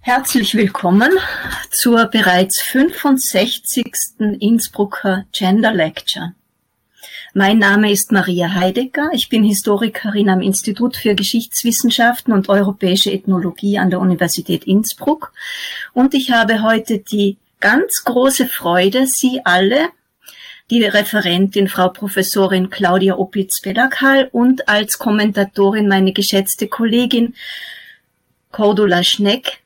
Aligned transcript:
Herzlich 0.00 0.54
willkommen 0.54 1.10
zur 1.70 2.06
bereits 2.06 2.60
65. 2.62 3.84
Innsbrucker 4.40 5.26
Gender 5.32 5.72
Lecture. 5.72 6.34
Mein 7.34 7.58
Name 7.58 7.92
ist 7.92 8.10
Maria 8.10 8.54
Heidecker. 8.54 9.10
Ich 9.12 9.28
bin 9.28 9.44
Historikerin 9.44 10.28
am 10.28 10.40
Institut 10.40 10.96
für 10.96 11.14
Geschichtswissenschaften 11.14 12.32
und 12.32 12.48
Europäische 12.48 13.12
Ethnologie 13.12 13.78
an 13.78 13.90
der 13.90 14.00
Universität 14.00 14.64
Innsbruck. 14.64 15.32
Und 15.92 16.14
ich 16.14 16.32
habe 16.32 16.62
heute 16.62 16.98
die 16.98 17.36
ganz 17.60 18.02
große 18.04 18.46
Freude, 18.46 19.06
Sie 19.06 19.42
alle, 19.44 19.90
die 20.70 20.84
Referentin 20.84 21.68
Frau 21.68 21.88
Professorin 21.88 22.70
Claudia 22.70 23.16
Opitz-Pedakal 23.16 24.28
und 24.32 24.68
als 24.68 24.98
Kommentatorin 24.98 25.88
meine 25.88 26.12
geschätzte 26.12 26.68
Kollegin 26.68 27.34
Cordula 28.50 29.04
Schneck 29.04 29.60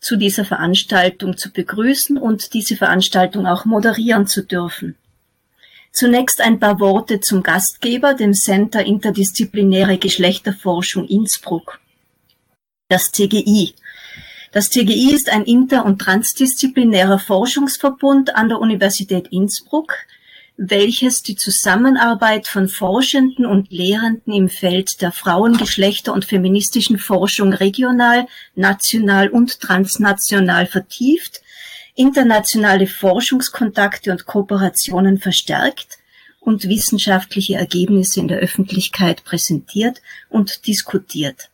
zu 0.00 0.16
dieser 0.16 0.44
Veranstaltung 0.44 1.36
zu 1.36 1.52
begrüßen 1.52 2.16
und 2.18 2.54
diese 2.54 2.76
Veranstaltung 2.76 3.46
auch 3.46 3.64
moderieren 3.64 4.26
zu 4.26 4.42
dürfen. 4.42 4.96
Zunächst 5.92 6.40
ein 6.40 6.60
paar 6.60 6.78
Worte 6.80 7.20
zum 7.20 7.42
Gastgeber, 7.42 8.14
dem 8.14 8.32
Center 8.32 8.84
Interdisziplinäre 8.84 9.98
Geschlechterforschung 9.98 11.06
Innsbruck. 11.06 11.80
Das 12.88 13.10
TGI. 13.10 13.74
Das 14.52 14.68
TGI 14.68 15.12
ist 15.14 15.30
ein 15.30 15.44
inter- 15.44 15.84
und 15.84 15.98
transdisziplinärer 16.00 17.18
Forschungsverbund 17.18 18.34
an 18.34 18.48
der 18.48 18.58
Universität 18.58 19.28
Innsbruck, 19.28 19.94
welches 20.62 21.22
die 21.22 21.36
Zusammenarbeit 21.36 22.46
von 22.46 22.68
Forschenden 22.68 23.46
und 23.46 23.70
Lehrenden 23.70 24.34
im 24.34 24.50
Feld 24.50 25.00
der 25.00 25.10
Frauen-, 25.10 25.56
Geschlechter- 25.56 26.12
und 26.12 26.26
feministischen 26.26 26.98
Forschung 26.98 27.54
regional, 27.54 28.26
national 28.54 29.30
und 29.30 29.58
transnational 29.60 30.66
vertieft, 30.66 31.40
internationale 31.94 32.86
Forschungskontakte 32.86 34.10
und 34.10 34.26
Kooperationen 34.26 35.18
verstärkt 35.18 35.96
und 36.40 36.68
wissenschaftliche 36.68 37.54
Ergebnisse 37.54 38.20
in 38.20 38.28
der 38.28 38.40
Öffentlichkeit 38.40 39.24
präsentiert 39.24 40.02
und 40.28 40.66
diskutiert. 40.66 41.48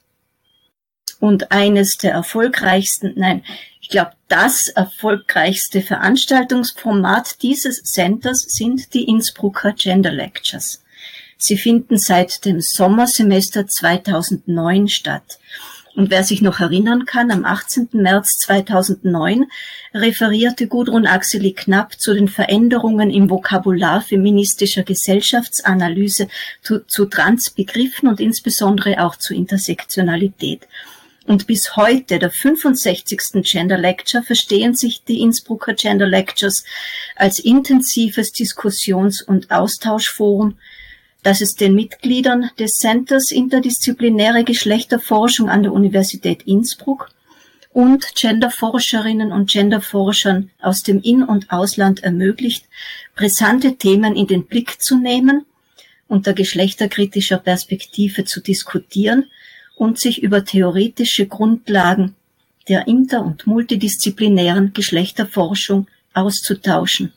Und 1.20 1.52
eines 1.52 1.96
der 1.96 2.12
erfolgreichsten, 2.12 3.14
nein, 3.16 3.44
ich 3.86 3.90
glaube, 3.90 4.14
das 4.26 4.66
erfolgreichste 4.66 5.80
Veranstaltungsformat 5.80 7.40
dieses 7.42 7.84
Centers 7.84 8.40
sind 8.40 8.92
die 8.94 9.04
Innsbrucker 9.04 9.74
Gender 9.74 10.10
Lectures. 10.10 10.82
Sie 11.38 11.56
finden 11.56 11.96
seit 11.96 12.44
dem 12.44 12.60
Sommersemester 12.60 13.68
2009 13.68 14.88
statt. 14.88 15.38
Und 15.94 16.10
wer 16.10 16.24
sich 16.24 16.42
noch 16.42 16.58
erinnern 16.58 17.06
kann, 17.06 17.30
am 17.30 17.44
18. 17.44 17.90
März 17.92 18.38
2009 18.38 19.44
referierte 19.94 20.66
Gudrun 20.66 21.06
Axeli 21.06 21.52
Knapp 21.52 22.00
zu 22.00 22.12
den 22.12 22.26
Veränderungen 22.26 23.10
im 23.10 23.30
Vokabular 23.30 24.00
feministischer 24.00 24.82
Gesellschaftsanalyse 24.82 26.26
zu, 26.60 26.84
zu 26.88 27.04
Transbegriffen 27.04 28.08
und 28.08 28.18
insbesondere 28.18 29.04
auch 29.04 29.14
zu 29.14 29.32
Intersektionalität. 29.32 30.66
Und 31.26 31.48
bis 31.48 31.74
heute, 31.74 32.20
der 32.20 32.30
65. 32.30 33.42
Gender 33.42 33.76
Lecture, 33.76 34.22
verstehen 34.22 34.76
sich 34.76 35.02
die 35.02 35.20
Innsbrucker 35.20 35.74
Gender 35.74 36.06
Lectures 36.06 36.64
als 37.16 37.40
intensives 37.40 38.30
Diskussions- 38.30 39.22
und 39.22 39.50
Austauschforum, 39.50 40.56
das 41.24 41.40
es 41.40 41.54
den 41.54 41.74
Mitgliedern 41.74 42.50
des 42.60 42.74
Centers 42.74 43.32
Interdisziplinäre 43.32 44.44
Geschlechterforschung 44.44 45.50
an 45.50 45.64
der 45.64 45.72
Universität 45.72 46.44
Innsbruck 46.44 47.10
und 47.72 48.14
Genderforscherinnen 48.14 49.32
und 49.32 49.50
Genderforschern 49.50 50.50
aus 50.62 50.84
dem 50.84 51.02
In- 51.02 51.24
und 51.24 51.50
Ausland 51.50 52.04
ermöglicht, 52.04 52.66
brisante 53.16 53.74
Themen 53.74 54.14
in 54.14 54.28
den 54.28 54.46
Blick 54.46 54.80
zu 54.80 54.96
nehmen, 54.96 55.44
unter 56.06 56.34
geschlechterkritischer 56.34 57.38
Perspektive 57.38 58.24
zu 58.24 58.40
diskutieren 58.40 59.26
und 59.76 60.00
sich 60.00 60.22
über 60.22 60.44
theoretische 60.44 61.26
Grundlagen 61.26 62.16
der 62.68 62.88
inter- 62.88 63.24
und 63.24 63.46
multidisziplinären 63.46 64.72
Geschlechterforschung 64.72 65.86
auszutauschen. 66.14 67.12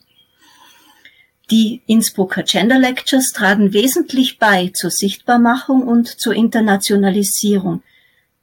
Die 1.49 1.81
Innsbrucker 1.87 2.43
Gender 2.43 2.77
Lectures 2.77 3.31
tragen 3.31 3.73
wesentlich 3.73 4.37
bei 4.37 4.67
zur 4.67 4.91
Sichtbarmachung 4.91 5.81
und 5.87 6.07
zur 6.07 6.35
Internationalisierung 6.35 7.81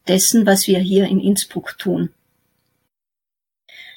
dessen, 0.08 0.44
was 0.44 0.66
wir 0.66 0.80
hier 0.80 1.06
in 1.06 1.20
Innsbruck 1.20 1.78
tun. 1.78 2.10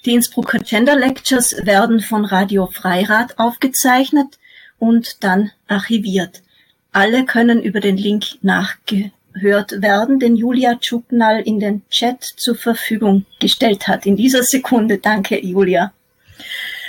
Die 0.06 0.14
Innsbrucker 0.14 0.60
Gender 0.60 0.96
Lectures 0.96 1.56
werden 1.66 2.02
von 2.02 2.24
Radio 2.24 2.68
Freirad 2.68 3.40
aufgezeichnet 3.40 4.38
und 4.78 5.24
dann 5.24 5.52
archiviert. 5.68 6.44
Alle 6.92 7.26
können 7.26 7.62
über 7.64 7.80
den 7.80 7.98
Link 7.98 8.38
nachge 8.44 9.12
gehört 9.34 9.82
werden, 9.82 10.20
den 10.20 10.36
Julia 10.36 10.76
Tschuknal 10.76 11.42
in 11.42 11.60
den 11.60 11.82
Chat 11.90 12.24
zur 12.24 12.56
Verfügung 12.56 13.26
gestellt 13.40 13.88
hat. 13.88 14.06
In 14.06 14.16
dieser 14.16 14.44
Sekunde 14.44 14.98
danke, 14.98 15.40
Julia. 15.40 15.94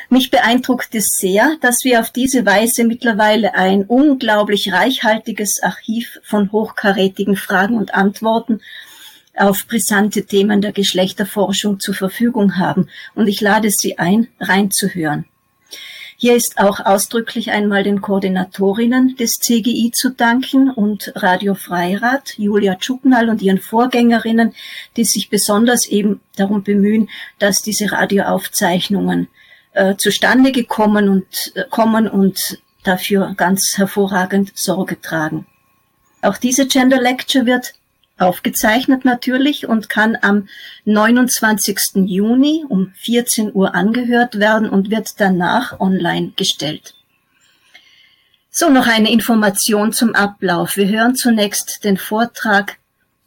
Mich 0.08 0.32
beeindruckt 0.32 0.94
es 0.96 1.06
sehr, 1.18 1.56
dass 1.60 1.84
wir 1.84 2.00
auf 2.00 2.10
diese 2.10 2.44
Weise 2.44 2.84
mittlerweile 2.84 3.54
ein 3.54 3.84
unglaublich 3.84 4.72
reichhaltiges 4.72 5.60
Archiv 5.62 6.18
von 6.24 6.50
hochkarätigen 6.50 7.36
Fragen 7.36 7.76
und 7.76 7.94
Antworten 7.94 8.60
auf 9.36 9.66
brisante 9.68 10.26
Themen 10.26 10.60
der 10.60 10.72
Geschlechterforschung 10.72 11.78
zur 11.78 11.94
Verfügung 11.94 12.58
haben. 12.58 12.88
Und 13.14 13.28
ich 13.28 13.40
lade 13.40 13.70
Sie 13.70 13.98
ein, 13.98 14.26
reinzuhören. 14.40 15.26
Hier 16.22 16.36
ist 16.36 16.58
auch 16.58 16.80
ausdrücklich 16.80 17.50
einmal 17.50 17.82
den 17.82 18.02
Koordinatorinnen 18.02 19.16
des 19.16 19.38
CGI 19.40 19.90
zu 19.90 20.10
danken 20.10 20.70
und 20.70 21.12
Radio 21.14 21.54
Freirad, 21.54 22.36
Julia 22.36 22.74
Tschuknal 22.74 23.30
und 23.30 23.40
ihren 23.40 23.58
Vorgängerinnen, 23.58 24.54
die 24.98 25.04
sich 25.04 25.30
besonders 25.30 25.86
eben 25.86 26.20
darum 26.36 26.62
bemühen, 26.62 27.08
dass 27.38 27.62
diese 27.62 27.90
Radioaufzeichnungen 27.90 29.28
äh, 29.72 29.94
zustande 29.96 30.52
gekommen 30.52 31.08
und 31.08 31.52
äh, 31.54 31.64
kommen 31.70 32.06
und 32.06 32.38
dafür 32.84 33.32
ganz 33.34 33.78
hervorragend 33.78 34.52
Sorge 34.54 35.00
tragen. 35.00 35.46
Auch 36.20 36.36
diese 36.36 36.66
Gender 36.66 37.00
Lecture 37.00 37.46
wird 37.46 37.72
aufgezeichnet 38.20 39.04
natürlich 39.04 39.66
und 39.66 39.88
kann 39.88 40.16
am 40.20 40.48
29. 40.84 42.06
Juni 42.06 42.64
um 42.68 42.92
14 42.96 43.54
Uhr 43.54 43.74
angehört 43.74 44.38
werden 44.38 44.68
und 44.68 44.90
wird 44.90 45.14
danach 45.18 45.80
online 45.80 46.32
gestellt. 46.36 46.94
So, 48.50 48.68
noch 48.68 48.86
eine 48.86 49.12
Information 49.12 49.92
zum 49.92 50.14
Ablauf. 50.14 50.76
Wir 50.76 50.88
hören 50.88 51.14
zunächst 51.14 51.84
den 51.84 51.96
Vortrag 51.96 52.78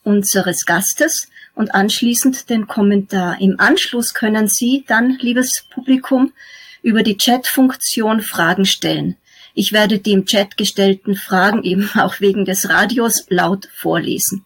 unseres 0.04 0.66
Gastes 0.66 1.30
und 1.56 1.74
anschließend 1.74 2.50
den 2.50 2.68
Kommentar. 2.68 3.40
Im 3.40 3.60
Anschluss 3.60 4.14
können 4.14 4.48
Sie 4.48 4.84
dann, 4.88 5.18
liebes 5.20 5.64
Publikum, 5.70 6.34
über 6.82 7.04
die 7.04 7.18
Chat-Funktion 7.18 8.22
Fragen 8.22 8.66
stellen. 8.66 9.16
Ich 9.54 9.72
werde 9.72 10.00
die 10.00 10.12
im 10.12 10.26
Chat 10.26 10.58
gestellten 10.58 11.16
Fragen 11.16 11.64
eben 11.64 11.90
auch 11.96 12.20
wegen 12.20 12.44
des 12.44 12.70
Radios 12.70 13.26
laut 13.30 13.70
vorlesen. 13.74 14.44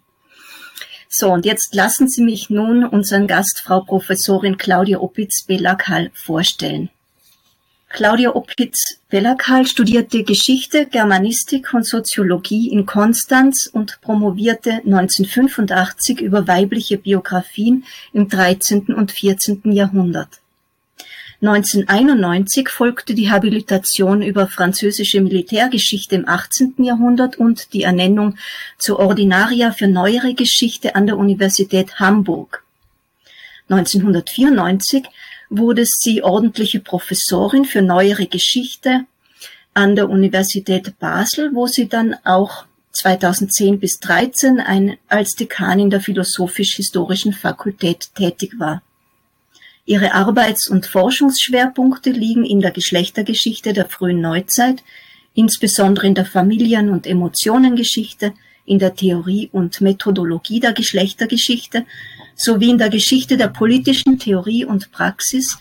So, 1.19 1.31
und 1.31 1.47
jetzt 1.47 1.73
lassen 1.73 2.07
Sie 2.07 2.21
mich 2.21 2.51
nun 2.51 2.85
unseren 2.85 3.25
Gast, 3.25 3.63
Frau 3.65 3.81
Professorin 3.81 4.59
Claudia 4.59 4.99
Opitz-Belakal, 4.99 6.11
vorstellen. 6.13 6.91
Claudia 7.89 8.35
Opitz-Belakal 8.35 9.65
studierte 9.65 10.23
Geschichte, 10.23 10.85
Germanistik 10.85 11.73
und 11.73 11.87
Soziologie 11.87 12.69
in 12.69 12.85
Konstanz 12.85 13.65
und 13.65 13.99
promovierte 14.01 14.73
1985 14.85 16.21
über 16.21 16.47
weibliche 16.47 16.99
Biografien 16.99 17.83
im 18.13 18.29
13. 18.29 18.93
und 18.93 19.11
14. 19.11 19.71
Jahrhundert. 19.71 20.29
1991 21.39 22.67
folgte 22.67 23.13
die 23.13 23.29
Habilitation 23.29 24.23
über 24.23 24.47
französische 24.47 25.21
Militärgeschichte 25.21 26.15
im 26.15 26.27
18. 26.27 26.75
Jahrhundert 26.79 27.37
und 27.37 27.73
die 27.73 27.83
Ernennung 27.83 28.37
zur 28.79 28.97
Ordinaria 28.97 29.71
für 29.71 29.87
neuere 29.87 30.33
Geschichte 30.33 30.95
an 30.95 31.05
der 31.05 31.17
Universität 31.17 31.99
Hamburg. 31.99 32.63
1994 33.69 35.05
wurde 35.49 35.85
sie 35.85 36.23
ordentliche 36.23 36.79
Professorin 36.79 37.65
für 37.65 37.83
neuere 37.83 38.25
Geschichte 38.25 39.05
an 39.75 39.95
der 39.95 40.09
Universität 40.09 40.97
Basel, 40.97 41.51
wo 41.53 41.67
sie 41.67 41.87
dann 41.87 42.15
auch 42.23 42.65
2010 42.93 43.79
bis 43.79 43.99
2013 43.99 44.97
als 45.07 45.35
Dekanin 45.35 45.91
der 45.91 46.01
Philosophisch-Historischen 46.01 47.33
Fakultät 47.33 48.09
tätig 48.15 48.53
war. 48.57 48.81
Ihre 49.87 50.13
Arbeits- 50.13 50.67
und 50.67 50.85
Forschungsschwerpunkte 50.85 52.11
liegen 52.11 52.43
in 52.43 52.59
der 52.59 52.71
Geschlechtergeschichte 52.71 53.71
der 53.71 53.87
frühen 53.87 54.19
Neuzeit, 54.19 54.83
insbesondere 55.33 56.05
in 56.07 56.13
der 56.13 56.25
Familien- 56.25 56.89
und 56.89 57.07
Emotionengeschichte, 57.07 58.33
in 58.65 58.79
der 58.79 58.95
Theorie 58.95 59.49
und 59.53 59.79
Methodologie 59.79 60.59
der 60.59 60.73
Geschlechtergeschichte 60.73 61.85
sowie 62.35 62.69
in 62.71 62.77
der 62.77 62.89
Geschichte 62.89 63.37
der 63.37 63.47
politischen 63.47 64.19
Theorie 64.19 64.65
und 64.65 64.91
Praxis 64.91 65.57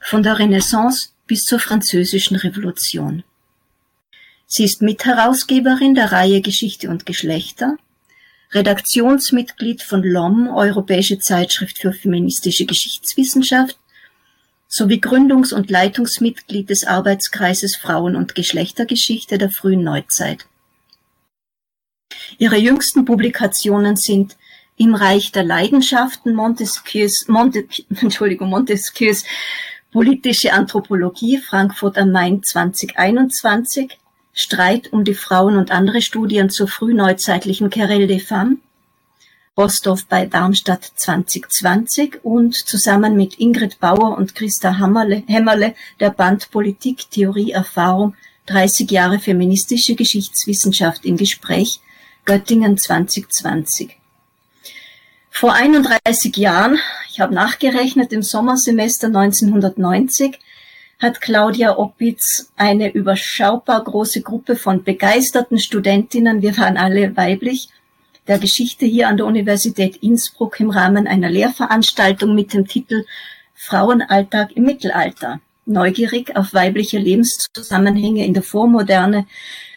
von 0.00 0.22
der 0.22 0.38
Renaissance 0.38 1.08
bis 1.26 1.40
zur 1.44 1.58
Französischen 1.58 2.36
Revolution. 2.36 3.24
Sie 4.46 4.64
ist 4.64 4.82
Mitherausgeberin 4.82 5.94
der 5.94 6.12
Reihe 6.12 6.42
Geschichte 6.42 6.90
und 6.90 7.06
Geschlechter, 7.06 7.78
Redaktionsmitglied 8.52 9.82
von 9.82 10.02
LOM, 10.02 10.48
Europäische 10.48 11.18
Zeitschrift 11.18 11.78
für 11.78 11.92
feministische 11.92 12.66
Geschichtswissenschaft, 12.66 13.78
sowie 14.68 15.00
Gründungs- 15.00 15.54
und 15.54 15.70
Leitungsmitglied 15.70 16.68
des 16.70 16.84
Arbeitskreises 16.84 17.76
Frauen- 17.76 18.16
und 18.16 18.34
Geschlechtergeschichte 18.34 19.38
der 19.38 19.50
frühen 19.50 19.82
Neuzeit. 19.82 20.46
Ihre 22.38 22.56
jüngsten 22.56 23.04
Publikationen 23.04 23.96
sind 23.96 24.36
Im 24.76 24.94
Reich 24.94 25.32
der 25.32 25.44
Leidenschaften 25.44 26.34
Montesquieus, 26.34 27.28
Monte, 27.28 27.64
Entschuldigung, 28.00 28.48
Montesquieus 28.48 29.24
Politische 29.92 30.54
Anthropologie 30.54 31.36
Frankfurt 31.36 31.98
am 31.98 32.12
Main 32.12 32.42
2021 32.42 33.98
Streit 34.32 34.92
um 34.92 35.04
die 35.04 35.14
Frauen 35.14 35.56
und 35.56 35.70
andere 35.70 36.00
Studien 36.00 36.50
zur 36.50 36.68
frühneuzeitlichen 36.68 37.70
Querelle 37.70 38.06
des 38.06 38.24
Femmes, 38.24 38.58
Rostov 39.56 40.06
bei 40.06 40.24
Darmstadt 40.24 40.82
2020 40.96 42.24
und 42.24 42.54
zusammen 42.54 43.16
mit 43.16 43.38
Ingrid 43.38 43.80
Bauer 43.80 44.16
und 44.16 44.34
Christa 44.34 44.78
Hämmerle 44.78 45.74
der 46.00 46.10
Band 46.10 46.50
Politik, 46.50 47.10
Theorie, 47.10 47.50
Erfahrung 47.50 48.14
30 48.46 48.90
Jahre 48.90 49.18
feministische 49.18 49.94
Geschichtswissenschaft 49.94 51.04
im 51.04 51.18
Gespräch, 51.18 51.80
Göttingen 52.24 52.78
2020. 52.78 53.98
Vor 55.30 55.52
31 55.52 56.36
Jahren, 56.36 56.78
ich 57.10 57.20
habe 57.20 57.34
nachgerechnet, 57.34 58.12
im 58.12 58.22
Sommersemester 58.22 59.08
1990, 59.08 60.38
hat 61.02 61.20
Claudia 61.20 61.76
Oppitz 61.76 62.52
eine 62.56 62.92
überschaubar 62.92 63.82
große 63.82 64.22
Gruppe 64.22 64.54
von 64.54 64.84
begeisterten 64.84 65.58
Studentinnen, 65.58 66.42
wir 66.42 66.56
waren 66.56 66.76
alle 66.76 67.16
weiblich, 67.16 67.68
der 68.28 68.38
Geschichte 68.38 68.86
hier 68.86 69.08
an 69.08 69.16
der 69.16 69.26
Universität 69.26 69.96
Innsbruck 69.96 70.60
im 70.60 70.70
Rahmen 70.70 71.08
einer 71.08 71.28
Lehrveranstaltung 71.28 72.36
mit 72.36 72.54
dem 72.54 72.68
Titel 72.68 73.04
Frauenalltag 73.52 74.52
im 74.52 74.62
Mittelalter. 74.62 75.40
Neugierig 75.66 76.36
auf 76.36 76.54
weibliche 76.54 76.98
Lebenszusammenhänge 76.98 78.24
in 78.24 78.34
der 78.34 78.44
Vormoderne 78.44 79.26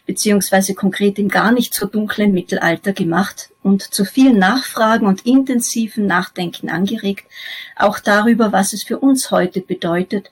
beziehungsweise 0.06 0.74
konkret 0.74 1.18
im 1.18 1.28
gar 1.28 1.50
nicht 1.50 1.74
so 1.74 1.86
dunklen 1.86 2.32
Mittelalter 2.32 2.92
gemacht 2.92 3.50
und 3.64 3.82
zu 3.82 4.04
vielen 4.04 4.38
Nachfragen 4.38 5.08
und 5.08 5.26
intensiven 5.26 6.06
Nachdenken 6.06 6.70
angeregt, 6.70 7.26
auch 7.74 7.98
darüber, 7.98 8.52
was 8.52 8.72
es 8.72 8.84
für 8.84 9.00
uns 9.00 9.32
heute 9.32 9.60
bedeutet, 9.60 10.30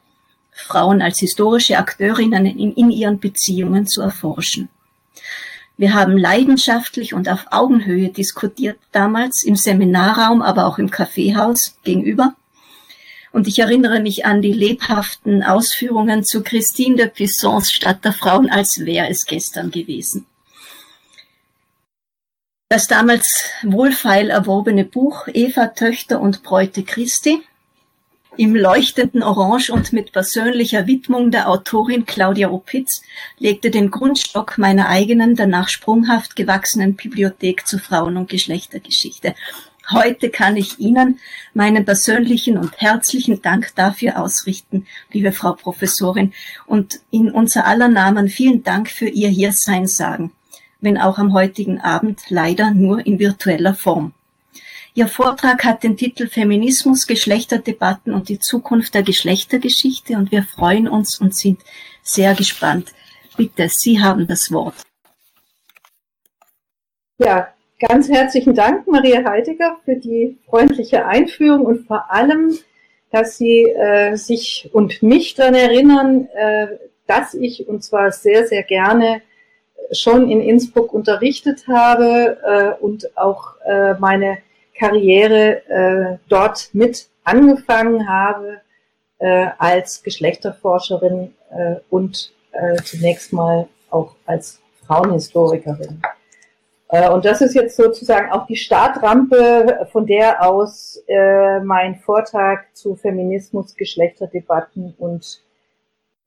Frauen 0.55 1.03
als 1.03 1.19
historische 1.19 1.79
Akteurinnen 1.79 2.47
in, 2.47 2.73
in 2.73 2.91
ihren 2.91 3.19
Beziehungen 3.19 3.87
zu 3.87 4.01
erforschen. 4.01 4.69
Wir 5.77 5.93
haben 5.93 6.17
leidenschaftlich 6.17 7.12
und 7.12 7.29
auf 7.29 7.47
Augenhöhe 7.51 8.09
diskutiert 8.09 8.79
damals 8.93 9.43
im 9.43 9.56
Seminarraum, 9.56 10.41
aber 10.41 10.67
auch 10.67 10.79
im 10.79 10.91
Kaffeehaus 10.91 11.77
gegenüber. 11.83 12.35
Und 13.33 13.49
ich 13.49 13.59
erinnere 13.59 13.99
mich 13.99 14.25
an 14.25 14.41
die 14.41 14.53
lebhaften 14.53 15.43
Ausführungen 15.43 16.23
zu 16.23 16.45
Christine 16.45 16.95
de 16.95 17.09
Pissons 17.09 17.73
Stadt 17.73 18.05
der 18.05 18.12
Frauen, 18.12 18.49
als 18.49 18.85
wäre 18.85 19.09
es 19.09 19.27
gestern 19.27 19.73
gewesen. 19.73 20.27
Das 22.69 22.87
damals 22.87 23.45
wohlfeil 23.65 24.31
erworbene 24.31 24.85
Buch 24.85 25.27
Eva 25.33 25.67
Töchter 25.69 26.21
und 26.21 26.45
Bräute 26.45 26.85
Christi 26.85 27.43
im 28.36 28.54
leuchtenden 28.54 29.22
Orange 29.22 29.70
und 29.70 29.92
mit 29.92 30.12
persönlicher 30.12 30.86
Widmung 30.86 31.31
der 31.31 31.48
Autorin 31.48 32.06
Claudia 32.06 32.50
Opitz 32.50 33.02
legte 33.38 33.70
den 33.70 33.90
Grundstock 33.90 34.58
meiner 34.58 34.88
eigenen, 34.88 35.36
danach 35.36 35.69
sprunghaft 35.69 36.36
gewachsenen 36.36 36.94
Bibliothek 36.94 37.66
zu 37.66 37.78
Frauen- 37.78 38.16
und 38.16 38.28
Geschlechtergeschichte. 38.28 39.34
Heute 39.90 40.31
kann 40.31 40.56
ich 40.56 40.78
Ihnen 40.78 41.20
meinen 41.52 41.84
persönlichen 41.84 42.56
und 42.56 42.81
herzlichen 42.81 43.42
Dank 43.42 43.75
dafür 43.75 44.19
ausrichten, 44.19 44.86
liebe 45.12 45.32
Frau 45.32 45.52
Professorin, 45.52 46.32
und 46.66 47.00
in 47.10 47.31
unser 47.31 47.66
aller 47.66 47.88
Namen 47.88 48.28
vielen 48.28 48.62
Dank 48.62 48.88
für 48.88 49.08
Ihr 49.08 49.28
Hiersein 49.28 49.86
sagen, 49.86 50.32
wenn 50.81 50.96
auch 50.96 51.19
am 51.19 51.34
heutigen 51.34 51.81
Abend 51.81 52.22
leider 52.31 52.70
nur 52.70 53.06
in 53.06 53.19
virtueller 53.19 53.75
Form. 53.75 54.14
Ihr 54.96 55.08
Vortrag 55.08 55.64
hat 55.64 55.82
den 55.82 55.96
Titel 55.96 56.29
Feminismus, 56.29 57.08
Geschlechterdebatten 57.08 58.14
und 58.14 58.29
die 58.29 58.38
Zukunft 58.38 58.94
der 58.94 59.02
Geschlechtergeschichte 59.02 60.14
und 60.14 60.31
wir 60.31 60.44
freuen 60.44 60.87
uns 60.87 61.20
und 61.20 61.35
sind 61.35 61.61
sehr 62.05 62.32
gespannt. 62.37 62.93
Bitte, 63.37 63.69
Sie 63.69 64.00
haben 64.00 64.29
das 64.29 64.52
Wort. 64.52 64.76
Ja, 67.19 67.49
ganz 67.81 68.08
herzlichen 68.08 68.55
Dank, 68.55 68.87
Maria 68.87 69.29
Heidegger, 69.29 69.79
für 69.85 69.96
die 69.96 70.38
freundliche 70.49 71.05
Einführung 71.06 71.67
und 71.67 71.88
vor 71.88 72.12
allem, 72.12 72.56
dass 73.11 73.37
Sie 73.37 73.64
äh, 73.64 74.14
sich 74.14 74.70
und 74.73 75.02
mich 75.02 75.35
daran 75.35 75.55
erinnern, 75.55 76.29
äh, 76.37 76.69
dass 77.08 77.35
ich, 77.35 77.67
und 77.67 77.82
zwar 77.82 78.12
sehr, 78.12 78.46
sehr 78.46 78.62
gerne, 78.62 79.23
schon 79.91 80.31
in 80.31 80.41
Innsbruck 80.41 80.93
unterrichtet 80.93 81.67
habe 81.67 82.38
äh, 82.79 82.81
und 82.81 83.17
auch 83.17 83.56
äh, 83.67 83.94
meine 83.94 84.38
Karriere 84.79 85.62
äh, 85.69 86.19
dort 86.29 86.71
mit 86.73 87.09
angefangen 87.23 88.09
habe 88.09 88.61
äh, 89.19 89.49
als 89.59 90.03
Geschlechterforscherin 90.03 91.35
äh, 91.50 91.76
und 91.91 92.32
äh, 92.53 92.76
zunächst 92.82 93.32
mal 93.32 93.69
auch 93.91 94.15
als 94.26 94.61
Frauenhistorikerin. 94.87 96.03
Äh, 96.88 97.09
und 97.11 97.25
das 97.25 97.41
ist 97.41 97.55
jetzt 97.55 97.76
sozusagen 97.76 98.31
auch 98.32 98.47
die 98.47 98.56
Startrampe, 98.56 99.88
von 99.93 100.06
der 100.06 100.47
aus 100.47 101.03
äh, 101.06 101.61
mein 101.61 101.97
Vortrag 101.97 102.67
zu 102.75 102.97
Feminismus, 102.97 103.75
Geschlechterdebatten 103.77 104.94
und 104.99 105.41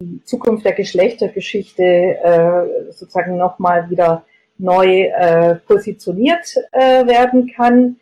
die 0.01 0.23
Zukunft 0.23 0.65
der 0.65 0.73
Geschlechtergeschichte 0.73 1.83
äh, 1.83 2.91
sozusagen 2.91 3.37
nochmal 3.37 3.89
wieder 3.89 4.23
neu 4.57 5.03
äh, 5.03 5.55
positioniert 5.55 6.55
äh, 6.71 7.05
werden 7.05 7.51
kann 7.55 7.97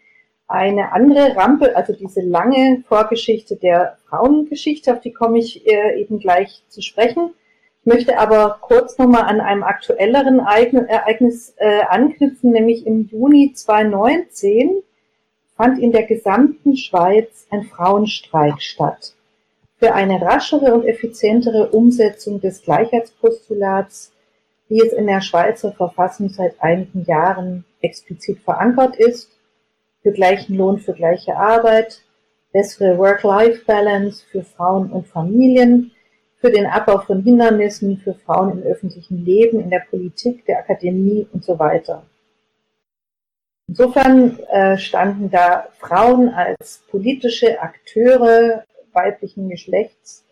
eine 0.47 0.91
andere 0.91 1.35
Rampe, 1.35 1.75
also 1.75 1.93
diese 1.93 2.21
lange 2.21 2.83
Vorgeschichte 2.87 3.55
der 3.55 3.97
Frauengeschichte, 4.07 4.93
auf 4.93 5.01
die 5.01 5.13
komme 5.13 5.39
ich 5.39 5.65
äh, 5.67 5.99
eben 5.99 6.19
gleich 6.19 6.63
zu 6.69 6.81
sprechen. 6.81 7.31
Ich 7.81 7.85
möchte 7.93 8.17
aber 8.17 8.59
kurz 8.61 8.97
nochmal 8.97 9.23
an 9.23 9.41
einem 9.41 9.63
aktuelleren 9.63 10.39
Ereignis 10.39 11.53
äh, 11.57 11.81
anknüpfen, 11.81 12.51
nämlich 12.51 12.85
im 12.85 13.07
Juni 13.11 13.53
2019 13.53 14.81
fand 15.55 15.79
in 15.79 15.91
der 15.91 16.03
gesamten 16.03 16.75
Schweiz 16.75 17.47
ein 17.49 17.63
Frauenstreik 17.63 18.61
statt. 18.61 19.13
Für 19.77 19.93
eine 19.93 20.21
raschere 20.21 20.73
und 20.73 20.85
effizientere 20.85 21.69
Umsetzung 21.69 22.39
des 22.39 22.61
Gleichheitspostulats, 22.63 24.11
wie 24.67 24.79
es 24.79 24.93
in 24.93 25.07
der 25.07 25.21
Schweizer 25.21 25.71
Verfassung 25.71 26.29
seit 26.29 26.61
einigen 26.61 27.03
Jahren 27.05 27.65
explizit 27.81 28.39
verankert 28.39 28.95
ist 28.95 29.34
für 30.05 30.11
gleichen 30.11 30.55
Lohn 30.55 30.77
für 30.77 30.93
gleiche 30.93 31.35
Arbeit, 31.35 32.03
bessere 32.53 32.95
Work-Life-Balance 32.99 34.23
für 34.31 34.43
Frauen 34.43 34.91
und 34.91 35.07
Familien, 35.07 35.93
für 36.37 36.51
den 36.51 36.67
Abbau 36.67 36.99
von 36.99 37.23
Hindernissen 37.23 37.97
für 37.97 38.13
Frauen 38.13 38.51
im 38.51 38.63
öffentlichen 38.71 39.25
Leben, 39.25 39.59
in 39.59 39.71
der 39.71 39.83
Politik, 39.89 40.45
der 40.45 40.59
Akademie 40.59 41.27
und 41.33 41.43
so 41.43 41.57
weiter. 41.57 42.03
Insofern 43.67 44.37
äh, 44.51 44.77
standen 44.77 45.31
da 45.31 45.69
Frauen 45.79 46.29
als 46.29 46.83
politische 46.91 47.59
Akteure 47.59 48.63
weiblichen 48.93 49.49
Geschlechts 49.49 50.23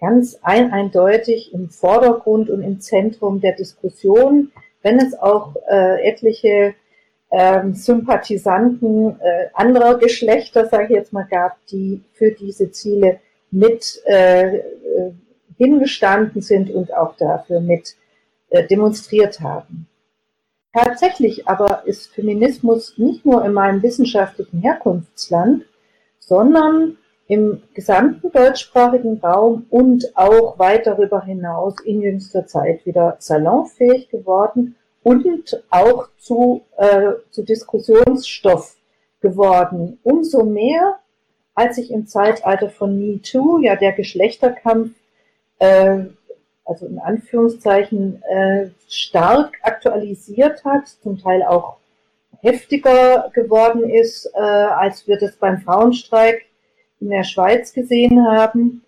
ganz 0.00 0.38
ein 0.40 0.72
eindeutig 0.72 1.52
im 1.52 1.68
Vordergrund 1.68 2.48
und 2.48 2.62
im 2.62 2.80
Zentrum 2.80 3.42
der 3.42 3.52
Diskussion, 3.52 4.52
wenn 4.80 4.98
es 4.98 5.12
auch 5.12 5.54
äh, 5.68 6.08
etliche 6.08 6.74
ähm, 7.30 7.74
Sympathisanten 7.74 9.20
äh, 9.20 9.48
anderer 9.52 9.98
Geschlechter, 9.98 10.66
sage 10.66 10.84
ich 10.84 10.90
jetzt 10.90 11.12
mal, 11.12 11.26
gab, 11.30 11.58
die 11.66 12.02
für 12.14 12.30
diese 12.30 12.70
Ziele 12.70 13.20
mit 13.50 14.00
äh, 14.06 14.56
äh, 14.56 14.62
hingestanden 15.56 16.40
sind 16.42 16.70
und 16.70 16.94
auch 16.94 17.16
dafür 17.16 17.60
mit 17.60 17.96
äh, 18.50 18.66
demonstriert 18.66 19.40
haben. 19.40 19.86
Tatsächlich 20.72 21.48
aber 21.48 21.82
ist 21.86 22.12
Feminismus 22.12 22.96
nicht 22.98 23.26
nur 23.26 23.44
in 23.44 23.52
meinem 23.52 23.82
wissenschaftlichen 23.82 24.60
Herkunftsland, 24.60 25.64
sondern 26.18 26.98
im 27.26 27.62
gesamten 27.74 28.30
deutschsprachigen 28.32 29.18
Raum 29.18 29.66
und 29.70 30.16
auch 30.16 30.58
weit 30.58 30.86
darüber 30.86 31.22
hinaus 31.22 31.74
in 31.84 32.00
jüngster 32.00 32.46
Zeit 32.46 32.86
wieder 32.86 33.16
salonfähig 33.18 34.08
geworden 34.08 34.76
und 35.08 35.64
auch 35.70 36.08
zu, 36.18 36.66
äh, 36.76 37.12
zu 37.30 37.42
Diskussionsstoff 37.42 38.76
geworden. 39.22 39.98
Umso 40.02 40.44
mehr, 40.44 40.98
als 41.54 41.76
sich 41.76 41.90
im 41.90 42.06
Zeitalter 42.06 42.68
von 42.68 42.98
MeToo 42.98 43.58
ja 43.58 43.74
der 43.74 43.92
Geschlechterkampf, 43.92 44.90
äh, 45.60 46.00
also 46.66 46.84
in 46.84 46.98
Anführungszeichen, 46.98 48.22
äh, 48.24 48.68
stark 48.86 49.54
aktualisiert 49.62 50.62
hat, 50.66 50.88
zum 51.02 51.18
Teil 51.18 51.42
auch 51.42 51.78
heftiger 52.42 53.30
geworden 53.32 53.88
ist, 53.88 54.30
äh, 54.34 54.40
als 54.40 55.08
wir 55.08 55.18
das 55.18 55.36
beim 55.36 55.62
Frauenstreik 55.62 56.44
in 57.00 57.08
der 57.08 57.24
Schweiz 57.24 57.72
gesehen 57.72 58.26
haben, 58.26 58.84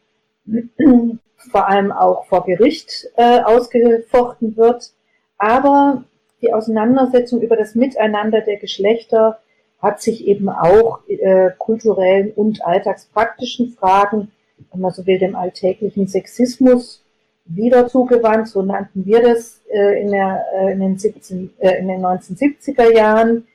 vor 1.50 1.66
allem 1.66 1.90
auch 1.92 2.26
vor 2.26 2.44
Gericht 2.44 3.08
äh, 3.16 3.40
ausgefochten 3.40 4.58
wird. 4.58 4.92
Aber 5.38 6.04
die 6.42 6.52
Auseinandersetzung 6.52 7.40
über 7.40 7.56
das 7.56 7.74
Miteinander 7.74 8.40
der 8.40 8.56
Geschlechter 8.56 9.40
hat 9.80 10.00
sich 10.02 10.26
eben 10.26 10.48
auch 10.48 11.00
äh, 11.08 11.50
kulturellen 11.58 12.32
und 12.32 12.64
alltagspraktischen 12.64 13.72
Fragen, 13.72 14.30
wenn 14.72 14.80
man 14.80 14.92
so 14.92 15.06
will, 15.06 15.18
dem 15.18 15.36
alltäglichen 15.36 16.06
Sexismus 16.06 17.02
wieder 17.46 17.88
zugewandt. 17.88 18.48
So 18.48 18.62
nannten 18.62 19.06
wir 19.06 19.22
das 19.22 19.60
äh, 19.70 20.02
in, 20.02 20.10
der, 20.10 20.44
äh, 20.54 20.72
in, 20.72 20.80
den 20.80 20.98
17, 20.98 21.50
äh, 21.58 21.78
in 21.78 21.88
den 21.88 22.00
1970er 22.00 22.94
Jahren, 22.94 23.46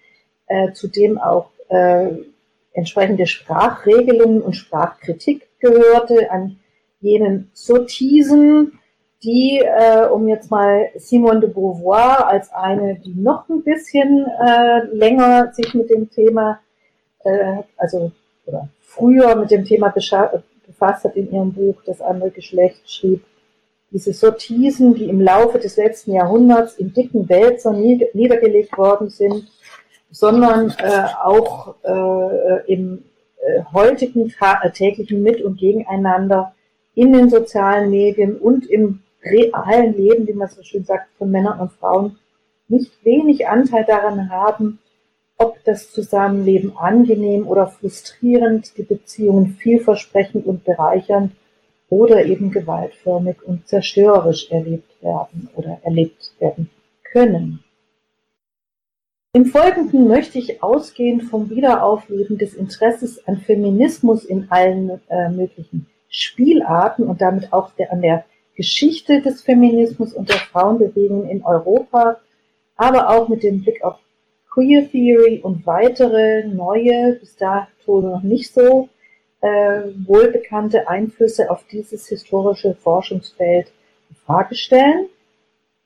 äh, 0.47 0.71
zudem 0.73 1.19
auch 1.19 1.49
äh, 1.69 2.07
entsprechende 2.73 3.25
Sprachregelungen 3.27 4.41
und 4.41 4.55
Sprachkritik 4.55 5.47
gehörte 5.59 6.31
an 6.31 6.57
jenen 6.99 7.49
Sottisen, 7.53 8.79
die, 9.25 9.59
äh, 9.59 10.05
um 10.07 10.27
jetzt 10.27 10.51
mal 10.51 10.89
Simone 10.95 11.39
de 11.39 11.49
Beauvoir 11.49 12.27
als 12.27 12.53
eine, 12.53 12.95
die 12.95 13.13
noch 13.15 13.49
ein 13.49 13.63
bisschen 13.63 14.25
äh, 14.25 14.85
länger 14.93 15.51
sich 15.53 15.73
mit 15.73 15.89
dem 15.89 16.09
Thema, 16.11 16.59
äh, 17.23 17.63
also 17.75 18.11
oder 18.45 18.69
früher 18.81 19.35
mit 19.35 19.49
dem 19.49 19.65
Thema 19.65 19.89
befasst 19.89 21.03
hat 21.03 21.15
in 21.15 21.31
ihrem 21.31 21.53
Buch 21.53 21.81
Das 21.85 22.01
andere 22.01 22.29
Geschlecht 22.29 22.89
schrieb, 22.89 23.23
diese 23.91 24.13
Sottisen, 24.13 24.93
die 24.93 25.09
im 25.09 25.21
Laufe 25.21 25.57
des 25.57 25.77
letzten 25.77 26.13
Jahrhunderts 26.13 26.75
in 26.75 26.93
dicken 26.93 27.27
Wälzern 27.27 27.81
niedergelegt 27.81 28.77
worden 28.77 29.09
sind, 29.09 29.47
sondern 30.11 30.69
äh, 30.77 31.05
auch 31.23 31.75
äh, 31.83 32.71
im 32.71 33.03
äh, 33.41 33.63
heutigen 33.73 34.33
äh, 34.39 34.71
täglichen 34.71 35.23
Mit- 35.23 35.41
und 35.41 35.57
Gegeneinander 35.57 36.53
in 36.93 37.13
den 37.13 37.29
sozialen 37.29 37.89
Medien 37.89 38.37
und 38.37 38.69
im 38.69 39.01
realen 39.25 39.97
Leben, 39.97 40.27
wie 40.27 40.33
man 40.33 40.47
so 40.47 40.63
schön 40.63 40.83
sagt, 40.83 41.07
von 41.17 41.31
Männern 41.31 41.59
und 41.59 41.71
Frauen 41.73 42.17
nicht 42.67 43.03
wenig 43.03 43.47
Anteil 43.47 43.83
daran 43.85 44.29
haben, 44.29 44.79
ob 45.37 45.63
das 45.65 45.91
Zusammenleben 45.91 46.77
angenehm 46.77 47.47
oder 47.47 47.67
frustrierend, 47.67 48.77
die 48.77 48.83
Beziehungen 48.83 49.57
vielversprechend 49.59 50.45
und 50.45 50.63
bereichernd 50.63 51.33
oder 51.89 52.25
eben 52.25 52.51
gewaltförmig 52.51 53.43
und 53.43 53.67
zerstörerisch 53.67 54.49
erlebt 54.51 55.01
werden 55.03 55.49
oder 55.55 55.79
erlebt 55.83 56.33
werden 56.39 56.69
können. 57.03 57.59
Im 59.33 59.45
Folgenden 59.45 60.07
möchte 60.07 60.39
ich 60.39 60.63
ausgehend 60.63 61.23
vom 61.23 61.49
Wiederaufleben 61.49 62.37
des 62.37 62.53
Interesses 62.53 63.27
an 63.27 63.37
Feminismus 63.37 64.23
in 64.23 64.49
allen 64.49 65.01
äh, 65.09 65.29
möglichen 65.29 65.87
Spielarten 66.07 67.05
und 67.05 67.19
damit 67.19 67.51
auch 67.51 67.71
der, 67.71 67.91
an 67.91 68.01
der 68.01 68.23
Geschichte 68.55 69.21
des 69.21 69.41
Feminismus 69.41 70.13
und 70.13 70.29
der 70.29 70.37
Frauenbewegung 70.37 71.27
in 71.29 71.43
Europa, 71.43 72.19
aber 72.77 73.09
auch 73.09 73.27
mit 73.27 73.43
dem 73.43 73.61
Blick 73.61 73.83
auf 73.83 73.97
Queer 74.51 74.89
Theory 74.89 75.41
und 75.43 75.65
weitere 75.65 76.47
neue, 76.47 77.17
bis 77.19 77.35
dato 77.35 78.01
noch 78.01 78.23
nicht 78.23 78.53
so 78.53 78.89
äh, 79.41 79.81
wohlbekannte 80.05 80.87
Einflüsse 80.87 81.51
auf 81.51 81.65
dieses 81.69 82.07
historische 82.07 82.73
Forschungsfeld 82.75 83.67
in 84.09 84.15
Frage 84.15 84.55
stellen, 84.55 85.07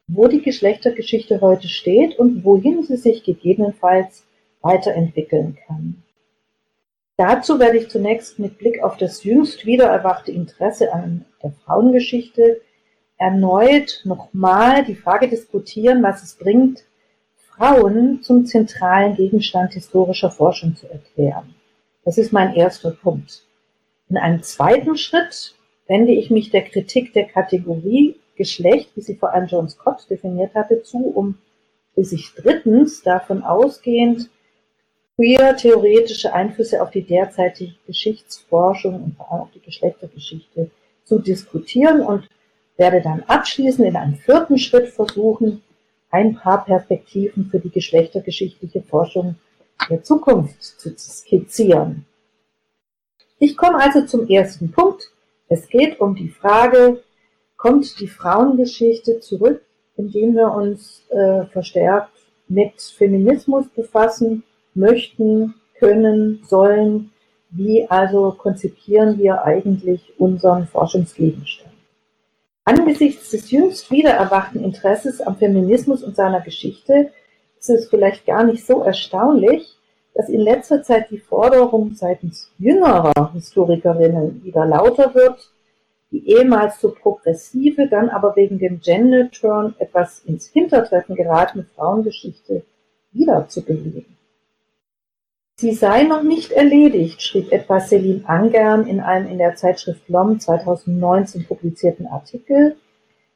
wo 0.07 0.27
die 0.27 0.41
Geschlechtergeschichte 0.41 1.41
heute 1.41 1.67
steht 1.67 2.17
und 2.19 2.43
wohin 2.43 2.83
sie 2.83 2.97
sich 2.97 3.23
gegebenenfalls 3.23 4.23
weiterentwickeln 4.61 5.57
kann. 5.67 6.03
Dazu 7.19 7.59
werde 7.59 7.79
ich 7.79 7.89
zunächst 7.89 8.39
mit 8.39 8.57
Blick 8.59 8.81
auf 8.81 8.95
das 8.95 9.25
jüngst 9.25 9.65
wiedererwachte 9.65 10.31
Interesse 10.31 10.93
an 10.93 11.25
der 11.43 11.51
Frauengeschichte 11.65 12.61
erneut 13.17 14.03
nochmal 14.05 14.85
die 14.85 14.95
Frage 14.95 15.27
diskutieren, 15.27 16.01
was 16.01 16.23
es 16.23 16.35
bringt, 16.35 16.85
Frauen 17.35 18.21
zum 18.23 18.45
zentralen 18.45 19.15
Gegenstand 19.15 19.73
historischer 19.73 20.31
Forschung 20.31 20.77
zu 20.77 20.89
erklären. 20.89 21.55
Das 22.05 22.17
ist 22.17 22.31
mein 22.31 22.55
erster 22.55 22.91
Punkt. 22.91 23.43
In 24.07 24.15
einem 24.15 24.41
zweiten 24.41 24.95
Schritt 24.95 25.55
wende 25.87 26.13
ich 26.13 26.29
mich 26.29 26.51
der 26.51 26.63
Kritik 26.63 27.11
der 27.11 27.25
Kategorie 27.25 28.15
Geschlecht, 28.37 28.91
wie 28.95 29.01
sie 29.01 29.15
vor 29.15 29.33
allem 29.33 29.47
John 29.47 29.67
Scott 29.67 30.09
definiert 30.09 30.55
hatte, 30.55 30.83
zu, 30.83 30.99
um 30.99 31.37
schließlich 31.95 32.31
drittens 32.37 33.03
davon 33.03 33.43
ausgehend 33.43 34.29
queer-theoretische 35.19 36.33
Einflüsse 36.33 36.81
auf 36.81 36.91
die 36.91 37.01
derzeitige 37.01 37.73
Geschichtsforschung 37.85 39.03
und 39.03 39.17
vor 39.17 39.29
allem 39.29 39.41
auf 39.41 39.51
die 39.53 39.59
Geschlechtergeschichte 39.59 40.71
zu 41.03 41.19
diskutieren 41.19 41.99
und 41.99 42.29
werde 42.77 43.01
dann 43.01 43.23
abschließend 43.27 43.85
in 43.85 43.97
einem 43.97 44.15
vierten 44.15 44.57
Schritt 44.57 44.87
versuchen, 44.87 45.61
ein 46.09 46.35
paar 46.35 46.63
Perspektiven 46.63 47.49
für 47.51 47.59
die 47.59 47.69
geschlechtergeschichtliche 47.69 48.81
Forschung 48.81 49.35
der 49.89 50.03
Zukunft 50.03 50.63
zu 50.63 50.95
skizzieren. 50.97 52.05
Ich 53.39 53.57
komme 53.57 53.77
also 53.77 54.05
zum 54.05 54.25
ersten 54.29 54.71
Punkt. 54.71 55.11
Es 55.49 55.67
geht 55.67 55.99
um 55.99 56.15
die 56.15 56.29
Frage, 56.29 57.03
kommt 57.57 57.99
die 57.99 58.07
Frauengeschichte 58.07 59.19
zurück, 59.19 59.61
indem 59.97 60.35
wir 60.35 60.53
uns 60.53 61.03
äh, 61.09 61.43
verstärkt 61.47 62.13
mit 62.47 62.81
Feminismus 62.81 63.67
befassen 63.67 64.43
möchten, 64.73 65.55
können, 65.79 66.43
sollen. 66.45 67.11
Wie 67.51 67.89
also 67.89 68.31
konzipieren 68.31 69.17
wir 69.17 69.43
eigentlich 69.43 70.13
unseren 70.19 70.67
Forschungsgegenstand? 70.67 71.73
Angesichts 72.65 73.31
des 73.31 73.49
jüngst 73.49 73.89
wiedererwachten 73.89 74.63
Interesses 74.63 75.21
am 75.21 75.37
Feminismus 75.37 76.03
und 76.03 76.15
seiner 76.15 76.41
Geschichte 76.41 77.11
ist 77.59 77.69
es 77.69 77.89
vielleicht 77.89 78.27
gar 78.27 78.43
nicht 78.43 78.65
so 78.65 78.83
erstaunlich, 78.83 79.75
dass 80.13 80.29
in 80.29 80.41
letzter 80.41 80.83
Zeit 80.83 81.09
die 81.09 81.17
Forderung 81.17 81.95
seitens 81.95 82.51
jüngerer 82.59 83.31
Historikerinnen 83.33 84.43
wieder 84.43 84.65
lauter 84.65 85.15
wird, 85.15 85.51
die 86.11 86.29
ehemals 86.29 86.79
so 86.79 86.91
progressive, 86.91 87.87
dann 87.87 88.09
aber 88.09 88.35
wegen 88.35 88.59
dem 88.59 88.79
Gender-Turn 88.79 89.75
etwas 89.79 90.19
ins 90.25 90.47
Hintertreffen 90.47 91.15
geratene 91.15 91.65
Frauengeschichte 91.75 92.63
wiederzubeleben. 93.11 94.18
Sie 95.59 95.73
sei 95.73 96.03
noch 96.03 96.23
nicht 96.23 96.53
erledigt, 96.53 97.21
schrieb 97.21 97.51
etwa 97.51 97.81
Celine 97.81 98.21
Angern 98.23 98.87
in 98.87 99.01
einem 99.01 99.27
in 99.27 99.39
der 99.39 99.57
Zeitschrift 99.57 100.07
LOM 100.07 100.39
2019 100.39 101.43
publizierten 101.47 102.07
Artikel. 102.07 102.77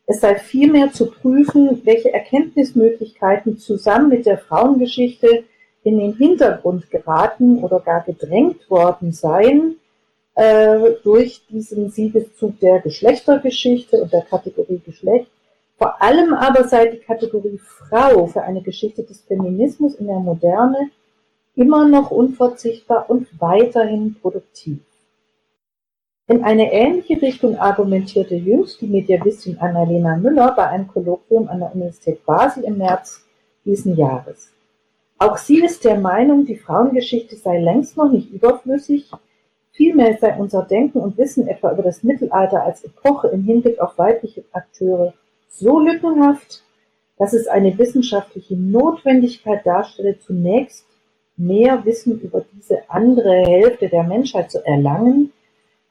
Es 0.05 0.21
sei 0.21 0.35
vielmehr 0.35 0.93
zu 0.93 1.11
prüfen, 1.11 1.81
welche 1.83 2.13
Erkenntnismöglichkeiten 2.13 3.57
zusammen 3.57 4.07
mit 4.07 4.25
der 4.25 4.37
Frauengeschichte 4.37 5.43
in 5.83 5.99
den 5.99 6.15
Hintergrund 6.15 6.89
geraten 6.89 7.61
oder 7.61 7.81
gar 7.81 8.05
gedrängt 8.05 8.69
worden 8.69 9.11
seien 9.11 9.75
äh, 10.35 10.91
durch 11.03 11.45
diesen 11.49 11.89
Siegeszug 11.89 12.57
der 12.61 12.79
Geschlechtergeschichte 12.79 14.01
und 14.01 14.13
der 14.13 14.21
Kategorie 14.21 14.79
Geschlecht. 14.85 15.27
Vor 15.77 16.01
allem 16.01 16.33
aber 16.33 16.69
sei 16.69 16.85
die 16.85 16.99
Kategorie 16.99 17.59
Frau 17.59 18.27
für 18.27 18.43
eine 18.43 18.61
Geschichte 18.61 19.03
des 19.03 19.19
Feminismus 19.19 19.95
in 19.95 20.07
der 20.07 20.19
Moderne 20.19 20.89
immer 21.55 21.87
noch 21.87 22.11
unverzichtbar 22.11 23.09
und 23.09 23.27
weiterhin 23.39 24.15
produktiv. 24.21 24.79
In 26.27 26.43
eine 26.43 26.71
ähnliche 26.71 27.21
Richtung 27.21 27.57
argumentierte 27.57 28.35
jüngst 28.35 28.79
die 28.81 28.87
Mediavistin 28.87 29.59
Annalena 29.59 30.15
Müller 30.15 30.53
bei 30.55 30.67
einem 30.67 30.87
Kolloquium 30.87 31.49
an 31.49 31.59
der 31.59 31.75
Universität 31.75 32.25
Basel 32.25 32.63
im 32.63 32.77
März 32.77 33.25
diesen 33.65 33.97
Jahres. 33.97 34.51
Auch 35.17 35.37
sie 35.37 35.63
ist 35.63 35.83
der 35.83 35.99
Meinung, 35.99 36.45
die 36.45 36.55
Frauengeschichte 36.55 37.35
sei 37.35 37.59
längst 37.59 37.97
noch 37.97 38.09
nicht 38.09 38.31
überflüssig, 38.31 39.11
vielmehr 39.71 40.17
sei 40.17 40.35
unser 40.37 40.63
Denken 40.63 40.99
und 40.99 41.17
Wissen 41.17 41.47
etwa 41.47 41.71
über 41.71 41.83
das 41.83 42.03
Mittelalter 42.03 42.63
als 42.63 42.83
Epoche 42.83 43.27
im 43.27 43.43
Hinblick 43.43 43.79
auf 43.79 43.97
weibliche 43.97 44.43
Akteure 44.53 45.13
so 45.49 45.79
lückenhaft, 45.79 46.63
dass 47.17 47.33
es 47.33 47.47
eine 47.47 47.77
wissenschaftliche 47.77 48.55
Notwendigkeit 48.55 49.65
darstelle, 49.65 50.17
zunächst 50.19 50.85
mehr 51.37 51.83
Wissen 51.85 52.19
über 52.21 52.45
diese 52.53 52.89
andere 52.89 53.45
Hälfte 53.45 53.89
der 53.89 54.03
Menschheit 54.03 54.51
zu 54.51 54.65
erlangen, 54.65 55.31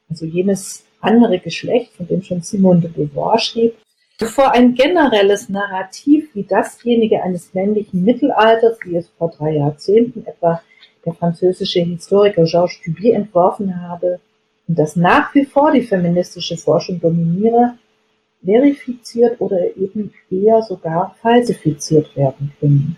also 0.08 0.24
jenes 0.24 0.84
andere 1.00 1.38
Geschlecht, 1.38 1.92
von 1.94 2.06
dem 2.06 2.22
schon 2.22 2.42
Simone 2.42 2.80
de 2.80 2.90
Beauvoir 2.90 3.38
schrieb, 3.38 3.74
Bevor 4.18 4.52
ein 4.52 4.74
generelles 4.74 5.48
Narrativ 5.48 6.28
wie 6.34 6.44
dasjenige 6.44 7.22
eines 7.24 7.54
männlichen 7.54 8.04
Mittelalters, 8.04 8.78
wie 8.84 8.94
es 8.94 9.08
vor 9.18 9.30
drei 9.30 9.56
Jahrzehnten 9.56 10.24
etwa 10.24 10.62
der 11.04 11.14
französische 11.14 11.80
Historiker 11.80 12.44
Georges 12.44 12.78
Duby 12.84 13.10
entworfen 13.10 13.82
habe 13.82 14.20
und 14.68 14.78
das 14.78 14.94
nach 14.94 15.34
wie 15.34 15.44
vor 15.44 15.72
die 15.72 15.82
feministische 15.82 16.56
Forschung 16.56 17.00
dominiere, 17.00 17.74
verifiziert 18.44 19.40
oder 19.40 19.76
eben 19.76 20.12
eher 20.30 20.62
sogar 20.62 21.16
falsifiziert 21.20 22.14
werden 22.16 22.52
können. 22.60 22.96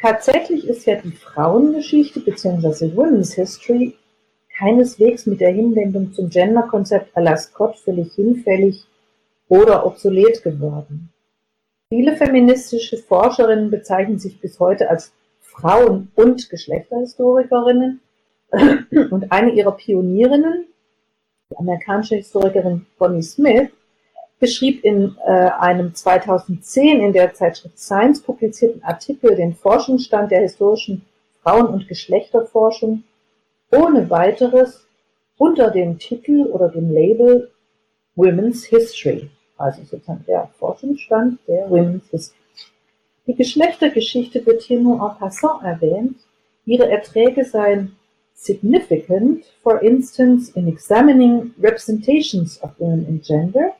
Tatsächlich 0.00 0.66
ist 0.66 0.84
ja 0.86 0.96
die 0.96 1.12
Frauengeschichte 1.12 2.20
bzw. 2.20 2.94
Women's 2.94 3.34
History 3.34 3.96
keineswegs 4.58 5.26
mit 5.26 5.40
der 5.40 5.52
Hinwendung 5.52 6.12
zum 6.12 6.28
Genderkonzept 6.28 7.16
à 7.16 7.36
Scott 7.36 7.76
völlig 7.78 8.14
hinfällig 8.14 8.86
oder 9.48 9.86
obsolet 9.86 10.42
geworden. 10.42 11.12
Viele 11.88 12.16
feministische 12.16 12.98
Forscherinnen 12.98 13.70
bezeichnen 13.70 14.18
sich 14.18 14.40
bis 14.40 14.58
heute 14.58 14.90
als 14.90 15.12
Frauen- 15.40 16.10
und 16.14 16.50
Geschlechterhistorikerinnen 16.50 18.00
und 19.10 19.32
eine 19.32 19.52
ihrer 19.52 19.72
Pionierinnen, 19.72 20.66
die 21.50 21.56
amerikanische 21.56 22.16
Historikerin 22.16 22.86
Bonnie 22.98 23.22
Smith, 23.22 23.70
beschrieb 24.38 24.84
in 24.84 25.16
äh, 25.24 25.30
einem 25.30 25.94
2010 25.94 27.00
in 27.00 27.12
der 27.12 27.34
Zeitschrift 27.34 27.78
Science 27.78 28.20
publizierten 28.20 28.82
Artikel 28.82 29.34
den 29.34 29.54
Forschungsstand 29.54 30.30
der 30.30 30.42
historischen 30.42 31.02
Frauen- 31.42 31.68
und 31.68 31.88
Geschlechterforschung 31.88 33.04
ohne 33.72 34.10
weiteres 34.10 34.86
unter 35.38 35.70
dem 35.70 35.98
Titel 35.98 36.46
oder 36.46 36.68
dem 36.68 36.92
Label 36.92 37.50
Women's 38.14 38.64
History 38.64 39.30
also 39.56 39.82
sozusagen 39.84 40.24
der 40.26 40.48
Forschungsstand 40.58 41.38
der 41.46 41.70
Women's 41.70 42.08
History. 42.10 42.38
Die 43.26 43.34
Geschlechtergeschichte 43.34 44.44
wird 44.46 44.62
hier 44.62 44.80
nur 44.80 44.96
en 44.96 45.18
passant 45.18 45.62
erwähnt. 45.62 46.16
Ihre 46.64 46.88
Erträge 46.90 47.44
seien 47.44 47.96
significant, 48.34 49.44
for 49.62 49.82
instance, 49.82 50.52
in 50.54 50.68
examining 50.68 51.54
representations 51.60 52.62
of 52.62 52.70
women 52.78 53.06
in 53.08 53.20
gender. 53.22 53.75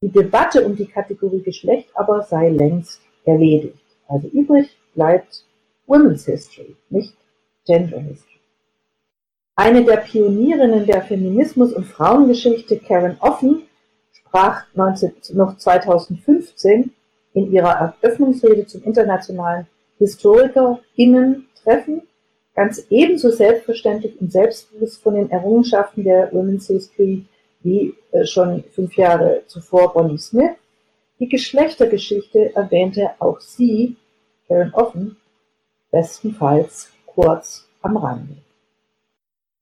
Die 0.00 0.10
Debatte 0.10 0.64
um 0.64 0.76
die 0.76 0.86
Kategorie 0.86 1.42
Geschlecht 1.42 1.88
aber 1.94 2.22
sei 2.22 2.50
längst 2.50 3.00
erledigt. 3.24 3.82
Also 4.06 4.28
übrig 4.28 4.68
bleibt 4.94 5.44
Women's 5.86 6.26
History, 6.26 6.76
nicht 6.88 7.16
Gender 7.66 7.98
History. 7.98 8.38
Eine 9.56 9.84
der 9.84 9.96
Pionierinnen 9.96 10.86
der 10.86 11.02
Feminismus- 11.02 11.72
und 11.72 11.84
Frauengeschichte, 11.84 12.78
Karen 12.78 13.16
Offen, 13.18 13.62
sprach 14.12 14.66
19, 14.74 15.14
noch 15.32 15.56
2015 15.56 16.92
in 17.34 17.52
ihrer 17.52 17.96
Eröffnungsrede 18.00 18.66
zum 18.66 18.84
internationalen 18.84 19.66
HistorikerInnen-Treffen 19.98 22.02
ganz 22.54 22.86
ebenso 22.90 23.30
selbstverständlich 23.30 24.20
und 24.20 24.32
selbstbewusst 24.32 25.02
von 25.02 25.14
den 25.14 25.30
Errungenschaften 25.30 26.04
der 26.04 26.32
Women's 26.32 26.68
History 26.68 27.24
wie 27.60 27.94
äh, 28.12 28.24
schon 28.24 28.64
fünf 28.72 28.96
Jahre 28.96 29.42
zuvor 29.46 29.92
Bonnie 29.92 30.18
Smith. 30.18 30.56
Die 31.18 31.28
Geschlechtergeschichte 31.28 32.54
erwähnte 32.54 33.10
auch 33.18 33.40
sie, 33.40 33.96
Karen 34.46 34.72
Offen, 34.72 35.16
bestenfalls 35.90 36.90
kurz 37.06 37.66
am 37.82 37.96
Rande. 37.96 38.36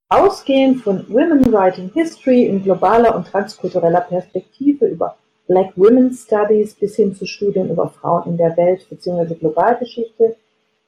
Ausgehend 0.09 0.83
von 0.83 1.09
Women 1.09 1.53
Writing 1.53 1.91
History 1.93 2.45
in 2.45 2.62
globaler 2.62 3.17
und 3.17 3.26
transkultureller 3.26 4.03
Perspektive 4.03 4.87
über 4.87 5.17
Black 5.49 5.73
Women's 5.76 6.25
Studies 6.25 6.75
bis 6.75 6.97
hin 6.97 7.15
zu 7.15 7.26
Studien 7.26 7.71
über 7.71 7.88
Frauen 7.88 8.31
in 8.31 8.37
der 8.37 8.57
Welt 8.57 8.87
bzw. 8.88 9.35
Globalgeschichte 9.35 10.37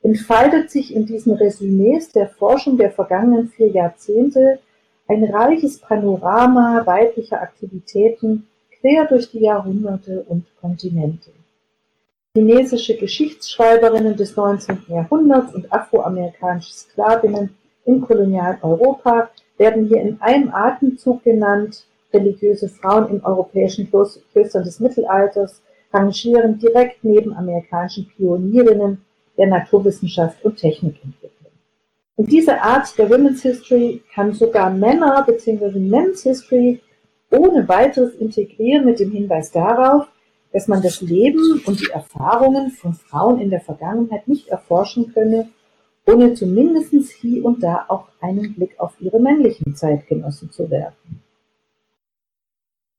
entfaltet 0.03 0.71
sich 0.71 0.95
in 0.95 1.07
diesen 1.07 1.33
Resümees 1.33 2.13
der 2.13 2.29
Forschung 2.29 2.77
der 2.77 2.91
vergangenen 2.91 3.49
vier 3.49 3.69
Jahrzehnte 3.69 4.61
ein 5.09 5.25
reiches 5.25 5.79
Panorama 5.79 6.85
weiblicher 6.85 7.41
Aktivitäten 7.41 8.47
quer 8.81 9.07
durch 9.07 9.31
die 9.31 9.41
Jahrhunderte 9.41 10.25
und 10.29 10.45
Kontinente. 10.61 11.31
Chinesische 12.37 12.97
Geschichtsschreiberinnen 12.97 14.17
des 14.17 14.37
19. 14.37 14.85
Jahrhunderts 14.89 15.55
und 15.55 15.73
afroamerikanische 15.73 16.73
Sklavinnen 16.73 17.57
im 17.87 18.03
kolonialen 18.03 18.59
Europa 18.63 19.31
werden 19.57 19.89
hier 19.89 20.03
in 20.03 20.21
einem 20.21 20.53
Atemzug 20.53 21.25
genannt. 21.25 21.85
Religiöse 22.13 22.69
Frauen 22.69 23.09
in 23.11 23.25
europäischen 23.25 23.91
Klöstern 23.91 24.65
des 24.65 24.79
Mittelalters 24.79 25.61
rangieren 25.93 26.59
direkt 26.59 27.03
neben 27.03 27.35
amerikanischen 27.35 28.09
Pionierinnen 28.09 29.05
der 29.37 29.47
Naturwissenschaft 29.47 30.45
und 30.45 30.57
Technikentwicklung. 30.57 31.38
Und 32.19 32.33
diese 32.33 32.61
Art 32.61 32.99
der 32.99 33.09
Women's 33.09 33.43
History 33.43 34.03
kann 34.13 34.33
sogar 34.33 34.71
Männer 34.71 35.23
bzw. 35.25 35.79
Men's 35.79 36.25
History 36.25 36.81
ohne 37.31 37.69
weiteres 37.69 38.15
integrieren 38.17 38.87
mit 38.87 38.99
dem 38.99 39.13
Hinweis 39.13 39.53
darauf, 39.53 40.09
dass 40.53 40.67
man 40.67 40.83
das 40.83 41.01
Leben 41.01 41.63
und 41.65 41.79
die 41.79 41.91
Erfahrungen 41.93 42.73
von 42.73 42.95
Frauen 42.95 43.39
in 43.39 43.51
der 43.51 43.61
Vergangenheit 43.61 44.27
nicht 44.27 44.49
erforschen 44.49 45.15
könne, 45.15 45.49
ohne 46.09 46.35
zumindest 46.35 47.13
hier 47.13 47.45
und 47.45 47.63
da 47.63 47.85
auch 47.87 48.09
einen 48.21 48.53
Blick 48.53 48.81
auf 48.81 48.95
ihre 48.99 49.21
männlichen 49.21 49.77
Zeitgenossen 49.77 50.51
zu 50.51 50.69
werfen. 50.71 51.23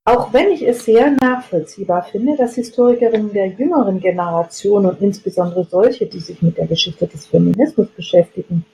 Auch 0.06 0.32
wenn 0.32 0.50
ich 0.52 0.66
es 0.66 0.86
sehr 0.86 1.12
nachvollziehbar 1.12 2.04
finde, 2.04 2.38
dass 2.38 2.56
Historikerinnen 2.56 3.34
der 3.34 3.48
jüngeren 3.48 4.00
Generation 4.00 4.86
und 4.86 5.02
insbesondere 5.02 5.66
solche, 5.66 6.06
die 6.06 6.22
sich 6.22 6.42
mit 6.42 6.58
der 6.58 6.68
Geschichte 6.68 7.06
des 7.06 7.26
Feminismus 7.26 7.90
beschäftigen, 7.90 8.66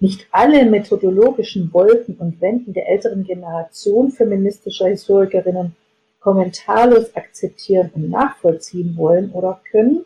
nicht 0.00 0.26
alle 0.32 0.64
methodologischen 0.64 1.72
Wolken 1.72 2.16
und 2.16 2.40
Wänden 2.40 2.72
der 2.72 2.88
älteren 2.88 3.24
Generation 3.24 4.10
feministischer 4.10 4.88
Historikerinnen 4.88 5.76
kommentarlos 6.20 7.14
akzeptieren 7.14 7.90
und 7.94 8.10
nachvollziehen 8.10 8.96
wollen 8.96 9.30
oder 9.32 9.60
können, 9.70 10.04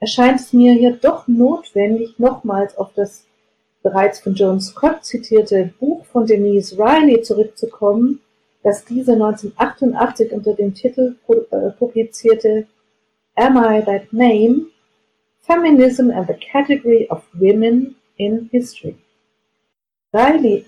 erscheint 0.00 0.40
es 0.40 0.52
mir 0.52 0.72
hier 0.72 0.92
doch 0.92 1.28
notwendig, 1.28 2.18
nochmals 2.18 2.76
auf 2.76 2.92
das 2.94 3.24
bereits 3.82 4.20
von 4.20 4.34
Joan 4.34 4.60
Scott 4.60 5.04
zitierte 5.04 5.72
Buch 5.78 6.04
von 6.06 6.26
Denise 6.26 6.78
Riley 6.78 7.22
zurückzukommen, 7.22 8.20
das 8.62 8.84
diese 8.84 9.12
1988 9.12 10.32
unter 10.32 10.54
dem 10.54 10.74
Titel 10.74 11.16
äh, 11.28 11.70
publizierte 11.70 12.66
Am 13.34 13.56
I 13.56 13.82
That 13.84 14.12
Name? 14.12 14.66
Feminism 15.40 16.10
and 16.10 16.28
the 16.28 16.34
Category 16.34 17.06
of 17.08 17.22
Women 17.32 17.94
in 18.16 18.48
History. 18.50 18.96
Riley, 20.10 20.64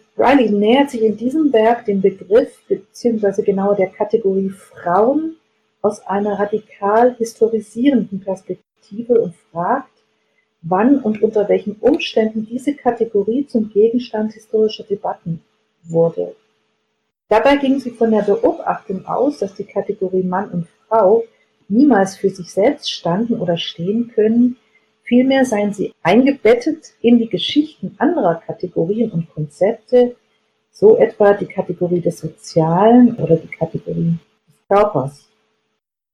nähert 0.50 0.90
sich 0.90 1.02
in 1.02 1.16
diesem 1.16 1.50
Werk 1.52 1.86
dem 1.86 2.02
Begriff 2.02 2.62
bzw. 2.68 3.42
genauer 3.42 3.74
der 3.74 3.88
Kategorie 3.88 4.50
Frauen 4.50 5.36
aus 5.80 6.06
einer 6.06 6.38
radikal 6.38 7.14
historisierenden 7.16 8.20
Perspektive 8.20 9.18
und 9.18 9.34
fragt, 9.50 9.88
wann 10.60 10.98
und 10.98 11.22
unter 11.22 11.48
welchen 11.48 11.76
Umständen 11.76 12.46
diese 12.46 12.74
Kategorie 12.74 13.46
zum 13.46 13.70
Gegenstand 13.70 14.34
historischer 14.34 14.84
Debatten 14.84 15.42
wurde. 15.84 16.34
Dabei 17.30 17.56
ging 17.56 17.80
sie 17.80 17.92
von 17.92 18.10
der 18.10 18.22
Beobachtung 18.22 19.06
aus, 19.06 19.38
dass 19.38 19.54
die 19.54 19.64
Kategorie 19.64 20.22
Mann 20.22 20.50
und 20.50 20.66
Frau 20.86 21.24
niemals 21.68 22.16
für 22.16 22.28
sich 22.28 22.52
selbst 22.52 22.90
standen 22.90 23.40
oder 23.40 23.56
stehen 23.56 24.12
können, 24.14 24.56
vielmehr 25.10 25.44
seien 25.44 25.72
sie 25.74 25.92
eingebettet 26.04 26.92
in 27.02 27.18
die 27.18 27.28
Geschichten 27.28 27.96
anderer 27.98 28.36
Kategorien 28.46 29.10
und 29.10 29.28
Konzepte, 29.34 30.14
so 30.70 30.96
etwa 30.96 31.34
die 31.34 31.46
Kategorie 31.46 32.00
des 32.00 32.20
Sozialen 32.20 33.16
oder 33.16 33.36
die 33.36 33.48
Kategorie 33.48 34.14
des 34.46 34.54
Körpers. 34.68 35.28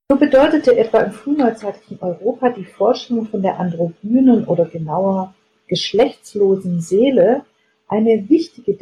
So 0.08 0.16
bedeutete 0.16 0.76
etwa 0.78 1.00
im 1.00 1.12
frühneuzeitlichen 1.12 1.98
Europa 2.00 2.48
die 2.48 2.64
Vorstellung 2.64 3.26
von 3.26 3.42
der 3.42 3.60
androgynen 3.60 4.46
oder 4.46 4.64
genauer 4.64 5.34
geschlechtslosen 5.68 6.80
Seele 6.80 7.42
eine 7.88 8.28
wichtige 8.30 8.72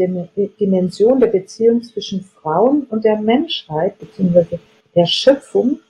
Dimension 0.60 1.18
der 1.18 1.26
Beziehung 1.26 1.82
zwischen 1.82 2.22
Frauen 2.22 2.84
und 2.84 3.04
der 3.04 3.20
Menschheit 3.20 3.98
bzw. 3.98 4.58
der 4.94 5.06
Schöpfung, 5.06 5.80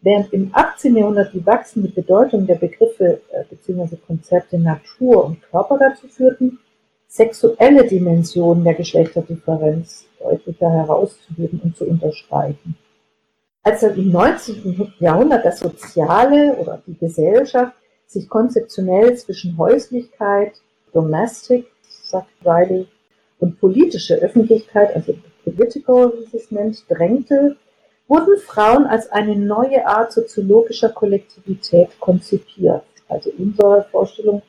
während 0.00 0.32
im 0.32 0.50
18. 0.52 0.96
Jahrhundert 0.96 1.32
die 1.34 1.44
wachsende 1.44 1.88
Bedeutung 1.88 2.46
der 2.46 2.56
Begriffe 2.56 3.20
äh, 3.30 3.44
bzw. 3.48 3.96
Konzepte 4.06 4.58
Natur 4.58 5.24
und 5.24 5.42
Körper 5.42 5.78
dazu 5.78 6.08
führten, 6.08 6.58
sexuelle 7.08 7.86
Dimensionen 7.86 8.64
der 8.64 8.74
Geschlechterdifferenz 8.74 10.06
deutlicher 10.18 10.70
herauszuheben 10.70 11.60
und 11.62 11.76
zu 11.76 11.84
unterstreichen. 11.84 12.76
Als 13.62 13.80
dann 13.80 13.96
im 13.96 14.12
19. 14.12 14.92
Jahrhundert 15.00 15.44
das 15.44 15.58
Soziale 15.58 16.56
oder 16.56 16.82
die 16.86 16.96
Gesellschaft 16.96 17.74
sich 18.06 18.28
konzeptionell 18.28 19.16
zwischen 19.16 19.58
Häuslichkeit, 19.58 20.52
Domestic, 20.92 21.66
sagt 21.82 22.28
Riley, 22.44 22.86
und 23.38 23.60
politische 23.60 24.14
Öffentlichkeit, 24.14 24.94
also 24.94 25.14
Political, 25.44 26.12
wie 26.16 26.26
sie 26.26 26.36
es 26.38 26.50
nennt, 26.50 26.84
drängte, 26.88 27.56
wurden 28.08 28.38
Frauen 28.38 28.86
als 28.86 29.10
eine 29.10 29.36
neue 29.36 29.86
Art 29.86 30.12
soziologischer 30.12 30.90
Kollektivität 30.90 31.98
konzipiert, 31.98 32.84
also 33.08 33.30
unsere 33.38 33.86
Vorstellung 33.90 34.42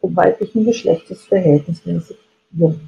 vom 0.00 0.16
weiblichen 0.16 0.64
Geschlecht 0.64 1.10
ist 1.10 1.26
verhältnismäßig 1.26 2.18
jung. 2.52 2.80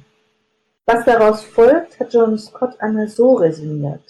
Was 0.85 1.05
daraus 1.05 1.43
folgt, 1.43 1.99
hat 1.99 2.13
John 2.13 2.37
Scott 2.37 2.79
einmal 2.79 3.07
so 3.07 3.35
resümiert. 3.35 4.01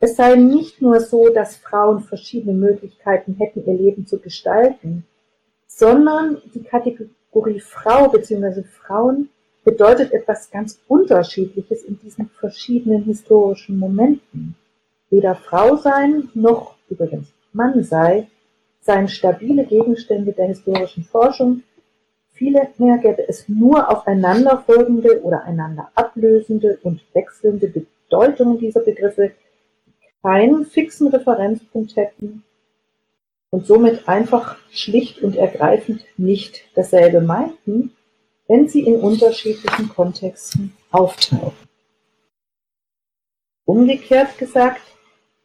Es 0.00 0.16
sei 0.16 0.34
nicht 0.34 0.80
nur 0.80 1.00
so, 1.00 1.28
dass 1.28 1.58
Frauen 1.58 2.00
verschiedene 2.00 2.54
Möglichkeiten 2.54 3.34
hätten, 3.34 3.64
ihr 3.66 3.74
Leben 3.74 4.06
zu 4.06 4.18
gestalten, 4.18 5.06
sondern 5.66 6.38
die 6.54 6.62
Kategorie 6.62 7.60
Frau 7.60 8.08
bzw. 8.08 8.62
Frauen 8.64 9.28
bedeutet 9.62 10.12
etwas 10.12 10.50
ganz 10.50 10.80
Unterschiedliches 10.88 11.84
in 11.84 11.98
diesen 12.00 12.30
verschiedenen 12.30 13.04
historischen 13.04 13.78
Momenten. 13.78 14.56
Weder 15.10 15.34
Frau 15.34 15.76
sein 15.76 16.28
noch 16.34 16.76
übrigens 16.88 17.32
Mann 17.52 17.82
sei, 17.82 18.28
seien 18.80 19.08
stabile 19.08 19.64
Gegenstände 19.64 20.32
der 20.32 20.46
historischen 20.46 21.04
Forschung, 21.04 21.62
Vielmehr 22.40 22.96
gäbe 22.96 23.28
es 23.28 23.50
nur 23.50 23.90
aufeinanderfolgende 23.90 25.22
oder 25.22 25.44
einander 25.44 25.90
ablösende 25.94 26.78
und 26.82 27.02
wechselnde 27.12 27.68
Bedeutungen 27.68 28.58
dieser 28.58 28.80
Begriffe, 28.80 29.32
die 29.86 30.22
keinen 30.22 30.64
fixen 30.64 31.08
Referenzpunkt 31.08 31.96
hätten 31.96 32.42
und 33.50 33.66
somit 33.66 34.08
einfach 34.08 34.56
schlicht 34.70 35.22
und 35.22 35.36
ergreifend 35.36 36.02
nicht 36.16 36.64
dasselbe 36.74 37.20
meinten, 37.20 37.94
wenn 38.48 38.68
sie 38.68 38.86
in 38.86 39.00
unterschiedlichen 39.00 39.90
Kontexten 39.90 40.72
auftauchen. 40.90 41.68
Umgekehrt 43.66 44.38
gesagt, 44.38 44.80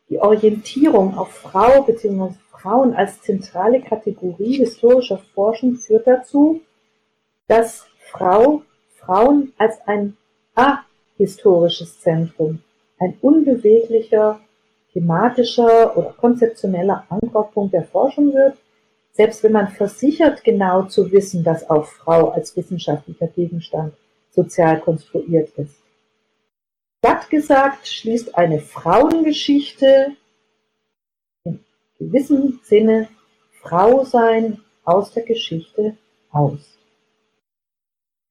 die 0.10 0.20
Orientierung 0.20 1.18
auf 1.18 1.32
Frau 1.32 1.84
bzw. 1.84 2.34
Frauen 2.52 2.94
als 2.94 3.22
zentrale 3.22 3.82
Kategorie 3.82 4.58
historischer 4.58 5.20
Forschung 5.34 5.76
führt 5.76 6.08
dazu, 6.08 6.62
dass 7.48 7.86
Frau 8.00 8.64
Frauen 9.06 9.54
als 9.58 9.78
ein 9.86 10.18
ahistorisches 10.56 12.00
Zentrum, 12.00 12.60
ein 13.00 13.18
unbeweglicher, 13.22 14.40
thematischer 14.94 15.96
oder 15.96 16.14
konzeptioneller 16.14 17.06
Ankerpunkt 17.10 17.74
der 17.74 17.84
Forschung 17.84 18.34
wird, 18.34 18.58
selbst 19.12 19.44
wenn 19.44 19.52
man 19.52 19.68
versichert, 19.68 20.44
genau 20.44 20.84
zu 20.84 21.12
wissen, 21.12 21.44
dass 21.44 21.70
auch 21.70 21.86
Frau 21.86 22.30
als 22.30 22.56
wissenschaftlicher 22.58 23.28
Gegenstand 23.28 23.94
sozial 24.32 24.80
konstruiert 24.80 25.50
ist. 25.58 25.76
Platt 27.06 27.30
gesagt 27.30 27.88
schließt 27.88 28.36
eine 28.36 28.60
Frauengeschichte 28.60 30.16
in 31.44 31.60
gewissem 32.00 32.60
Sinne 32.64 33.10
Frausein 33.62 34.62
aus 34.84 35.12
der 35.12 35.22
Geschichte 35.22 35.98
aus. 36.32 36.80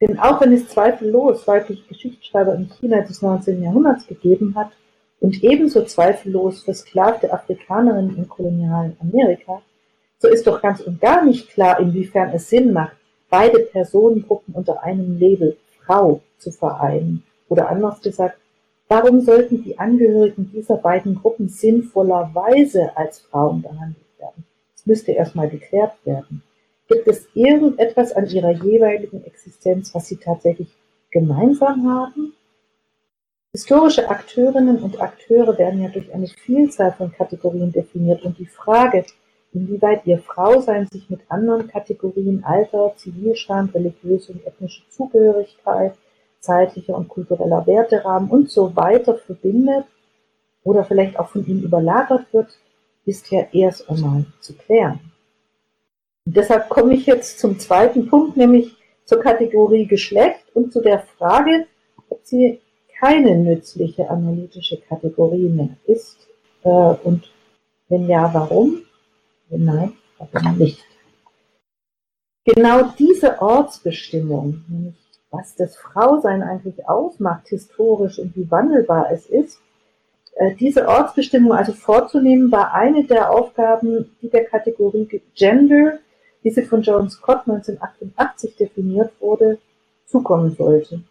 Denn 0.01 0.19
auch 0.19 0.41
wenn 0.41 0.53
es 0.53 0.67
zweifellos 0.67 1.47
weibliche 1.47 1.85
Geschichtsschreiber 1.87 2.57
in 2.57 2.69
China 2.69 3.03
des 3.03 3.23
19. 3.23 3.63
Jahrhunderts 3.63 4.09
gegeben 4.09 4.57
hat 4.57 4.73
und 5.21 5.45
ebenso 5.45 5.85
zweifellos 5.85 6.65
versklavte 6.65 7.33
Afrikanerinnen 7.33 8.17
im 8.17 8.29
kolonialen 8.29 8.97
Amerika, 9.01 9.63
so 10.19 10.27
ist 10.27 10.49
doch 10.49 10.61
ganz 10.61 10.81
und 10.81 11.01
gar 11.01 11.25
nicht 11.25 11.49
klar, 11.51 11.79
inwiefern 11.79 12.31
es 12.31 12.51
Sinn 12.51 12.73
macht, 12.73 12.97
beide 13.31 13.61
Personengruppen 13.61 14.53
unter 14.53 14.83
einem 14.83 15.17
Label 15.21 15.57
Frau 15.87 16.23
zu 16.39 16.51
vereinen. 16.51 17.23
Oder 17.49 17.69
anders 17.69 18.01
gesagt, 18.01 18.37
warum 18.89 19.21
sollten 19.21 19.63
die 19.63 19.79
Angehörigen 19.79 20.51
dieser 20.53 20.77
beiden 20.77 21.15
Gruppen 21.15 21.49
sinnvollerweise 21.49 22.97
als 22.97 23.21
Frauen 23.21 23.63
behandelt 23.63 24.07
werden? 24.19 24.45
Das 24.75 24.87
müsste 24.87 25.13
erstmal 25.13 25.49
geklärt 25.49 25.95
werden. 26.05 26.43
Gibt 26.89 27.09
es 27.09 27.27
irgendetwas 27.35 28.13
an 28.13 28.27
ihrer 28.29 28.51
jeweiligen 28.51 29.25
Existenz, 29.25 29.95
was 29.95 30.07
sie 30.09 30.17
tatsächlich 30.17 30.69
gemeinsam 31.11 31.89
haben? 31.89 32.35
Historische 33.53 34.11
Akteurinnen 34.11 34.83
und 34.83 35.01
Akteure 35.01 35.57
werden 35.57 35.81
ja 35.81 35.89
durch 35.89 36.13
eine 36.13 36.27
Vielzahl 36.27 36.93
von 36.93 37.13
Kategorien 37.13 37.73
definiert 37.73 38.23
und 38.25 38.37
die 38.39 38.47
Frage, 38.47 39.05
inwieweit 39.53 40.07
ihr 40.07 40.19
Frausein 40.19 40.89
sich 40.89 41.09
mit 41.09 41.21
anderen 41.29 41.69
Kategorien 41.69 42.43
Alter, 42.45 42.93
Zivilstand, 42.97 43.73
religiöse 43.75 44.33
und 44.33 44.45
ethnische 44.45 44.83
Zugehörigkeit, 44.91 45.95
zeitlicher 46.45 46.95
und 46.95 47.09
kultureller 47.09 47.67
Werterahmen 47.67 48.31
und 48.31 48.51
so 48.51 48.77
weiter 48.77 49.17
verbindet 49.17 49.85
oder 50.63 50.85
vielleicht 50.85 51.19
auch 51.19 51.31
von 51.31 51.47
ihnen 51.47 51.63
überlagert 51.63 52.33
wird, 52.33 52.49
ist 53.07 53.31
ja 53.31 53.47
erst 53.53 53.89
einmal 53.91 54.25
zu 54.41 54.55
klären. 54.55 55.01
Und 56.27 56.37
deshalb 56.37 56.69
komme 56.69 56.95
ich 56.95 57.07
jetzt 57.07 57.39
zum 57.39 57.59
zweiten 57.59 58.09
Punkt, 58.09 58.37
nämlich 58.37 58.77
zur 59.05 59.21
Kategorie 59.21 59.87
Geschlecht 59.87 60.45
und 60.55 60.73
zu 60.73 60.81
der 60.81 61.01
Frage, 61.01 61.67
ob 62.09 62.21
sie 62.23 62.61
keine 62.99 63.37
nützliche 63.37 64.09
analytische 64.09 64.81
Kategorie 64.81 65.49
mehr 65.49 65.77
ist 65.87 66.17
äh, 66.63 66.69
und 66.69 67.31
wenn 67.89 68.09
ja, 68.09 68.33
warum? 68.33 68.83
Wenn 69.51 69.65
nein, 69.65 69.93
warum 70.19 70.57
nicht? 70.57 70.83
Genau 72.45 72.93
diese 72.99 73.41
Ortsbestimmung, 73.41 74.65
nämlich 74.69 75.04
was 75.35 75.55
das 75.57 75.77
Frausein 75.77 76.43
eigentlich 76.43 76.89
ausmacht, 76.89 77.49
historisch 77.49 78.19
und 78.19 78.37
wie 78.37 78.51
wandelbar 78.51 79.11
es 79.13 79.27
ist, 79.27 79.61
äh, 80.37 80.55
diese 80.55 80.89
Ortsbestimmung 80.89 81.53
also 81.53 81.73
vorzunehmen, 81.73 82.51
war 82.51 82.75
eine 82.75 83.05
der 83.05 83.31
Aufgaben, 83.31 84.17
die 84.23 84.31
der 84.31 84.45
Kategorie 84.45 85.23
Gender 85.35 85.99
wie 86.45 86.51
sie 86.51 86.63
von 86.63 86.83
John 86.83 87.11
Scott 87.11 87.49
1988 87.49 88.55
definiert 88.55 89.11
wurde, 89.19 89.59
zukommen 90.07 90.55
sollte. 90.55 91.03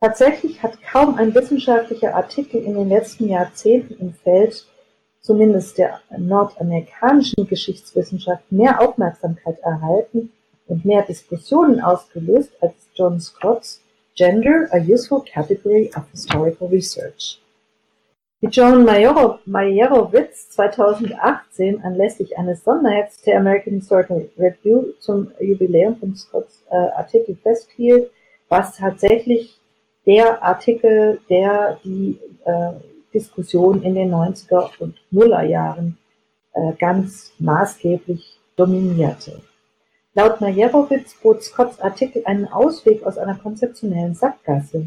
Tatsächlich 0.00 0.62
hat 0.62 0.80
kaum 0.82 1.16
ein 1.16 1.34
wissenschaftlicher 1.34 2.14
Artikel 2.14 2.62
in 2.62 2.74
den 2.74 2.90
letzten 2.90 3.28
Jahrzehnten 3.28 3.94
im 3.98 4.12
Feld 4.12 4.66
zumindest 5.22 5.78
der 5.78 6.00
nordamerikanischen 6.16 7.46
Geschichtswissenschaft 7.48 8.52
mehr 8.52 8.80
Aufmerksamkeit 8.80 9.58
erhalten 9.60 10.30
und 10.66 10.84
mehr 10.84 11.02
Diskussionen 11.02 11.80
ausgelöst 11.80 12.52
als 12.60 12.74
John 12.94 13.20
Scott's 13.20 13.80
Gender, 14.16 14.66
a 14.72 14.78
Useful 14.78 15.22
Category 15.22 15.90
of 15.96 16.04
Historical 16.10 16.68
Research. 16.68 17.40
Wie 18.40 18.48
Joan 18.48 18.84
Meyerowitz 18.84 20.50
2018 20.50 21.82
anlässlich 21.82 22.36
eines 22.36 22.64
Sonderhefts 22.64 23.22
der 23.22 23.38
American 23.38 23.74
Historical 23.74 24.28
Review 24.38 24.92
zum 25.00 25.32
Jubiläum 25.40 25.96
von 25.96 26.14
Scotts 26.14 26.62
äh, 26.70 26.76
Artikel 26.76 27.36
festhielt, 27.42 28.10
war 28.48 28.60
es 28.60 28.76
tatsächlich 28.76 29.58
der 30.06 30.42
Artikel, 30.42 31.18
der 31.28 31.78
die 31.82 32.18
äh, 32.44 32.72
Diskussion 33.12 33.82
in 33.82 33.94
den 33.94 34.14
90er 34.14 34.70
und 34.80 34.96
Nuller 35.10 35.44
Jahren 35.44 35.96
äh, 36.52 36.72
ganz 36.78 37.32
maßgeblich 37.38 38.38
dominierte. 38.56 39.40
Laut 40.16 40.40
Meyerowitz 40.40 41.14
bot 41.22 41.42
Scotts 41.42 41.78
Artikel 41.78 42.22
einen 42.24 42.48
Ausweg 42.48 43.02
aus 43.02 43.18
einer 43.18 43.34
konzeptionellen 43.34 44.14
Sackgasse. 44.14 44.86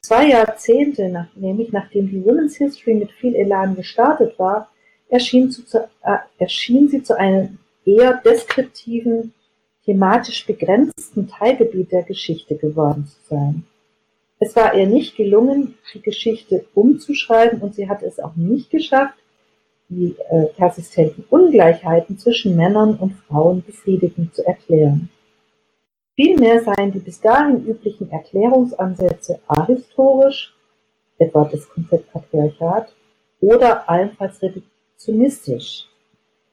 Zwei 0.00 0.28
Jahrzehnte 0.28 1.10
nach, 1.10 1.28
nämlich 1.36 1.70
nachdem 1.70 2.08
die 2.08 2.24
Women's 2.24 2.56
History 2.56 2.94
mit 2.94 3.12
viel 3.12 3.34
Elan 3.34 3.76
gestartet 3.76 4.38
war, 4.38 4.70
erschien, 5.10 5.50
zu, 5.50 5.62
äh, 5.76 6.16
erschien 6.38 6.88
sie 6.88 7.02
zu 7.02 7.18
einem 7.18 7.58
eher 7.84 8.22
deskriptiven, 8.24 9.34
thematisch 9.84 10.46
begrenzten 10.46 11.28
Teilgebiet 11.28 11.92
der 11.92 12.04
Geschichte 12.04 12.56
geworden 12.56 13.06
zu 13.06 13.28
sein. 13.28 13.64
Es 14.38 14.56
war 14.56 14.74
ihr 14.74 14.86
nicht 14.86 15.14
gelungen, 15.16 15.74
die 15.92 16.00
Geschichte 16.00 16.64
umzuschreiben 16.72 17.60
und 17.60 17.74
sie 17.74 17.86
hat 17.90 18.02
es 18.02 18.18
auch 18.18 18.34
nicht 18.34 18.70
geschafft, 18.70 19.18
die 19.88 20.14
äh, 20.30 20.46
persistenten 20.56 21.24
Ungleichheiten 21.30 22.18
zwischen 22.18 22.56
Männern 22.56 22.96
und 22.96 23.14
Frauen 23.26 23.62
befriedigend 23.64 24.34
zu 24.34 24.46
erklären. 24.46 25.08
Vielmehr 26.14 26.62
seien 26.62 26.92
die 26.92 26.98
bis 26.98 27.20
dahin 27.20 27.64
üblichen 27.64 28.10
Erklärungsansätze 28.10 29.40
ahistorisch 29.46 30.54
(etwa 31.18 31.44
das 31.44 31.68
Konzept 31.68 32.12
Patriarchat) 32.12 32.92
oder 33.40 33.88
allenfalls 33.88 34.42
reduktionistisch. 34.42 35.86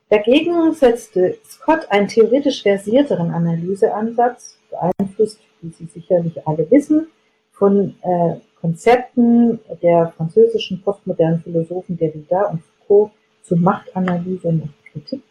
Dagegen 0.10 0.71
setzte 0.74 1.38
Scott 1.43 1.89
einen 1.89 2.08
theoretisch 2.08 2.62
versierteren 2.62 3.32
Analyseansatz, 3.32 4.60
beeinflusst, 4.69 5.39
wie 5.62 5.69
Sie 5.69 5.86
sicherlich 5.86 6.48
alle 6.48 6.69
wissen, 6.69 7.08
von 7.52 7.95
äh, 8.02 8.36
Konzepten 8.62 9.60
der 9.82 10.13
französischen 10.15 10.82
postmodernen 10.84 11.41
Philosophen 11.41 11.98
Derrida 11.98 12.43
und 12.52 12.62
Foucault 12.88 13.12
zu 13.45 13.55
Machtanalyse 13.55 14.47
und 14.47 14.69
Kritik 14.91 15.21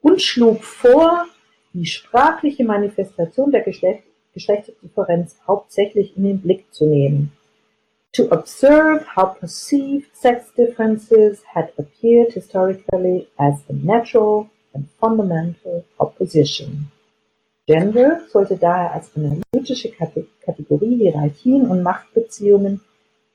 und 0.00 0.20
schlug 0.20 0.64
vor 0.64 1.26
die 1.72 1.86
sprachliche 1.86 2.64
Manifestation 2.64 3.50
der 3.50 3.62
Geschlecht 3.62 4.04
Geschlechtsdifferenz 4.34 5.36
hauptsächlich 5.46 6.16
in 6.16 6.24
den 6.24 6.40
Blick 6.40 6.64
zu 6.72 6.86
nehmen. 6.86 7.32
to 8.12 8.28
observe 8.30 9.06
how 9.16 9.38
perceived 9.40 10.14
sex 10.14 10.50
differences 10.54 11.42
had 11.54 11.72
appeared 11.78 12.32
historically 12.32 13.28
as 13.38 13.62
a 13.70 13.72
natural 13.72 14.50
and 14.74 14.88
fundamental 15.00 15.84
opposition. 15.98 16.90
Gender 17.66 18.20
sollte 18.28 18.56
daher 18.56 18.92
als 18.92 19.10
analytische 19.16 19.90
Kategorie 20.44 20.96
Hierarchien 20.96 21.66
und 21.68 21.82
Machtbeziehungen 21.82 22.80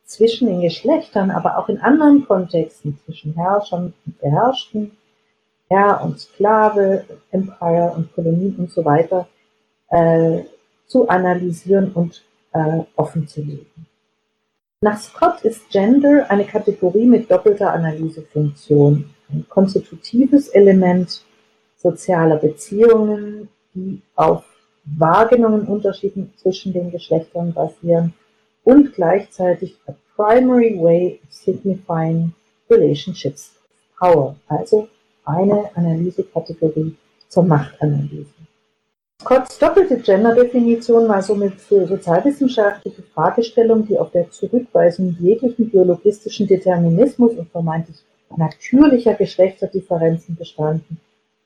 zwischen 0.08 0.48
den 0.48 0.62
Geschlechtern, 0.62 1.30
aber 1.30 1.58
auch 1.58 1.70
in 1.70 1.80
anderen 1.82 2.26
Kontexten 2.26 2.98
zwischen 3.06 3.36
Herrschern 3.36 3.94
und 4.06 4.20
Beherrschten, 4.20 4.98
Herr 5.70 6.02
und 6.04 6.18
Sklave, 6.20 7.04
Empire 7.32 7.94
und 7.96 8.14
Kolonie 8.16 8.56
und 8.58 8.72
so 8.72 8.84
weiter 8.86 9.28
äh, 9.90 10.44
zu 10.88 11.10
analysieren 11.10 11.92
und 11.92 12.24
äh, 12.54 12.80
offen 12.96 13.28
zu 13.28 13.42
legen. 13.42 13.86
Nach 14.82 14.98
Scott 14.98 15.42
ist 15.42 15.70
Gender 15.72 16.30
eine 16.30 16.46
Kategorie 16.46 17.06
mit 17.06 17.30
doppelter 17.30 17.74
Analysefunktion, 17.74 19.10
ein 19.30 19.46
konstitutives 19.50 20.48
Element 20.50 21.22
sozialer 21.76 22.38
Beziehungen, 22.38 23.50
die 23.74 24.02
auf 24.16 24.46
wahrgenommenen 24.86 25.68
Unterschieden 25.68 26.34
zwischen 26.38 26.72
den 26.72 26.92
Geschlechtern 26.92 27.52
basieren 27.54 28.14
und 28.68 28.94
gleichzeitig 28.94 29.78
a 29.88 29.94
primary 30.18 30.78
way 30.78 31.22
of 31.24 31.34
signifying 31.34 32.34
relationships 32.70 33.52
of 33.56 33.98
power, 33.98 34.36
also 34.50 34.90
eine 35.24 35.70
Analysekategorie 35.74 36.94
zur 37.30 37.44
Machtanalyse. 37.44 38.34
Scotts 39.22 39.58
doppelte 39.58 39.98
Gender-Definition 40.00 41.08
war 41.08 41.22
somit 41.22 41.54
für 41.62 41.88
sozialwissenschaftliche 41.88 43.04
Fragestellungen, 43.14 43.88
die 43.88 43.98
auf 43.98 44.12
der 44.12 44.30
Zurückweisung 44.32 45.16
jeglichen 45.22 45.70
biologistischen 45.70 46.46
Determinismus 46.46 47.38
und 47.38 47.50
vermeintlich 47.50 48.04
natürlicher 48.36 49.14
Geschlechterdifferenzen 49.14 50.36
bestanden, 50.36 51.00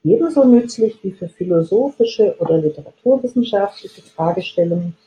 ebenso 0.03 0.43
nützlich 0.43 0.97
wie 1.03 1.11
für 1.11 1.29
philosophische 1.29 2.35
oder 2.39 2.57
literaturwissenschaftliche 2.57 4.01
Fragestellungen, 4.01 4.97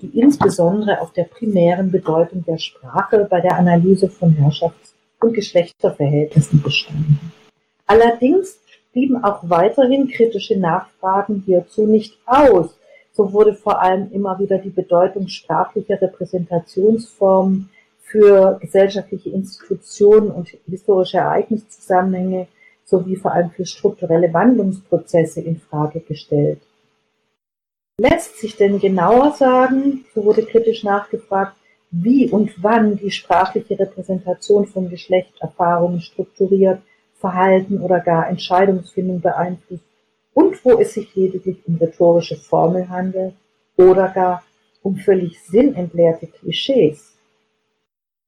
die 0.00 0.18
insbesondere 0.18 1.00
auf 1.00 1.12
der 1.12 1.24
primären 1.24 1.90
Bedeutung 1.90 2.44
der 2.44 2.58
Sprache 2.58 3.26
bei 3.28 3.40
der 3.40 3.56
Analyse 3.56 4.08
von 4.08 4.32
Herrschafts- 4.32 4.94
und 5.20 5.34
Geschlechterverhältnissen 5.34 6.62
bestanden. 6.62 7.32
Allerdings 7.86 8.58
blieben 8.92 9.22
auch 9.22 9.40
weiterhin 9.42 10.08
kritische 10.08 10.58
Nachfragen 10.58 11.42
hierzu 11.44 11.86
nicht 11.86 12.16
aus. 12.26 12.76
So 13.12 13.32
wurde 13.32 13.54
vor 13.54 13.80
allem 13.80 14.10
immer 14.12 14.38
wieder 14.38 14.58
die 14.58 14.70
Bedeutung 14.70 15.28
sprachlicher 15.28 16.00
Repräsentationsformen 16.00 17.70
für 18.02 18.58
gesellschaftliche 18.60 19.30
Institutionen 19.30 20.30
und 20.30 20.48
historische 20.68 21.18
Ereigniszusammenhänge 21.18 22.48
sowie 22.84 23.16
vor 23.16 23.32
allem 23.32 23.50
für 23.50 23.66
strukturelle 23.66 24.32
Wandlungsprozesse 24.32 25.40
in 25.40 25.58
Frage 25.58 26.00
gestellt. 26.00 26.60
Lässt 27.96 28.38
sich 28.38 28.56
denn 28.56 28.80
genauer 28.80 29.32
sagen, 29.32 30.04
so 30.14 30.24
wurde 30.24 30.44
kritisch 30.44 30.82
nachgefragt, 30.82 31.56
wie 31.90 32.28
und 32.28 32.62
wann 32.62 32.96
die 32.96 33.12
sprachliche 33.12 33.78
Repräsentation 33.78 34.66
von 34.66 34.90
Geschlechterfahrungen 34.90 36.00
strukturiert, 36.00 36.82
Verhalten 37.20 37.80
oder 37.80 38.00
gar 38.00 38.28
Entscheidungsfindung 38.28 39.20
beeinflusst 39.20 39.84
und 40.34 40.64
wo 40.64 40.80
es 40.80 40.94
sich 40.94 41.14
lediglich 41.14 41.58
um 41.66 41.76
rhetorische 41.76 42.36
Formel 42.36 42.88
handelt 42.88 43.34
oder 43.76 44.08
gar 44.08 44.42
um 44.82 44.96
völlig 44.96 45.40
sinnentleerte 45.44 46.26
Klischees. 46.26 47.14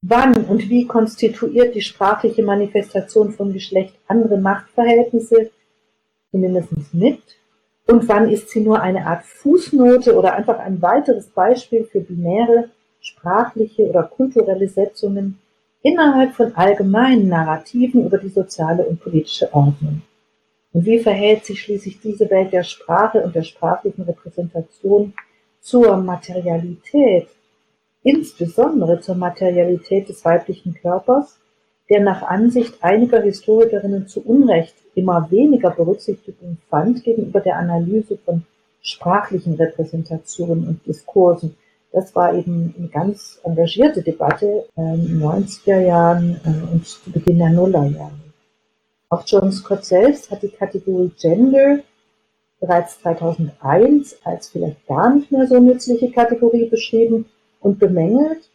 Wann 0.03 0.45
und 0.45 0.69
wie 0.69 0.87
konstituiert 0.87 1.75
die 1.75 1.83
sprachliche 1.83 2.45
Manifestation 2.45 3.33
von 3.33 3.53
Geschlecht 3.53 3.95
andere 4.07 4.39
Machtverhältnisse, 4.39 5.51
zumindest 6.31 6.71
mit 6.93 7.21
und 7.87 8.09
wann 8.09 8.29
ist 8.29 8.51
sie 8.51 8.61
nur 8.61 8.81
eine 8.81 9.07
Art 9.07 9.25
Fußnote 9.25 10.17
oder 10.17 10.35
einfach 10.35 10.59
ein 10.59 10.83
weiteres 10.83 11.29
Beispiel 11.29 11.85
für 11.85 12.01
binäre, 12.01 12.71
sprachliche 13.01 13.89
oder 13.89 14.03
kulturelle 14.03 14.69
Setzungen 14.69 15.39
innerhalb 15.83 16.35
von 16.35 16.55
allgemeinen 16.57 17.29
Narrativen 17.29 18.05
über 18.05 18.19
die 18.19 18.29
soziale 18.29 18.85
und 18.85 19.01
politische 19.01 19.53
Ordnung? 19.55 20.03
Und 20.73 20.85
wie 20.85 20.99
verhält 20.99 21.45
sich 21.45 21.63
schließlich 21.63 22.01
diese 22.01 22.29
Welt 22.29 22.53
der 22.53 22.65
Sprache 22.65 23.23
und 23.23 23.35
der 23.35 23.45
sprachlichen 23.45 24.03
Repräsentation 24.03 25.15
zur 25.61 25.97
Materialität, 25.97 27.29
insbesondere 28.03 29.01
zur 29.01 29.15
Materialität 29.15 30.09
des 30.09 30.25
weiblichen 30.25 30.75
Körpers, 30.75 31.39
der 31.89 32.01
nach 32.01 32.23
Ansicht 32.23 32.83
einiger 32.83 33.23
Historikerinnen 33.23 34.09
zu 34.09 34.21
Unrecht 34.25 34.75
immer 34.95 35.31
weniger 35.31 35.71
Berücksichtigung 35.71 36.59
fand 36.69 37.05
gegenüber 37.05 37.41
der 37.41 37.59
Analyse 37.59 38.19
von 38.25 38.45
sprachlichen 38.81 39.55
Repräsentationen 39.55 40.67
und 40.67 40.87
Diskursen. 40.87 41.57
Das 41.93 42.15
war 42.15 42.35
eben 42.35 42.75
eine 42.77 42.89
ganz 42.89 43.41
engagierte 43.45 44.03
Debatte 44.03 44.67
in 44.77 45.07
den 45.07 45.23
90er 45.23 45.81
Jahren 45.81 46.41
äh, 46.45 46.73
und 46.73 46.87
zu 46.87 47.11
Beginn 47.11 47.39
der 47.39 47.51
Nullerjahre. 47.51 48.13
Auch 49.09 49.23
John 49.27 49.53
Scott 49.53 49.85
selbst 49.85 50.31
hat 50.31 50.43
die 50.43 50.49
Kategorie 50.49 51.13
Gender 51.19 51.79
bereits 52.61 53.01
2001 53.01 54.19
als 54.25 54.49
vielleicht 54.49 54.87
gar 54.87 55.15
nicht 55.15 55.31
mehr 55.31 55.47
so 55.47 55.61
nützliche 55.61 56.11
Kategorie 56.11 56.69
beschrieben 56.69 57.27
und 57.61 57.79
bemängelt, 57.79 58.49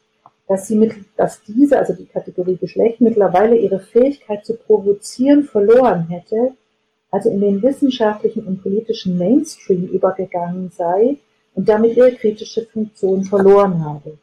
dass 0.51 0.67
sie 0.67 0.75
mit, 0.75 0.93
dass 1.15 1.41
diese, 1.43 1.79
also 1.79 1.93
die 1.93 2.07
Kategorie 2.07 2.57
Geschlecht, 2.57 2.99
mittlerweile 2.99 3.55
ihre 3.55 3.79
Fähigkeit 3.79 4.45
zu 4.45 4.57
provozieren 4.57 5.45
verloren 5.45 6.09
hätte, 6.09 6.57
also 7.09 7.29
in 7.29 7.39
den 7.39 7.63
wissenschaftlichen 7.63 8.45
und 8.45 8.61
politischen 8.61 9.17
Mainstream 9.17 9.87
übergegangen 9.87 10.69
sei 10.69 11.15
und 11.55 11.69
damit 11.69 11.95
ihre 11.95 12.11
kritische 12.11 12.65
Funktion 12.65 13.23
verloren 13.23 13.85
habe. 13.85 14.17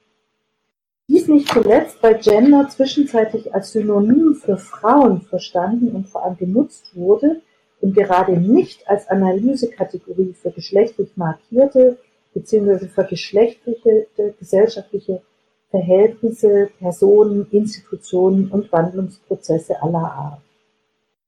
Dies 1.09 1.29
nicht 1.29 1.49
zuletzt, 1.49 1.97
weil 2.03 2.19
Gender 2.19 2.69
zwischenzeitlich 2.69 3.55
als 3.55 3.73
Synonym 3.73 4.35
für 4.35 4.59
Frauen 4.59 5.23
verstanden 5.23 5.97
und 5.97 6.11
vor 6.11 6.27
allem 6.27 6.37
genutzt 6.37 6.95
wurde 6.95 7.41
und 7.81 7.95
gerade 7.95 8.37
nicht 8.37 8.87
als 8.87 9.09
Analysekategorie 9.09 10.35
für 10.35 10.51
geschlechtlich 10.51 11.09
markierte 11.17 11.97
bzw. 12.35 12.87
für 12.89 13.05
geschlechtliche 13.05 14.09
gesellschaftliche 14.39 15.23
Verhältnisse, 15.71 16.71
Personen, 16.79 17.47
Institutionen 17.51 18.49
und 18.51 18.73
Wandlungsprozesse 18.73 19.83
aller 19.83 20.13
Art. 20.13 20.41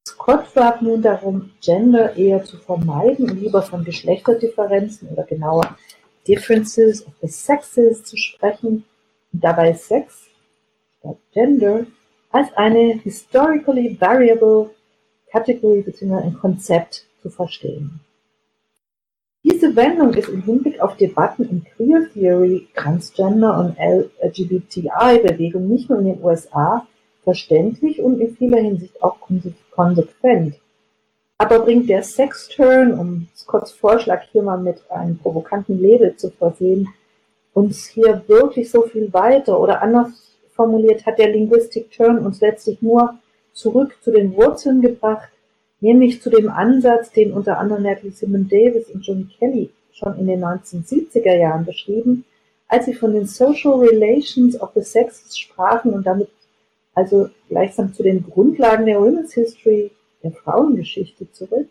Scott 0.07 0.47
fragt 0.47 0.81
nun 0.81 1.01
darum, 1.01 1.51
Gender 1.61 2.15
eher 2.17 2.43
zu 2.43 2.57
vermeiden 2.57 3.29
und 3.29 3.39
lieber 3.39 3.61
von 3.61 3.83
Geschlechterdifferenzen 3.83 5.09
oder 5.09 5.23
genauer 5.23 5.77
Differences 6.27 7.05
of 7.05 7.13
the 7.21 7.27
Sexes 7.27 8.03
zu 8.03 8.17
sprechen 8.17 8.83
und 9.31 9.43
dabei 9.43 9.73
Sex 9.73 10.27
statt 10.99 11.17
Gender 11.33 11.85
als 12.31 12.47
eine 12.55 12.99
historically 13.03 13.97
variable 13.99 14.71
Category 15.31 15.81
bzw. 15.81 16.15
ein 16.15 16.33
Konzept 16.33 17.05
zu 17.21 17.29
verstehen. 17.29 17.99
Diese 19.61 19.75
Wendung 19.75 20.11
ist 20.15 20.27
im 20.27 20.41
Hinblick 20.41 20.81
auf 20.81 20.97
Debatten 20.97 21.43
in 21.43 21.63
Queer 21.63 22.09
Theory, 22.11 22.67
Transgender 22.75 23.59
und 23.59 23.77
LGBTI-Bewegung 24.23 25.67
nicht 25.67 25.87
nur 25.87 25.99
in 25.99 26.05
den 26.05 26.23
USA 26.23 26.87
verständlich 27.23 28.01
und 28.01 28.19
in 28.19 28.35
vieler 28.35 28.59
Hinsicht 28.59 29.03
auch 29.03 29.17
konsequent. 29.69 30.55
Aber 31.37 31.59
bringt 31.59 31.87
der 31.89 32.01
Sex-Turn, 32.01 32.97
um 32.97 33.27
Scotts 33.35 33.71
Vorschlag 33.73 34.23
hier 34.31 34.41
mal 34.41 34.57
mit 34.57 34.81
einem 34.89 35.19
provokanten 35.19 35.79
Label 35.79 36.15
zu 36.15 36.31
versehen, 36.31 36.89
uns 37.53 37.85
hier 37.85 38.23
wirklich 38.25 38.71
so 38.71 38.81
viel 38.81 39.13
weiter? 39.13 39.59
Oder 39.59 39.83
anders 39.83 40.39
formuliert, 40.55 41.05
hat 41.05 41.19
der 41.19 41.29
Linguistic 41.29 41.91
Turn 41.91 42.17
uns 42.17 42.41
letztlich 42.41 42.81
nur 42.81 43.13
zurück 43.53 43.95
zu 44.01 44.09
den 44.09 44.35
Wurzeln 44.35 44.81
gebracht, 44.81 45.29
nämlich 45.81 46.21
zu 46.21 46.29
dem 46.29 46.49
Ansatz, 46.49 47.11
den 47.11 47.33
unter 47.33 47.57
anderem 47.57 47.83
Natalie 47.83 48.11
Simon 48.11 48.47
Davis 48.47 48.89
und 48.89 49.05
John 49.05 49.29
Kelly 49.37 49.69
schon 49.91 50.17
in 50.17 50.27
den 50.27 50.43
1970er 50.43 51.35
Jahren 51.35 51.65
beschrieben, 51.65 52.25
als 52.67 52.85
sie 52.85 52.93
von 52.93 53.13
den 53.13 53.25
Social 53.25 53.73
Relations 53.73 54.59
of 54.61 54.71
the 54.75 54.81
Sexes 54.81 55.37
sprachen 55.37 55.93
und 55.93 56.05
damit 56.05 56.29
also 56.93 57.29
gleichsam 57.49 57.93
zu 57.93 58.03
den 58.03 58.23
Grundlagen 58.23 58.85
der 58.85 58.99
Women's 58.99 59.33
History, 59.33 59.91
der 60.23 60.31
Frauengeschichte 60.31 61.31
zurück. 61.31 61.67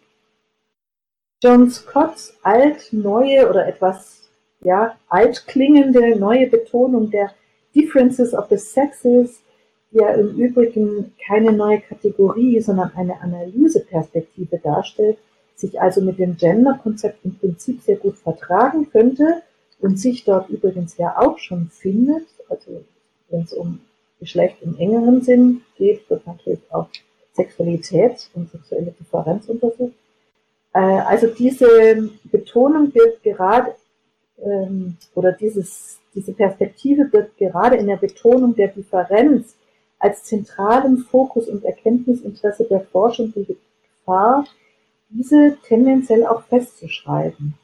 John 1.42 1.70
Scotts 1.70 2.36
alt-neue 2.42 3.48
oder 3.48 3.66
etwas 3.66 4.28
ja, 4.62 4.96
altklingende 5.08 6.16
neue 6.16 6.48
Betonung 6.48 7.10
der 7.10 7.32
Differences 7.74 8.34
of 8.34 8.48
the 8.50 8.58
Sexes 8.58 9.40
ja 9.90 10.12
im 10.14 10.36
Übrigen 10.36 11.12
keine 11.26 11.52
neue 11.52 11.80
Kategorie, 11.80 12.60
sondern 12.60 12.92
eine 12.94 13.20
Analyseperspektive 13.20 14.58
darstellt, 14.58 15.18
sich 15.56 15.80
also 15.80 16.00
mit 16.00 16.18
dem 16.18 16.36
Gender-Konzept 16.36 17.24
im 17.24 17.36
Prinzip 17.36 17.82
sehr 17.82 17.96
gut 17.96 18.16
vertragen 18.16 18.90
könnte 18.90 19.42
und 19.80 19.98
sich 19.98 20.24
dort 20.24 20.48
übrigens 20.48 20.96
ja 20.96 21.18
auch 21.18 21.38
schon 21.38 21.68
findet, 21.70 22.26
also 22.48 22.84
wenn 23.28 23.42
es 23.42 23.52
um 23.52 23.80
Geschlecht 24.18 24.56
im 24.62 24.76
engeren 24.78 25.22
Sinn 25.22 25.62
geht, 25.76 26.08
wird 26.10 26.26
natürlich 26.26 26.60
auch 26.70 26.88
Sexualität 27.32 28.28
und 28.34 28.50
sexuelle 28.50 28.92
Differenz 28.98 29.48
untersucht. 29.48 29.94
Äh, 30.74 30.78
also 30.78 31.26
diese 31.28 32.10
Betonung 32.24 32.94
wird 32.94 33.22
gerade 33.22 33.74
ähm, 34.42 34.96
oder 35.14 35.32
dieses, 35.32 35.98
diese 36.14 36.32
Perspektive 36.32 37.10
wird 37.12 37.36
gerade 37.38 37.76
in 37.76 37.86
der 37.86 37.96
Betonung 37.96 38.54
der 38.54 38.68
Differenz 38.68 39.54
als 40.00 40.24
zentralen 40.24 40.98
Fokus 40.98 41.48
und 41.48 41.64
Erkenntnisinteresse 41.64 42.64
der 42.64 42.80
Forschung 42.80 43.32
durch 43.32 43.48
Gefahr, 43.98 44.44
diese 45.10 45.56
tendenziell 45.66 46.26
auch 46.26 46.42
festzuschreiben. 46.44 47.54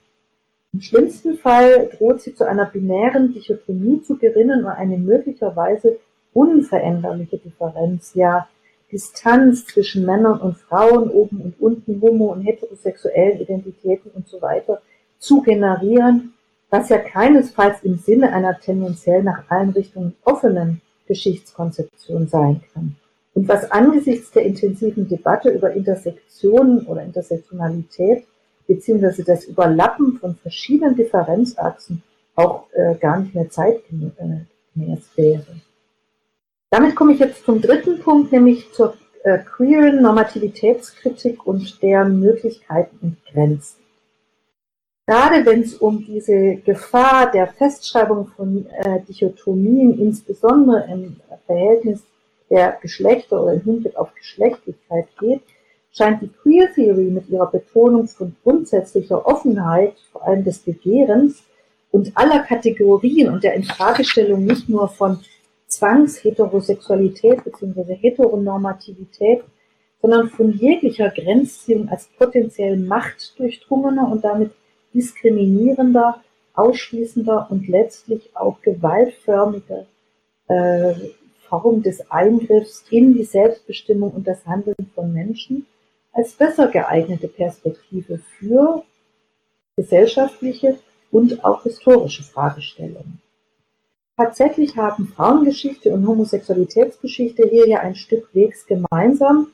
Im 0.72 0.80
schlimmsten 0.80 1.38
Fall 1.38 1.90
droht 1.96 2.20
sie 2.20 2.34
zu 2.34 2.44
einer 2.44 2.66
binären 2.66 3.32
Dichotomie 3.32 4.02
zu 4.02 4.18
gerinnen 4.18 4.64
und 4.64 4.70
eine 4.70 4.98
möglicherweise 4.98 5.98
unveränderliche 6.34 7.38
Differenz, 7.38 8.12
ja 8.14 8.46
Distanz 8.92 9.66
zwischen 9.66 10.04
Männern 10.04 10.38
und 10.40 10.58
Frauen, 10.58 11.10
oben 11.10 11.40
und 11.40 11.60
unten, 11.60 12.00
homo- 12.00 12.32
und 12.32 12.42
heterosexuellen 12.42 13.40
Identitäten 13.40 14.10
und 14.14 14.28
so 14.28 14.40
weiter 14.42 14.80
zu 15.18 15.42
generieren, 15.42 16.34
was 16.70 16.88
ja 16.90 16.98
keinesfalls 16.98 17.82
im 17.82 17.96
Sinne 17.96 18.32
einer 18.32 18.60
tendenziell 18.60 19.22
nach 19.22 19.50
allen 19.50 19.70
Richtungen 19.70 20.14
offenen 20.24 20.82
Geschichtskonzeption 21.06 22.28
sein 22.28 22.62
kann. 22.72 22.96
Und 23.34 23.48
was 23.48 23.70
angesichts 23.70 24.30
der 24.30 24.44
intensiven 24.44 25.08
Debatte 25.08 25.50
über 25.50 25.72
Intersektionen 25.72 26.86
oder 26.86 27.02
Intersektionalität 27.02 28.24
beziehungsweise 28.66 29.24
das 29.24 29.44
Überlappen 29.44 30.18
von 30.18 30.34
verschiedenen 30.36 30.96
Differenzachsen 30.96 32.02
auch 32.34 32.64
äh, 32.72 32.94
gar 32.96 33.20
nicht 33.20 33.34
mehr 33.34 33.48
zeitgemäß 33.48 34.12
äh, 34.16 35.16
wäre. 35.16 35.46
Damit 36.70 36.96
komme 36.96 37.12
ich 37.12 37.20
jetzt 37.20 37.44
zum 37.44 37.60
dritten 37.60 38.00
Punkt, 38.00 38.32
nämlich 38.32 38.72
zur 38.72 38.96
äh, 39.22 39.38
queeren 39.38 40.02
Normativitätskritik 40.02 41.46
und 41.46 41.82
deren 41.82 42.20
Möglichkeiten 42.20 42.98
und 43.02 43.16
Grenzen. 43.32 43.85
Gerade 45.06 45.46
wenn 45.46 45.60
es 45.60 45.74
um 45.74 46.04
diese 46.04 46.56
Gefahr 46.56 47.30
der 47.30 47.46
Festschreibung 47.46 48.26
von 48.26 48.66
äh, 48.66 49.00
Dichotomien, 49.08 50.00
insbesondere 50.00 50.84
im 50.90 51.20
Verhältnis 51.46 52.02
der 52.50 52.76
Geschlechter 52.82 53.40
oder 53.40 53.54
im 53.54 53.60
Hinblick 53.60 53.96
auf 53.96 54.12
Geschlechtlichkeit 54.14 55.06
geht, 55.20 55.42
scheint 55.92 56.22
die 56.22 56.28
Queer 56.28 56.74
Theory 56.74 57.04
mit 57.04 57.28
ihrer 57.28 57.46
Betonung 57.46 58.08
von 58.08 58.34
grundsätzlicher 58.42 59.24
Offenheit, 59.24 59.94
vor 60.10 60.26
allem 60.26 60.42
des 60.42 60.58
Begehrens 60.58 61.44
und 61.92 62.10
aller 62.16 62.40
Kategorien 62.40 63.32
und 63.32 63.44
der 63.44 63.54
Infragestellung 63.54 64.44
nicht 64.44 64.68
nur 64.68 64.88
von 64.88 65.20
Zwangsheterosexualität 65.68 67.44
bzw. 67.44 67.94
Heteronormativität, 67.94 69.44
sondern 70.02 70.30
von 70.30 70.52
jeglicher 70.52 71.10
Grenzziehung 71.10 71.88
als 71.88 72.08
potenziell 72.18 72.76
machtdurchdrungener 72.76 74.10
und 74.10 74.24
damit 74.24 74.50
diskriminierender, 74.96 76.22
ausschließender 76.54 77.48
und 77.50 77.68
letztlich 77.68 78.34
auch 78.34 78.60
gewaltförmiger 78.62 79.86
äh, 80.48 80.94
Form 81.48 81.82
des 81.82 82.10
Eingriffs 82.10 82.84
in 82.90 83.14
die 83.14 83.24
Selbstbestimmung 83.24 84.10
und 84.10 84.26
das 84.26 84.44
Handeln 84.46 84.90
von 84.94 85.12
Menschen 85.12 85.66
als 86.12 86.32
besser 86.32 86.68
geeignete 86.68 87.28
Perspektive 87.28 88.18
für 88.38 88.82
gesellschaftliche 89.76 90.78
und 91.10 91.44
auch 91.44 91.62
historische 91.62 92.22
Fragestellungen. 92.24 93.20
Tatsächlich 94.16 94.76
haben 94.76 95.08
Frauengeschichte 95.14 95.92
und 95.92 96.06
Homosexualitätsgeschichte 96.06 97.46
hier 97.50 97.68
ja 97.68 97.80
ein 97.80 97.94
Stück 97.94 98.34
Wegs 98.34 98.66
gemeinsam, 98.66 99.48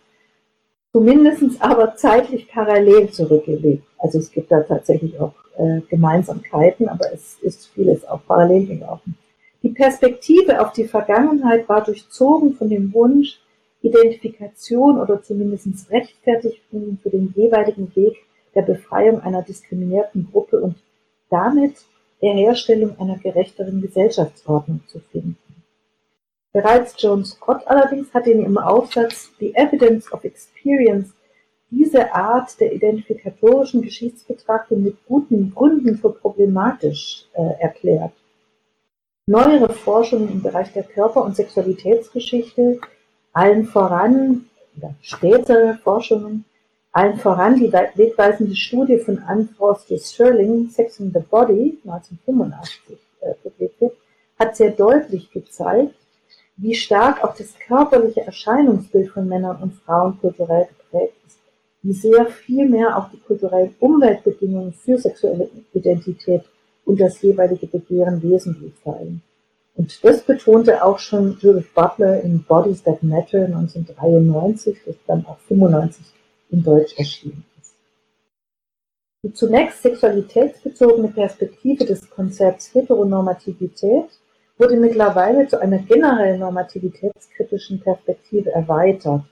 zumindest 0.92 1.60
aber 1.60 1.96
zeitlich 1.96 2.48
parallel 2.48 3.10
zurückgelegt. 3.10 3.84
Also 3.98 4.18
es 4.18 4.30
gibt 4.30 4.52
da 4.52 4.60
tatsächlich 4.60 5.18
auch 5.18 5.34
äh, 5.56 5.80
Gemeinsamkeiten, 5.88 6.88
aber 6.88 7.12
es 7.12 7.38
ist 7.40 7.68
vieles 7.68 8.04
auch 8.06 8.20
parallel 8.26 8.66
gelaufen. 8.66 9.16
Die 9.62 9.70
Perspektive 9.70 10.60
auf 10.60 10.72
die 10.72 10.84
Vergangenheit 10.84 11.68
war 11.68 11.84
durchzogen 11.84 12.54
von 12.54 12.68
dem 12.68 12.92
Wunsch, 12.92 13.40
Identifikation 13.80 15.00
oder 15.00 15.22
zumindest 15.22 15.90
Rechtfertigung 15.90 16.98
für 17.02 17.10
den 17.10 17.32
jeweiligen 17.36 17.94
Weg 17.96 18.16
der 18.54 18.62
Befreiung 18.62 19.20
einer 19.20 19.42
diskriminierten 19.42 20.28
Gruppe 20.30 20.60
und 20.60 20.76
damit 21.30 21.74
der 22.20 22.34
Herstellung 22.34 22.98
einer 23.00 23.18
gerechteren 23.18 23.80
Gesellschaftsordnung 23.80 24.80
zu 24.86 25.00
finden. 25.10 25.36
Bereits 26.52 27.00
Joan 27.00 27.24
Scott 27.24 27.66
allerdings 27.66 28.12
hat 28.12 28.26
in 28.26 28.40
ihrem 28.40 28.58
Aufsatz 28.58 29.30
The 29.38 29.54
Evidence 29.54 30.12
of 30.12 30.22
Experience 30.24 31.14
diese 31.70 32.12
Art 32.14 32.60
der 32.60 32.74
identifikatorischen 32.74 33.80
Geschichtsbetrachtung 33.80 34.82
mit 34.82 34.96
guten 35.06 35.54
Gründen 35.54 35.96
für 35.96 36.10
problematisch 36.10 37.24
äh, 37.32 37.62
erklärt. 37.62 38.12
Neuere 39.26 39.72
Forschungen 39.72 40.30
im 40.30 40.42
Bereich 40.42 40.70
der 40.74 40.82
Körper- 40.82 41.24
und 41.24 41.36
Sexualitätsgeschichte, 41.36 42.80
allen 43.32 43.64
voran, 43.64 44.46
oder 44.76 44.94
spätere 45.00 45.78
Forschungen, 45.82 46.44
allen 46.92 47.16
voran 47.16 47.56
die 47.56 47.72
wegweisende 47.72 48.54
Studie 48.54 48.98
von 48.98 49.18
Anne 49.20 49.48
Foster 49.56 49.96
Sterling, 49.96 50.68
Sex 50.68 51.00
in 51.00 51.10
the 51.12 51.20
Body, 51.20 51.78
1985 51.84 52.98
äh, 53.20 53.88
hat 54.38 54.56
sehr 54.56 54.72
deutlich 54.72 55.30
gezeigt, 55.30 55.94
wie 56.56 56.74
stark 56.74 57.24
auch 57.24 57.36
das 57.36 57.54
körperliche 57.58 58.22
Erscheinungsbild 58.22 59.10
von 59.10 59.28
Männern 59.28 59.62
und 59.62 59.74
Frauen 59.74 60.18
kulturell 60.20 60.68
geprägt 60.68 61.14
ist, 61.26 61.38
wie 61.82 61.92
sehr 61.92 62.26
viel 62.26 62.68
mehr 62.68 62.96
auch 62.96 63.10
die 63.10 63.18
kulturellen 63.18 63.74
Umweltbedingungen 63.80 64.72
für 64.72 64.98
sexuelle 64.98 65.48
Identität 65.72 66.44
und 66.84 67.00
das 67.00 67.20
jeweilige 67.22 67.66
Begehren 67.66 68.22
wesentlich 68.22 68.74
fallen. 68.82 69.22
Und 69.74 70.04
das 70.04 70.22
betonte 70.22 70.84
auch 70.84 70.98
schon 70.98 71.38
Judith 71.40 71.72
Butler 71.74 72.20
in 72.22 72.44
Bodies 72.44 72.82
That 72.82 73.02
Matter 73.02 73.46
1993, 73.46 74.78
das 74.84 74.96
dann 75.06 75.24
auch 75.26 75.38
95 75.48 76.04
in 76.50 76.62
Deutsch 76.62 76.98
erschienen 76.98 77.44
ist. 77.60 77.74
Die 79.24 79.32
zunächst 79.32 79.82
sexualitätsbezogene 79.82 81.08
Perspektive 81.08 81.86
des 81.86 82.08
Konzepts 82.10 82.74
Heteronormativität 82.74 84.10
wurde 84.58 84.76
mittlerweile 84.76 85.48
zu 85.48 85.60
einer 85.60 85.78
generell 85.78 86.38
normativitätskritischen 86.38 87.80
Perspektive 87.80 88.52
erweitert, 88.52 89.22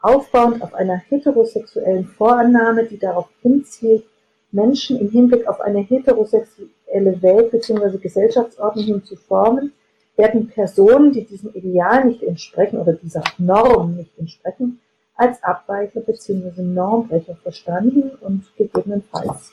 aufbauend 0.00 0.62
auf 0.62 0.74
einer 0.74 0.96
heterosexuellen 0.96 2.06
Vorannahme, 2.06 2.84
die 2.84 2.98
darauf 2.98 3.28
hinzielt, 3.42 4.04
Menschen 4.52 4.98
im 4.98 5.10
Hinblick 5.10 5.46
auf 5.46 5.60
eine 5.60 5.80
heterosexuelle 5.80 7.22
Welt 7.22 7.50
bzw. 7.50 7.98
Gesellschaftsordnung 7.98 9.04
zu 9.04 9.16
formen, 9.16 9.72
werden 10.16 10.48
Personen, 10.48 11.12
die 11.12 11.24
diesem 11.24 11.54
Ideal 11.54 12.04
nicht 12.04 12.22
entsprechen 12.22 12.78
oder 12.78 12.94
dieser 12.94 13.22
Norm 13.38 13.96
nicht 13.96 14.18
entsprechen, 14.18 14.80
als 15.14 15.42
Abweichler 15.42 16.02
bzw. 16.02 16.62
Normbrecher 16.62 17.36
verstanden 17.36 18.10
und 18.20 18.44
gegebenenfalls 18.56 19.52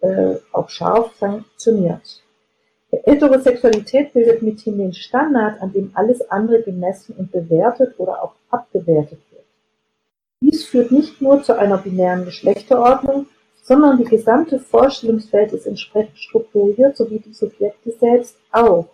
äh, 0.00 0.36
auch 0.52 0.68
scharf 0.68 1.14
sanktioniert. 1.18 2.21
Heterosexualität 2.92 4.12
bildet 4.12 4.42
mithin 4.42 4.78
den 4.78 4.92
Standard, 4.92 5.60
an 5.62 5.72
dem 5.72 5.90
alles 5.94 6.20
andere 6.30 6.62
gemessen 6.62 7.14
und 7.16 7.32
bewertet 7.32 7.94
oder 7.98 8.22
auch 8.22 8.34
abgewertet 8.50 9.18
wird. 9.30 9.44
Dies 10.42 10.64
führt 10.64 10.92
nicht 10.92 11.20
nur 11.22 11.42
zu 11.42 11.56
einer 11.56 11.78
binären 11.78 12.24
Geschlechterordnung, 12.26 13.26
sondern 13.62 13.96
die 13.96 14.04
gesamte 14.04 14.58
Vorstellungswelt 14.58 15.52
ist 15.52 15.66
entsprechend 15.66 16.18
strukturiert, 16.18 16.96
sowie 16.96 17.20
die 17.20 17.32
Subjekte 17.32 17.92
selbst 17.92 18.36
auch. 18.50 18.88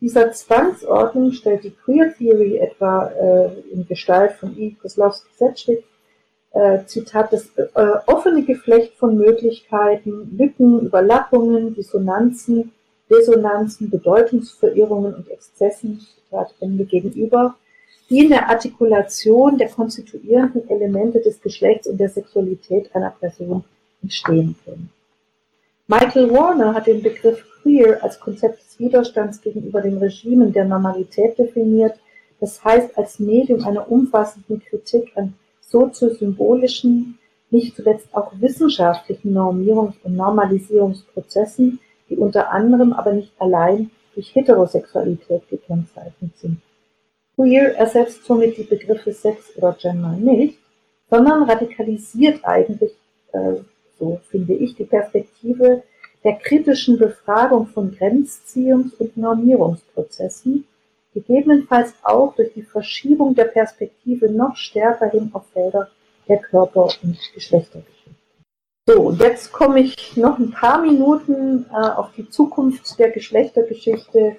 Dieser 0.00 0.32
Zwangsordnung 0.32 1.30
stellt 1.30 1.62
die 1.62 1.70
Queer 1.70 2.12
Theory 2.16 2.56
etwa 2.56 3.06
äh, 3.06 3.50
in 3.70 3.86
Gestalt 3.86 4.32
von 4.32 4.58
I. 4.58 4.76
Koslowski-Setschwig, 4.82 5.84
äh, 6.54 6.84
Zitat, 6.86 7.32
das 7.32 7.50
äh, 7.56 7.66
offene 8.06 8.42
Geflecht 8.42 8.94
von 8.94 9.16
Möglichkeiten, 9.16 10.36
Lücken, 10.36 10.80
Überlappungen, 10.80 11.76
Dissonanzen, 11.76 12.72
Resonanzen, 13.12 13.90
Bedeutungsverirrungen 13.90 15.14
und 15.14 15.28
Exzessen, 15.28 16.06
Ende 16.60 16.84
gegenüber, 16.84 17.56
die 18.08 18.20
in 18.20 18.30
der 18.30 18.48
Artikulation 18.48 19.58
der 19.58 19.68
konstituierenden 19.68 20.68
Elemente 20.68 21.20
des 21.20 21.40
Geschlechts 21.40 21.86
und 21.86 21.98
der 21.98 22.08
Sexualität 22.08 22.94
einer 22.94 23.10
Person 23.10 23.64
entstehen 24.02 24.56
können. 24.64 24.90
Michael 25.86 26.30
Warner 26.30 26.74
hat 26.74 26.86
den 26.86 27.02
Begriff 27.02 27.44
queer 27.60 28.02
als 28.02 28.18
Konzept 28.18 28.60
des 28.60 28.78
Widerstands 28.78 29.40
gegenüber 29.40 29.80
den 29.80 29.98
Regimen 29.98 30.52
der 30.52 30.64
Normalität 30.64 31.38
definiert, 31.38 31.98
das 32.40 32.64
heißt 32.64 32.96
als 32.96 33.18
Medium 33.18 33.64
einer 33.64 33.90
umfassenden 33.90 34.62
Kritik 34.64 35.12
an 35.16 35.34
soziosymbolischen, 35.60 37.18
nicht 37.50 37.76
zuletzt 37.76 38.08
auch 38.12 38.32
wissenschaftlichen 38.40 39.36
Normierungs- 39.36 40.02
und 40.02 40.16
Normalisierungsprozessen, 40.16 41.78
die 42.12 42.18
unter 42.18 42.50
anderem 42.50 42.92
aber 42.92 43.12
nicht 43.12 43.32
allein 43.38 43.90
durch 44.14 44.34
Heterosexualität 44.34 45.48
gekennzeichnet 45.48 46.36
sind. 46.36 46.58
Queer 47.36 47.74
ersetzt 47.76 48.26
somit 48.26 48.58
die 48.58 48.64
Begriffe 48.64 49.12
Sex 49.12 49.56
oder 49.56 49.72
Gender 49.80 50.12
nicht, 50.12 50.58
sondern 51.08 51.44
radikalisiert 51.44 52.44
eigentlich, 52.44 52.92
äh, 53.32 53.54
so 53.98 54.20
finde 54.28 54.52
ich, 54.52 54.74
die 54.74 54.84
Perspektive 54.84 55.82
der 56.22 56.34
kritischen 56.34 56.98
Befragung 56.98 57.66
von 57.66 57.96
Grenzziehungs- 57.96 58.98
und 58.98 59.16
Normierungsprozessen, 59.16 60.66
gegebenenfalls 61.14 61.94
auch 62.02 62.34
durch 62.36 62.52
die 62.52 62.62
Verschiebung 62.62 63.34
der 63.34 63.44
Perspektive 63.44 64.30
noch 64.30 64.56
stärker 64.56 65.10
hin 65.10 65.30
auf 65.32 65.46
Felder 65.54 65.88
der 66.28 66.38
Körper- 66.38 66.90
und 67.02 67.18
Geschlechtergeschichte. 67.34 68.10
So, 68.84 69.00
und 69.00 69.20
jetzt 69.20 69.52
komme 69.52 69.78
ich 69.78 70.16
noch 70.16 70.40
ein 70.40 70.50
paar 70.50 70.80
Minuten 70.82 71.66
äh, 71.70 71.74
auf 71.74 72.10
die 72.16 72.28
Zukunft 72.28 72.98
der 72.98 73.10
Geschlechtergeschichte, 73.10 74.38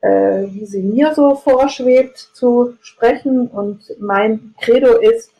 äh, 0.00 0.46
wie 0.48 0.64
sie 0.64 0.82
mir 0.82 1.14
so 1.14 1.34
vorschwebt, 1.34 2.16
zu 2.16 2.78
sprechen. 2.80 3.46
Und 3.46 3.94
mein 4.00 4.54
Credo 4.58 4.96
ist, 4.96 5.32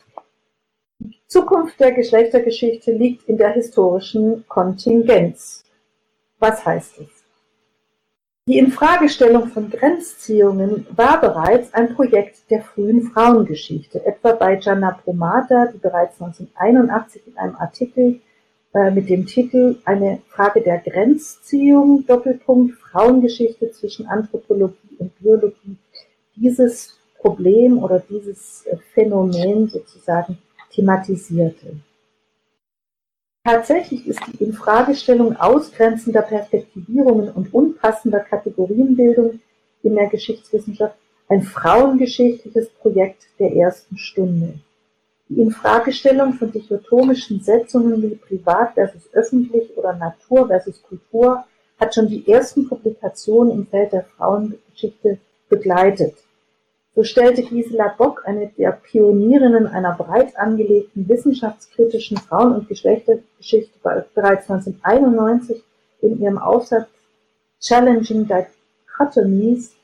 die 0.99 1.17
Zukunft 1.27 1.79
der 1.79 1.93
Geschlechtergeschichte 1.93 2.91
liegt 2.91 3.27
in 3.27 3.37
der 3.37 3.49
historischen 3.53 4.47
Kontingenz. 4.47 5.63
Was 6.37 6.63
heißt 6.63 6.99
es? 6.99 7.07
Die 8.47 8.59
Infragestellung 8.59 9.47
von 9.47 9.71
Grenzziehungen 9.71 10.85
war 10.95 11.19
bereits 11.19 11.73
ein 11.73 11.95
Projekt 11.95 12.51
der 12.51 12.61
frühen 12.61 13.09
Frauengeschichte, 13.09 14.05
etwa 14.05 14.33
bei 14.33 14.57
Gianna 14.57 14.99
Promata, 15.03 15.65
die 15.73 15.79
bereits 15.79 16.21
1981 16.21 17.23
in 17.25 17.37
einem 17.39 17.55
Artikel 17.55 18.21
äh, 18.75 18.91
mit 18.91 19.09
dem 19.09 19.25
Titel 19.25 19.77
Eine 19.85 20.19
Frage 20.27 20.61
der 20.61 20.79
Grenzziehung, 20.79 22.05
Doppelpunkt, 22.05 22.75
Frauengeschichte 22.75 23.71
zwischen 23.71 24.05
Anthropologie 24.05 24.97
und 24.99 25.17
Biologie, 25.17 25.77
dieses 26.35 26.99
Problem 27.17 27.81
oder 27.81 28.03
dieses 28.09 28.65
äh, 28.65 28.75
Phänomen 28.93 29.69
sozusagen 29.69 30.37
thematisierte. 30.71 31.77
Tatsächlich 33.45 34.07
ist 34.07 34.19
die 34.33 34.43
Infragestellung 34.43 35.37
ausgrenzender 35.37 36.23
Perspektivierungen 36.23 37.29
und 37.29 37.53
unpassender 37.53 38.19
Kategorienbildung 38.19 39.39
in 39.83 39.95
der 39.95 40.07
Geschichtswissenschaft 40.07 40.97
ein 41.29 41.43
frauengeschichtliches 41.43 42.69
Projekt 42.71 43.27
der 43.39 43.55
ersten 43.55 43.97
Stunde. 43.97 44.59
Die 45.35 45.41
Infragestellung 45.41 46.31
von 46.31 46.49
dichotomischen 46.49 47.41
Setzungen 47.41 48.01
wie 48.01 48.15
privat 48.15 48.73
versus 48.73 49.09
öffentlich 49.11 49.75
oder 49.75 49.91
Natur 49.91 50.47
versus 50.47 50.81
Kultur 50.81 51.43
hat 51.77 51.93
schon 51.93 52.07
die 52.07 52.25
ersten 52.25 52.69
Publikationen 52.69 53.51
im 53.51 53.67
Feld 53.67 53.91
der 53.91 54.05
Frauengeschichte 54.15 55.17
begleitet. 55.49 56.15
So 56.95 57.03
stellte 57.03 57.43
Gisela 57.43 57.93
Bock, 57.97 58.23
eine 58.25 58.47
der 58.57 58.71
Pionierinnen 58.71 59.67
einer 59.67 59.97
breit 59.97 60.37
angelegten 60.37 61.09
wissenschaftskritischen 61.09 62.15
Frauen- 62.15 62.53
und 62.53 62.69
Geschlechtergeschichte, 62.69 63.77
bereits 63.83 64.49
1991 64.49 65.61
in 65.99 66.21
ihrem 66.21 66.37
Aufsatz 66.37 66.87
Challenging 67.59 68.25
Dichotomies 68.25 69.75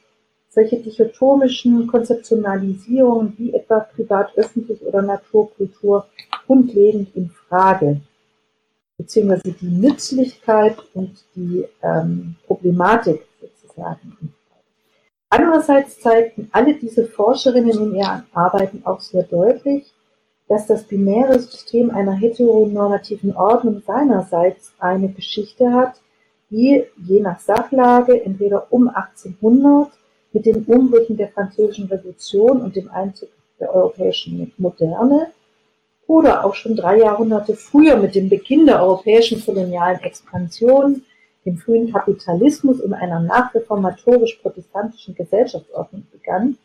solche 0.53 0.77
dichotomischen 0.77 1.87
Konzeptionalisierungen 1.87 3.33
wie 3.37 3.53
etwa 3.53 3.79
privat-öffentlich 3.79 4.81
oder 4.83 5.01
Naturkultur 5.01 6.07
grundlegend 6.45 7.15
in 7.15 7.29
Frage, 7.29 8.01
beziehungsweise 8.97 9.53
die 9.53 9.69
Nützlichkeit 9.69 10.77
und 10.93 11.23
die 11.35 11.65
ähm, 11.81 12.35
Problematik 12.45 13.21
sozusagen 13.39 14.35
Andererseits 15.33 16.01
zeigten 16.01 16.49
alle 16.51 16.73
diese 16.73 17.05
Forscherinnen 17.05 17.71
in 17.71 17.95
ihren 17.95 18.25
Arbeiten 18.33 18.81
auch 18.83 18.99
sehr 18.99 19.23
deutlich, 19.23 19.93
dass 20.49 20.67
das 20.67 20.83
binäre 20.83 21.39
System 21.39 21.89
einer 21.89 22.11
heteronormativen 22.11 23.33
Ordnung 23.37 23.81
seinerseits 23.87 24.73
eine 24.77 25.07
Geschichte 25.07 25.71
hat, 25.71 26.01
die 26.49 26.83
je 26.97 27.21
nach 27.21 27.39
Sachlage 27.39 28.21
entweder 28.25 28.67
um 28.73 28.89
1800 28.89 29.89
mit 30.33 30.45
den 30.45 30.63
Umbrüchen 30.65 31.17
der 31.17 31.29
Französischen 31.29 31.87
Revolution 31.87 32.61
und 32.61 32.75
dem 32.75 32.89
Einzug 32.89 33.29
der 33.59 33.73
europäischen 33.73 34.51
Moderne 34.57 35.27
oder 36.07 36.45
auch 36.45 36.55
schon 36.55 36.75
drei 36.75 36.99
Jahrhunderte 36.99 37.55
früher 37.55 37.97
mit 37.97 38.15
dem 38.15 38.29
Beginn 38.29 38.65
der 38.65 38.81
europäischen 38.81 39.43
kolonialen 39.43 39.99
Expansion 40.01 41.03
dem 41.45 41.57
frühen 41.57 41.91
Kapitalismus 41.91 42.79
und 42.81 42.93
einer 42.93 43.19
nachreformatorisch-protestantischen 43.19 45.15
Gesellschaftsordnung 45.15 46.05
begann, 46.11 46.57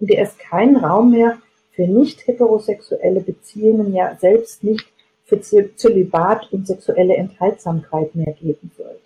in 0.00 0.06
der 0.08 0.22
es 0.22 0.36
keinen 0.38 0.76
Raum 0.76 1.12
mehr 1.12 1.38
für 1.72 1.86
nicht 1.86 2.26
heterosexuelle 2.26 3.20
Beziehungen, 3.20 3.94
ja 3.94 4.16
selbst 4.20 4.64
nicht 4.64 4.86
für 5.24 5.40
Zölibat 5.40 6.52
und 6.52 6.66
sexuelle 6.66 7.16
Enthaltsamkeit 7.16 8.14
mehr 8.14 8.32
geben 8.32 8.70
sollte. 8.76 9.00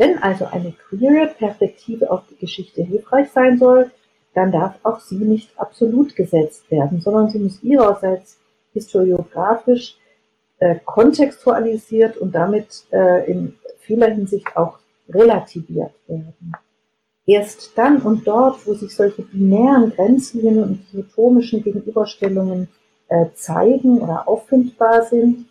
Wenn 0.00 0.16
also 0.16 0.46
eine 0.46 0.72
queere 0.72 1.26
Perspektive 1.26 2.10
auf 2.10 2.22
die 2.30 2.36
Geschichte 2.36 2.82
hilfreich 2.82 3.28
sein 3.32 3.58
soll, 3.58 3.90
dann 4.32 4.50
darf 4.50 4.76
auch 4.82 4.98
sie 4.98 5.18
nicht 5.18 5.50
absolut 5.58 6.16
gesetzt 6.16 6.70
werden, 6.70 7.02
sondern 7.02 7.28
sie 7.28 7.38
muss 7.38 7.62
ihrerseits 7.62 8.38
historiografisch 8.72 9.98
äh, 10.58 10.76
kontextualisiert 10.86 12.16
und 12.16 12.34
damit 12.34 12.86
äh, 12.92 13.30
in 13.30 13.58
vieler 13.80 14.08
Hinsicht 14.08 14.56
auch 14.56 14.78
relativiert 15.10 15.92
werden. 16.06 16.54
Erst 17.26 17.76
dann 17.76 18.00
und 18.00 18.26
dort, 18.26 18.66
wo 18.66 18.72
sich 18.72 18.96
solche 18.96 19.20
binären 19.20 19.90
Grenzlinien 19.90 20.62
und 20.62 20.86
dichotomischen 20.90 21.62
Gegenüberstellungen 21.62 22.68
äh, 23.08 23.26
zeigen 23.34 24.00
oder 24.00 24.26
auffindbar 24.26 25.02
sind, 25.02 25.44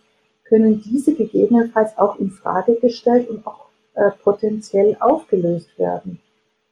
können 0.46 0.82
diese 0.82 1.14
gegebenenfalls 1.14 1.96
auch 2.00 2.18
in 2.18 2.32
Frage 2.32 2.80
gestellt 2.82 3.30
und 3.30 3.46
auch 3.46 3.69
äh, 4.00 4.12
potenziell 4.24 4.96
aufgelöst 5.02 5.78
werden. 5.78 6.22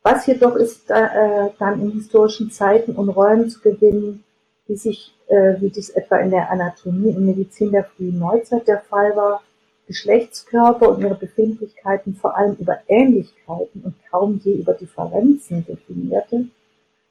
Was 0.01 0.25
jedoch 0.27 0.55
ist 0.55 0.89
äh, 0.89 1.49
dann 1.59 1.81
in 1.81 1.91
historischen 1.91 2.49
Zeiten 2.51 2.93
und 2.93 3.09
Räumen 3.09 3.49
zu 3.49 3.59
gewinnen, 3.59 4.23
die 4.69 4.77
sich, 4.77 5.13
äh, 5.27 5.59
wie 5.59 5.69
dies 5.69 5.89
etwa 5.89 6.19
in 6.19 6.31
der 6.31 6.49
Anatomie 6.49 7.13
und 7.13 7.25
Medizin 7.25 7.71
der 7.71 7.83
frühen 7.83 8.17
Neuzeit 8.17 8.65
der 8.69 8.79
Fall 8.79 9.13
war, 9.17 9.41
Geschlechtskörper 9.87 10.89
und 10.89 11.01
ihre 11.01 11.15
Befindlichkeiten 11.15 12.15
vor 12.15 12.37
allem 12.37 12.55
über 12.55 12.79
Ähnlichkeiten 12.87 13.81
und 13.83 13.95
kaum 14.09 14.39
je 14.41 14.53
über 14.53 14.73
Differenzen 14.73 15.65
definierte 15.65 16.45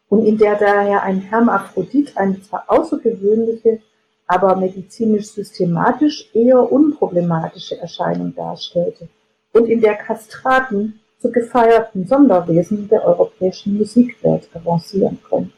und 0.08 0.24
in 0.24 0.38
der 0.38 0.56
daher 0.56 1.02
ein 1.02 1.20
Hermaphrodit 1.20 2.16
eine 2.16 2.40
zwar 2.40 2.64
außergewöhnliche, 2.68 3.80
aber 4.26 4.56
medizinisch 4.56 5.26
systematisch 5.32 6.30
eher 6.34 6.72
unproblematische 6.72 7.78
Erscheinung 7.78 8.34
darstellte 8.34 9.08
und 9.57 9.66
in 9.68 9.80
der 9.80 9.94
Kastraten 9.94 11.00
zu 11.18 11.32
gefeierten 11.32 12.07
Sonderwesen 12.07 12.88
der 12.88 13.02
europäischen 13.04 13.78
Musikwelt 13.78 14.48
avancieren 14.54 15.18
konnten. 15.26 15.52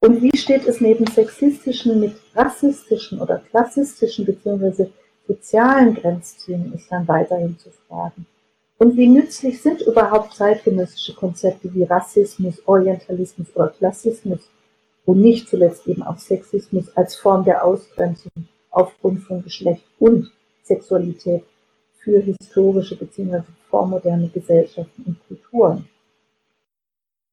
Und 0.00 0.22
wie 0.22 0.36
steht 0.36 0.66
es 0.66 0.80
neben 0.80 1.06
sexistischen 1.06 2.00
mit 2.00 2.14
rassistischen 2.34 3.20
oder 3.20 3.42
klassistischen 3.50 4.24
bzw 4.24 4.86
sozialen 5.28 5.94
Grenzziehungen 5.94 6.72
ist 6.72 6.90
dann 6.90 7.06
weiterhin 7.08 7.58
zu 7.58 7.70
fragen. 7.88 8.26
Und 8.78 8.96
wie 8.96 9.08
nützlich 9.08 9.60
sind 9.60 9.82
überhaupt 9.82 10.34
zeitgenössische 10.34 11.14
Konzepte 11.14 11.74
wie 11.74 11.82
Rassismus, 11.82 12.62
Orientalismus 12.66 13.48
oder 13.54 13.68
Klassismus 13.68 14.48
und 15.04 15.20
nicht 15.20 15.48
zuletzt 15.48 15.86
eben 15.88 16.02
auch 16.02 16.18
Sexismus 16.18 16.96
als 16.96 17.16
Form 17.16 17.44
der 17.44 17.64
Ausgrenzung 17.64 18.32
aufgrund 18.70 19.20
von 19.24 19.42
Geschlecht 19.42 19.84
und 19.98 20.30
Sexualität 20.62 21.42
für 22.06 22.20
historische 22.20 22.94
bzw. 22.96 23.42
vormoderne 23.68 24.28
Gesellschaften 24.28 25.02
und 25.04 25.18
Kulturen. 25.26 25.88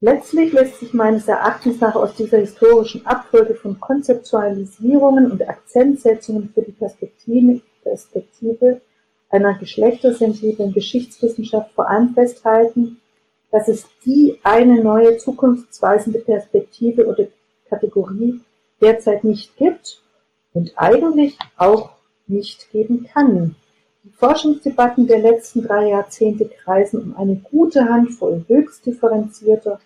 Letztlich 0.01 0.51
lässt 0.51 0.80
sich 0.80 0.93
meines 0.93 1.28
Erachtens 1.28 1.80
nach 1.80 1.95
aus 1.95 2.15
dieser 2.15 2.39
historischen 2.39 3.05
Abfolge 3.05 3.53
von 3.53 3.80
Konzeptualisierungen 3.80 5.32
und 5.32 5.47
Akzentsetzungen 5.47 6.49
für 6.53 6.63
die 6.63 6.71
Perspektive 6.71 7.61
Perspektive 7.84 8.82
einer 9.30 9.53
geschlechtersensiblen 9.57 10.74
Geschichtswissenschaft 10.74 11.71
vor 11.74 11.89
allem 11.89 12.13
festhalten, 12.13 12.99
dass 13.51 13.67
es 13.67 13.86
die 14.05 14.39
eine 14.43 14.84
neue 14.84 15.17
zukunftsweisende 15.17 16.19
Perspektive 16.19 17.05
oder 17.05 17.28
Kategorie 17.69 18.41
derzeit 18.82 19.24
nicht 19.24 19.55
gibt 19.57 20.01
und 20.53 20.74
eigentlich 20.76 21.38
auch 21.57 21.91
nicht 22.26 22.71
geben 22.71 23.07
kann. 23.11 23.55
Die 24.04 24.12
Forschungsdebatten 24.12 25.08
der 25.08 25.20
letzten 25.20 25.64
drei 25.64 25.89
Jahrzehnte 25.89 26.49
kreisen 26.49 27.01
um 27.01 27.16
eine 27.16 27.36
gute 27.38 27.88
Handvoll 27.88 28.43
höchst 28.47 28.86
differenzierter, 28.86 29.80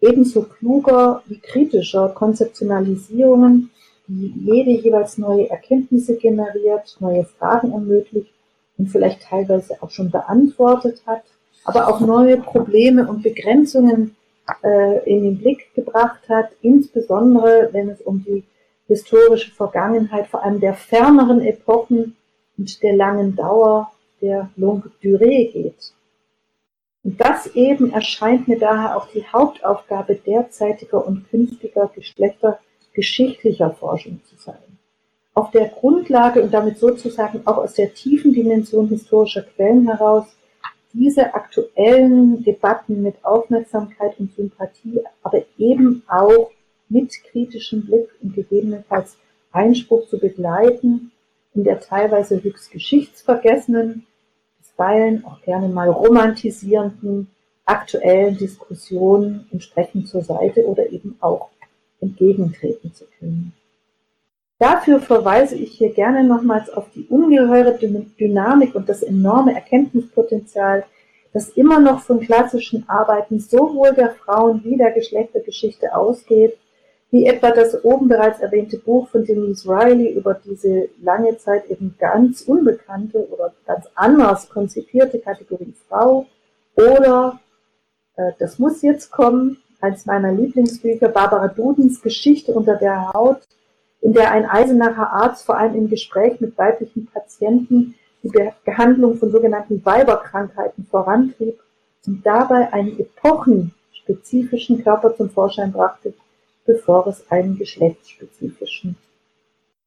ebenso 0.00 0.42
kluger 0.42 1.22
wie 1.26 1.38
kritischer 1.38 2.08
Konzeptionalisierungen 2.08 3.70
die 4.10 4.32
jede 4.44 4.70
jeweils 4.70 5.18
neue 5.18 5.48
Erkenntnisse 5.48 6.16
generiert, 6.16 6.96
neue 7.00 7.24
Fragen 7.24 7.72
ermöglicht 7.72 8.32
und 8.76 8.88
vielleicht 8.88 9.22
teilweise 9.22 9.80
auch 9.82 9.90
schon 9.90 10.10
beantwortet 10.10 11.02
hat. 11.06 11.22
aber 11.64 11.88
auch 11.88 12.00
neue 12.00 12.38
Probleme 12.38 13.06
und 13.06 13.22
Begrenzungen 13.22 14.16
äh, 14.64 15.04
in 15.04 15.22
den 15.22 15.38
Blick 15.38 15.72
gebracht 15.74 16.26
hat, 16.28 16.48
insbesondere 16.62 17.68
wenn 17.72 17.90
es 17.90 18.00
um 18.00 18.24
die 18.24 18.42
historische 18.86 19.50
Vergangenheit, 19.52 20.26
vor 20.26 20.42
allem 20.42 20.58
der 20.58 20.72
ferneren 20.72 21.42
Epochen 21.42 22.16
und 22.60 22.82
der 22.82 22.94
langen 22.94 23.34
Dauer 23.34 23.90
der 24.20 24.50
Longue 24.56 24.92
Durée 25.02 25.50
geht. 25.50 25.94
Und 27.02 27.18
das 27.18 27.46
eben 27.54 27.90
erscheint 27.90 28.48
mir 28.48 28.58
daher 28.58 28.98
auch 28.98 29.08
die 29.08 29.24
Hauptaufgabe 29.26 30.16
derzeitiger 30.16 31.06
und 31.06 31.28
künftiger 31.30 31.90
Geschlechter 31.94 32.60
geschichtlicher 32.92 33.70
Forschung 33.70 34.20
zu 34.24 34.36
sein. 34.36 34.78
Auf 35.32 35.50
der 35.52 35.68
Grundlage 35.68 36.42
und 36.42 36.52
damit 36.52 36.78
sozusagen 36.78 37.40
auch 37.46 37.56
aus 37.56 37.74
der 37.74 37.94
tiefen 37.94 38.34
Dimension 38.34 38.88
historischer 38.88 39.42
Quellen 39.42 39.86
heraus 39.86 40.26
diese 40.92 41.32
aktuellen 41.34 42.44
Debatten 42.44 43.00
mit 43.02 43.24
Aufmerksamkeit 43.24 44.18
und 44.18 44.34
Sympathie, 44.34 45.00
aber 45.22 45.42
eben 45.56 46.02
auch 46.08 46.50
mit 46.90 47.10
kritischem 47.30 47.86
Blick 47.86 48.10
und 48.20 48.34
gegebenenfalls 48.34 49.16
Einspruch 49.52 50.08
zu 50.08 50.18
begleiten, 50.18 51.12
in 51.54 51.64
der 51.64 51.80
teilweise 51.80 52.42
höchst 52.42 52.70
geschichtsvergessenen, 52.70 54.06
bisweilen 54.58 55.24
auch 55.24 55.40
gerne 55.42 55.68
mal 55.68 55.88
romantisierenden, 55.88 57.28
aktuellen 57.64 58.36
Diskussionen 58.36 59.46
entsprechend 59.52 60.08
zur 60.08 60.22
Seite 60.22 60.66
oder 60.66 60.90
eben 60.90 61.16
auch 61.20 61.50
entgegentreten 62.00 62.92
zu 62.92 63.04
können. 63.18 63.52
Dafür 64.58 65.00
verweise 65.00 65.56
ich 65.56 65.72
hier 65.72 65.92
gerne 65.92 66.22
nochmals 66.22 66.68
auf 66.68 66.90
die 66.94 67.06
ungeheure 67.08 67.78
Dynamik 67.78 68.74
und 68.74 68.88
das 68.88 69.02
enorme 69.02 69.54
Erkenntnispotenzial, 69.54 70.84
das 71.32 71.48
immer 71.50 71.80
noch 71.80 72.00
von 72.00 72.20
klassischen 72.20 72.86
Arbeiten 72.88 73.40
sowohl 73.40 73.94
der 73.94 74.10
Frauen 74.10 74.62
wie 74.64 74.76
der 74.76 74.90
Geschlechtergeschichte 74.90 75.94
ausgeht, 75.94 76.58
wie 77.10 77.26
etwa 77.26 77.50
das 77.50 77.84
oben 77.84 78.08
bereits 78.08 78.40
erwähnte 78.40 78.78
Buch 78.78 79.08
von 79.08 79.24
Denise 79.24 79.68
Riley 79.68 80.12
über 80.12 80.34
diese 80.34 80.88
lange 81.02 81.36
Zeit 81.38 81.68
eben 81.68 81.96
ganz 81.98 82.42
unbekannte 82.42 83.28
oder 83.30 83.52
ganz 83.66 83.86
anders 83.94 84.48
konzipierte 84.48 85.18
Kategorie 85.18 85.74
Frau 85.88 86.26
oder 86.76 87.40
äh, 88.16 88.32
das 88.38 88.58
muss 88.58 88.82
jetzt 88.82 89.10
kommen, 89.10 89.58
eins 89.80 90.06
meiner 90.06 90.32
Lieblingsbücher, 90.32 91.08
Barbara 91.08 91.48
Dudens 91.48 92.00
Geschichte 92.00 92.52
unter 92.52 92.76
der 92.76 93.12
Haut, 93.12 93.40
in 94.00 94.12
der 94.12 94.30
ein 94.30 94.46
Eisenacher 94.46 95.12
Arzt 95.12 95.44
vor 95.44 95.58
allem 95.58 95.74
im 95.74 95.90
Gespräch 95.90 96.40
mit 96.40 96.56
weiblichen 96.56 97.06
Patienten 97.06 97.94
die 98.22 98.30
Behandlung 98.64 99.16
von 99.16 99.30
sogenannten 99.30 99.84
Weiberkrankheiten 99.84 100.86
vorantrieb 100.90 101.58
und 102.06 102.24
dabei 102.24 102.72
einen 102.72 102.98
epochenspezifischen 102.98 104.84
Körper 104.84 105.16
zum 105.16 105.30
Vorschein 105.30 105.72
brachte, 105.72 106.14
bevor 106.72 107.06
es 107.08 107.28
einen 107.30 107.58
geschlechtsspezifischen 107.58 108.96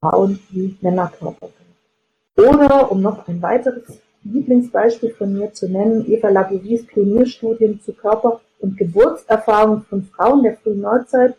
Frauen- 0.00 0.38
wie 0.50 0.76
Männerkörper 0.80 1.48
gab. 1.48 2.46
Oder, 2.46 2.90
um 2.92 3.00
noch 3.00 3.26
ein 3.28 3.40
weiteres 3.40 4.00
Lieblingsbeispiel 4.24 5.14
von 5.14 5.32
mir 5.32 5.52
zu 5.52 5.68
nennen, 5.68 6.04
Eva 6.10 6.28
Labouries 6.28 6.86
Pionierstudien 6.86 7.80
zu 7.80 7.92
Körper- 7.92 8.40
und 8.60 8.76
Geburtserfahrungen 8.76 9.84
von 9.84 10.02
Frauen 10.04 10.42
der 10.42 10.56
frühen 10.56 10.80
Neuzeit 10.80 11.36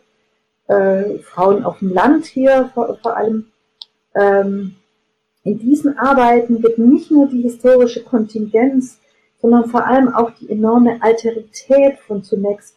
äh, 0.68 1.18
Frauen 1.18 1.64
auf 1.64 1.78
dem 1.78 1.92
Land 1.92 2.26
hier 2.26 2.70
vor, 2.74 2.96
vor 3.02 3.16
allem. 3.16 3.46
Ähm, 4.14 4.76
in 5.44 5.60
diesen 5.60 5.96
Arbeiten 5.96 6.60
wird 6.60 6.78
nicht 6.78 7.12
nur 7.12 7.28
die 7.28 7.42
historische 7.42 8.02
Kontingenz, 8.02 8.98
sondern 9.40 9.66
vor 9.66 9.86
allem 9.86 10.12
auch 10.12 10.30
die 10.30 10.50
enorme 10.50 11.00
Alterität 11.00 12.00
von 12.00 12.24
zunächst 12.24 12.74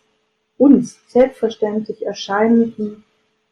uns 0.59 0.99
selbstverständlich 1.07 2.05
erscheinenden 2.05 3.03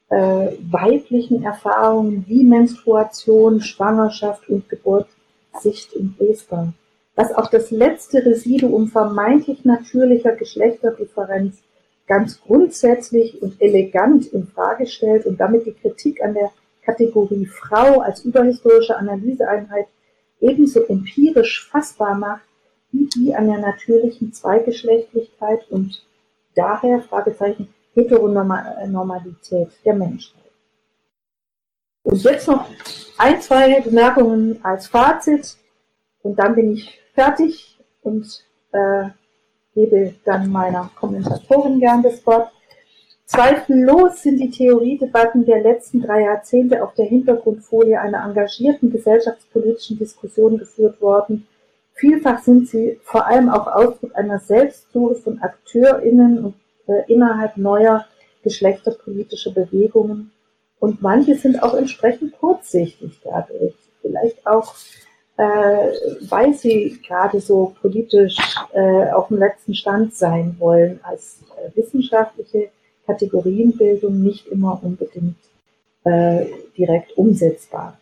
äh, 0.09 0.51
weiblichen 0.61 1.43
Erfahrungen 1.43 2.25
wie 2.27 2.43
Menstruation, 2.43 3.61
Schwangerschaft 3.61 4.47
und 4.49 4.69
Geburt 4.69 5.07
Sicht 5.59 5.93
und 5.95 6.19
lesbar. 6.19 6.73
Was 7.15 7.33
auch 7.33 7.49
das 7.49 7.71
letzte 7.71 8.23
Residuum 8.23 8.89
vermeintlich 8.89 9.65
natürlicher 9.65 10.33
Geschlechterdifferenz 10.33 11.57
ganz 12.05 12.39
grundsätzlich 12.41 13.41
und 13.41 13.59
elegant 13.59 14.27
in 14.27 14.47
Frage 14.47 14.85
stellt 14.85 15.25
und 15.25 15.39
damit 15.39 15.65
die 15.65 15.73
Kritik 15.73 16.21
an 16.23 16.35
der 16.35 16.51
Kategorie 16.85 17.45
Frau 17.45 18.01
als 18.01 18.23
überhistorische 18.23 18.95
Analyseeinheit 18.95 19.87
ebenso 20.39 20.83
empirisch 20.85 21.67
fassbar 21.69 22.15
macht, 22.15 22.43
wie 22.91 23.09
die 23.09 23.35
an 23.35 23.47
der 23.47 23.57
natürlichen 23.57 24.31
Zweigeschlechtlichkeit 24.31 25.69
und 25.69 26.01
daher 26.57 27.01
Fragezeichen 27.01 27.73
Heteronormalität 27.93 29.69
der 29.83 29.95
Menschheit. 29.95 30.51
Und 32.03 32.23
jetzt 32.23 32.47
noch 32.47 32.67
ein, 33.17 33.41
zwei 33.41 33.81
Bemerkungen 33.81 34.63
als 34.63 34.87
Fazit 34.87 35.57
und 36.21 36.37
dann 36.37 36.55
bin 36.55 36.73
ich 36.73 36.99
fertig 37.13 37.79
und 38.01 38.45
äh, 38.71 39.09
gebe 39.73 40.13
dann 40.23 40.51
meiner 40.51 40.89
Kommentatorin 40.95 41.79
gern 41.79 42.03
das 42.03 42.25
Wort. 42.25 42.51
Zweifellos 43.25 44.21
sind 44.23 44.37
die 44.37 44.49
Theoriedebatten 44.49 45.45
der 45.45 45.61
letzten 45.61 46.01
drei 46.01 46.21
Jahrzehnte 46.21 46.81
auf 46.81 46.93
der 46.93 47.05
Hintergrundfolie 47.05 47.99
einer 47.99 48.23
engagierten 48.23 48.89
gesellschaftspolitischen 48.89 49.97
Diskussion 49.97 50.57
geführt 50.57 51.01
worden. 51.01 51.45
Vielfach 51.97 52.41
sind 52.41 52.69
sie 52.69 52.99
vor 53.03 53.27
allem 53.27 53.49
auch 53.49 53.67
Ausdruck 53.67 54.15
einer 54.15 54.39
Selbstsuche 54.39 55.15
von 55.15 55.41
AkteurInnen 55.41 56.45
und, 56.45 56.55
äh, 56.87 57.11
innerhalb 57.11 57.57
neuer 57.57 58.05
geschlechterpolitischer 58.43 59.51
Bewegungen. 59.51 60.31
Und 60.79 61.01
manche 61.01 61.35
sind 61.35 61.61
auch 61.61 61.73
entsprechend 61.73 62.37
kurzsichtig 62.39 63.19
dadurch. 63.23 63.73
Vielleicht 64.01 64.45
auch 64.45 64.75
äh, 65.37 65.91
weil 66.29 66.53
sie 66.55 66.99
gerade 67.05 67.39
so 67.39 67.75
politisch 67.79 68.37
äh, 68.73 69.11
auf 69.11 69.27
dem 69.27 69.37
letzten 69.37 69.75
Stand 69.75 70.15
sein 70.15 70.55
wollen, 70.57 70.99
als 71.03 71.39
äh, 71.57 71.75
wissenschaftliche 71.77 72.69
Kategorienbildung 73.05 74.21
nicht 74.21 74.47
immer 74.47 74.79
unbedingt 74.83 75.37
äh, 76.03 76.47
direkt 76.75 77.15
umsetzbar. 77.17 77.99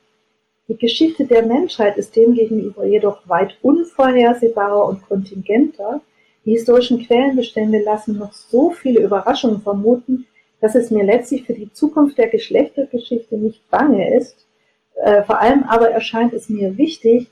Die 0.68 0.78
Geschichte 0.78 1.26
der 1.26 1.46
Menschheit 1.46 1.96
ist 1.98 2.16
demgegenüber 2.16 2.86
jedoch 2.86 3.28
weit 3.30 3.56
unvorhersehbarer 3.62 4.88
und 4.88 5.08
kontingenter. 5.08 6.02
Die 6.44 6.54
historischen 6.54 7.06
Quellenbestände 7.06 7.84
lassen 7.84 8.18
noch 8.18 8.34
so 8.34 8.72
viele 8.72 9.02
Überraschungen 9.02 9.62
vermuten, 9.62 10.26
dass 10.62 10.74
es 10.74 10.90
mir 10.90 11.04
letztlich 11.04 11.44
für 11.44 11.54
die 11.54 11.72
Zukunft 11.72 12.18
der 12.18 12.30
Geschlechtergeschichte 12.30 13.38
nicht 13.38 13.70
bange 13.70 14.18
ist, 14.18 14.48
äh, 14.96 15.22
vor 15.24 15.40
allem 15.40 15.64
aber 15.64 15.92
erscheint 15.92 16.34
es 16.34 16.50
mir 16.50 16.78
wichtig, 16.78 17.28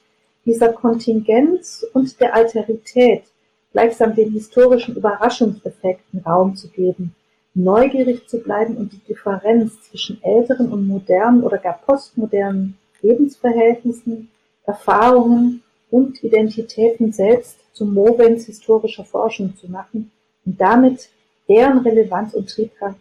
dieser 0.46 0.72
Kontingenz 0.72 1.86
und 1.94 2.20
der 2.20 2.36
Alterität 2.36 3.24
gleichsam 3.72 4.14
den 4.14 4.32
historischen 4.32 4.96
Überraschungseffekten 4.96 6.20
Raum 6.20 6.56
zu 6.56 6.68
geben, 6.70 7.16
neugierig 7.56 8.28
zu 8.28 8.40
bleiben 8.40 8.78
und 8.78 8.94
die 8.94 9.02
Differenz 9.08 9.82
zwischen 9.90 10.22
älteren 10.22 10.72
und 10.72 10.86
modernen 10.86 11.44
oder 11.44 11.58
gar 11.58 11.80
postmodernen 11.80 12.78
Lebensverhältnissen, 13.04 14.32
Erfahrungen 14.66 15.62
und 15.92 16.24
Identitäten 16.24 17.14
selbst 17.14 17.58
zum 17.74 17.94
Movens 17.94 18.46
historischer 18.46 19.06
Forschung 19.06 19.56
zu 19.56 19.70
machen 19.70 20.12
und 20.46 20.60
damit 20.60 21.10
deren 21.48 21.80
Relevanz 21.80 22.34
und 22.34 22.50
Triebkraft 22.50 22.98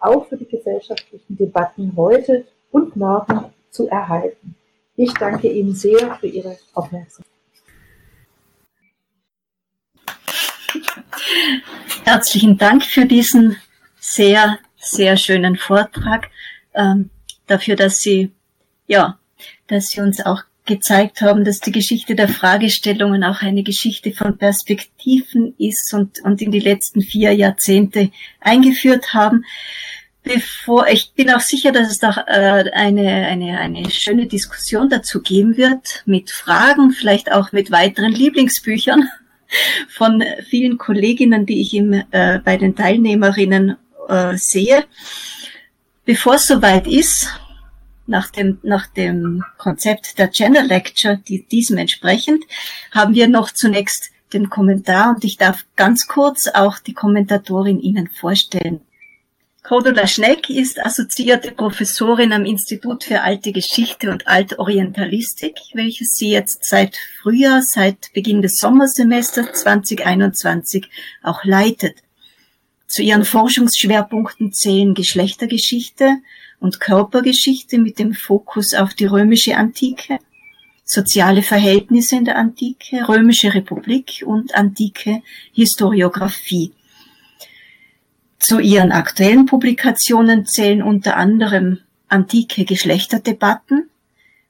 auch 0.00 0.26
für 0.26 0.36
die 0.36 0.48
gesellschaftlichen 0.48 1.36
Debatten 1.36 1.92
heute 1.96 2.44
und 2.70 2.96
morgen 2.96 3.46
zu 3.70 3.88
erhalten. 3.88 4.56
Ich 4.96 5.12
danke 5.14 5.50
Ihnen 5.50 5.74
sehr 5.74 6.16
für 6.16 6.26
Ihre 6.26 6.58
Aufmerksamkeit. 6.74 7.30
Herzlichen 12.04 12.58
Dank 12.58 12.84
für 12.84 13.06
diesen 13.06 13.56
sehr, 13.98 14.58
sehr 14.76 15.16
schönen 15.16 15.56
Vortrag, 15.56 16.30
ähm, 16.74 17.10
dafür, 17.46 17.76
dass 17.76 18.00
Sie, 18.00 18.30
ja, 18.86 19.18
dass 19.66 19.88
Sie 19.88 20.00
uns 20.00 20.24
auch 20.24 20.42
gezeigt 20.66 21.20
haben, 21.20 21.44
dass 21.44 21.60
die 21.60 21.72
Geschichte 21.72 22.14
der 22.14 22.28
Fragestellungen 22.28 23.22
auch 23.22 23.42
eine 23.42 23.62
Geschichte 23.62 24.12
von 24.12 24.38
Perspektiven 24.38 25.54
ist 25.58 25.92
und, 25.92 26.20
und 26.24 26.40
in 26.40 26.50
die 26.50 26.60
letzten 26.60 27.02
vier 27.02 27.32
Jahrzehnte 27.32 28.10
eingeführt 28.40 29.12
haben 29.12 29.44
bevor 30.24 30.88
ich 30.88 31.12
bin 31.12 31.30
auch 31.30 31.40
sicher, 31.40 31.70
dass 31.70 31.90
es 31.90 31.98
da 31.98 32.24
äh, 32.26 32.70
eine, 32.72 33.26
eine, 33.26 33.58
eine 33.60 33.90
schöne 33.90 34.26
Diskussion 34.26 34.88
dazu 34.88 35.20
geben 35.22 35.56
wird, 35.56 36.02
mit 36.06 36.30
Fragen, 36.30 36.90
vielleicht 36.90 37.30
auch 37.30 37.52
mit 37.52 37.70
weiteren 37.70 38.12
Lieblingsbüchern 38.12 39.08
von 39.88 40.24
vielen 40.48 40.78
Kolleginnen, 40.78 41.46
die 41.46 41.60
ich 41.60 41.74
im, 41.74 41.92
äh, 42.10 42.38
bei 42.38 42.56
den 42.56 42.74
Teilnehmerinnen 42.74 43.76
äh, 44.08 44.36
sehe. 44.36 44.84
Bevor 46.06 46.34
es 46.34 46.46
soweit 46.46 46.86
ist, 46.86 47.28
nach 48.06 48.30
dem, 48.30 48.58
nach 48.62 48.86
dem 48.86 49.44
Konzept 49.58 50.18
der 50.18 50.28
Gender 50.28 50.62
Lecture, 50.62 51.18
die, 51.28 51.44
diesem 51.44 51.78
entsprechend, 51.78 52.44
haben 52.90 53.14
wir 53.14 53.28
noch 53.28 53.50
zunächst 53.50 54.10
den 54.32 54.50
Kommentar 54.50 55.14
und 55.14 55.24
ich 55.24 55.36
darf 55.36 55.64
ganz 55.76 56.06
kurz 56.06 56.48
auch 56.48 56.78
die 56.78 56.94
Kommentatorin 56.94 57.80
Ihnen 57.80 58.08
vorstellen. 58.08 58.80
Cordula 59.62 60.06
Schneck 60.06 60.50
ist 60.50 60.84
assoziierte 60.84 61.50
Professorin 61.50 62.34
am 62.34 62.44
Institut 62.44 63.04
für 63.04 63.22
Alte 63.22 63.50
Geschichte 63.50 64.10
und 64.10 64.28
Altorientalistik, 64.28 65.58
welches 65.72 66.16
sie 66.16 66.28
jetzt 66.28 66.66
seit 66.66 66.98
Frühjahr, 67.22 67.62
seit 67.62 68.12
Beginn 68.12 68.42
des 68.42 68.56
Sommersemesters 68.56 69.62
2021 69.62 70.90
auch 71.22 71.44
leitet. 71.44 71.96
Zu 72.86 73.02
ihren 73.02 73.24
Forschungsschwerpunkten 73.24 74.52
zählen 74.52 74.92
Geschlechtergeschichte 74.92 76.18
und 76.64 76.80
Körpergeschichte 76.80 77.76
mit 77.76 77.98
dem 77.98 78.14
Fokus 78.14 78.72
auf 78.72 78.94
die 78.94 79.04
römische 79.04 79.54
Antike, 79.58 80.18
soziale 80.82 81.42
Verhältnisse 81.42 82.16
in 82.16 82.24
der 82.24 82.38
Antike, 82.38 83.06
römische 83.06 83.52
Republik 83.52 84.24
und 84.24 84.54
antike 84.54 85.20
Historiographie. 85.52 86.72
Zu 88.38 88.60
ihren 88.60 88.92
aktuellen 88.92 89.44
Publikationen 89.44 90.46
zählen 90.46 90.82
unter 90.82 91.18
anderem 91.18 91.80
antike 92.08 92.64
Geschlechterdebatten, 92.64 93.90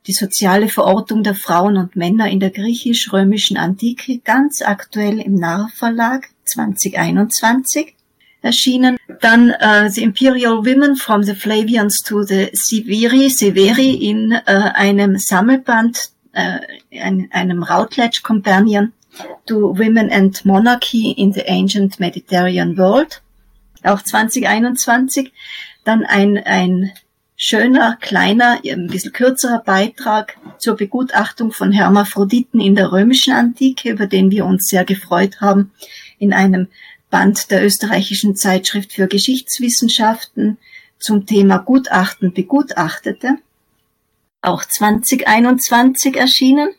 die 0.07 0.13
soziale 0.13 0.69
Verortung 0.69 1.25
der 1.25 1.35
Frauen 1.35 1.77
und 1.77 1.97
Männer 1.97 2.31
in 2.31 2.39
der 2.39 2.51
griechisch-römischen 2.51 3.57
Antike, 3.57 4.21
ganz 4.21 4.63
aktuell 4.63 5.19
im 5.19 5.35
Narr 5.35 5.69
Verlag 5.75 6.29
2021 6.45 7.97
erschienen. 8.45 8.99
Dann 9.21 9.51
äh, 9.51 9.89
The 9.91 10.03
Imperial 10.03 10.65
Women 10.65 10.97
from 10.97 11.23
the 11.23 11.35
Flavians 11.35 12.03
to 12.03 12.23
the 12.23 12.51
Severi, 12.53 13.31
Severi 13.31 13.95
in 13.95 14.33
äh, 14.33 14.41
einem 14.47 15.19
Sammelband, 15.19 16.11
äh, 16.33 16.59
ein, 17.01 17.29
einem 17.33 17.63
Routledge 17.63 18.21
Companion 18.23 18.93
to 19.47 19.77
Women 19.79 20.11
and 20.11 20.45
Monarchy 20.45 21.13
in 21.13 21.33
the 21.33 21.47
Ancient 21.47 21.99
Mediterranean 22.01 22.77
World 22.77 23.23
auch 23.85 24.03
2021. 24.03 25.33
Dann 25.85 26.05
ein, 26.05 26.39
ein 26.39 26.93
schöner, 27.37 27.97
kleiner, 28.01 28.61
ein 28.65 28.87
bisschen 28.87 29.13
kürzerer 29.13 29.63
Beitrag 29.65 30.37
zur 30.59 30.77
Begutachtung 30.77 31.53
von 31.53 31.73
Hermaphroditen 31.73 32.61
in 32.61 32.75
der 32.75 32.93
römischen 32.93 33.35
Antike, 33.35 33.91
über 33.91 34.07
den 34.07 34.31
wir 34.31 34.47
uns 34.47 34.69
sehr 34.69 34.85
gefreut 34.85 35.41
haben, 35.41 35.73
in 36.19 36.33
einem 36.33 36.69
Band 37.15 37.53
der 37.53 37.65
österreichischen 37.65 38.35
Zeitschrift 38.35 38.95
für 38.95 39.07
Geschichtswissenschaften 39.07 40.59
zum 40.99 41.27
Thema 41.27 41.59
Gutachten 41.59 42.35
Begutachtete, 42.35 43.37
auch 44.43 44.65
2021 44.65 46.17
erschienen. 46.17 46.71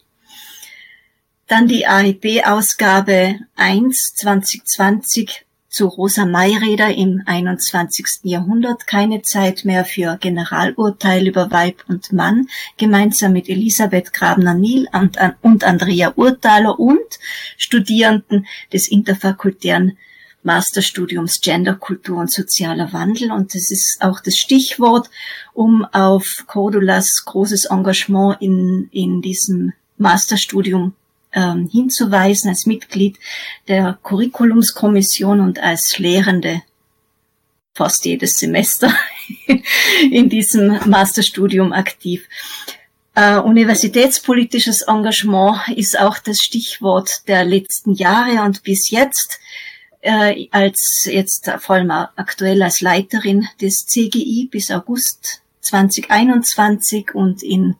Dann 1.48 1.70
die 1.70 1.88
AIB-Ausgabe 1.88 3.40
1 3.56 4.16
2020 4.16 5.46
zu 5.70 5.88
Rosa 5.88 6.26
Mayreder 6.26 6.94
im 6.94 7.24
21. 7.26 8.06
Jahrhundert 8.24 8.88
keine 8.88 9.22
Zeit 9.22 9.64
mehr 9.64 9.86
für 9.86 10.18
Generalurteil 10.18 11.26
über 11.28 11.50
Weib 11.52 11.86
und 11.88 12.12
Mann, 12.12 12.50
gemeinsam 12.76 13.32
mit 13.32 13.48
Elisabeth 13.48 14.12
Grabner-Niel 14.12 14.90
und, 14.92 15.18
und 15.42 15.64
Andrea 15.64 16.12
Urtaler 16.18 16.78
und 16.78 17.20
Studierenden 17.56 18.48
des 18.74 18.90
interfakultären 18.90 19.98
Masterstudiums 20.46 21.41
Gender, 21.41 21.76
Kultur 21.76 22.18
und 22.18 22.32
sozialer 22.32 22.93
Wandel. 22.93 23.32
Und 23.32 23.56
das 23.56 23.72
ist 23.72 23.98
auch 24.00 24.20
das 24.20 24.38
Stichwort, 24.38 25.10
um 25.54 25.86
auf 25.86 26.46
Cordulas 26.48 27.26
großes 27.26 27.66
Engagement 27.66 28.38
in, 28.41 28.88
in 28.91 29.22
diesem 29.22 29.74
Masterstudium 29.98 30.93
ähm, 31.34 31.68
hinzuweisen 31.72 32.50
als 32.50 32.66
Mitglied 32.66 33.18
der 33.68 33.98
Curriculumskommission 34.04 35.41
und 35.41 35.60
als 35.60 35.98
Lehrende 35.98 36.62
fast 37.74 38.06
jedes 38.06 38.38
Semester 38.38 38.93
in 40.12 40.30
diesem 40.30 40.80
Masterstudium 40.89 41.74
aktiv. 41.74 42.28
Uh, 43.18 43.39
universitätspolitisches 43.41 44.82
Engagement 44.82 45.70
ist 45.78 45.98
auch 45.98 46.20
das 46.20 46.39
Stichwort 46.39 47.10
der 47.30 47.46
letzten 47.46 47.93
Jahre 47.93 48.43
und 48.43 48.64
bis 48.64 48.89
jetzt 48.89 49.39
äh, 50.06 50.47
als 50.51 51.08
jetzt 51.10 51.49
vor 51.60 51.76
allem 51.76 51.91
aktuell 51.91 52.62
als 52.64 52.82
Leiterin 52.82 53.47
des 53.60 53.86
CGI 53.86 54.47
bis 54.51 54.72
August 54.72 55.41
2021 55.62 57.14
und 57.14 57.43
in 57.43 57.76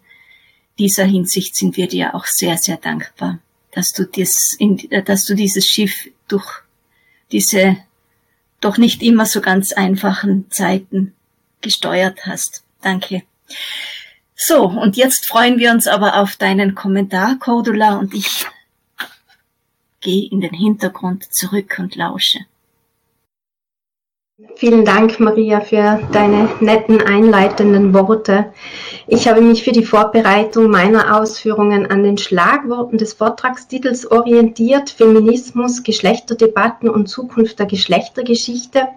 dieser 0.78 1.05
Hinsicht 1.05 1.55
sind 1.55 1.78
wir 1.78 1.88
dir 1.88 2.15
auch 2.15 2.26
sehr, 2.26 2.57
sehr 2.57 2.78
dankbar 2.78 3.39
dass 3.76 3.91
du, 3.91 4.05
dies 4.05 4.55
in, 4.57 4.80
äh, 4.89 5.03
dass 5.03 5.26
du 5.26 5.36
dieses 5.36 5.65
Schiff 5.65 6.09
durch 6.28 6.63
diese 7.32 7.78
doch 8.61 8.78
nicht 8.78 9.03
immer 9.03 9.26
so 9.26 9.41
ganz 9.41 9.73
einfachen 9.73 10.49
Zeiten 10.49 11.13
gesteuert 11.61 12.26
hast. 12.26 12.63
Danke. 12.82 13.23
So, 14.36 14.65
und 14.65 14.97
jetzt 14.97 15.28
freuen 15.28 15.59
wir 15.59 15.71
uns 15.71 15.88
aber 15.88 16.19
auf 16.19 16.36
deinen 16.36 16.73
Kommentar, 16.73 17.38
Cordula, 17.38 17.97
und 17.97 18.13
ich 18.13 18.45
gehe 20.06 20.30
in 20.30 20.39
den 20.39 20.53
Hintergrund 20.53 21.34
zurück 21.34 21.78
und 21.80 21.95
lausche. 21.95 22.39
Vielen 24.56 24.86
Dank, 24.86 25.20
Maria, 25.20 25.62
für 25.62 25.99
deine 26.12 26.49
netten 26.60 27.01
einleitenden 27.01 27.93
Worte. 27.93 28.53
Ich 29.08 29.28
habe 29.28 29.41
mich 29.41 29.64
für 29.64 29.72
die 29.72 29.86
Vorbereitung 29.86 30.70
meiner 30.70 31.20
Ausführungen 31.20 31.89
an 31.89 32.03
den 32.03 32.18
Schlagworten 32.18 32.97
des 32.97 33.14
Vortragstitels 33.14 34.12
orientiert, 34.12 34.89
Feminismus, 34.89 35.84
Geschlechterdebatten 35.84 36.89
und 36.89 37.08
Zukunft 37.08 37.58
der 37.60 37.66
Geschlechtergeschichte. 37.66 38.89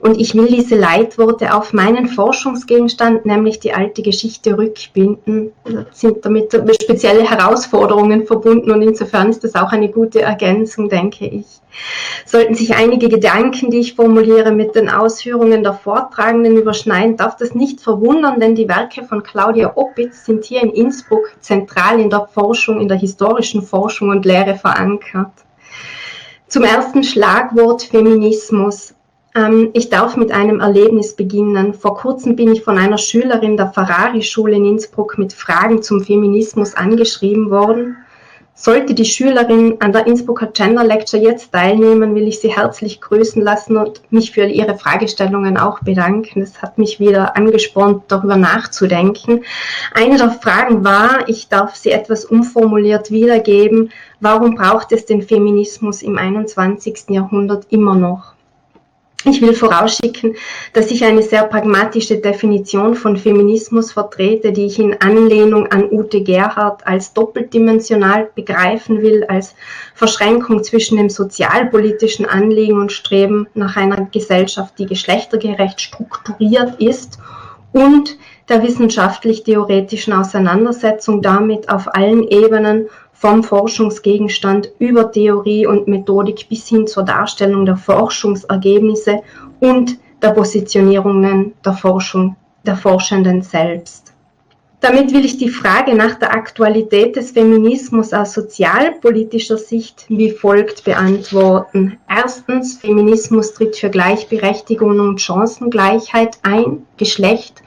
Und 0.00 0.20
ich 0.20 0.34
will 0.34 0.46
diese 0.46 0.76
Leitworte 0.76 1.54
auf 1.54 1.72
meinen 1.72 2.06
Forschungsgegenstand, 2.06 3.26
nämlich 3.26 3.58
die 3.58 3.72
alte 3.72 4.02
Geschichte, 4.02 4.56
rückbinden. 4.56 5.52
Da 5.64 5.86
sind 5.90 6.24
damit 6.24 6.52
spezielle 6.80 7.28
Herausforderungen 7.28 8.24
verbunden 8.24 8.70
und 8.70 8.82
insofern 8.82 9.30
ist 9.30 9.42
das 9.42 9.56
auch 9.56 9.72
eine 9.72 9.88
gute 9.88 10.22
Ergänzung, 10.22 10.88
denke 10.88 11.26
ich. 11.26 11.46
Sollten 12.24 12.54
sich 12.54 12.76
einige 12.76 13.08
Gedanken, 13.08 13.70
die 13.70 13.80
ich 13.80 13.94
formuliere, 13.94 14.52
mit 14.52 14.76
den 14.76 14.88
Ausführungen 14.88 15.64
der 15.64 15.74
Vortragenden 15.74 16.56
überschneiden, 16.56 17.16
darf 17.16 17.36
das 17.36 17.54
nicht 17.54 17.80
verwundern, 17.80 18.38
denn 18.38 18.54
die 18.54 18.68
Werke 18.68 19.02
von 19.02 19.24
Claudia 19.24 19.72
Oppitz 19.76 20.24
sind 20.24 20.44
hier 20.44 20.62
in 20.62 20.70
Innsbruck 20.70 21.32
zentral 21.40 21.98
in 21.98 22.10
der 22.10 22.28
Forschung, 22.32 22.80
in 22.80 22.88
der 22.88 22.98
historischen 22.98 23.62
Forschung 23.62 24.10
und 24.10 24.24
Lehre 24.24 24.54
verankert. 24.54 25.32
Zum 26.46 26.62
ersten 26.62 27.02
Schlagwort 27.02 27.82
Feminismus. 27.82 28.94
Ähm, 29.38 29.70
ich 29.72 29.88
darf 29.88 30.16
mit 30.16 30.32
einem 30.32 30.58
Erlebnis 30.58 31.14
beginnen. 31.14 31.72
Vor 31.72 31.94
kurzem 31.96 32.34
bin 32.34 32.52
ich 32.52 32.64
von 32.64 32.76
einer 32.76 32.98
Schülerin 32.98 33.56
der 33.56 33.70
Ferrari-Schule 33.70 34.56
in 34.56 34.64
Innsbruck 34.64 35.16
mit 35.16 35.32
Fragen 35.32 35.80
zum 35.80 36.02
Feminismus 36.02 36.74
angeschrieben 36.74 37.48
worden. 37.50 37.98
Sollte 38.54 38.94
die 38.94 39.04
Schülerin 39.04 39.76
an 39.78 39.92
der 39.92 40.08
Innsbrucker 40.08 40.48
Gender 40.48 40.82
Lecture 40.82 41.22
jetzt 41.22 41.52
teilnehmen, 41.52 42.16
will 42.16 42.26
ich 42.26 42.40
sie 42.40 42.56
herzlich 42.56 43.00
grüßen 43.00 43.40
lassen 43.40 43.76
und 43.76 44.02
mich 44.10 44.32
für 44.32 44.46
ihre 44.46 44.76
Fragestellungen 44.76 45.56
auch 45.56 45.78
bedanken. 45.84 46.42
Es 46.42 46.60
hat 46.60 46.76
mich 46.76 46.98
wieder 46.98 47.36
angespornt, 47.36 48.02
darüber 48.08 48.34
nachzudenken. 48.34 49.44
Eine 49.94 50.16
der 50.16 50.32
Fragen 50.32 50.82
war, 50.82 51.28
ich 51.28 51.48
darf 51.48 51.76
sie 51.76 51.92
etwas 51.92 52.24
umformuliert 52.24 53.12
wiedergeben, 53.12 53.92
warum 54.18 54.56
braucht 54.56 54.90
es 54.90 55.06
den 55.06 55.22
Feminismus 55.22 56.02
im 56.02 56.18
21. 56.18 57.10
Jahrhundert 57.10 57.66
immer 57.70 57.94
noch? 57.94 58.37
Ich 59.24 59.42
will 59.42 59.52
vorausschicken, 59.52 60.36
dass 60.72 60.92
ich 60.92 61.04
eine 61.04 61.22
sehr 61.22 61.42
pragmatische 61.42 62.18
Definition 62.18 62.94
von 62.94 63.16
Feminismus 63.16 63.90
vertrete, 63.90 64.52
die 64.52 64.66
ich 64.66 64.78
in 64.78 65.00
Anlehnung 65.00 65.66
an 65.66 65.90
Ute 65.90 66.22
Gerhard 66.22 66.86
als 66.86 67.14
doppeldimensional 67.14 68.30
begreifen 68.36 69.02
will, 69.02 69.24
als 69.24 69.56
Verschränkung 69.94 70.62
zwischen 70.62 70.98
dem 70.98 71.10
sozialpolitischen 71.10 72.26
Anliegen 72.26 72.80
und 72.80 72.92
Streben 72.92 73.48
nach 73.54 73.76
einer 73.76 74.06
Gesellschaft, 74.06 74.78
die 74.78 74.86
geschlechtergerecht 74.86 75.80
strukturiert 75.80 76.80
ist 76.80 77.18
und 77.72 78.16
der 78.48 78.62
wissenschaftlich-theoretischen 78.62 80.12
Auseinandersetzung 80.12 81.22
damit 81.22 81.68
auf 81.68 81.92
allen 81.92 82.26
Ebenen 82.26 82.88
vom 83.18 83.42
Forschungsgegenstand 83.42 84.70
über 84.78 85.10
Theorie 85.10 85.66
und 85.66 85.88
Methodik 85.88 86.48
bis 86.48 86.68
hin 86.68 86.86
zur 86.86 87.02
Darstellung 87.02 87.66
der 87.66 87.76
Forschungsergebnisse 87.76 89.22
und 89.58 89.98
der 90.22 90.30
Positionierungen 90.30 91.54
der 91.64 91.72
Forschung, 91.72 92.36
der 92.64 92.76
Forschenden 92.76 93.42
selbst. 93.42 94.12
Damit 94.80 95.12
will 95.12 95.24
ich 95.24 95.38
die 95.38 95.48
Frage 95.48 95.96
nach 95.96 96.14
der 96.14 96.32
Aktualität 96.32 97.16
des 97.16 97.32
Feminismus 97.32 98.12
aus 98.12 98.34
sozialpolitischer 98.34 99.58
Sicht 99.58 100.04
wie 100.08 100.30
folgt 100.30 100.84
beantworten. 100.84 101.98
Erstens, 102.08 102.78
Feminismus 102.78 103.54
tritt 103.54 103.76
für 103.76 103.90
Gleichberechtigung 103.90 105.00
und 105.00 105.20
Chancengleichheit 105.20 106.38
ein. 106.44 106.86
Geschlecht 106.96 107.62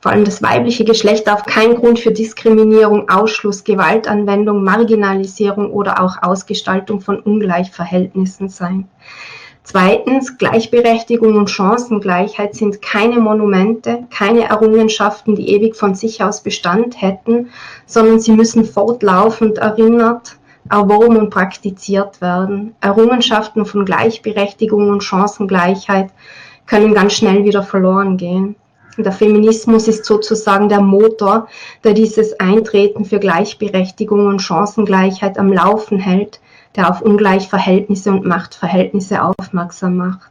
vor 0.00 0.12
allem 0.12 0.24
das 0.24 0.42
weibliche 0.42 0.84
Geschlecht 0.84 1.26
darf 1.26 1.44
kein 1.44 1.74
Grund 1.74 1.98
für 1.98 2.12
Diskriminierung, 2.12 3.08
Ausschluss, 3.08 3.64
Gewaltanwendung, 3.64 4.62
Marginalisierung 4.62 5.72
oder 5.72 6.02
auch 6.02 6.22
Ausgestaltung 6.22 7.00
von 7.00 7.18
Ungleichverhältnissen 7.20 8.48
sein. 8.48 8.88
Zweitens, 9.68 10.38
Gleichberechtigung 10.38 11.34
und 11.34 11.50
Chancengleichheit 11.50 12.54
sind 12.54 12.82
keine 12.82 13.18
Monumente, 13.18 14.06
keine 14.10 14.44
Errungenschaften, 14.44 15.34
die 15.34 15.48
ewig 15.48 15.74
von 15.74 15.96
sich 15.96 16.22
aus 16.22 16.40
Bestand 16.42 17.02
hätten, 17.02 17.48
sondern 17.84 18.20
sie 18.20 18.30
müssen 18.30 18.64
fortlaufend 18.64 19.58
erinnert, 19.58 20.36
erworben 20.70 21.16
und 21.16 21.30
praktiziert 21.30 22.20
werden. 22.20 22.76
Errungenschaften 22.80 23.66
von 23.66 23.84
Gleichberechtigung 23.84 24.88
und 24.88 25.02
Chancengleichheit 25.02 26.10
können 26.66 26.94
ganz 26.94 27.14
schnell 27.14 27.44
wieder 27.44 27.64
verloren 27.64 28.16
gehen. 28.16 28.54
Der 28.98 29.12
Feminismus 29.12 29.88
ist 29.88 30.04
sozusagen 30.04 30.68
der 30.68 30.80
Motor, 30.80 31.48
der 31.84 31.92
dieses 31.92 32.40
Eintreten 32.40 33.04
für 33.04 33.18
Gleichberechtigung 33.18 34.26
und 34.26 34.40
Chancengleichheit 34.40 35.38
am 35.38 35.52
Laufen 35.52 35.98
hält, 35.98 36.40
der 36.76 36.90
auf 36.90 37.02
Ungleichverhältnisse 37.02 38.10
und 38.10 38.26
Machtverhältnisse 38.26 39.22
aufmerksam 39.22 39.96
macht. 39.96 40.30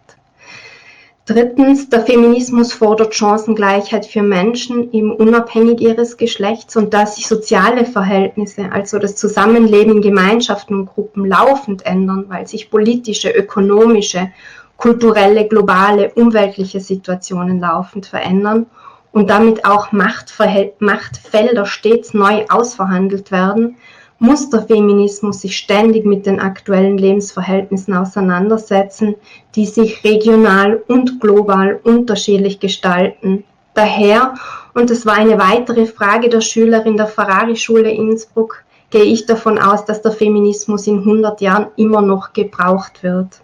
Drittens, 1.27 1.89
der 1.89 2.01
Feminismus 2.01 2.71
fordert 2.71 3.15
Chancengleichheit 3.15 4.05
für 4.05 4.21
Menschen 4.21 4.93
eben 4.93 5.11
unabhängig 5.11 5.81
ihres 5.81 6.17
Geschlechts 6.17 6.75
und 6.75 6.93
da 6.93 7.07
sich 7.07 7.25
soziale 7.25 7.85
Verhältnisse, 7.85 8.71
also 8.71 8.99
das 8.99 9.15
Zusammenleben 9.15 9.95
in 9.95 10.01
Gemeinschaften 10.01 10.75
und 10.75 10.85
Gruppen 10.85 11.25
laufend 11.25 11.83
ändern, 11.83 12.25
weil 12.27 12.45
sich 12.45 12.69
politische, 12.69 13.31
ökonomische, 13.31 14.29
kulturelle, 14.77 15.47
globale, 15.47 16.11
umweltliche 16.15 16.79
Situationen 16.79 17.59
laufend 17.59 18.05
verändern 18.05 18.65
und 19.11 19.29
damit 19.29 19.65
auch 19.65 19.91
Machtfelder 19.91 21.65
stets 21.65 22.13
neu 22.13 22.45
ausverhandelt 22.49 23.31
werden, 23.31 23.77
muss 24.19 24.49
der 24.49 24.61
Feminismus 24.61 25.41
sich 25.41 25.57
ständig 25.57 26.05
mit 26.05 26.25
den 26.25 26.39
aktuellen 26.39 26.97
Lebensverhältnissen 26.97 27.93
auseinandersetzen, 27.93 29.15
die 29.55 29.65
sich 29.65 30.03
regional 30.03 30.81
und 30.87 31.19
global 31.19 31.79
unterschiedlich 31.83 32.59
gestalten. 32.59 33.43
Daher, 33.73 34.35
und 34.73 34.89
das 34.89 35.05
war 35.05 35.15
eine 35.15 35.37
weitere 35.37 35.85
Frage 35.85 36.29
der 36.29 36.41
Schülerin 36.41 36.95
der 36.95 37.07
Ferrari-Schule 37.07 37.91
Innsbruck, 37.91 38.63
gehe 38.89 39.03
ich 39.03 39.25
davon 39.25 39.59
aus, 39.59 39.83
dass 39.83 40.01
der 40.01 40.11
Feminismus 40.11 40.87
in 40.87 40.99
100 40.99 41.41
Jahren 41.41 41.67
immer 41.75 42.01
noch 42.01 42.31
gebraucht 42.31 43.03
wird. 43.03 43.41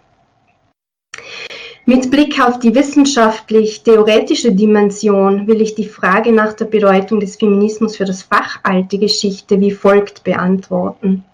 Mit 1.84 2.12
Blick 2.12 2.40
auf 2.40 2.60
die 2.60 2.76
wissenschaftlich-theoretische 2.76 4.52
Dimension 4.52 5.48
will 5.48 5.60
ich 5.60 5.74
die 5.74 5.88
Frage 5.88 6.30
nach 6.30 6.52
der 6.52 6.66
Bedeutung 6.66 7.18
des 7.18 7.34
Feminismus 7.34 7.96
für 7.96 8.04
das 8.04 8.22
Fach 8.22 8.60
Alte 8.62 8.98
Geschichte 8.98 9.60
wie 9.60 9.72
folgt 9.72 10.22
beantworten. 10.22 11.24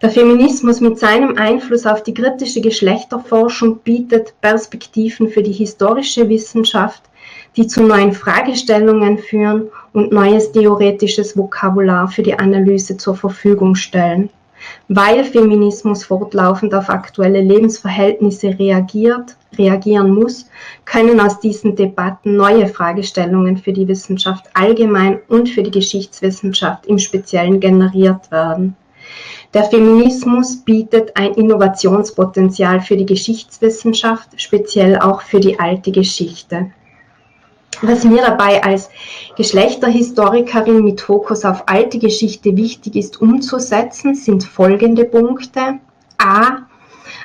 Der 0.00 0.10
Feminismus 0.10 0.80
mit 0.80 1.00
seinem 1.00 1.36
Einfluss 1.36 1.86
auf 1.86 2.04
die 2.04 2.14
kritische 2.14 2.60
Geschlechterforschung 2.60 3.78
bietet 3.78 4.40
Perspektiven 4.40 5.28
für 5.28 5.42
die 5.42 5.52
historische 5.52 6.28
Wissenschaft, 6.28 7.02
die 7.56 7.66
zu 7.66 7.82
neuen 7.82 8.12
Fragestellungen 8.12 9.18
führen 9.18 9.70
und 9.92 10.12
neues 10.12 10.52
theoretisches 10.52 11.36
Vokabular 11.36 12.06
für 12.06 12.22
die 12.22 12.38
Analyse 12.38 12.96
zur 12.96 13.16
Verfügung 13.16 13.74
stellen. 13.74 14.30
Weil 14.88 15.24
Feminismus 15.24 16.04
fortlaufend 16.04 16.74
auf 16.74 16.90
aktuelle 16.90 17.40
Lebensverhältnisse 17.40 18.58
reagiert, 18.58 19.36
reagieren 19.56 20.14
muss, 20.14 20.46
können 20.84 21.20
aus 21.20 21.40
diesen 21.40 21.74
Debatten 21.74 22.36
neue 22.36 22.66
Fragestellungen 22.66 23.56
für 23.56 23.72
die 23.72 23.88
Wissenschaft 23.88 24.44
allgemein 24.52 25.20
und 25.28 25.48
für 25.48 25.62
die 25.62 25.70
Geschichtswissenschaft 25.70 26.86
im 26.86 26.98
Speziellen 26.98 27.60
generiert 27.60 28.30
werden. 28.30 28.76
Der 29.54 29.64
Feminismus 29.64 30.56
bietet 30.56 31.16
ein 31.16 31.32
Innovationspotenzial 31.34 32.80
für 32.80 32.96
die 32.96 33.06
Geschichtswissenschaft, 33.06 34.40
speziell 34.40 34.98
auch 34.98 35.22
für 35.22 35.40
die 35.40 35.58
alte 35.58 35.92
Geschichte. 35.92 36.72
Was 37.82 38.04
mir 38.04 38.22
dabei 38.22 38.62
als 38.62 38.90
Geschlechterhistorikerin 39.36 40.84
mit 40.84 41.00
Fokus 41.00 41.44
auf 41.44 41.64
alte 41.66 41.98
Geschichte 41.98 42.56
wichtig 42.56 42.96
ist 42.96 43.20
umzusetzen, 43.20 44.14
sind 44.14 44.44
folgende 44.44 45.04
Punkte. 45.04 45.80
A. 46.18 46.58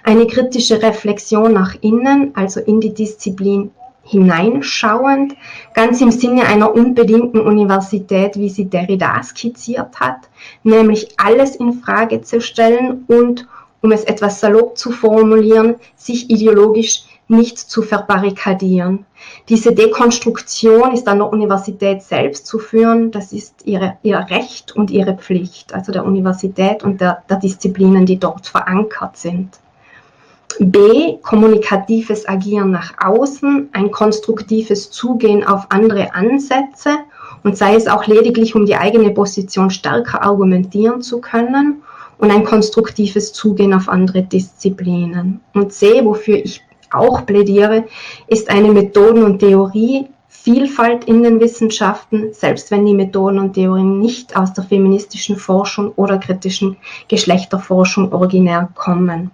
Eine 0.04 0.28
kritische 0.28 0.82
Reflexion 0.82 1.54
nach 1.54 1.76
innen, 1.82 2.32
also 2.36 2.60
in 2.60 2.80
die 2.80 2.94
Disziplin 2.94 3.72
hineinschauend, 4.04 5.36
ganz 5.74 6.02
im 6.02 6.12
Sinne 6.12 6.46
einer 6.46 6.74
unbedingten 6.74 7.42
Universität, 7.42 8.38
wie 8.38 8.50
sie 8.50 8.66
Derrida 8.66 9.22
skizziert 9.22 10.00
hat, 10.00 10.30
nämlich 10.64 11.10
alles 11.18 11.56
in 11.56 11.74
Frage 11.74 12.22
zu 12.22 12.42
stellen 12.42 13.06
und, 13.08 13.48
um 13.82 13.92
es 13.92 14.04
etwas 14.06 14.40
salopp 14.40 14.78
zu 14.78 14.92
formulieren, 14.92 15.76
sich 15.96 16.30
ideologisch 16.30 17.04
nicht 17.30 17.58
zu 17.58 17.82
verbarrikadieren. 17.82 19.06
Diese 19.48 19.74
Dekonstruktion 19.74 20.94
ist 20.94 21.08
an 21.08 21.20
der 21.20 21.32
Universität 21.32 22.02
selbst 22.02 22.48
zu 22.48 22.60
führen. 22.60 23.12
Das 23.12 23.32
ist 23.32 23.66
ihre, 23.66 23.98
ihr 24.04 24.18
Recht 24.18 24.76
und 24.76 24.92
ihre 24.92 25.16
Pflicht, 25.16 25.74
also 25.74 25.92
der 25.92 26.06
Universität 26.06 26.84
und 26.84 27.00
der, 27.00 27.24
der 27.30 27.38
Disziplinen, 27.38 28.06
die 28.06 28.20
dort 28.20 28.48
verankert 28.48 29.18
sind. 29.18 29.60
B. 30.60 31.18
Kommunikatives 31.22 32.28
Agieren 32.28 32.72
nach 32.72 32.94
außen, 33.00 33.70
ein 33.72 33.92
konstruktives 33.92 34.90
Zugehen 34.90 35.46
auf 35.46 35.68
andere 35.70 36.14
Ansätze 36.16 36.98
und 37.44 37.56
sei 37.56 37.76
es 37.76 37.88
auch 37.88 38.08
lediglich, 38.08 38.56
um 38.56 38.66
die 38.66 38.76
eigene 38.76 39.12
Position 39.12 39.70
stärker 39.70 40.24
argumentieren 40.24 41.02
zu 41.02 41.22
können 41.22 41.84
und 42.18 42.32
ein 42.32 42.44
konstruktives 42.44 43.32
Zugehen 43.32 43.74
auf 43.74 43.88
andere 43.88 44.24
Disziplinen. 44.24 45.40
Und 45.54 45.72
C, 45.72 46.04
wofür 46.04 46.38
ich 46.38 46.62
auch 46.92 47.26
plädiere, 47.26 47.86
ist 48.28 48.50
eine 48.50 48.72
Methoden- 48.72 49.24
und 49.24 49.40
Theorievielfalt 49.40 51.06
in 51.06 51.24
den 51.24 51.40
Wissenschaften, 51.40 52.34
selbst 52.34 52.72
wenn 52.72 52.86
die 52.86 52.94
Methoden 52.94 53.40
und 53.40 53.54
Theorien 53.54 54.00
nicht 54.00 54.36
aus 54.36 54.54
der 54.54 54.64
feministischen 54.64 55.38
Forschung 55.38 55.92
oder 55.96 56.18
kritischen 56.18 56.78
Geschlechterforschung 57.08 58.14
originär 58.14 58.70
kommen. 58.76 59.32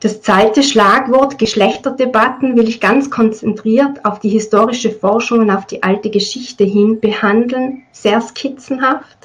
Das 0.00 0.22
zweite 0.22 0.62
Schlagwort 0.62 1.38
Geschlechterdebatten 1.38 2.56
will 2.56 2.68
ich 2.68 2.80
ganz 2.80 3.10
konzentriert 3.10 4.04
auf 4.04 4.20
die 4.20 4.28
historische 4.28 4.92
Forschung 4.92 5.40
und 5.40 5.50
auf 5.50 5.66
die 5.66 5.82
alte 5.82 6.08
Geschichte 6.10 6.62
hin 6.62 7.00
behandeln, 7.00 7.82
sehr 7.90 8.20
skizzenhaft. 8.20 9.17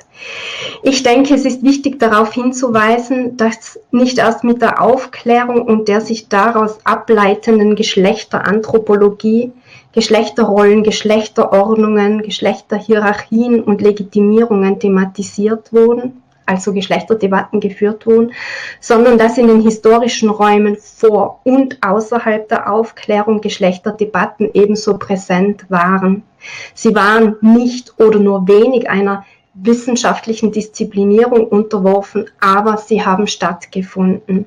Ich 0.81 1.03
denke, 1.03 1.33
es 1.33 1.45
ist 1.45 1.63
wichtig 1.63 1.99
darauf 1.99 2.33
hinzuweisen, 2.33 3.37
dass 3.37 3.79
nicht 3.91 4.17
erst 4.17 4.43
mit 4.43 4.61
der 4.61 4.81
Aufklärung 4.81 5.61
und 5.61 5.87
der 5.87 6.01
sich 6.01 6.29
daraus 6.29 6.77
ableitenden 6.85 7.75
Geschlechteranthropologie 7.75 9.51
Geschlechterrollen, 9.93 10.83
Geschlechterordnungen, 10.83 12.23
Geschlechterhierarchien 12.23 13.61
und 13.61 13.79
Legitimierungen 13.79 14.79
thematisiert 14.79 15.71
wurden, 15.71 16.23
also 16.47 16.73
Geschlechterdebatten 16.73 17.59
geführt 17.59 18.07
wurden, 18.07 18.33
sondern 18.79 19.19
dass 19.19 19.37
in 19.37 19.47
den 19.47 19.61
historischen 19.61 20.29
Räumen 20.29 20.77
vor 20.77 21.41
und 21.43 21.77
außerhalb 21.85 22.49
der 22.49 22.71
Aufklärung 22.71 23.39
Geschlechterdebatten 23.39 24.49
ebenso 24.53 24.97
präsent 24.97 25.65
waren. 25.69 26.23
Sie 26.73 26.95
waren 26.95 27.35
nicht 27.41 27.93
oder 27.99 28.19
nur 28.19 28.47
wenig 28.47 28.89
einer 28.89 29.25
wissenschaftlichen 29.53 30.51
Disziplinierung 30.51 31.47
unterworfen, 31.47 32.29
aber 32.39 32.77
sie 32.77 33.05
haben 33.05 33.27
stattgefunden. 33.27 34.45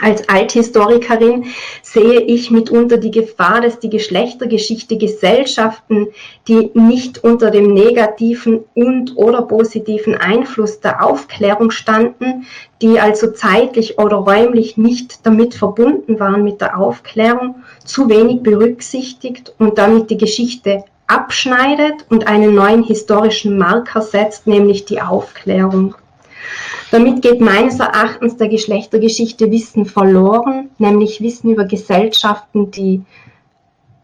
Als 0.00 0.28
Althistorikerin 0.28 1.46
sehe 1.82 2.20
ich 2.20 2.52
mitunter 2.52 2.98
die 2.98 3.10
Gefahr, 3.10 3.60
dass 3.60 3.80
die 3.80 3.90
Geschlechtergeschichte 3.90 4.96
Gesellschaften, 4.96 6.08
die 6.46 6.70
nicht 6.74 7.24
unter 7.24 7.50
dem 7.50 7.72
negativen 7.72 8.64
und 8.74 9.16
oder 9.16 9.42
positiven 9.42 10.14
Einfluss 10.14 10.78
der 10.78 11.04
Aufklärung 11.04 11.72
standen, 11.72 12.46
die 12.80 13.00
also 13.00 13.32
zeitlich 13.32 13.98
oder 13.98 14.18
räumlich 14.18 14.76
nicht 14.76 15.26
damit 15.26 15.54
verbunden 15.54 16.20
waren 16.20 16.44
mit 16.44 16.60
der 16.60 16.78
Aufklärung, 16.78 17.56
zu 17.84 18.08
wenig 18.08 18.44
berücksichtigt 18.44 19.52
und 19.58 19.78
damit 19.78 20.10
die 20.10 20.18
Geschichte 20.18 20.84
abschneidet 21.08 22.06
und 22.10 22.28
einen 22.28 22.54
neuen 22.54 22.84
historischen 22.84 23.58
Marker 23.58 24.02
setzt, 24.02 24.46
nämlich 24.46 24.84
die 24.84 25.00
Aufklärung. 25.00 25.94
Damit 26.90 27.22
geht 27.22 27.40
meines 27.40 27.80
Erachtens 27.80 28.36
der 28.36 28.48
Geschlechtergeschichte 28.48 29.50
Wissen 29.50 29.84
verloren, 29.84 30.70
nämlich 30.78 31.20
Wissen 31.20 31.50
über 31.50 31.64
Gesellschaften, 31.64 32.70
die 32.70 33.02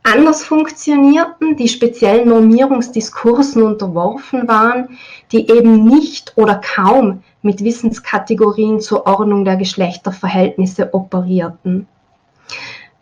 anders 0.02 0.44
funktionierten, 0.44 1.56
die 1.56 1.68
speziellen 1.68 2.28
Normierungsdiskursen 2.28 3.62
unterworfen 3.62 4.46
waren, 4.46 4.98
die 5.32 5.50
eben 5.50 5.84
nicht 5.84 6.34
oder 6.36 6.56
kaum 6.56 7.22
mit 7.40 7.64
Wissenskategorien 7.64 8.80
zur 8.80 9.06
Ordnung 9.06 9.44
der 9.44 9.56
Geschlechterverhältnisse 9.56 10.92
operierten. 10.92 11.86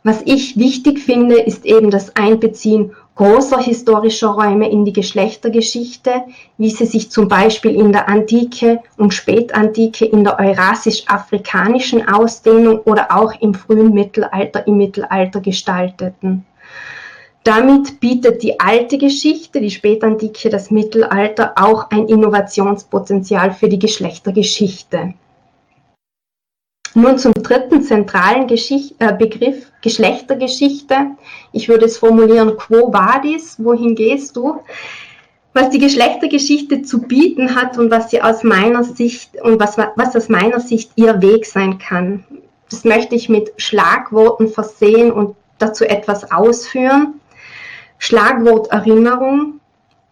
Was 0.05 0.23
ich 0.25 0.57
wichtig 0.57 1.01
finde, 1.01 1.41
ist 1.41 1.65
eben 1.65 1.91
das 1.91 2.17
Einbeziehen 2.17 2.93
großer 3.15 3.59
historischer 3.59 4.29
Räume 4.29 4.71
in 4.71 4.85
die 4.85 4.93
Geschlechtergeschichte, 4.93 6.23
wie 6.57 6.71
sie 6.71 6.87
sich 6.87 7.11
zum 7.11 7.29
Beispiel 7.29 7.75
in 7.75 7.93
der 7.93 8.09
Antike 8.09 8.81
und 8.97 9.13
Spätantike 9.13 10.07
in 10.07 10.25
der 10.25 10.39
eurasisch-afrikanischen 10.39 12.09
Ausdehnung 12.09 12.81
oder 12.81 13.15
auch 13.17 13.33
im 13.41 13.55
frühen 13.55 13.93
Mittelalter 13.93 14.67
im 14.67 14.79
Mittelalter 14.79 15.41
gestalteten. 15.41 16.47
Damit 17.45 17.99
bietet 17.99 18.43
die 18.43 18.61
alte 18.61 18.99
Geschichte, 18.99 19.61
die 19.61 19.71
Spätantike, 19.71 20.49
das 20.49 20.71
Mittelalter 20.71 21.55
auch 21.57 21.91
ein 21.91 22.07
Innovationspotenzial 22.07 23.53
für 23.53 23.69
die 23.69 23.81
Geschlechtergeschichte. 23.81 25.15
Nun 26.95 27.19
zum 27.19 27.33
dritten 27.33 27.83
zentralen 27.83 28.47
Geschicht, 28.47 28.97
äh, 28.99 29.15
Begriff 29.15 29.73
Geschlechtergeschichte. 29.81 31.13
Ich 31.53 31.69
würde 31.69 31.87
es 31.87 31.97
formulieren, 31.97 32.57
quo 32.57 32.93
vadis, 32.93 33.57
wohin 33.59 33.95
gehst 33.95 34.37
du? 34.37 34.61
Was 35.55 35.71
die 35.71 35.79
Geschlechtergeschichte 35.79 36.83
zu 36.83 37.03
bieten 37.03 37.57
hat 37.57 37.79
und 37.79 37.91
was 37.91 38.11
sie 38.11 38.23
aus 38.23 38.43
meiner 38.43 38.85
Sicht 38.85 39.41
und 39.43 39.59
was, 39.59 39.77
was 39.97 40.17
aus 40.17 40.29
meiner 40.29 40.61
Sicht 40.61 40.93
ihr 40.97 41.21
Weg 41.23 41.47
sein 41.47 41.79
kann. 41.79 42.25
Das 42.71 42.85
möchte 42.85 43.15
ich 43.15 43.29
mit 43.29 43.53
Schlagworten 43.57 44.49
versehen 44.49 45.13
und 45.13 45.37
dazu 45.59 45.85
etwas 45.85 46.31
ausführen. 46.31 47.21
Schlagwort 47.99 48.71
Erinnerung. 48.71 49.61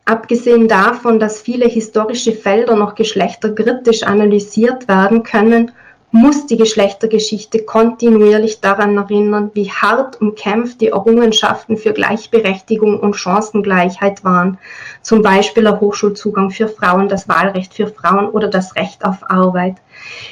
Abgesehen 0.05 0.67
davon, 0.67 1.21
dass 1.21 1.41
viele 1.41 1.67
historische 1.67 2.33
Felder 2.33 2.75
noch 2.75 2.95
geschlechterkritisch 2.95 4.03
analysiert 4.03 4.89
werden 4.89 5.23
können, 5.23 5.73
muss 6.13 6.47
die 6.47 6.57
Geschlechtergeschichte 6.57 7.61
kontinuierlich 7.63 8.61
daran 8.61 8.97
erinnern, 8.97 9.53
wie 9.55 9.71
hart 9.71 10.21
umkämpft 10.21 10.81
die 10.81 10.89
Errungenschaften 10.89 11.77
für 11.77 11.93
Gleichberechtigung 11.93 12.99
und 12.99 13.15
Chancengleichheit 13.15 14.25
waren, 14.25 14.59
zum 15.03 15.23
Beispiel 15.23 15.63
der 15.63 15.81
Hochschulzugang 15.81 16.51
für 16.51 16.67
Frauen, 16.67 17.09
das 17.09 17.29
Wahlrecht 17.29 17.75
für 17.75 17.87
Frauen 17.87 18.29
oder 18.29 18.49
das 18.49 18.75
Recht 18.75 19.05
auf 19.05 19.31
Arbeit. 19.31 19.77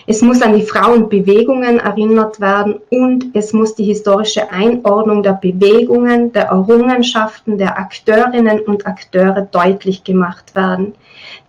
Es 0.06 0.20
muss 0.20 0.42
an 0.42 0.56
die 0.56 0.66
Frauenbewegungen 0.66 1.78
erinnert 1.78 2.40
werden 2.40 2.80
und 2.90 3.26
es 3.34 3.52
muss 3.52 3.76
die 3.76 3.84
historische 3.84 4.50
Einordnung 4.50 5.22
der 5.22 5.34
Bewegungen, 5.34 6.32
der 6.32 6.46
Errungenschaften, 6.46 7.56
der 7.56 7.78
Akteurinnen 7.78 8.60
und 8.60 8.86
Akteure 8.86 9.42
deutlich 9.42 10.02
gemacht 10.02 10.56
werden. 10.56 10.94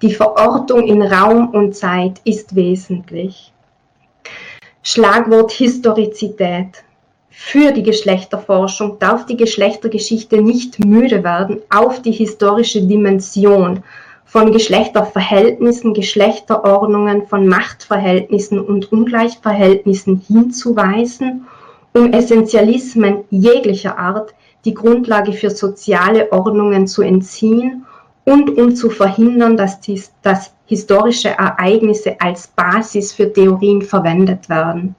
Die 0.03 0.13
Verortung 0.13 0.83
in 0.83 1.01
Raum 1.01 1.49
und 1.49 1.75
Zeit 1.75 2.21
ist 2.25 2.55
wesentlich. 2.55 3.53
Schlagwort 4.81 5.51
Historizität. 5.51 6.83
Für 7.29 7.73
die 7.73 7.83
Geschlechterforschung 7.83 8.97
darf 8.97 9.25
die 9.25 9.35
Geschlechtergeschichte 9.35 10.41
nicht 10.41 10.83
müde 10.83 11.21
werden, 11.23 11.59
auf 11.69 12.01
die 12.01 12.13
historische 12.13 12.81
Dimension 12.81 13.83
von 14.23 14.53
Geschlechterverhältnissen, 14.53 15.93
Geschlechterordnungen, 15.93 17.27
von 17.27 17.47
Machtverhältnissen 17.47 18.57
und 18.57 18.89
Ungleichverhältnissen 18.91 20.21
hinzuweisen, 20.25 21.45
um 21.93 22.13
Essentialismen 22.13 23.25
jeglicher 23.29 23.97
Art 23.97 24.33
die 24.63 24.73
Grundlage 24.73 25.33
für 25.33 25.49
soziale 25.49 26.31
Ordnungen 26.31 26.87
zu 26.87 27.01
entziehen 27.01 27.85
und 28.23 28.57
um 28.57 28.75
zu 28.75 28.89
verhindern, 28.89 29.57
dass, 29.57 29.81
dies, 29.81 30.13
dass 30.21 30.53
historische 30.69 31.29
Ereignisse 31.29 32.21
als 32.21 32.47
Basis 32.47 33.11
für 33.11 33.33
Theorien 33.33 33.81
verwendet 33.81 34.47
werden. 34.49 34.95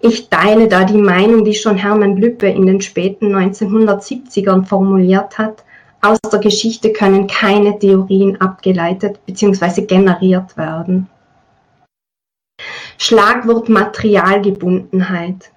Ich 0.00 0.28
teile 0.28 0.66
da 0.66 0.82
die 0.82 0.98
Meinung, 0.98 1.44
die 1.44 1.54
schon 1.54 1.76
Hermann 1.76 2.16
Lübbe 2.16 2.48
in 2.48 2.66
den 2.66 2.80
späten 2.80 3.34
1970ern 3.34 4.64
formuliert 4.64 5.38
hat, 5.38 5.64
aus 6.02 6.18
der 6.30 6.40
Geschichte 6.40 6.92
können 6.92 7.28
keine 7.28 7.78
Theorien 7.78 8.40
abgeleitet 8.40 9.24
bzw. 9.26 9.82
generiert 9.82 10.56
werden. 10.56 11.08
Schlagwort 12.98 13.68
Materialgebundenheit. 13.68 15.52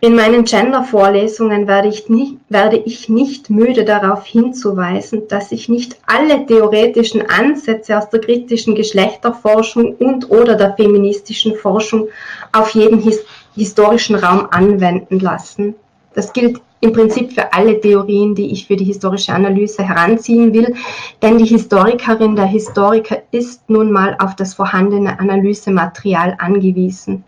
In 0.00 0.14
meinen 0.14 0.44
Gender-Vorlesungen 0.44 1.66
werde 1.66 1.88
ich, 1.88 2.08
nicht, 2.08 2.36
werde 2.48 2.76
ich 2.76 3.08
nicht 3.08 3.50
müde 3.50 3.84
darauf 3.84 4.24
hinzuweisen, 4.24 5.26
dass 5.26 5.50
ich 5.50 5.68
nicht 5.68 5.96
alle 6.06 6.46
theoretischen 6.46 7.28
Ansätze 7.28 7.98
aus 7.98 8.08
der 8.08 8.20
kritischen 8.20 8.76
Geschlechterforschung 8.76 9.96
und 9.96 10.30
oder 10.30 10.54
der 10.54 10.74
feministischen 10.76 11.56
Forschung 11.56 12.06
auf 12.52 12.70
jeden 12.76 13.00
his 13.00 13.24
historischen 13.56 14.14
Raum 14.14 14.46
anwenden 14.52 15.18
lassen. 15.18 15.74
Das 16.14 16.32
gilt 16.32 16.60
im 16.78 16.92
Prinzip 16.92 17.32
für 17.32 17.52
alle 17.52 17.80
Theorien, 17.80 18.36
die 18.36 18.52
ich 18.52 18.68
für 18.68 18.76
die 18.76 18.84
historische 18.84 19.32
Analyse 19.32 19.82
heranziehen 19.82 20.54
will, 20.54 20.76
denn 21.22 21.38
die 21.38 21.44
Historikerin, 21.44 22.36
der 22.36 22.46
Historiker 22.46 23.22
ist 23.32 23.68
nun 23.68 23.90
mal 23.90 24.16
auf 24.20 24.36
das 24.36 24.54
vorhandene 24.54 25.18
Analysematerial 25.18 26.36
angewiesen. 26.38 27.24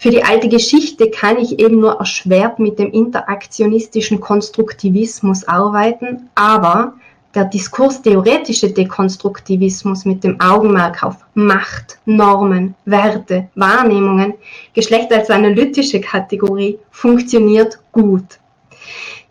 Für 0.00 0.08
die 0.08 0.24
alte 0.24 0.48
Geschichte 0.48 1.10
kann 1.10 1.36
ich 1.36 1.58
eben 1.58 1.78
nur 1.78 1.96
erschwert 1.98 2.58
mit 2.58 2.78
dem 2.78 2.90
interaktionistischen 2.90 4.18
Konstruktivismus 4.18 5.46
arbeiten, 5.46 6.30
aber 6.34 6.94
der 7.34 7.44
diskurstheoretische 7.44 8.70
Dekonstruktivismus 8.70 10.06
mit 10.06 10.24
dem 10.24 10.40
Augenmerk 10.40 11.02
auf 11.02 11.16
Macht, 11.34 11.98
Normen, 12.06 12.74
Werte, 12.86 13.50
Wahrnehmungen, 13.56 14.32
Geschlecht 14.72 15.12
als 15.12 15.28
analytische 15.28 16.00
Kategorie 16.00 16.78
funktioniert 16.90 17.78
gut. 17.92 18.38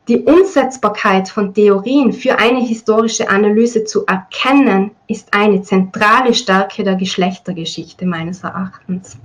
Die 0.08 0.20
Umsetzbarkeit 0.20 1.30
von 1.30 1.52
Theorien 1.52 2.14
für 2.14 2.38
eine 2.38 2.60
historische 2.60 3.28
Analyse 3.28 3.86
zu 3.86 4.06
erkennen, 4.06 4.92
ist 5.08 5.34
eine 5.34 5.64
zentrale 5.64 6.36
Stärke 6.36 6.84
der 6.84 6.96
Geschlechtergeschichte 6.96 8.06
meines 8.06 8.44
Erachtens. 8.44 9.18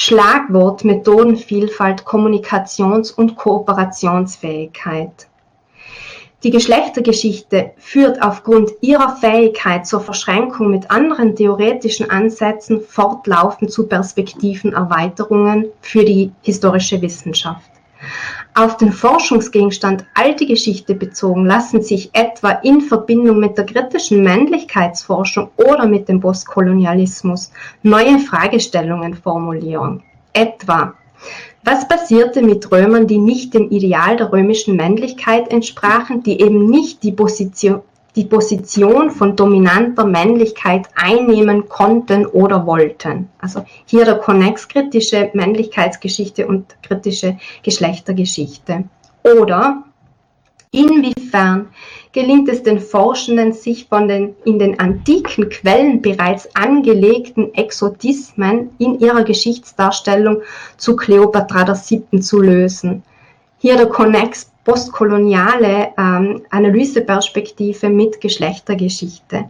Schlagwort 0.00 0.84
Methodenvielfalt, 0.84 2.04
Kommunikations- 2.04 3.10
und 3.10 3.34
Kooperationsfähigkeit. 3.34 5.26
Die 6.44 6.50
Geschlechtergeschichte 6.50 7.72
führt 7.78 8.22
aufgrund 8.22 8.70
ihrer 8.80 9.16
Fähigkeit 9.16 9.88
zur 9.88 10.00
Verschränkung 10.00 10.70
mit 10.70 10.88
anderen 10.92 11.34
theoretischen 11.34 12.08
Ansätzen 12.10 12.80
fortlaufend 12.80 13.72
zu 13.72 13.88
Perspektivenerweiterungen 13.88 15.66
für 15.80 16.04
die 16.04 16.30
historische 16.42 17.02
Wissenschaft. 17.02 17.68
Auf 18.58 18.76
den 18.76 18.92
Forschungsgegenstand 18.92 20.04
alte 20.14 20.44
Geschichte 20.44 20.96
bezogen 20.96 21.46
lassen 21.46 21.80
sich 21.80 22.10
etwa 22.12 22.50
in 22.50 22.80
Verbindung 22.80 23.38
mit 23.38 23.56
der 23.56 23.64
kritischen 23.64 24.24
Männlichkeitsforschung 24.24 25.50
oder 25.58 25.86
mit 25.86 26.08
dem 26.08 26.18
Postkolonialismus 26.18 27.52
neue 27.84 28.18
Fragestellungen 28.18 29.14
formulieren. 29.14 30.02
Etwa, 30.32 30.94
was 31.62 31.86
passierte 31.86 32.42
mit 32.42 32.72
Römern, 32.72 33.06
die 33.06 33.18
nicht 33.18 33.54
dem 33.54 33.70
Ideal 33.70 34.16
der 34.16 34.32
römischen 34.32 34.74
Männlichkeit 34.74 35.52
entsprachen, 35.52 36.24
die 36.24 36.40
eben 36.40 36.68
nicht 36.68 37.04
die 37.04 37.12
Position, 37.12 37.82
die 38.18 38.24
Position 38.24 39.12
von 39.12 39.36
dominanter 39.36 40.04
Männlichkeit 40.04 40.88
einnehmen 40.96 41.68
konnten 41.68 42.26
oder 42.26 42.66
wollten. 42.66 43.28
Also 43.40 43.64
hier 43.86 44.04
der 44.04 44.16
Connex 44.16 44.66
kritische 44.66 45.30
Männlichkeitsgeschichte 45.34 46.48
und 46.48 46.76
kritische 46.82 47.38
Geschlechtergeschichte. 47.62 48.84
Oder 49.22 49.84
inwiefern 50.72 51.68
gelingt 52.10 52.48
es 52.48 52.64
den 52.64 52.80
Forschenden, 52.80 53.52
sich 53.52 53.86
von 53.86 54.08
den 54.08 54.34
in 54.44 54.58
den 54.58 54.80
antiken 54.80 55.48
Quellen 55.48 56.02
bereits 56.02 56.48
angelegten 56.56 57.54
Exotismen 57.54 58.70
in 58.78 58.98
ihrer 58.98 59.22
Geschichtsdarstellung 59.22 60.42
zu 60.76 60.96
Kleopatra 60.96 61.76
Siebten 61.76 62.20
zu 62.20 62.40
lösen. 62.40 63.04
Hier 63.58 63.76
der 63.76 63.86
Connex 63.86 64.50
postkoloniale 64.68 65.94
ähm, 65.96 66.42
Analyseperspektive 66.50 67.88
mit 67.88 68.20
Geschlechtergeschichte. 68.20 69.48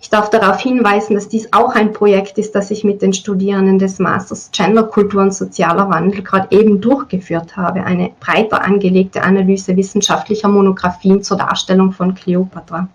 Ich 0.00 0.08
darf 0.08 0.30
darauf 0.30 0.60
hinweisen, 0.60 1.14
dass 1.14 1.28
dies 1.28 1.52
auch 1.52 1.74
ein 1.74 1.92
Projekt 1.92 2.38
ist, 2.38 2.54
das 2.54 2.70
ich 2.70 2.82
mit 2.82 3.02
den 3.02 3.12
Studierenden 3.12 3.78
des 3.78 3.98
Masters 3.98 4.50
Genderkultur 4.52 5.20
und 5.20 5.34
sozialer 5.34 5.90
Wandel 5.90 6.22
gerade 6.22 6.56
eben 6.56 6.80
durchgeführt 6.80 7.54
habe. 7.58 7.84
Eine 7.84 8.12
breiter 8.18 8.64
angelegte 8.64 9.22
Analyse 9.22 9.76
wissenschaftlicher 9.76 10.48
Monographien 10.48 11.22
zur 11.22 11.36
Darstellung 11.36 11.92
von 11.92 12.14
Kleopatra. 12.14 12.88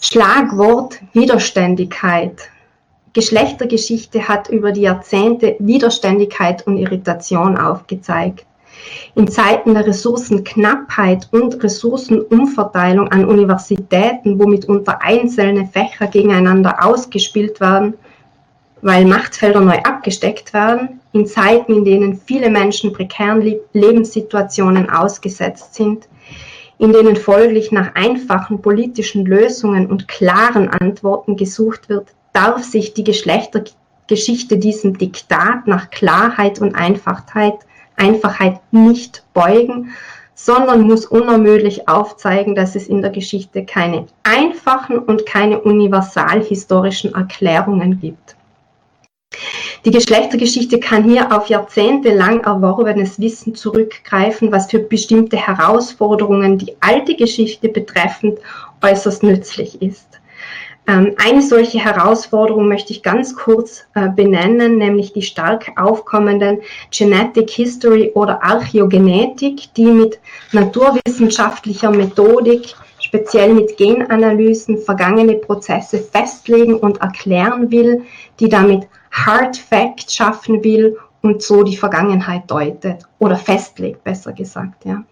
Schlagwort 0.00 0.98
Widerständigkeit. 1.12 2.48
Geschlechtergeschichte 3.12 4.28
hat 4.28 4.48
über 4.48 4.72
die 4.72 4.82
Jahrzehnte 4.82 5.56
Widerständigkeit 5.58 6.66
und 6.66 6.78
Irritation 6.78 7.58
aufgezeigt. 7.58 8.47
In 9.14 9.28
Zeiten 9.28 9.74
der 9.74 9.86
Ressourcenknappheit 9.86 11.28
und 11.32 11.62
Ressourcenumverteilung 11.62 13.08
an 13.08 13.24
Universitäten, 13.24 14.38
wo 14.38 14.46
mitunter 14.46 15.02
einzelne 15.02 15.66
Fächer 15.66 16.06
gegeneinander 16.06 16.84
ausgespielt 16.84 17.60
werden, 17.60 17.94
weil 18.82 19.04
Machtfelder 19.04 19.60
neu 19.60 19.78
abgesteckt 19.78 20.54
werden, 20.54 21.00
in 21.12 21.26
Zeiten, 21.26 21.74
in 21.74 21.84
denen 21.84 22.16
viele 22.16 22.50
Menschen 22.50 22.92
prekären 22.92 23.42
Lebenssituationen 23.72 24.88
ausgesetzt 24.88 25.74
sind, 25.74 26.08
in 26.78 26.92
denen 26.92 27.16
folglich 27.16 27.72
nach 27.72 27.94
einfachen 27.94 28.62
politischen 28.62 29.26
Lösungen 29.26 29.86
und 29.86 30.06
klaren 30.06 30.68
Antworten 30.68 31.36
gesucht 31.36 31.88
wird, 31.88 32.14
darf 32.32 32.62
sich 32.62 32.94
die 32.94 33.04
Geschlechtergeschichte 33.04 34.58
diesem 34.58 34.96
Diktat 34.96 35.66
nach 35.66 35.90
Klarheit 35.90 36.60
und 36.60 36.76
Einfachheit, 36.76 37.58
Einfachheit 37.98 38.60
nicht 38.70 39.24
beugen, 39.34 39.90
sondern 40.34 40.82
muss 40.82 41.04
unermüdlich 41.04 41.88
aufzeigen, 41.88 42.54
dass 42.54 42.76
es 42.76 42.86
in 42.86 43.02
der 43.02 43.10
Geschichte 43.10 43.64
keine 43.64 44.06
einfachen 44.22 44.98
und 44.98 45.26
keine 45.26 45.60
universalhistorischen 45.60 47.14
Erklärungen 47.14 48.00
gibt. 48.00 48.36
Die 49.84 49.90
Geschlechtergeschichte 49.90 50.80
kann 50.80 51.04
hier 51.04 51.36
auf 51.36 51.48
jahrzehntelang 51.48 52.40
erworbenes 52.40 53.20
Wissen 53.20 53.54
zurückgreifen, 53.54 54.50
was 54.52 54.70
für 54.70 54.80
bestimmte 54.80 55.36
Herausforderungen 55.36 56.58
die 56.58 56.74
alte 56.80 57.14
Geschichte 57.14 57.68
betreffend 57.68 58.38
äußerst 58.82 59.22
nützlich 59.22 59.80
ist. 59.82 60.17
Ähm, 60.88 61.14
eine 61.22 61.42
solche 61.42 61.78
Herausforderung 61.78 62.66
möchte 62.66 62.94
ich 62.94 63.02
ganz 63.02 63.36
kurz 63.36 63.84
äh, 63.94 64.08
benennen, 64.08 64.78
nämlich 64.78 65.12
die 65.12 65.22
stark 65.22 65.70
aufkommenden 65.76 66.62
Genetic 66.90 67.50
History 67.50 68.10
oder 68.14 68.42
Archäogenetik, 68.42 69.74
die 69.76 69.84
mit 69.84 70.18
naturwissenschaftlicher 70.52 71.90
Methodik, 71.90 72.74
speziell 73.00 73.52
mit 73.52 73.76
Genanalysen, 73.76 74.78
vergangene 74.78 75.34
Prozesse 75.34 75.98
festlegen 75.98 76.74
und 76.76 77.02
erklären 77.02 77.70
will, 77.70 78.04
die 78.40 78.48
damit 78.48 78.88
Hard 79.10 79.58
Fact 79.58 80.10
schaffen 80.10 80.64
will 80.64 80.96
und 81.20 81.42
so 81.42 81.62
die 81.62 81.76
Vergangenheit 81.76 82.50
deutet 82.50 83.04
oder 83.18 83.36
festlegt, 83.36 84.04
besser 84.04 84.32
gesagt. 84.32 84.84
Ja. 84.84 85.02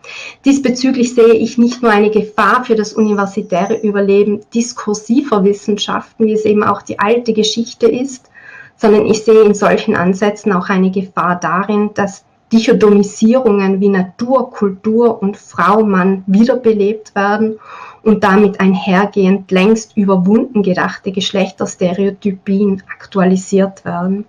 Diesbezüglich 0.44 1.14
sehe 1.14 1.34
ich 1.34 1.58
nicht 1.58 1.82
nur 1.82 1.90
eine 1.90 2.10
Gefahr 2.10 2.64
für 2.64 2.76
das 2.76 2.92
universitäre 2.92 3.76
Überleben 3.76 4.40
diskursiver 4.54 5.44
Wissenschaften, 5.44 6.26
wie 6.26 6.32
es 6.32 6.44
eben 6.44 6.62
auch 6.62 6.82
die 6.82 6.98
alte 6.98 7.32
Geschichte 7.32 7.88
ist, 7.88 8.30
sondern 8.76 9.06
ich 9.06 9.24
sehe 9.24 9.42
in 9.42 9.54
solchen 9.54 9.96
Ansätzen 9.96 10.52
auch 10.52 10.68
eine 10.68 10.90
Gefahr 10.90 11.40
darin, 11.40 11.90
dass 11.94 12.24
Dichotomisierungen 12.52 13.80
wie 13.80 13.88
Natur, 13.88 14.50
Kultur 14.50 15.20
und 15.20 15.36
Frau, 15.36 15.82
Mann 15.82 16.22
wiederbelebt 16.28 17.14
werden 17.16 17.58
und 18.04 18.22
damit 18.22 18.60
einhergehend 18.60 19.50
längst 19.50 19.96
überwunden 19.96 20.62
gedachte 20.62 21.10
Geschlechterstereotypien 21.10 22.84
aktualisiert 22.88 23.84
werden. 23.84 24.26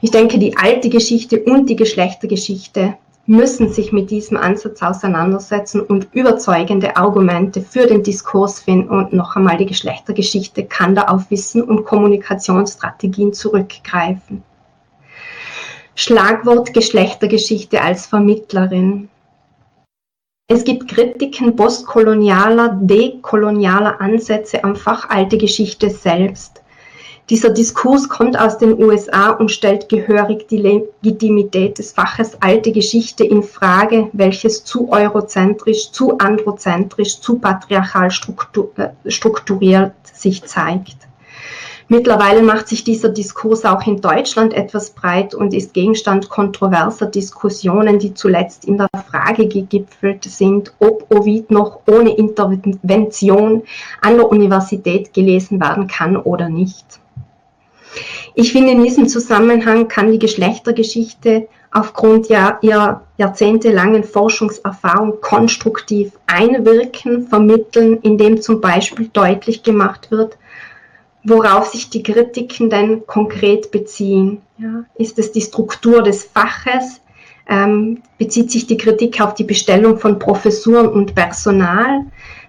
Ich 0.00 0.10
denke, 0.10 0.38
die 0.38 0.56
alte 0.56 0.88
Geschichte 0.88 1.42
und 1.42 1.68
die 1.70 1.76
Geschlechtergeschichte 1.76 2.96
müssen 3.26 3.72
sich 3.72 3.92
mit 3.92 4.10
diesem 4.10 4.36
Ansatz 4.36 4.82
auseinandersetzen 4.82 5.80
und 5.80 6.08
überzeugende 6.12 6.96
Argumente 6.96 7.60
für 7.60 7.86
den 7.86 8.02
Diskurs 8.02 8.60
finden. 8.60 8.90
Und 8.90 9.12
noch 9.12 9.34
einmal, 9.34 9.56
die 9.56 9.66
Geschlechtergeschichte 9.66 10.64
kann 10.64 10.94
da 10.94 11.02
auf 11.02 11.30
Wissen 11.30 11.62
und 11.62 11.84
Kommunikationsstrategien 11.84 13.32
zurückgreifen. 13.32 14.42
Schlagwort 15.96 16.72
Geschlechtergeschichte 16.72 17.80
als 17.80 18.06
Vermittlerin. 18.06 19.08
Es 20.48 20.62
gibt 20.62 20.88
Kritiken 20.88 21.56
postkolonialer, 21.56 22.78
dekolonialer 22.80 24.00
Ansätze 24.00 24.62
am 24.62 24.76
Fach 24.76 25.08
Alte 25.08 25.38
Geschichte 25.38 25.90
selbst. 25.90 26.62
Dieser 27.28 27.50
Diskurs 27.50 28.08
kommt 28.08 28.38
aus 28.38 28.56
den 28.58 28.80
USA 28.80 29.30
und 29.30 29.50
stellt 29.50 29.88
gehörig 29.88 30.46
die 30.46 30.58
Legitimität 30.58 31.76
des 31.76 31.90
Faches 31.90 32.40
Alte 32.40 32.70
Geschichte 32.70 33.24
in 33.24 33.42
Frage, 33.42 34.08
welches 34.12 34.62
zu 34.62 34.92
eurozentrisch, 34.92 35.90
zu 35.90 36.18
androzentrisch, 36.18 37.20
zu 37.20 37.40
patriarchal 37.40 38.10
äh, 38.76 39.10
strukturiert 39.10 39.92
sich 40.04 40.44
zeigt. 40.44 40.98
Mittlerweile 41.88 42.42
macht 42.42 42.68
sich 42.68 42.84
dieser 42.84 43.08
Diskurs 43.08 43.64
auch 43.64 43.84
in 43.88 44.00
Deutschland 44.00 44.54
etwas 44.54 44.90
breit 44.90 45.34
und 45.34 45.52
ist 45.52 45.74
Gegenstand 45.74 46.28
kontroverser 46.28 47.06
Diskussionen, 47.06 47.98
die 47.98 48.14
zuletzt 48.14 48.64
in 48.66 48.78
der 48.78 48.88
Frage 49.10 49.48
gegipfelt 49.48 50.22
sind, 50.22 50.72
ob 50.78 51.12
Ovid 51.12 51.50
noch 51.50 51.80
ohne 51.88 52.16
Intervention 52.16 53.64
an 54.00 54.16
der 54.16 54.28
Universität 54.28 55.12
gelesen 55.12 55.60
werden 55.60 55.88
kann 55.88 56.16
oder 56.16 56.48
nicht. 56.48 57.00
Ich 58.34 58.52
finde, 58.52 58.72
in 58.72 58.84
diesem 58.84 59.08
Zusammenhang 59.08 59.88
kann 59.88 60.12
die 60.12 60.18
Geschlechtergeschichte 60.18 61.48
aufgrund 61.70 62.30
ihrer 62.30 63.02
jahrzehntelangen 63.18 64.04
Forschungserfahrung 64.04 65.20
konstruktiv 65.20 66.12
einwirken, 66.26 67.28
vermitteln, 67.28 67.98
indem 68.02 68.40
zum 68.40 68.60
Beispiel 68.60 69.08
deutlich 69.12 69.62
gemacht 69.62 70.10
wird, 70.10 70.38
worauf 71.22 71.66
sich 71.66 71.90
die 71.90 72.02
Kritiken 72.02 72.70
denn 72.70 73.06
konkret 73.06 73.70
beziehen. 73.70 74.42
Ja, 74.58 74.84
ist 74.94 75.18
es 75.18 75.32
die 75.32 75.42
Struktur 75.42 76.02
des 76.02 76.24
Faches? 76.24 77.00
Ähm, 77.48 78.02
bezieht 78.18 78.50
sich 78.50 78.66
die 78.66 78.76
Kritik 78.76 79.20
auf 79.20 79.34
die 79.34 79.44
Bestellung 79.44 79.98
von 79.98 80.18
Professuren 80.18 80.88
und 80.88 81.14
Personal? 81.14 82.06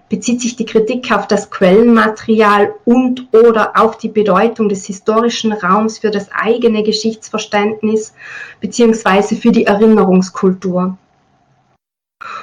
Bezieht 0.08 0.40
sich 0.40 0.56
die 0.56 0.64
Kritik 0.64 1.12
auf 1.12 1.26
das 1.26 1.50
Quellenmaterial 1.50 2.74
und 2.86 3.28
oder 3.32 3.72
auf 3.74 3.98
die 3.98 4.08
Bedeutung 4.08 4.68
des 4.68 4.86
historischen 4.86 5.52
Raums 5.52 5.98
für 5.98 6.10
das 6.10 6.30
eigene 6.32 6.82
Geschichtsverständnis 6.82 8.14
beziehungsweise 8.60 9.36
für 9.36 9.52
die 9.52 9.66
Erinnerungskultur? 9.66 10.96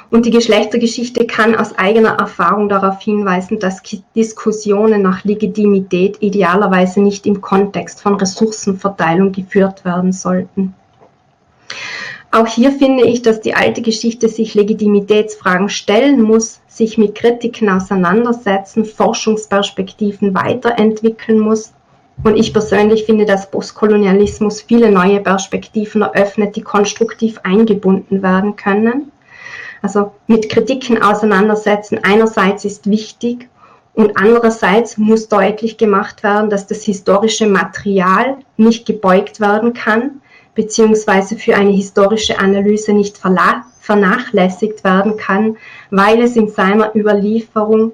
Und 0.10 0.26
die 0.26 0.32
Geschlechtergeschichte 0.32 1.26
kann 1.26 1.56
aus 1.56 1.78
eigener 1.78 2.20
Erfahrung 2.20 2.70
darauf 2.70 3.02
hinweisen, 3.02 3.60
dass 3.60 3.82
Diskussionen 4.16 5.02
nach 5.02 5.24
Legitimität 5.24 6.18
idealerweise 6.22 7.02
nicht 7.02 7.26
im 7.26 7.42
Kontext 7.42 8.02
von 8.02 8.16
Ressourcenverteilung 8.16 9.32
geführt 9.32 9.84
werden 9.84 10.14
sollten. 10.14 10.76
Auch 12.36 12.48
hier 12.48 12.74
finde 12.74 13.06
ich, 13.06 13.22
dass 13.22 13.40
die 13.40 13.54
alte 13.54 13.82
Geschichte 13.82 14.28
sich 14.28 14.56
Legitimitätsfragen 14.56 15.70
stellen 15.70 16.22
muss, 16.22 16.60
sich 16.68 16.98
mit 16.98 17.16
Kritiken 17.16 17.70
auseinandersetzen, 17.70 18.84
Forschungsperspektiven 18.84 20.36
weiterentwickeln 20.36 21.40
muss. 21.40 21.72
Und 22.26 22.36
ich 22.36 22.52
persönlich 22.52 23.06
finde, 23.06 23.24
dass 23.24 23.50
Postkolonialismus 23.50 24.60
viele 24.60 24.92
neue 24.92 25.22
Perspektiven 25.22 26.02
eröffnet, 26.02 26.58
die 26.58 26.62
konstruktiv 26.62 27.40
eingebunden 27.44 28.22
werden 28.22 28.58
können. 28.58 29.14
Also 29.82 30.12
mit 30.28 30.50
Kritiken 30.50 31.02
auseinandersetzen 31.02 32.00
einerseits 32.04 32.66
ist 32.66 32.90
wichtig 32.90 33.48
und 33.94 34.18
andererseits 34.18 34.98
muss 34.98 35.30
deutlich 35.30 35.78
gemacht 35.78 36.22
werden, 36.22 36.50
dass 36.50 36.68
das 36.68 36.84
historische 36.84 37.48
Material 37.48 38.36
nicht 38.58 38.86
gebeugt 38.86 39.40
werden 39.40 39.72
kann, 39.72 40.20
beziehungsweise 40.56 41.36
für 41.38 41.56
eine 41.56 41.72
historische 41.72 42.40
Analyse 42.40 42.94
nicht 42.94 43.20
vernachlässigt 43.82 44.84
werden 44.84 45.18
kann, 45.18 45.58
weil 45.92 46.22
es 46.22 46.36
in 46.36 46.48
seiner 46.48 46.96
Überlieferung 46.96 47.92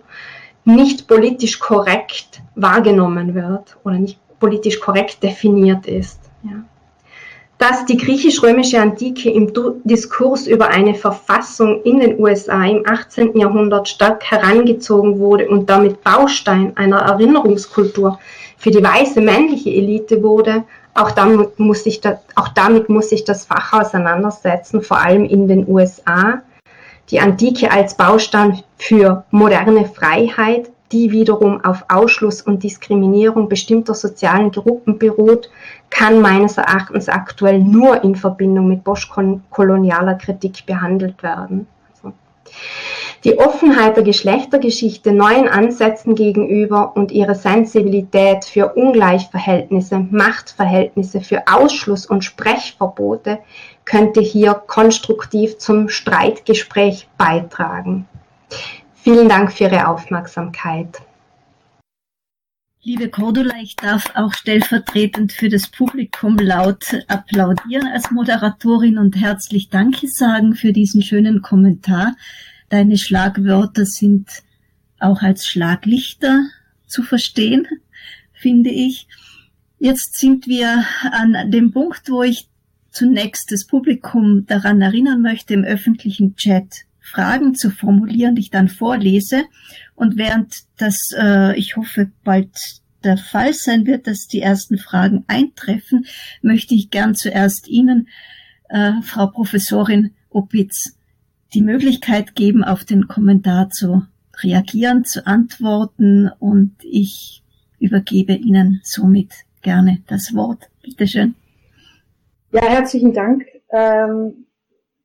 nicht 0.63 1.07
politisch 1.07 1.59
korrekt 1.59 2.41
wahrgenommen 2.55 3.35
wird 3.35 3.77
oder 3.83 3.97
nicht 3.97 4.19
politisch 4.39 4.79
korrekt 4.79 5.21
definiert 5.23 5.87
ist. 5.87 6.19
Ja 6.43 6.63
dass 7.61 7.85
die 7.85 7.95
griechisch-römische 7.95 8.81
Antike 8.81 9.29
im 9.29 9.53
Diskurs 9.83 10.47
über 10.47 10.69
eine 10.69 10.95
Verfassung 10.95 11.83
in 11.83 11.99
den 11.99 12.19
USA 12.19 12.65
im 12.65 12.83
18. 12.87 13.37
Jahrhundert 13.37 13.87
stark 13.87 14.23
herangezogen 14.23 15.19
wurde 15.19 15.47
und 15.47 15.69
damit 15.69 16.03
Baustein 16.03 16.75
einer 16.75 17.01
Erinnerungskultur 17.01 18.17
für 18.57 18.71
die 18.71 18.83
weiße 18.83 19.21
männliche 19.21 19.69
Elite 19.69 20.23
wurde, 20.23 20.63
auch 20.93 21.11
damit 21.11 21.59
muss 21.59 21.83
sich 21.83 22.01
das, 22.01 22.19
auch 22.35 22.49
damit 22.49 22.89
muss 22.89 23.09
sich 23.09 23.23
das 23.23 23.45
Fach 23.45 23.73
auseinandersetzen, 23.73 24.81
vor 24.81 24.99
allem 24.99 25.25
in 25.25 25.47
den 25.47 25.67
USA. 25.67 26.41
Die 27.09 27.19
Antike 27.19 27.71
als 27.71 27.95
Baustein 27.95 28.63
für 28.77 29.25
moderne 29.31 29.85
Freiheit, 29.85 30.69
die 30.91 31.11
wiederum 31.11 31.63
auf 31.63 31.85
Ausschluss 31.89 32.41
und 32.41 32.63
Diskriminierung 32.63 33.47
bestimmter 33.47 33.93
sozialen 33.93 34.51
Gruppen 34.51 34.97
beruht, 34.97 35.49
kann 35.89 36.21
meines 36.21 36.57
Erachtens 36.57 37.07
aktuell 37.09 37.59
nur 37.59 38.03
in 38.03 38.15
Verbindung 38.15 38.67
mit 38.67 38.83
postkolonialer 38.83 40.15
Kritik 40.15 40.65
behandelt 40.65 41.23
werden. 41.23 41.67
Also 41.93 42.13
die 43.23 43.37
Offenheit 43.37 43.95
der 43.97 44.03
Geschlechtergeschichte 44.03 45.11
neuen 45.11 45.47
Ansätzen 45.47 46.15
gegenüber 46.15 46.95
und 46.95 47.11
ihre 47.11 47.35
Sensibilität 47.35 48.45
für 48.45 48.73
Ungleichverhältnisse, 48.73 49.99
Machtverhältnisse, 49.99 51.21
für 51.21 51.43
Ausschluss 51.47 52.05
und 52.05 52.23
Sprechverbote 52.23 53.39
könnte 53.85 54.21
hier 54.21 54.53
konstruktiv 54.53 55.59
zum 55.59 55.89
Streitgespräch 55.89 57.07
beitragen. 57.17 58.07
Vielen 58.95 59.29
Dank 59.29 59.53
für 59.53 59.65
Ihre 59.65 59.87
Aufmerksamkeit. 59.87 61.01
Liebe 62.83 63.09
Cordula, 63.09 63.53
ich 63.61 63.75
darf 63.75 64.05
auch 64.15 64.33
stellvertretend 64.33 65.31
für 65.31 65.49
das 65.49 65.67
Publikum 65.67 66.37
laut 66.37 66.83
applaudieren 67.07 67.87
als 67.93 68.09
Moderatorin 68.09 68.97
und 68.97 69.15
herzlich 69.15 69.69
Danke 69.69 70.07
sagen 70.07 70.55
für 70.55 70.73
diesen 70.73 71.03
schönen 71.03 71.43
Kommentar. 71.43 72.15
Deine 72.71 72.97
Schlagwörter 72.97 73.85
sind 73.85 74.29
auch 74.97 75.21
als 75.21 75.45
Schlaglichter 75.45 76.45
zu 76.87 77.03
verstehen, 77.03 77.67
finde 78.31 78.69
ich. 78.69 79.09
Jetzt 79.77 80.17
sind 80.17 80.47
wir 80.47 80.85
an 81.11 81.51
dem 81.51 81.73
Punkt, 81.73 82.09
wo 82.09 82.23
ich 82.23 82.47
zunächst 82.89 83.51
das 83.51 83.67
Publikum 83.67 84.45
daran 84.45 84.79
erinnern 84.79 85.21
möchte, 85.21 85.53
im 85.53 85.65
öffentlichen 85.65 86.37
Chat 86.37 86.85
Fragen 87.01 87.55
zu 87.55 87.71
formulieren, 87.71 88.35
die 88.35 88.43
ich 88.43 88.51
dann 88.51 88.69
vorlese. 88.69 89.43
Und 89.95 90.15
während 90.15 90.63
das, 90.77 91.09
äh, 91.13 91.59
ich 91.59 91.75
hoffe, 91.75 92.09
bald 92.23 92.51
der 93.03 93.17
Fall 93.17 93.53
sein 93.53 93.85
wird, 93.85 94.07
dass 94.07 94.27
die 94.27 94.39
ersten 94.39 94.77
Fragen 94.77 95.25
eintreffen, 95.27 96.05
möchte 96.41 96.73
ich 96.73 96.89
gern 96.89 97.15
zuerst 97.15 97.67
Ihnen, 97.67 98.07
äh, 98.69 98.93
Frau 99.01 99.27
Professorin 99.27 100.11
Opitz, 100.29 100.95
die 101.53 101.61
Möglichkeit 101.61 102.35
geben, 102.35 102.63
auf 102.63 102.85
den 102.85 103.07
Kommentar 103.07 103.69
zu 103.69 104.03
reagieren, 104.41 105.05
zu 105.05 105.25
antworten 105.27 106.29
und 106.39 106.75
ich 106.81 107.43
übergebe 107.79 108.33
Ihnen 108.33 108.79
somit 108.83 109.33
gerne 109.61 110.01
das 110.07 110.33
Wort. 110.33 110.69
Bitte 110.83 111.07
schön. 111.07 111.35
Ja, 112.51 112.61
herzlichen 112.61 113.13
Dank. 113.13 113.45
Ähm, 113.71 114.45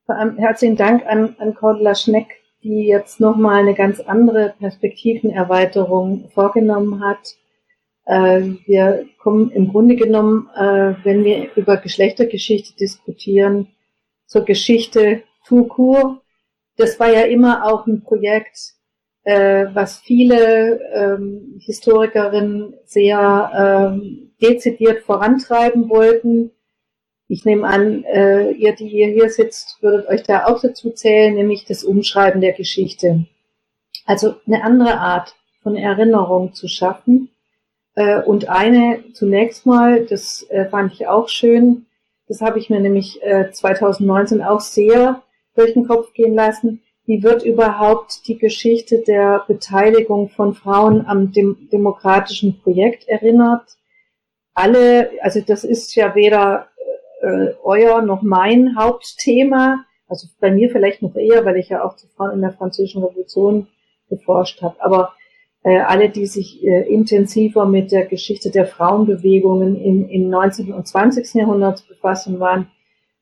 vor 0.05 0.17
allem 0.17 0.37
herzlichen 0.37 0.77
Dank 0.77 1.05
an, 1.07 1.37
an 1.39 1.55
Cordula 1.55 1.95
Schneck, 1.95 2.29
die 2.63 2.87
jetzt 2.87 3.21
nochmal 3.21 3.61
eine 3.61 3.75
ganz 3.75 4.01
andere 4.01 4.55
Perspektivenerweiterung 4.59 6.31
vorgenommen 6.33 7.05
hat. 7.05 7.37
Äh, 8.05 8.55
wir 8.67 9.07
kommen 9.19 9.51
im 9.51 9.69
Grunde 9.69 9.97
genommen, 9.97 10.49
äh, 10.57 10.95
wenn 11.05 11.25
wir 11.25 11.51
über 11.57 11.77
Geschlechtergeschichte 11.77 12.77
diskutieren, 12.77 13.69
zur 14.27 14.45
Geschichte 14.45 15.23
tout. 15.45 16.21
Das 16.77 16.99
war 17.01 17.11
ja 17.11 17.23
immer 17.23 17.65
auch 17.65 17.87
ein 17.87 18.03
Projekt, 18.03 18.75
äh, 19.25 19.67
was 19.73 19.99
viele 19.99 20.81
ähm, 20.93 21.61
Historikerinnen 21.61 22.75
sehr 22.85 23.51
ähm, 23.95 24.33
dezidiert 24.41 25.03
vorantreiben 25.03 25.89
wollten 25.89 26.53
ich 27.29 27.45
nehme 27.45 27.67
an, 27.67 28.05
äh, 28.05 28.53
ihr, 28.53 28.75
die 28.75 28.89
ihr 28.89 29.09
hier 29.09 29.31
sitzt, 29.31 29.83
würdet 29.83 30.09
euch 30.09 30.23
da 30.23 30.47
auch 30.47 30.61
dazu 30.61 30.91
zählen, 30.91 31.35
nämlich 31.35 31.65
das 31.65 31.83
Umschreiben 31.83 32.41
der 32.41 32.53
Geschichte. 32.53 33.27
Also 34.05 34.37
eine 34.47 34.63
andere 34.63 34.99
Art 34.99 35.35
von 35.63 35.77
Erinnerung 35.77 36.55
zu 36.55 36.69
schaffen. 36.69 37.31
Äh, 37.95 38.23
und 38.23 38.49
eine 38.49 39.03
zunächst 39.13 39.67
mal, 39.67 40.07
das 40.07 40.47
äh, 40.51 40.67
fand 40.67 40.93
ich 40.93 41.09
auch 41.09 41.29
schön, 41.29 41.87
das 42.29 42.41
habe 42.41 42.59
ich 42.59 42.71
mir 42.71 42.81
nämlich 42.81 43.21
äh, 43.23 43.51
2019 43.51 44.43
auch 44.43 44.61
sehr 44.61 45.23
durch 45.57 45.75
den 45.75 45.87
Kopf 45.87 46.13
gehen 46.13 46.35
lassen. 46.35 46.83
Wie 47.07 47.23
wird 47.23 47.45
überhaupt 47.45 48.27
die 48.27 48.37
Geschichte 48.37 49.03
der 49.07 49.45
Beteiligung 49.47 50.29
von 50.29 50.55
Frauen 50.55 51.07
am 51.07 51.33
dem 51.33 51.69
demokratischen 51.71 52.61
Projekt 52.61 53.09
erinnert? 53.09 53.77
Alle, 54.55 55.11
also 55.23 55.41
das 55.41 55.63
ist 55.65 55.95
ja 55.95 56.15
weder 56.15 56.69
äh, 57.21 57.53
euer 57.63 58.03
noch 58.03 58.23
mein 58.23 58.77
Hauptthema. 58.77 59.85
Also 60.09 60.29
bei 60.41 60.51
mir 60.51 60.71
vielleicht 60.71 61.03
noch 61.03 61.15
eher, 61.15 61.45
weil 61.45 61.57
ich 61.57 61.69
ja 61.69 61.85
auch 61.85 61.97
zu 61.97 62.09
Frauen 62.09 62.33
in 62.33 62.41
der 62.41 62.53
Französischen 62.53 63.05
Revolution 63.05 63.69
geforscht 64.09 64.63
habe. 64.63 64.77
Aber 64.81 65.13
äh, 65.63 65.81
alle, 65.81 66.09
die 66.09 66.27
sich 66.27 66.65
äh, 66.65 66.83
intensiver 66.89 67.67
mit 67.67 67.93
der 67.93 68.07
Geschichte 68.07 68.51
der 68.51 68.67
Frauenbewegungen 68.67 69.81
im, 69.81 70.09
im 70.09 70.29
19. 70.29 70.73
und 70.73 70.87
20. 70.87 71.35
Jahrhundert 71.35 71.87
befassen, 71.89 72.41
waren 72.41 72.71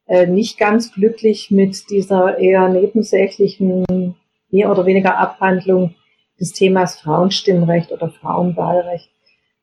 äh, 0.07 0.27
nicht 0.27 0.59
ganz 0.59 0.93
glücklich 0.93 1.51
mit 1.51 1.91
dieser 1.91 2.39
eher 2.39 2.69
nebensächlichen, 2.69 4.15
mehr 4.51 4.71
oder 4.71 4.87
weniger 4.87 5.19
Abhandlung 5.19 5.95
des 6.39 6.53
Themas 6.53 7.01
Frauenstimmrecht 7.01 7.93
oder 7.93 8.11
Frauenwahlrecht. 8.11 9.11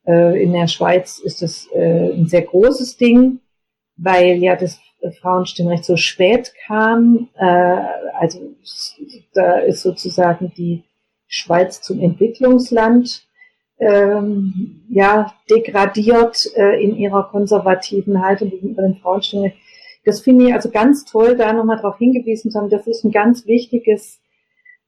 Äh, 0.06 0.42
in 0.42 0.54
der 0.54 0.68
Schweiz 0.68 1.20
ist 1.20 1.42
das 1.42 1.68
äh, 1.74 2.12
ein 2.14 2.28
sehr 2.28 2.44
großes 2.44 2.98
Ding 2.98 3.40
weil 4.02 4.38
ja 4.38 4.56
das 4.56 4.80
Frauenstimmrecht 5.22 5.86
so 5.86 5.96
spät 5.96 6.54
kam. 6.66 7.30
Äh, 7.36 7.78
also 8.20 8.56
da 9.34 9.60
ist 9.60 9.82
sozusagen 9.82 10.52
die 10.56 10.84
Schweiz 11.28 11.82
zum 11.82 12.00
Entwicklungsland 12.00 13.26
ähm, 13.80 14.84
ja 14.90 15.34
degradiert 15.50 16.46
äh, 16.56 16.84
in 16.84 16.96
ihrer 16.96 17.30
konservativen 17.30 18.22
Haltung 18.22 18.50
gegenüber 18.50 18.84
den 18.84 18.98
Frauenstimmrecht. 18.98 19.58
Das 20.04 20.22
finde 20.22 20.48
ich 20.48 20.54
also 20.54 20.70
ganz 20.70 21.06
toll, 21.06 21.36
da 21.36 21.54
nochmal 21.54 21.78
darauf 21.78 21.98
hingewiesen 21.98 22.52
zu 22.52 22.60
haben. 22.60 22.70
Das 22.70 22.88
ist 22.88 23.04
ein 23.04 23.12
ganz 23.12 23.46
wichtiges 23.46 24.20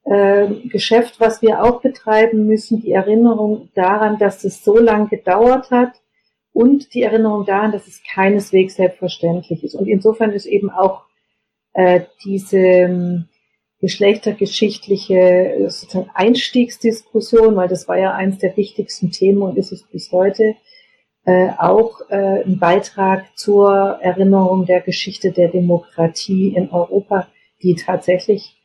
äh, 0.06 0.48
Geschäft, 0.70 1.20
was 1.20 1.42
wir 1.42 1.64
auch 1.64 1.82
betreiben 1.82 2.46
müssen. 2.48 2.82
Die 2.82 2.92
Erinnerung 2.92 3.70
daran, 3.76 4.18
dass 4.18 4.44
es 4.44 4.64
so 4.64 4.78
lange 4.78 5.08
gedauert 5.08 5.72
hat 5.72 6.02
und 6.52 6.94
die 6.94 7.04
Erinnerung 7.04 7.46
daran, 7.46 7.72
dass 7.72 7.88
es 7.88 8.02
keineswegs 8.12 8.76
selbstverständlich 8.76 9.64
ist. 9.64 9.76
Und 9.76 9.88
insofern 9.88 10.32
ist 10.32 10.46
eben 10.46 10.70
auch 10.70 11.04
äh, 11.74 12.02
diese 12.24 12.58
ähm, 12.58 13.26
geschlechtergeschichtliche 13.80 15.68
sozusagen 15.68 16.10
Einstiegsdiskussion, 16.14 17.56
weil 17.56 17.68
das 17.68 17.88
war 17.88 17.98
ja 17.98 18.14
eines 18.14 18.38
der 18.38 18.56
wichtigsten 18.56 19.12
Themen 19.12 19.42
und 19.42 19.58
ist 19.58 19.72
es 19.72 19.84
bis 19.84 20.12
heute, 20.12 20.56
äh, 21.26 21.50
auch 21.58 22.02
äh, 22.10 22.44
ein 22.44 22.60
Beitrag 22.60 23.26
zur 23.38 24.00
Erinnerung 24.02 24.66
der 24.66 24.82
Geschichte 24.82 25.32
der 25.32 25.50
Demokratie 25.50 26.50
in 26.56 26.70
Europa, 26.70 27.28
die 27.62 27.76
tatsächlich 27.76 28.58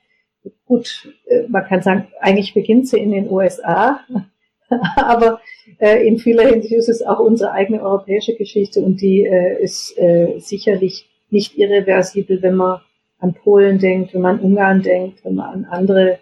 gut, 0.67 1.09
äh, 1.27 1.43
man 1.49 1.65
kann 1.65 1.83
sagen, 1.83 2.09
eigentlich 2.21 2.55
beginnt 2.55 2.89
sie 2.89 2.99
in 2.99 3.13
den 3.13 3.31
USA, 3.31 4.01
aber 4.97 5.41
äh, 5.79 6.07
in 6.07 6.19
vieler 6.19 6.49
Hinsicht 6.49 6.75
ist 6.75 6.89
es 6.89 7.03
auch 7.03 7.21
unsere 7.21 7.53
eigene 7.53 7.83
europäische 7.83 8.35
Geschichte 8.35 8.81
und 8.81 9.01
die 9.01 9.25
äh, 9.25 9.63
ist 9.63 9.97
äh, 9.99 10.39
sicherlich 10.39 11.09
nicht 11.31 11.57
irreversibel, 11.59 12.43
wenn 12.43 12.57
man 12.57 12.81
an 13.19 13.35
Polen 13.35 13.79
denkt, 13.79 14.15
wenn 14.15 14.23
man 14.23 14.39
an 14.39 14.45
Ungarn 14.45 14.83
denkt, 14.83 15.25
wenn 15.25 15.35
man 15.35 15.51
an 15.51 15.65
andere 15.65 16.19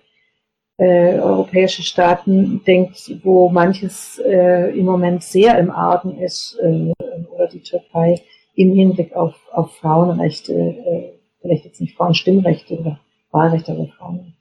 äh, 0.79 1.19
europäische 1.19 1.83
Staaten 1.83 2.63
denkt, 2.65 3.11
wo 3.23 3.49
manches 3.49 4.19
äh, 4.25 4.77
im 4.79 4.85
Moment 4.85 5.23
sehr 5.23 5.59
im 5.59 5.71
Argen 5.71 6.19
ist, 6.19 6.59
äh, 6.63 6.93
oder 7.35 7.49
die 7.49 7.63
Türkei 7.63 8.21
im 8.55 8.73
Hinblick 8.75 9.15
auf, 9.15 9.35
auf 9.53 9.77
Frauenrechte, 9.77 10.53
äh, 10.53 11.13
vielleicht 11.41 11.65
jetzt 11.65 11.81
nicht 11.81 11.97
Frauenstimmrechte 11.97 12.79
oder 12.79 13.01
Wahlrechte, 13.31 13.73
aber 13.73 13.87
Frauenrechte. 13.87 14.33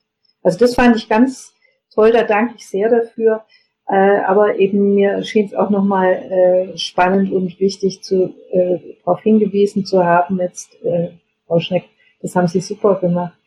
Also 0.43 0.59
das 0.59 0.75
fand 0.75 0.95
ich 0.95 1.09
ganz 1.09 1.53
toll, 1.93 2.11
da 2.11 2.23
danke 2.23 2.55
ich 2.57 2.67
sehr 2.67 2.89
dafür. 2.89 3.45
Äh, 3.87 4.21
aber 4.25 4.57
eben 4.57 4.95
mir 4.95 5.23
schien 5.23 5.45
es 5.45 5.53
auch 5.53 5.69
nochmal 5.69 6.13
äh, 6.73 6.77
spannend 6.77 7.31
und 7.31 7.59
wichtig, 7.59 8.01
zu, 8.01 8.33
äh, 8.51 8.79
darauf 9.03 9.21
hingewiesen 9.21 9.85
zu 9.85 10.03
haben, 10.03 10.39
jetzt, 10.39 10.83
äh, 10.83 11.09
Frau 11.45 11.59
Schneck, 11.59 11.83
das 12.21 12.35
haben 12.35 12.47
Sie 12.47 12.61
super 12.61 12.95
gemacht, 12.95 13.37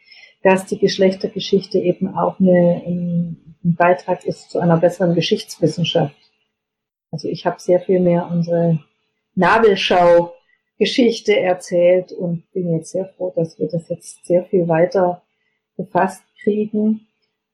dass 0.43 0.67
die 0.67 0.79
Geschlechtergeschichte 0.79 1.79
eben 1.79 2.15
auch 2.17 2.39
eine, 2.39 2.83
ein, 2.87 3.57
ein 3.65 3.75
Beitrag 3.75 4.25
ist 4.25 4.51
zu 4.51 4.61
einer 4.61 4.77
besseren 4.77 5.15
Geschichtswissenschaft. 5.15 6.15
Also 7.11 7.29
ich 7.29 7.47
habe 7.47 7.59
sehr 7.59 7.81
viel 7.81 8.01
mehr 8.01 8.29
unsere 8.31 8.79
Nabelschau-Geschichte 9.35 11.39
erzählt 11.39 12.13
und 12.13 12.51
bin 12.53 12.77
jetzt 12.77 12.93
sehr 12.93 13.07
froh, 13.07 13.33
dass 13.35 13.59
wir 13.59 13.69
das 13.69 13.89
jetzt 13.89 14.27
sehr 14.27 14.45
viel 14.45 14.69
weiter 14.69 15.23
befasst 15.77 16.23
kriegen. 16.43 17.07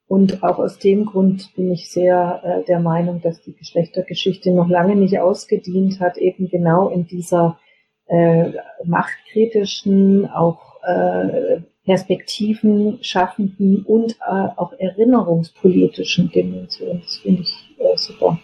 Und 0.07 0.43
auch 0.43 0.59
aus 0.59 0.79
dem 0.79 1.07
Grund 1.07 1.55
bin 1.55 1.73
ich 1.73 1.91
sehr 1.91 2.43
äh, 2.45 2.63
der 2.65 2.81
Meinung, 2.81 3.23
dass 3.23 3.41
die 3.41 3.55
Geschlechtergeschichte 3.55 4.53
noch 4.53 4.69
lange 4.69 4.97
nicht 4.97 5.19
ausgedient 5.19 5.99
hat, 6.01 6.19
eben 6.19 6.51
genau 6.51 6.89
in 6.89 7.07
dieser 7.07 7.59
äh, 8.07 8.53
machtkritischen, 8.85 10.29
auch 10.29 10.83
äh, 10.83 11.63
Perspektiven 11.85 12.99
schaffenden 13.03 13.85
und 13.85 14.13
äh, 14.13 14.49
auch 14.57 14.73
erinnerungspolitischen 14.73 16.31
Dimension. 16.31 17.01
Das 17.03 17.17
finde 17.17 17.43
ich 17.43 17.55
äh, 17.79 17.97
super. 17.97 18.41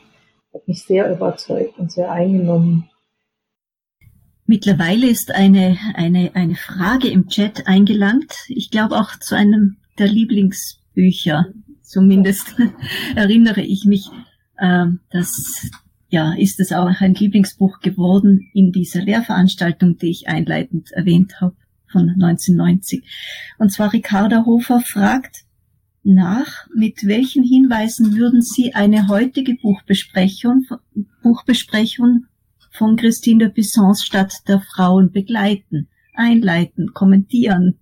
Hat 0.53 0.69
mich 0.69 0.83
sehr 0.83 1.11
überzeugt 1.11 1.79
und 1.79 1.91
sehr 1.91 2.11
eingenommen. 2.11 2.91
Mittlerweile 4.45 5.09
ist 5.09 5.33
eine, 5.33 5.79
eine, 5.95 6.33
eine 6.35 6.57
Frage 6.57 7.09
im 7.09 7.29
Chat 7.29 7.67
eingelangt. 7.67 8.35
Ich 8.49 8.71
glaube 8.71 8.97
auch 8.97 9.19
zu 9.19 9.37
einem 9.37 9.77
der 9.99 10.09
Lieblings 10.09 10.81
Bücher. 10.93 11.47
Zumindest 11.83 12.57
erinnere 13.17 13.63
ich 13.63 13.85
mich, 13.87 14.09
äh, 14.59 14.87
dass 15.11 15.71
ja, 16.11 16.35
ist 16.35 16.59
es 16.59 16.73
auch 16.73 17.01
ein 17.01 17.15
Lieblingsbuch 17.15 17.79
geworden 17.81 18.51
in 18.53 18.73
dieser 18.73 19.01
Lehrveranstaltung, 19.01 19.97
die 19.97 20.11
ich 20.11 20.29
einleitend 20.29 20.91
erwähnt 20.91 21.41
habe 21.41 21.55
von 21.91 22.09
1990. 22.09 23.05
Und 23.59 23.71
zwar 23.71 23.93
Ricarda 23.93 24.45
Hofer 24.47 24.81
fragt, 24.81 25.45
nach, 26.03 26.67
mit 26.75 27.07
welchen 27.07 27.43
Hinweisen 27.43 28.17
würden 28.17 28.41
Sie 28.41 28.75
eine 28.75 29.09
heutige 29.09 29.55
Buchbesprechung, 29.55 30.67
Buchbesprechung 31.23 32.27
von 32.73 32.97
Christine 32.97 33.47
de 33.47 33.49
Pissons 33.51 34.03
Stadt 34.03 34.33
der 34.49 34.61
Frauen 34.61 35.13
begleiten, 35.13 35.89
einleiten, 36.15 36.93
kommentieren? 36.95 37.79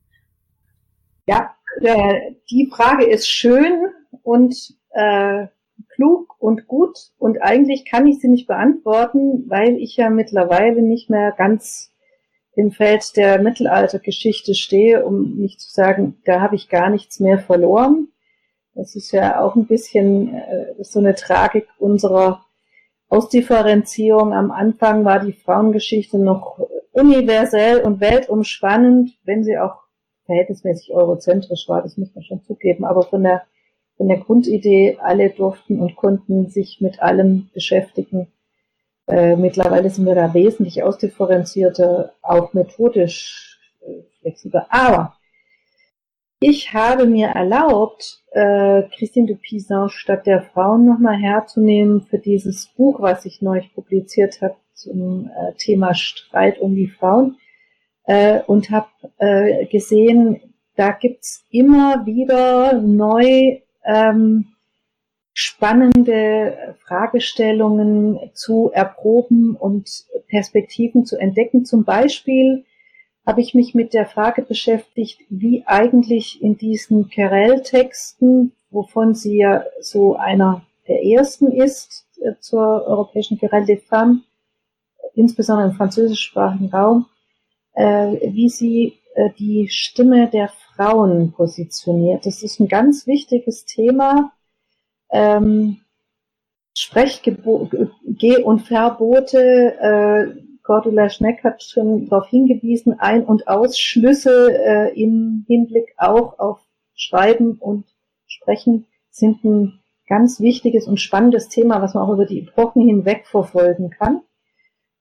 Ja, 1.27 1.55
äh, 1.81 2.33
die 2.51 2.69
Frage 2.75 3.07
ist 3.07 3.29
schön 3.29 3.87
und 4.23 4.57
äh, 4.91 5.47
klug 5.95 6.35
und 6.41 6.67
gut 6.67 6.97
und 7.19 7.43
eigentlich 7.43 7.85
kann 7.85 8.07
ich 8.07 8.19
sie 8.19 8.29
nicht 8.29 8.49
beantworten, 8.49 9.45
weil 9.49 9.77
ich 9.77 9.97
ja 9.97 10.11
mittlerweile 10.11 10.83
nicht 10.83 11.11
mehr 11.11 11.33
ganz 11.37 11.93
im 12.59 12.73
Feld 12.73 13.17
der 13.17 13.41
Mittelaltergeschichte 13.41 14.57
stehe, 14.57 15.07
um 15.07 15.37
nicht 15.37 15.61
zu 15.61 15.71
sagen, 15.71 16.21
da 16.25 16.41
habe 16.41 16.57
ich 16.57 16.69
gar 16.69 16.91
nichts 16.91 17.21
mehr 17.21 17.39
verloren. 17.39 18.09
Das 18.75 18.97
ist 18.97 19.13
ja 19.13 19.41
auch 19.41 19.55
ein 19.55 19.69
bisschen 19.69 20.35
äh, 20.35 20.75
so 20.81 20.99
eine 20.99 21.15
Tragik 21.15 21.69
unserer 21.79 22.45
Ausdifferenzierung. 23.07 24.33
Am 24.33 24.51
Anfang 24.51 25.05
war 25.05 25.21
die 25.21 25.35
Frauengeschichte 25.35 26.19
noch 26.19 26.59
universell 26.91 27.81
und 27.81 28.01
weltumspannend, 28.01 29.13
wenn 29.23 29.45
sie 29.45 29.57
auch 29.57 29.77
verhältnismäßig 30.27 30.93
eurozentrisch 30.93 31.69
war, 31.69 31.83
das 31.83 31.97
muss 31.97 32.13
man 32.13 32.25
schon 32.25 32.43
zugeben, 32.43 32.85
aber 32.85 33.05
von 33.05 33.23
der, 33.23 33.43
von 33.97 34.09
der 34.09 34.19
Grundidee, 34.19 34.99
alle 35.01 35.31
durften 35.31 35.79
und 35.79 35.95
konnten 35.95 36.49
sich 36.49 36.81
mit 36.81 37.01
allem 37.01 37.51
beschäftigen, 37.55 38.33
äh, 39.09 39.37
mittlerweile 39.37 39.91
sind 39.91 40.07
wir 40.07 40.15
da 40.15 40.35
wesentlich 40.35 40.83
ausdifferenzierter, 40.83 42.13
auch 42.23 42.53
methodisch 42.53 43.59
äh, 43.81 44.03
flexibler. 44.21 44.67
Aber 44.71 45.15
ich 46.41 46.73
habe 46.73 47.07
mir 47.07 47.29
erlaubt, 47.29 48.23
äh, 48.31 48.83
Christine 48.97 49.27
de 49.27 49.37
Pisan 49.37 49.89
statt 49.89 50.27
der 50.27 50.43
Frauen 50.43 50.87
nochmal 50.87 51.17
herzunehmen 51.17 52.03
für 52.03 52.19
dieses 52.19 52.67
Buch, 52.77 53.01
was 53.01 53.25
ich 53.25 53.43
neulich 53.43 53.75
publiziert 53.75 54.41
habe 54.41 54.57
zum 54.75 55.31
äh, 55.31 55.55
Thema 55.55 55.95
Streit 55.95 56.61
um 56.61 56.77
die 56.77 56.87
Frauen 56.87 57.39
äh, 58.05 58.41
und 58.47 58.71
habe 58.71 58.89
äh, 59.19 59.67
gesehen, 59.67 60.55
da 60.77 60.93
gibt's 60.93 61.45
immer 61.51 62.07
wieder 62.07 62.75
neu 62.75 63.59
ähm, 63.85 64.53
spannende 65.41 66.75
Fragestellungen 66.85 68.19
zu 68.35 68.73
erproben 68.73 69.55
und 69.55 69.89
Perspektiven 70.27 71.07
zu 71.07 71.17
entdecken. 71.17 71.65
Zum 71.65 71.85
Beispiel 71.85 72.65
habe 73.25 73.41
ich 73.41 73.55
mich 73.55 73.73
mit 73.73 73.95
der 73.95 74.07
Frage 74.07 74.43
beschäftigt, 74.43 75.21
wie 75.29 75.63
eigentlich 75.65 76.43
in 76.43 76.57
diesen 76.57 77.09
Querelle-Texten, 77.09 78.51
wovon 78.71 79.15
sie 79.15 79.37
ja 79.37 79.63
so 79.81 80.17
einer 80.17 80.63
der 80.89 81.05
ersten 81.05 81.53
ist 81.53 82.09
äh, 82.21 82.33
zur 82.41 82.85
europäischen 82.89 83.39
Querelle 83.39 83.67
des 83.67 83.85
Femmes, 83.85 84.23
insbesondere 85.15 85.69
im 85.69 85.77
französischsprachigen 85.77 86.71
Raum, 86.71 87.07
äh, 87.75 87.85
wie 88.33 88.49
sie 88.49 88.99
äh, 89.15 89.31
die 89.39 89.69
Stimme 89.69 90.29
der 90.29 90.49
Frauen 90.75 91.31
positioniert. 91.31 92.27
Das 92.27 92.43
ist 92.43 92.59
ein 92.59 92.67
ganz 92.67 93.07
wichtiges 93.07 93.67
Thema, 93.67 94.33
ähm, 95.11 95.81
Sprechgeh- 96.75 98.43
und 98.43 98.61
Verbote, 98.61 99.75
äh, 99.81 100.49
Cordula 100.63 101.09
Schneck 101.09 101.43
hat 101.45 101.63
schon 101.63 102.09
darauf 102.09 102.29
hingewiesen, 102.29 103.01
Ein- 103.01 103.25
und 103.25 103.49
Ausschlüsse 103.49 104.53
äh, 104.53 105.03
im 105.03 105.45
Hinblick 105.49 105.95
auch 105.97 106.39
auf 106.39 106.61
Schreiben 106.95 107.57
und 107.59 107.87
Sprechen 108.27 108.87
sind 109.11 109.43
ein 109.45 109.81
ganz 110.07 110.41
wichtiges 110.41 110.87
und 110.87 111.01
spannendes 111.01 111.49
Thema, 111.49 111.81
was 111.83 111.95
man 111.95 112.05
auch 112.05 112.13
über 112.13 112.27
die 112.27 112.41
Epochen 112.41 112.87
hinweg 112.87 113.27
verfolgen 113.27 113.91
kann. 113.91 114.23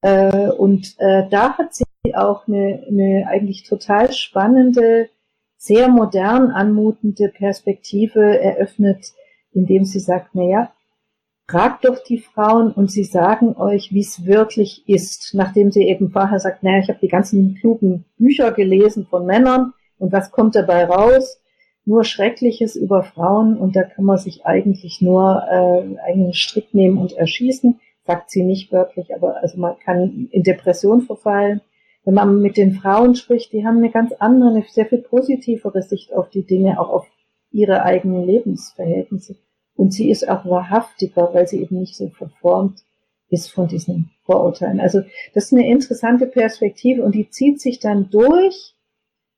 Äh, 0.02 0.50
und 0.50 0.96
äh, 1.00 1.28
da 1.30 1.58
hat 1.58 1.74
sie 1.74 1.86
auch 2.16 2.48
eine, 2.48 2.86
eine 2.88 3.26
eigentlich 3.28 3.64
total 3.64 4.14
spannende, 4.14 5.10
sehr 5.58 5.90
modern 5.90 6.52
anmutende 6.52 7.30
Perspektive 7.30 8.40
eröffnet, 8.40 9.14
indem 9.58 9.86
sie 9.86 10.00
sagt, 10.00 10.36
naja, 10.36 10.72
fragt 11.50 11.86
doch 11.86 12.04
die 12.04 12.20
Frauen 12.20 12.72
und 12.72 12.92
sie 12.92 13.04
sagen 13.04 13.56
euch, 13.58 13.92
wie 13.92 14.02
es 14.02 14.26
wirklich 14.26 14.88
ist, 14.88 15.34
nachdem 15.34 15.72
sie 15.72 15.88
eben 15.88 16.12
vorher 16.12 16.40
sagt, 16.40 16.62
naja, 16.62 16.80
ich 16.80 16.90
habe 16.90 17.00
die 17.02 17.08
ganzen 17.08 17.56
klugen 17.56 18.06
Bücher 18.18 18.52
gelesen 18.52 19.08
von 19.10 19.26
Männern 19.26 19.74
und 19.98 20.12
was 20.12 20.32
kommt 20.32 20.56
dabei 20.56 20.86
raus? 20.86 21.42
Nur 21.86 22.04
Schreckliches 22.04 22.76
über 22.76 23.02
Frauen 23.02 23.58
und 23.58 23.76
da 23.76 23.84
kann 23.84 24.06
man 24.06 24.18
sich 24.18 24.46
eigentlich 24.46 25.02
nur 25.02 25.44
äh, 25.50 26.10
einen 26.10 26.34
Strick 26.34 26.74
nehmen 26.74 26.98
und 26.98 27.14
erschießen, 27.14 27.80
sagt 28.06 28.30
sie 28.30 28.44
nicht 28.44 28.72
wörtlich, 28.72 29.16
aber 29.16 29.38
also 29.38 29.58
man 29.58 29.80
kann 29.80 30.28
in 30.32 30.44
Depression 30.44 31.02
verfallen. 31.02 31.62
Wenn 32.04 32.14
man 32.14 32.42
mit 32.42 32.58
den 32.58 32.74
Frauen 32.74 33.16
spricht, 33.16 33.54
die 33.54 33.66
haben 33.66 33.78
eine 33.78 33.90
ganz 33.90 34.12
andere, 34.20 34.50
eine 34.50 34.66
sehr 34.70 34.86
viel 34.86 35.00
positivere 35.00 35.82
Sicht 35.82 36.14
auf 36.14 36.30
die 36.30 36.46
Dinge, 36.46 36.80
auch 36.80 36.90
auf 36.90 37.08
ihre 37.52 37.84
eigenen 37.84 38.24
Lebensverhältnisse. 38.26 39.38
Und 39.78 39.94
sie 39.94 40.10
ist 40.10 40.28
auch 40.28 40.44
wahrhaftiger, 40.46 41.30
weil 41.34 41.48
sie 41.48 41.62
eben 41.62 41.80
nicht 41.80 41.96
so 41.96 42.10
verformt 42.10 42.84
ist 43.30 43.52
von 43.52 43.68
diesen 43.68 44.10
Vorurteilen. 44.26 44.80
Also 44.80 45.02
das 45.34 45.46
ist 45.46 45.54
eine 45.54 45.70
interessante 45.70 46.26
Perspektive 46.26 47.04
und 47.04 47.14
die 47.14 47.30
zieht 47.30 47.62
sich 47.62 47.80
dann 47.80 48.10
durch, 48.10 48.74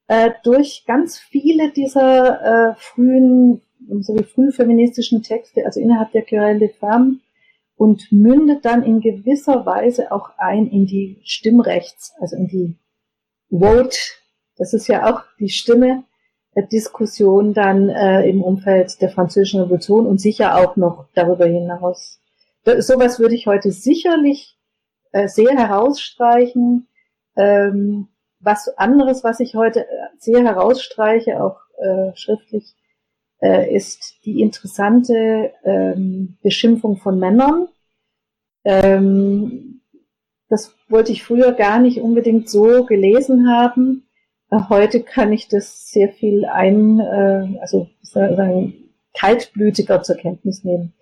äh, 0.08 0.32
durch 0.44 0.86
ganz 0.88 1.18
viele 1.20 1.72
dieser 1.72 2.72
äh, 2.72 2.76
frühen, 2.78 3.62
so 4.00 4.16
wie 4.16 4.24
früh 4.24 4.52
feministischen 4.52 5.24
Texte, 5.24 5.66
also 5.66 5.80
innerhalb 5.80 6.12
der 6.14 6.22
Querelle 6.22 6.60
des 6.60 6.78
Femmes 6.78 7.18
und 7.76 8.12
mündet 8.12 8.64
dann 8.66 8.84
in 8.84 9.02
gewisser 9.02 9.66
Weise 9.66 10.12
auch 10.12 10.32
ein 10.38 10.68
in 10.68 10.86
die 10.86 11.18
Stimmrechts, 11.24 12.14
also 12.20 12.36
in 12.38 12.48
die 12.48 12.76
Vote. 13.50 13.98
Das 14.58 14.74
ist 14.74 14.88
ja 14.88 15.10
auch 15.10 15.24
die 15.40 15.50
Stimme 15.50 16.04
Diskussion 16.56 17.54
dann 17.54 17.90
äh, 17.90 18.28
im 18.28 18.44
Umfeld 18.44 19.02
der 19.02 19.10
Französischen 19.10 19.62
Revolution 19.62 20.08
und 20.08 20.20
sicher 20.20 20.58
auch 20.58 20.76
noch 20.76 21.08
darüber 21.14 21.46
hinaus. 21.46 22.20
Sowas 22.80 23.20
würde 23.20 23.36
ich 23.36 23.48
heute 23.48 23.72
sicherlich 23.72 24.58
äh, 25.12 25.28
sehr 25.28 25.52
herausstreichen. 25.52 26.88
Ähm, 27.36 28.08
was 28.40 28.70
anderes, 28.78 29.24
was 29.24 29.40
ich 29.40 29.56
heute 29.56 29.82
äh, 29.82 29.88
sehr 30.18 30.44
herausstreiche, 30.44 31.42
auch 31.42 31.60
äh, 31.78 32.16
schriftlich, 32.16 32.76
äh, 33.42 33.74
ist 33.74 34.20
die 34.26 34.42
interessante 34.42 35.54
ähm, 35.64 36.38
Beschimpfung 36.42 36.98
von 36.98 37.20
Männern. 37.20 37.68
Ähm, 38.66 39.82
das 40.50 40.76
wollte 40.90 41.12
ich 41.12 41.24
früher 41.24 41.54
gar 41.54 41.80
nicht 41.80 42.02
unbedingt 42.02 42.50
so 42.50 42.86
gelesen 42.86 43.50
haben. 43.50 44.09
Heute 44.52 45.04
kann 45.04 45.32
ich 45.32 45.48
das 45.48 45.92
sehr 45.92 46.10
viel 46.10 46.46
ein, 46.46 47.00
äh, 47.00 47.60
also 47.62 47.88
sagen, 48.02 48.74
kaltblütiger 49.14 50.02
zur 50.02 50.16
Kenntnis 50.16 50.64
nehmen. 50.64 50.94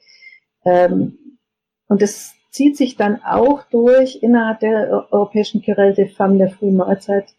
Ähm, 0.65 1.18
und 1.88 2.02
das 2.02 2.34
zieht 2.52 2.76
sich 2.76 2.98
dann 2.98 3.22
auch 3.24 3.64
durch 3.69 4.22
innerhalb 4.22 4.60
der 4.60 5.07
europäischen 5.11 5.61
Querelle 5.61 5.94
des 5.94 6.14
Femmes 6.14 6.40
der 6.40 6.49
frühen 6.49 6.76
Neuzeit. 6.76 7.34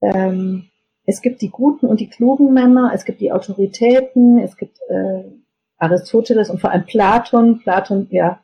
Ähm, 0.00 0.70
es 1.04 1.20
gibt 1.20 1.42
die 1.42 1.50
guten 1.50 1.86
und 1.86 2.00
die 2.00 2.08
klugen 2.08 2.52
Männer, 2.54 2.92
es 2.94 3.04
gibt 3.04 3.20
die 3.20 3.32
Autoritäten, 3.32 4.38
es 4.38 4.56
gibt 4.56 4.78
äh, 4.88 5.24
Aristoteles 5.78 6.50
und 6.50 6.60
vor 6.60 6.70
allem 6.70 6.86
Platon. 6.86 7.60
Platon, 7.60 8.06
ja, 8.10 8.40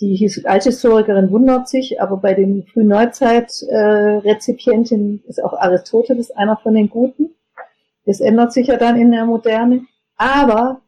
die 0.00 0.28
Althistorikerin 0.44 1.30
wundert 1.30 1.68
sich, 1.68 2.00
aber 2.00 2.16
bei 2.16 2.34
den 2.34 2.66
Frühneuzeit-Rezipientinnen 2.66 5.22
äh, 5.24 5.28
ist 5.28 5.40
auch 5.42 5.52
Aristoteles 5.52 6.32
einer 6.32 6.56
von 6.56 6.74
den 6.74 6.90
Guten. 6.90 7.30
Das 8.04 8.20
ändert 8.20 8.52
sich 8.52 8.66
ja 8.66 8.76
dann 8.76 8.96
in 8.96 9.12
der 9.12 9.24
Moderne. 9.24 9.86
Aber 10.16 10.80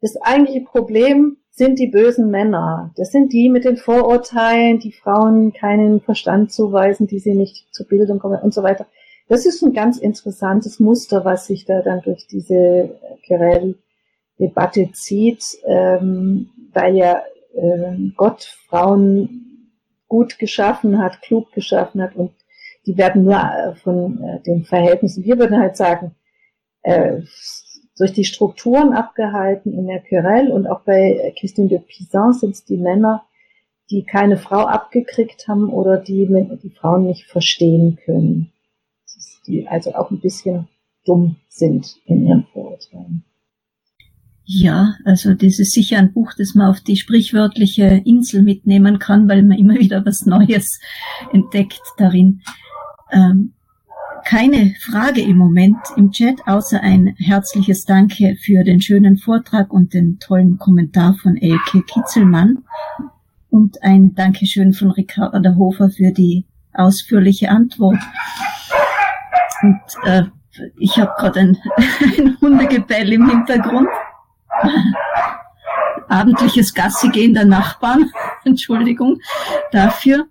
das 0.00 0.20
eigentliche 0.20 0.62
Problem 0.62 1.38
sind 1.50 1.78
die 1.78 1.86
bösen 1.86 2.30
Männer. 2.30 2.92
Das 2.96 3.10
sind 3.10 3.32
die 3.32 3.48
mit 3.48 3.64
den 3.64 3.76
Vorurteilen, 3.76 4.78
die 4.78 4.92
Frauen 4.92 5.52
keinen 5.52 6.00
Verstand 6.00 6.52
zuweisen, 6.52 7.06
die 7.06 7.18
sie 7.18 7.34
nicht 7.34 7.66
zur 7.72 7.86
Bildung 7.86 8.18
kommen 8.18 8.40
und 8.40 8.54
so 8.54 8.62
weiter. 8.62 8.86
Das 9.28 9.44
ist 9.44 9.62
ein 9.62 9.72
ganz 9.72 9.98
interessantes 9.98 10.80
Muster, 10.80 11.24
was 11.24 11.46
sich 11.46 11.64
da 11.64 11.82
dann 11.82 12.00
durch 12.02 12.26
diese 12.26 12.90
Querelle-Debatte 13.26 14.90
zieht, 14.92 15.44
ähm, 15.66 16.50
weil 16.72 16.96
ja 16.96 17.22
äh, 17.58 18.12
Gott 18.16 18.56
Frauen 18.68 19.72
gut 20.08 20.38
geschaffen 20.38 20.98
hat, 20.98 21.20
klug 21.22 21.52
geschaffen 21.52 22.02
hat 22.02 22.16
und 22.16 22.32
die 22.86 22.96
werden 22.96 23.24
nur 23.24 23.36
äh, 23.36 23.74
von 23.76 24.22
äh, 24.22 24.40
den 24.42 24.64
Verhältnissen, 24.64 25.24
wir 25.24 25.38
würden 25.38 25.58
halt 25.58 25.76
sagen, 25.76 26.14
äh, 26.82 27.20
durch 27.98 28.12
die 28.12 28.24
Strukturen 28.24 28.92
abgehalten 28.92 29.72
in 29.72 29.86
der 29.86 30.00
Querelle 30.00 30.52
und 30.54 30.66
auch 30.66 30.80
bei 30.80 31.34
Christine 31.38 31.68
de 31.68 31.80
Pizan 31.80 32.32
sind 32.32 32.54
es 32.54 32.64
die 32.64 32.76
Männer, 32.76 33.24
die 33.90 34.04
keine 34.04 34.36
Frau 34.36 34.66
abgekriegt 34.66 35.48
haben 35.48 35.68
oder 35.68 35.96
die 35.98 36.26
die 36.62 36.70
Frauen 36.70 37.06
nicht 37.06 37.26
verstehen 37.26 37.98
können. 38.04 38.52
Die 39.46 39.66
also 39.66 39.94
auch 39.94 40.10
ein 40.10 40.20
bisschen 40.20 40.68
dumm 41.04 41.36
sind 41.48 41.96
in 42.04 42.26
ihren 42.26 42.44
Vorurteilen. 42.52 43.24
Ja, 44.50 44.94
also 45.04 45.34
das 45.34 45.58
ist 45.58 45.72
sicher 45.72 45.98
ein 45.98 46.14
Buch, 46.14 46.32
das 46.32 46.54
man 46.54 46.70
auf 46.70 46.80
die 46.80 46.96
sprichwörtliche 46.96 48.00
Insel 48.06 48.42
mitnehmen 48.42 48.98
kann, 48.98 49.28
weil 49.28 49.42
man 49.42 49.58
immer 49.58 49.74
wieder 49.74 50.06
was 50.06 50.24
Neues 50.24 50.80
entdeckt 51.34 51.82
darin. 51.98 52.40
Ähm, 53.12 53.52
keine 54.24 54.74
Frage 54.80 55.20
im 55.20 55.36
Moment 55.36 55.76
im 55.98 56.12
Chat, 56.12 56.46
außer 56.46 56.80
ein 56.80 57.14
herzliches 57.18 57.84
Danke 57.84 58.36
für 58.40 58.64
den 58.64 58.80
schönen 58.80 59.18
Vortrag 59.18 59.70
und 59.70 59.92
den 59.92 60.18
tollen 60.18 60.56
Kommentar 60.56 61.12
von 61.22 61.36
Elke 61.36 61.82
Kitzelmann 61.82 62.64
und 63.50 63.82
ein 63.82 64.14
Dankeschön 64.14 64.72
von 64.72 64.92
Ricarda 64.92 65.56
Hofer 65.56 65.90
für 65.90 66.10
die 66.10 66.46
ausführliche 66.72 67.50
Antwort. 67.50 67.98
Und 69.60 69.80
äh, 70.04 70.22
ich 70.78 70.98
habe 70.98 71.12
gerade 71.18 71.40
ein, 71.40 71.58
ein 72.00 72.40
Hundegebell 72.40 73.12
im 73.12 73.28
Hintergrund. 73.28 73.88
Abendliches 76.08 76.74
Gassigehen 76.74 77.34
der 77.34 77.44
Nachbarn. 77.44 78.10
Entschuldigung 78.44 79.20
dafür. 79.72 80.26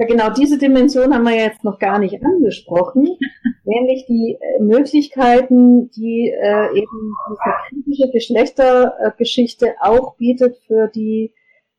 Ja, 0.00 0.06
genau 0.06 0.30
diese 0.30 0.58
Dimension 0.58 1.12
haben 1.12 1.24
wir 1.24 1.34
jetzt 1.34 1.64
noch 1.64 1.80
gar 1.80 1.98
nicht 1.98 2.22
angesprochen, 2.24 3.18
nämlich 3.64 4.06
die 4.06 4.38
äh, 4.40 4.62
Möglichkeiten, 4.62 5.90
die 5.90 6.30
äh, 6.30 6.68
eben 6.78 7.14
diese 7.28 7.54
kritische 7.68 8.12
Geschlechtergeschichte 8.12 9.74
auch 9.80 10.14
bietet 10.14 10.56
für 10.68 10.86
die, 10.86 11.34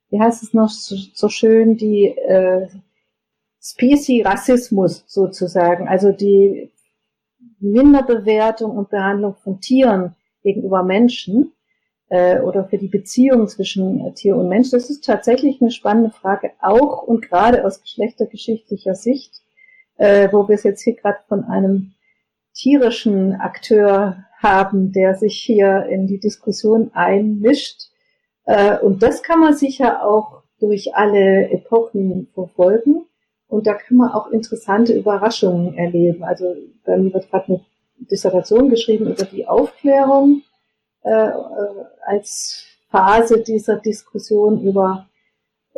wie 0.10 0.20
heißt 0.20 0.44
es 0.44 0.54
noch 0.54 0.68
so, 0.68 0.98
so 1.14 1.30
schön, 1.30 1.78
die 1.78 2.08
äh, 2.08 2.68
Species-Rassismus 3.62 5.06
sozusagen, 5.08 5.88
also 5.88 6.12
die 6.12 6.72
Minderbewertung 7.62 8.72
und 8.72 8.90
Behandlung 8.90 9.36
von 9.36 9.62
Tieren 9.62 10.16
gegenüber 10.54 10.84
Menschen 10.84 11.54
äh, 12.10 12.40
oder 12.40 12.66
für 12.66 12.78
die 12.78 12.88
Beziehung 12.88 13.48
zwischen 13.48 14.06
äh, 14.06 14.14
Tier 14.14 14.36
und 14.36 14.50
Mensch. 14.50 14.72
Das 14.72 14.90
ist 14.90 15.06
tatsächlich 15.06 15.62
eine 15.62 15.72
spannende 15.72 16.10
Frage, 16.10 16.52
auch 16.62 17.04
und 17.04 17.22
gerade 17.22 17.66
aus 17.66 17.82
geschlechtergeschichtlicher 17.82 18.96
Sicht, 18.96 19.42
äh, 19.98 20.30
wo 20.32 20.48
wir 20.48 20.56
es 20.56 20.64
jetzt 20.64 20.82
hier 20.82 20.96
gerade 20.96 21.20
von 21.28 21.44
einem 21.44 21.94
tierischen 22.54 23.36
Akteur 23.36 24.26
haben, 24.38 24.92
der 24.92 25.16
sich 25.16 25.40
hier 25.40 25.86
in 25.86 26.08
die 26.08 26.20
Diskussion 26.20 26.92
einmischt. 26.94 27.90
Äh, 28.46 28.80
und 28.80 29.04
das 29.04 29.22
kann 29.22 29.40
man 29.40 29.54
sicher 29.54 30.06
auch 30.06 30.44
durch 30.60 30.96
alle 30.96 31.50
Epochen 31.52 32.28
verfolgen. 32.34 33.06
Und 33.48 33.66
da 33.66 33.74
kann 33.74 33.98
man 33.98 34.12
auch 34.12 34.28
interessante 34.28 34.94
Überraschungen 34.94 35.76
erleben. 35.76 36.24
Also 36.24 36.56
bei 36.86 36.98
mir 36.98 37.14
wird 37.14 37.30
gerade 37.30 37.48
eine 37.48 37.66
Dissertation 38.00 38.70
geschrieben 38.70 39.08
über 39.08 39.26
die 39.26 39.48
Aufklärung 39.48 40.44
äh, 41.04 41.12
äh, 41.12 41.34
als 42.06 42.66
Phase 42.90 43.42
dieser 43.42 43.78
Diskussion 43.78 44.62
über 44.64 45.08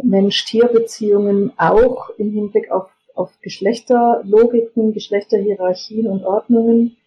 Mensch-Tier-Beziehungen 0.01 1.53
auch 1.57 2.09
im 2.17 2.31
Hinblick 2.31 2.71
auf, 2.71 2.89
auf 3.15 3.31
Geschlechterlogiken, 3.41 4.93
Geschlechterhierarchien 4.93 6.07
und 6.07 6.23
Ordnungen. 6.23 6.97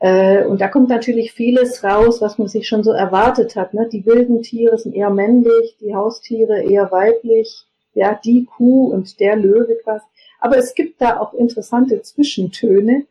Äh, 0.00 0.44
und 0.44 0.60
da 0.60 0.68
kommt 0.68 0.88
natürlich 0.88 1.32
vieles 1.32 1.82
raus, 1.82 2.20
was 2.20 2.38
man 2.38 2.48
sich 2.48 2.68
schon 2.68 2.84
so 2.84 2.92
erwartet 2.92 3.56
hat. 3.56 3.72
Ne? 3.72 3.88
Die 3.90 4.04
wilden 4.04 4.42
Tiere 4.42 4.76
sind 4.78 4.94
eher 4.94 5.10
männlich, 5.10 5.76
die 5.80 5.94
Haustiere 5.94 6.62
eher 6.62 6.90
weiblich, 6.90 7.64
ja, 7.94 8.18
die 8.22 8.44
Kuh 8.44 8.88
und 8.88 9.20
der 9.20 9.36
Löwe 9.36 9.76
quasi. 9.82 10.04
Aber 10.38 10.58
es 10.58 10.74
gibt 10.74 11.00
da 11.00 11.18
auch 11.18 11.32
interessante 11.32 12.02
Zwischentöne 12.02 13.06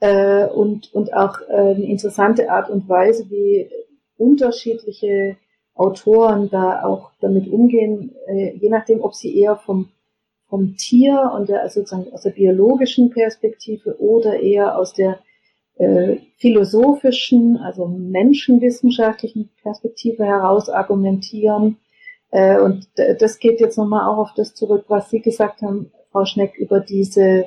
äh, 0.00 0.46
und, 0.46 0.92
und 0.94 1.12
auch 1.14 1.40
äh, 1.48 1.52
eine 1.52 1.84
interessante 1.84 2.50
Art 2.50 2.70
und 2.70 2.88
Weise, 2.88 3.30
wie 3.30 3.70
unterschiedliche 4.16 5.36
Autoren 5.74 6.50
da 6.50 6.84
auch 6.84 7.10
damit 7.20 7.48
umgehen, 7.48 8.14
äh, 8.26 8.54
je 8.56 8.68
nachdem, 8.68 9.02
ob 9.02 9.14
sie 9.14 9.38
eher 9.38 9.56
vom, 9.56 9.88
vom 10.48 10.76
Tier 10.76 11.32
und 11.34 11.48
der, 11.48 11.62
also 11.62 11.80
sozusagen 11.80 12.12
aus 12.12 12.22
der 12.22 12.30
biologischen 12.30 13.10
Perspektive 13.10 13.98
oder 14.00 14.40
eher 14.40 14.78
aus 14.78 14.94
der 14.94 15.20
äh, 15.76 16.16
philosophischen, 16.36 17.56
also 17.58 17.86
menschenwissenschaftlichen 17.86 19.50
Perspektive 19.62 20.24
heraus 20.24 20.68
argumentieren. 20.68 21.78
Äh, 22.30 22.60
und 22.60 22.88
das 22.96 23.38
geht 23.38 23.60
jetzt 23.60 23.78
nochmal 23.78 24.08
auch 24.08 24.18
auf 24.18 24.34
das 24.34 24.54
zurück, 24.54 24.84
was 24.88 25.10
Sie 25.10 25.20
gesagt 25.20 25.62
haben, 25.62 25.92
Frau 26.10 26.24
Schneck, 26.24 26.56
über 26.56 26.80
diese 26.80 27.46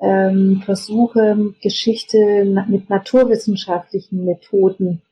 ähm, 0.00 0.62
Versuche, 0.64 1.54
Geschichte 1.62 2.44
mit 2.68 2.88
naturwissenschaftlichen 2.88 4.24
Methoden 4.24 5.02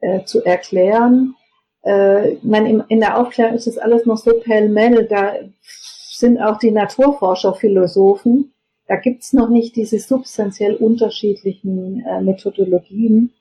äh, 0.00 0.24
zu 0.24 0.44
erklären. 0.44 1.34
Äh, 1.82 2.32
ich 2.34 2.42
in 2.88 3.00
der 3.00 3.18
Aufklärung 3.18 3.54
ist 3.54 3.66
das 3.66 3.78
alles 3.78 4.06
noch 4.06 4.18
so 4.18 4.38
pellmell, 4.40 5.06
da 5.06 5.34
sind 5.62 6.38
auch 6.38 6.58
die 6.58 6.70
Naturforscher 6.70 7.54
Philosophen. 7.54 8.52
Da 8.86 8.96
gibt's 8.96 9.32
noch 9.32 9.48
nicht 9.48 9.76
diese 9.76 9.98
substanziell 9.98 10.74
unterschiedlichen 10.74 12.04
äh, 12.06 12.20
Methodologien. 12.20 13.32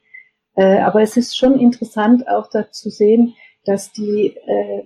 Äh, 0.56 0.80
aber 0.80 1.02
es 1.02 1.18
ist 1.18 1.38
schon 1.38 1.60
interessant 1.60 2.28
auch 2.28 2.50
da 2.50 2.72
zu 2.72 2.90
sehen, 2.90 3.36
dass 3.66 3.92
die, 3.92 4.36
äh, 4.46 4.84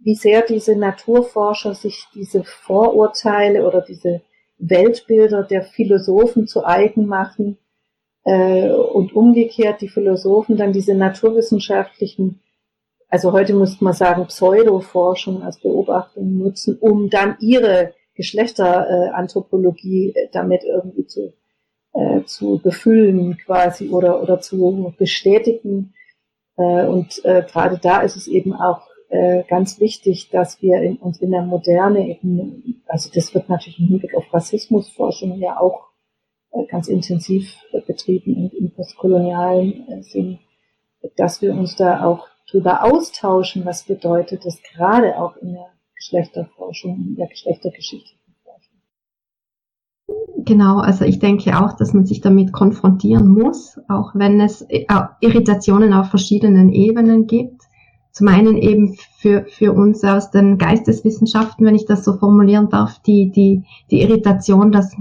wie 0.00 0.14
sehr 0.14 0.42
diese 0.42 0.76
Naturforscher 0.76 1.74
sich 1.74 2.06
diese 2.14 2.44
Vorurteile 2.44 3.66
oder 3.66 3.82
diese 3.82 4.22
Weltbilder 4.62 5.42
der 5.42 5.62
Philosophen 5.62 6.46
zu 6.46 6.64
eigen 6.64 7.06
machen 7.06 7.58
äh, 8.24 8.70
und 8.70 9.12
umgekehrt 9.14 9.80
die 9.80 9.88
Philosophen 9.88 10.56
dann 10.56 10.72
diese 10.72 10.94
naturwissenschaftlichen, 10.94 12.40
also 13.08 13.32
heute 13.32 13.54
muss 13.54 13.80
man 13.80 13.92
sagen 13.92 14.26
Pseudoforschung 14.26 15.42
als 15.42 15.58
Beobachtung 15.58 16.38
nutzen, 16.38 16.78
um 16.78 17.10
dann 17.10 17.36
ihre 17.40 17.94
Geschlechteranthropologie 18.14 20.12
äh, 20.14 20.28
damit 20.32 20.62
irgendwie 20.62 21.06
zu, 21.06 21.32
äh, 21.94 22.22
zu 22.22 22.60
befüllen 22.62 23.36
quasi 23.38 23.88
oder, 23.88 24.22
oder 24.22 24.40
zu 24.40 24.94
bestätigen. 24.96 25.94
Äh, 26.56 26.86
und 26.86 27.24
äh, 27.24 27.44
gerade 27.50 27.78
da 27.82 28.02
ist 28.02 28.14
es 28.14 28.28
eben 28.28 28.54
auch 28.54 28.91
äh, 29.12 29.44
ganz 29.46 29.78
wichtig, 29.78 30.30
dass 30.30 30.62
wir 30.62 30.80
in, 30.80 30.96
uns 30.96 31.20
in 31.20 31.32
der 31.32 31.42
Moderne 31.42 32.08
eben, 32.08 32.82
also 32.86 33.10
das 33.14 33.34
wird 33.34 33.50
natürlich 33.50 33.78
im 33.78 33.88
Hinblick 33.88 34.16
auf 34.16 34.32
Rassismusforschung 34.32 35.38
ja 35.38 35.60
auch 35.60 35.88
äh, 36.50 36.64
ganz 36.70 36.88
intensiv 36.88 37.54
betrieben 37.86 38.34
im, 38.34 38.50
im 38.58 38.70
postkolonialen 38.70 39.86
äh, 39.86 40.02
Sinn, 40.02 40.38
dass 41.16 41.42
wir 41.42 41.52
uns 41.52 41.76
da 41.76 42.06
auch 42.06 42.26
drüber 42.50 42.84
austauschen, 42.84 43.66
was 43.66 43.82
bedeutet 43.82 44.46
das 44.46 44.62
gerade 44.62 45.18
auch 45.18 45.36
in 45.36 45.52
der 45.52 45.66
Geschlechterforschung, 45.94 46.96
in 46.96 47.16
der 47.16 47.28
geschlechtergeschichtlichen 47.28 48.34
Forschung. 48.42 48.78
Genau, 50.46 50.78
also 50.78 51.04
ich 51.04 51.18
denke 51.18 51.62
auch, 51.62 51.76
dass 51.76 51.92
man 51.92 52.06
sich 52.06 52.22
damit 52.22 52.54
konfrontieren 52.54 53.28
muss, 53.28 53.78
auch 53.90 54.14
wenn 54.14 54.40
es 54.40 54.62
äh, 54.70 54.86
Irritationen 55.20 55.92
auf 55.92 56.08
verschiedenen 56.08 56.72
Ebenen 56.72 57.26
gibt. 57.26 57.60
Zum 58.12 58.28
einen 58.28 58.58
eben 58.58 58.94
für, 59.18 59.46
für 59.48 59.72
uns 59.72 60.04
aus 60.04 60.30
den 60.30 60.58
Geisteswissenschaften, 60.58 61.64
wenn 61.64 61.74
ich 61.74 61.86
das 61.86 62.04
so 62.04 62.18
formulieren 62.18 62.68
darf, 62.68 63.00
die, 63.00 63.30
die, 63.30 63.64
die 63.90 64.02
Irritation, 64.02 64.70
dass 64.70 64.94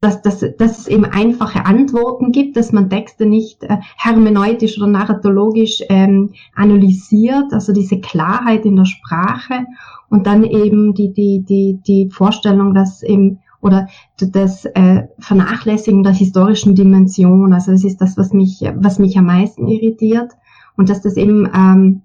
dass, 0.00 0.20
dass, 0.20 0.40
dass 0.58 0.80
es 0.80 0.86
eben 0.86 1.06
einfache 1.06 1.64
Antworten 1.64 2.30
gibt, 2.30 2.58
dass 2.58 2.72
man 2.72 2.90
Texte 2.90 3.24
nicht 3.24 3.64
äh, 3.64 3.78
hermeneutisch 3.96 4.76
oder 4.76 4.86
narratologisch 4.86 5.82
ähm, 5.88 6.32
analysiert, 6.54 7.52
also 7.52 7.72
diese 7.72 8.00
Klarheit 8.00 8.66
in 8.66 8.76
der 8.76 8.84
Sprache 8.84 9.64
und 10.10 10.26
dann 10.26 10.44
eben 10.44 10.92
die, 10.92 11.14
die, 11.14 11.42
die, 11.42 11.80
die 11.86 12.10
Vorstellung, 12.10 12.74
dass 12.74 13.02
eben 13.02 13.40
oder 13.62 13.88
das 14.18 14.66
äh, 14.66 15.04
Vernachlässigen 15.18 16.02
der 16.02 16.12
historischen 16.12 16.74
Dimension, 16.74 17.54
also 17.54 17.72
das 17.72 17.82
ist 17.82 18.02
das, 18.02 18.18
was 18.18 18.34
mich, 18.34 18.60
was 18.76 18.98
mich 18.98 19.16
am 19.16 19.24
meisten 19.24 19.68
irritiert 19.68 20.32
und 20.76 20.88
dass 20.88 21.02
das 21.02 21.16
eben 21.16 21.48
ähm, 21.54 22.02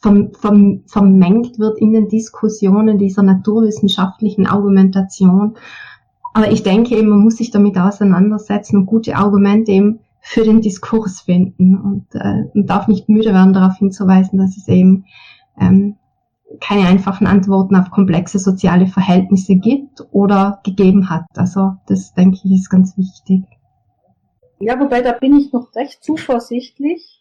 vom, 0.00 0.32
vom, 0.32 0.82
vermengt 0.86 1.58
wird 1.58 1.78
in 1.78 1.92
den 1.92 2.08
Diskussionen 2.08 2.98
dieser 2.98 3.22
naturwissenschaftlichen 3.22 4.46
Argumentation 4.46 5.56
aber 6.32 6.52
ich 6.52 6.62
denke 6.62 6.96
eben, 6.96 7.08
man 7.08 7.20
muss 7.20 7.36
sich 7.36 7.50
damit 7.50 7.76
auseinandersetzen 7.76 8.76
und 8.76 8.86
gute 8.86 9.16
Argumente 9.16 9.72
eben 9.72 10.00
für 10.20 10.44
den 10.44 10.60
Diskurs 10.60 11.22
finden 11.22 11.76
und 11.78 12.06
äh, 12.14 12.44
man 12.54 12.66
darf 12.66 12.88
nicht 12.88 13.08
müde 13.08 13.32
werden, 13.32 13.52
darauf 13.52 13.78
hinzuweisen, 13.78 14.38
dass 14.38 14.56
es 14.56 14.68
eben 14.68 15.06
ähm, 15.58 15.96
keine 16.60 16.86
einfachen 16.86 17.26
Antworten 17.26 17.74
auf 17.74 17.90
komplexe 17.90 18.38
soziale 18.38 18.86
Verhältnisse 18.86 19.56
gibt 19.56 20.06
oder 20.10 20.60
gegeben 20.62 21.08
hat. 21.08 21.24
Also 21.36 21.74
das 21.86 22.12
denke 22.14 22.38
ich 22.44 22.52
ist 22.52 22.70
ganz 22.70 22.96
wichtig. 22.96 23.44
Ja, 24.58 24.78
wobei 24.78 25.00
da 25.00 25.12
bin 25.12 25.34
ich 25.36 25.52
noch 25.52 25.74
recht 25.74 26.04
zuversichtlich, 26.04 27.19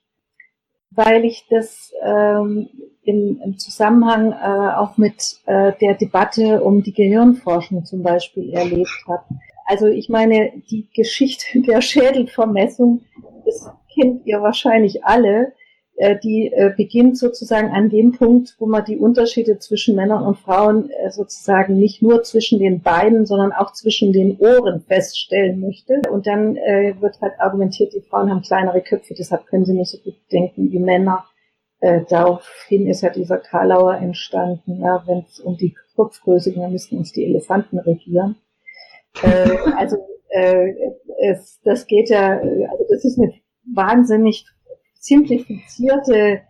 weil 0.92 1.26
ich 1.26 1.46
das 1.50 1.92
ähm, 2.04 2.70
im, 3.04 3.42
im 3.44 3.58
Zusammenhang 3.58 4.32
äh, 4.32 4.76
auch 4.76 4.98
mit 4.98 5.40
äh, 5.46 5.74
der 5.82 5.96
Debatte 5.96 6.62
um 6.62 6.84
die 6.84 6.94
Gehirnforschung 6.94 7.86
zum 7.86 8.04
Beispiel 8.04 8.54
erlebt 8.54 9.04
habe. 9.08 9.24
Also 9.66 9.88
ich 9.88 10.10
meine, 10.10 10.52
die 10.70 10.90
Geschichte 10.94 11.62
der 11.68 11.82
Schädelvermessung, 11.82 13.02
das 13.46 13.70
kennt 13.94 14.26
ihr 14.26 14.42
wahrscheinlich 14.42 15.04
alle. 15.06 15.54
Äh, 16.00 16.18
die 16.18 16.50
äh, 16.54 16.74
beginnt 16.78 17.18
sozusagen 17.18 17.72
an 17.72 17.90
dem 17.90 18.14
Punkt, 18.14 18.56
wo 18.58 18.68
man 18.68 18.86
die 18.86 18.98
Unterschiede 18.98 19.60
zwischen 19.60 19.98
Männern 19.98 20.24
und 20.24 20.38
Frauen 20.38 20.90
äh, 20.92 21.12
sozusagen 21.12 21.76
nicht 21.76 22.02
nur 22.02 22.24
zwischen 22.24 22.58
den 22.58 22.80
Beinen, 22.80 23.26
sondern 23.26 23.52
auch 23.52 23.74
zwischen 23.74 24.14
den 24.14 24.38
Ohren 24.38 24.80
feststellen 24.80 25.60
möchte. 25.60 26.02
Und 26.10 26.26
dann 26.26 26.56
wird 26.56 27.20
halt 27.20 27.34
argumentiert, 27.40 27.94
die 27.94 28.00
Frauen 28.00 28.30
haben 28.30 28.42
kleinere 28.42 28.82
Köpfe, 28.82 29.14
deshalb 29.14 29.46
können 29.48 29.66
sie 29.66 29.74
nicht 29.74 29.92
so 29.92 29.98
gut 29.98 30.16
denken 30.32 30.72
wie 30.72 30.80
Männer. 30.80 31.26
Daraufhin 31.82 32.88
ist 32.88 33.02
ja 33.02 33.10
dieser 33.10 33.38
Karlauer 33.38 33.96
entstanden, 33.96 34.80
ja, 34.82 35.04
wenn 35.06 35.26
es 35.30 35.40
um 35.40 35.58
die 35.58 35.76
Kopfgröße 35.96 36.52
ging, 36.52 36.62
dann 36.62 36.72
müssten 36.72 36.98
uns 36.98 37.12
die 37.12 37.26
Elefanten 37.26 37.80
regieren. 37.80 38.36
Also 39.78 39.98
es, 41.20 41.60
das 41.64 41.88
geht 41.88 42.10
ja, 42.10 42.40
also 42.40 42.86
das 42.90 43.04
ist 43.06 43.18
eine 43.18 43.34
wahnsinnig 43.74 44.46
simplifizierte 45.00 46.42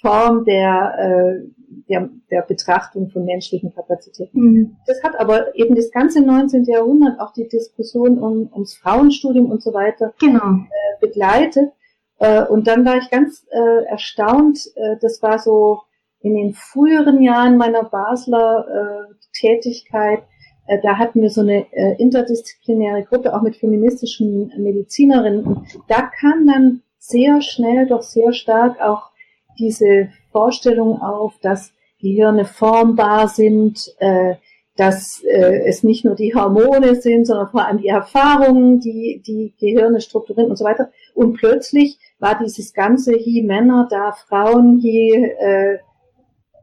Form 0.00 0.44
der, 0.44 0.94
äh, 0.98 1.48
der, 1.88 2.08
der 2.30 2.42
Betrachtung 2.42 3.10
von 3.10 3.24
menschlichen 3.24 3.74
Kapazitäten. 3.74 4.40
Mhm. 4.40 4.76
Das 4.86 5.02
hat 5.02 5.18
aber 5.18 5.54
eben 5.56 5.74
das 5.74 5.90
ganze 5.90 6.22
19. 6.22 6.64
Jahrhundert 6.64 7.20
auch 7.20 7.32
die 7.32 7.48
Diskussion 7.48 8.18
um, 8.18 8.50
ums 8.52 8.76
Frauenstudium 8.76 9.50
und 9.50 9.62
so 9.62 9.74
weiter 9.74 10.14
genau. 10.20 10.54
äh, 10.54 11.06
begleitet. 11.06 11.72
Äh, 12.18 12.44
und 12.44 12.66
dann 12.66 12.84
war 12.84 12.96
ich 12.96 13.10
ganz 13.10 13.46
äh, 13.50 13.84
erstaunt, 13.84 14.58
äh, 14.76 14.96
das 15.00 15.22
war 15.22 15.38
so 15.38 15.80
in 16.20 16.34
den 16.34 16.54
früheren 16.54 17.22
Jahren 17.22 17.56
meiner 17.56 17.84
Basler 17.84 18.66
äh, 19.10 19.14
Tätigkeit, 19.32 20.22
äh, 20.66 20.78
da 20.82 20.98
hatten 20.98 21.22
wir 21.22 21.30
so 21.30 21.40
eine 21.40 21.66
äh, 21.72 21.94
interdisziplinäre 22.00 23.04
Gruppe, 23.04 23.34
auch 23.34 23.42
mit 23.42 23.56
feministischen 23.56 24.52
Medizinerinnen. 24.58 25.44
Und 25.44 25.66
da 25.88 26.02
kam 26.02 26.46
dann 26.46 26.82
sehr 27.08 27.40
schnell, 27.42 27.86
doch 27.86 28.02
sehr 28.02 28.32
stark 28.32 28.80
auch 28.80 29.10
diese 29.58 30.10
Vorstellung 30.32 31.00
auf, 31.00 31.38
dass 31.40 31.72
Gehirne 32.00 32.44
formbar 32.44 33.28
sind, 33.28 33.94
äh, 33.98 34.34
dass 34.76 35.22
äh, 35.24 35.66
es 35.66 35.82
nicht 35.82 36.04
nur 36.04 36.14
die 36.14 36.34
Hormone 36.34 36.96
sind, 36.96 37.26
sondern 37.26 37.48
vor 37.48 37.64
allem 37.64 37.78
die 37.78 37.88
Erfahrungen, 37.88 38.80
die 38.80 39.22
die 39.26 39.54
Gehirne 39.58 40.00
strukturieren 40.00 40.50
und 40.50 40.56
so 40.56 40.64
weiter. 40.64 40.90
Und 41.14 41.34
plötzlich 41.34 41.98
war 42.18 42.38
dieses 42.38 42.74
ganze 42.74 43.14
hier 43.16 43.44
Männer, 43.44 43.88
da 43.90 44.12
Frauen, 44.12 44.78
hier 44.78 45.40
äh, 45.40 45.78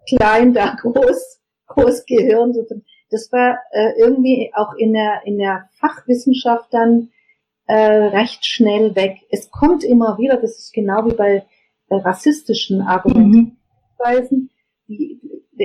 klein, 0.08 0.54
da 0.54 0.76
groß, 0.80 1.42
groß 1.68 2.06
Gehirn. 2.06 2.54
Das 3.10 3.32
war 3.32 3.58
äh, 3.72 3.94
irgendwie 3.98 4.52
auch 4.54 4.76
in 4.76 4.94
der 4.94 5.22
in 5.26 5.40
der 5.40 5.70
Fachwissenschaft 5.80 6.72
dann 6.72 7.10
äh, 7.68 7.76
recht 7.76 8.46
schnell 8.46 8.96
weg. 8.96 9.18
Es 9.30 9.50
kommt 9.52 9.84
immer 9.84 10.18
wieder, 10.18 10.38
das 10.38 10.58
ist 10.60 10.74
genau 10.74 11.06
wie 11.06 11.16
bei 11.16 11.46
äh, 11.90 11.96
rassistischen 11.96 12.82
Argumentweisen, 12.82 14.50
mhm. 14.88 15.20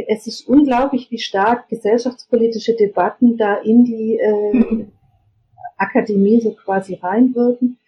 es 0.09 0.27
ist 0.27 0.49
unglaublich, 0.49 1.11
wie 1.11 1.19
stark 1.19 1.69
gesellschaftspolitische 1.69 2.77
Debatten 2.77 3.37
da 3.37 3.57
in 3.57 3.85
die 3.85 4.19
äh, 4.19 4.53
mhm. 4.53 4.93
Akademie 5.77 6.41
so 6.41 6.53
quasi 6.53 6.95
reinwirken. 6.95 7.79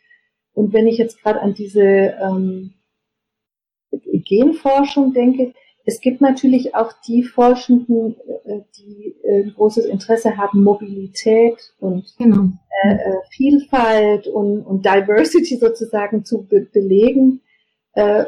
Und 0.53 0.73
wenn 0.73 0.87
ich 0.87 0.99
jetzt 0.99 1.23
gerade 1.23 1.41
an 1.41 1.55
diese 1.55 1.83
ähm, 1.83 2.75
Genforschung 3.91 5.13
denke, 5.13 5.55
es 5.91 6.01
gibt 6.01 6.21
natürlich 6.21 6.77
auch 6.77 6.93
die 7.07 7.25
Forschenden, 7.25 8.15
äh, 8.45 8.61
die 8.79 9.17
ein 9.27 9.49
äh, 9.49 9.51
großes 9.51 9.87
Interesse 9.87 10.37
haben, 10.37 10.63
Mobilität 10.63 11.73
und 11.81 12.15
genau. 12.17 12.45
Äh, 12.85 12.97
Vielfalt 13.31 14.29
und, 14.29 14.63
und 14.63 14.87
Diversity 14.87 15.57
sozusagen 15.57 16.25
zu 16.25 16.47
be 16.47 16.67
belegen 16.73 17.41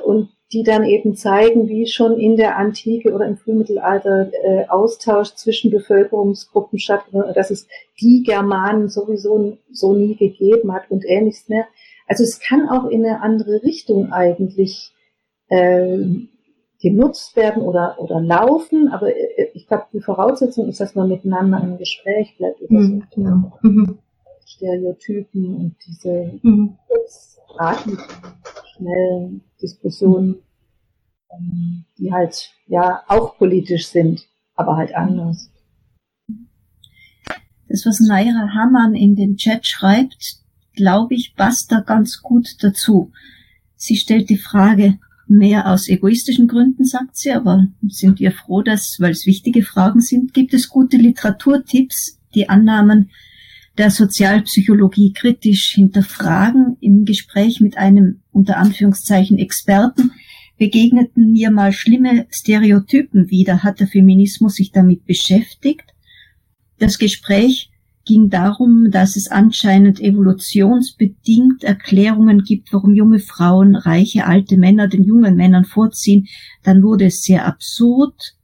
und 0.05 0.31
die 0.53 0.65
dann 0.65 0.85
eben 0.85 1.15
zeigen, 1.15 1.69
wie 1.69 1.87
schon 1.87 2.19
in 2.19 2.37
der 2.37 2.59
Antike 2.59 3.13
oder 3.13 3.27
im 3.27 3.37
Frühmittelalter 3.37 4.31
äh, 4.33 4.67
Austausch 4.69 5.35
zwischen 5.37 5.71
Bevölkerungsgruppen 5.71 6.81
stattfindet, 6.81 7.37
dass 7.37 7.53
es 7.53 7.69
die 8.01 8.25
Germanen 8.25 8.89
sowieso 8.89 9.57
so 9.71 9.95
nie 9.95 10.17
gegeben 10.17 10.73
hat 10.73 10.91
und 10.91 11.05
ähnliches 11.07 11.49
mehr. 11.49 11.67
Also 12.09 12.25
es 12.25 12.41
kann 12.41 12.69
auch 12.69 12.91
in 12.91 13.07
eine 13.07 13.23
andere 13.23 13.63
Richtung 13.63 14.13
eigentlich 14.13 14.93
äh, 15.49 15.99
genutzt 16.83 17.37
werden 17.37 17.63
oder, 17.63 17.97
oder 18.01 18.21
laufen, 18.21 18.89
aber 18.89 19.15
äh, 19.17 19.51
ich 19.55 19.69
glaube, 19.69 19.85
die 19.93 20.01
Voraussetzung 20.01 20.69
ist, 20.69 20.81
dass 20.81 20.97
man 20.97 21.09
miteinander 21.09 21.63
im 21.63 21.79
Gespräch 21.79 22.37
bleibt 22.37 22.61
über 22.61 22.81
mhm, 22.81 23.01
so 23.01 23.15
genau. 23.15 23.59
mhm. 23.63 23.99
Stereotypen 24.45 25.57
und 25.57 25.77
diese 25.87 26.41
mhm. 26.43 26.77
schnellen 28.77 29.45
Diskussionen, 29.63 30.43
ähm, 31.31 31.85
die 31.99 32.13
halt 32.13 32.51
ja 32.67 33.03
auch 33.07 33.39
politisch 33.39 33.87
sind, 33.87 34.27
aber 34.57 34.77
halt 34.77 34.95
anders. 34.95 35.51
Das, 37.69 37.87
was 37.87 38.01
Naira 38.01 38.55
Hammann 38.55 38.95
in 38.95 39.15
den 39.15 39.37
Chat 39.37 39.67
schreibt, 39.67 40.41
glaube 40.75 41.15
ich, 41.15 41.37
passt 41.37 41.71
da 41.71 41.81
ganz 41.81 42.21
gut 42.21 42.57
dazu. 42.61 43.13
Sie 43.77 43.97
stellt 43.97 44.29
die 44.31 44.37
Frage, 44.37 44.99
mehr 45.33 45.71
aus 45.71 45.89
egoistischen 45.89 46.49
Gründen, 46.49 46.85
sagt 46.85 47.17
sie, 47.17 47.33
aber 47.33 47.67
sind 47.89 48.21
wir 48.21 48.33
froh, 48.33 48.63
dass, 48.63 48.97
weil 49.01 49.13
es 49.13 49.27
wichtige 49.27 49.63
Fragen 49.63 50.01
sind, 50.01 50.35
gibt 50.35 50.55
es 50.55 50.69
gute 50.69 50.97
Literaturtipps, 50.97 52.21
die 52.35 52.49
Annahmen 52.49 53.11
der 53.79 53.91
Sozialpsychologie 53.91 55.13
kritisch 55.13 55.73
hinterfragen. 55.75 56.77
Im 56.81 57.05
Gespräch 57.05 57.61
mit 57.61 57.77
einem 57.77 58.21
unter 58.31 58.59
Anführungszeichen 58.59 59.39
Experten 59.39 60.13
begegneten 60.59 61.33
mir 61.33 61.51
mal 61.51 61.73
schlimme 61.73 62.27
Stereotypen 62.31 63.31
wieder, 63.31 63.63
hat 63.65 63.81
der 63.81 63.89
Feminismus 63.89 64.55
sich 64.55 64.71
damit 64.71 65.07
beschäftigt. 65.07 65.95
Das 66.79 66.99
Gespräch 66.99 67.72
ging 68.05 68.31
darum, 68.31 68.91
dass 68.91 69.16
es 69.16 69.29
anscheinend 69.29 70.01
evolutionsbedingt 70.01 71.65
Erklärungen 71.65 72.43
gibt, 72.43 72.73
warum 72.73 72.95
junge 72.95 73.20
Frauen 73.20 73.77
reiche 73.77 74.27
alte 74.27 74.57
Männer 74.57 74.89
den 74.89 75.05
jungen 75.05 75.37
Männern 75.37 75.65
vorziehen. 75.65 76.27
Dann 76.62 76.83
wurde 76.83 77.07
es 77.07 77.23
sehr 77.23 77.47
absurd. 77.47 78.35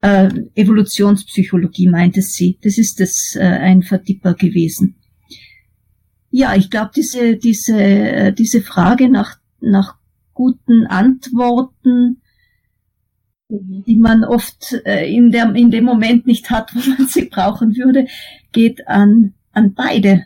Äh, 0.00 0.30
Evolutionspsychologie 0.54 1.88
meinte 1.88 2.22
sie. 2.22 2.58
Das 2.62 2.78
ist 2.78 3.00
das 3.00 3.34
äh, 3.34 3.44
ein 3.44 3.82
Vertipper 3.82 4.34
gewesen. 4.34 4.96
Ja, 6.30 6.54
ich 6.54 6.70
glaube, 6.70 6.90
diese, 6.94 7.36
diese, 7.36 7.80
äh, 7.80 8.32
diese 8.32 8.60
Frage 8.60 9.08
nach, 9.08 9.38
nach 9.60 9.96
guten 10.34 10.86
Antworten 10.86 12.22
Mhm. 13.50 13.84
die 13.86 13.96
man 13.96 14.24
oft 14.24 14.74
äh, 14.84 15.10
in, 15.10 15.30
der, 15.30 15.54
in 15.54 15.70
dem 15.70 15.84
Moment 15.84 16.26
nicht 16.26 16.50
hat, 16.50 16.74
wo 16.74 16.90
man 16.90 17.08
sie 17.08 17.24
brauchen 17.24 17.76
würde, 17.76 18.06
geht 18.52 18.86
an, 18.86 19.34
an 19.52 19.74
beide. 19.74 20.24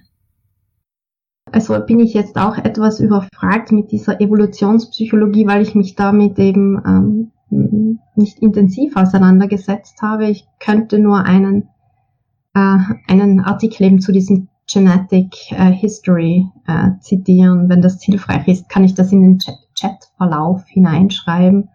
Also 1.53 1.79
bin 1.87 2.01
ich 2.01 2.15
jetzt 2.15 2.37
auch 2.37 2.57
etwas 2.57 2.99
überfragt 2.99 3.73
mit 3.73 3.93
dieser 3.93 4.21
Evolutionspsychologie, 4.21 5.47
weil 5.47 5.63
ich 5.63 5.75
mich 5.75 5.95
damit 5.95 6.39
eben 6.39 6.83
ähm, 6.85 8.01
nicht 8.17 8.39
intensiv 8.39 8.97
auseinandergesetzt 8.97 10.01
habe. 10.03 10.29
Ich 10.29 10.47
könnte 10.59 10.99
nur 10.99 11.25
einen, 11.25 11.69
äh, 12.55 12.79
einen 13.07 13.41
Artikel 13.41 13.85
eben 13.85 14.01
zu 14.01 14.13
diesem 14.13 14.49
Genetic 14.73 15.53
äh, 15.53 15.71
History 15.71 16.47
äh, 16.67 16.99
zitieren. 17.01 17.69
Wenn 17.69 17.83
das 17.83 18.03
hilfreich 18.03 18.49
ist, 18.49 18.69
kann 18.69 18.85
ich 18.85 18.95
das 18.95 19.13
in 19.13 19.23
den 19.23 19.39
Chatverlauf 19.79 20.65
hineinschreiben 20.67 21.69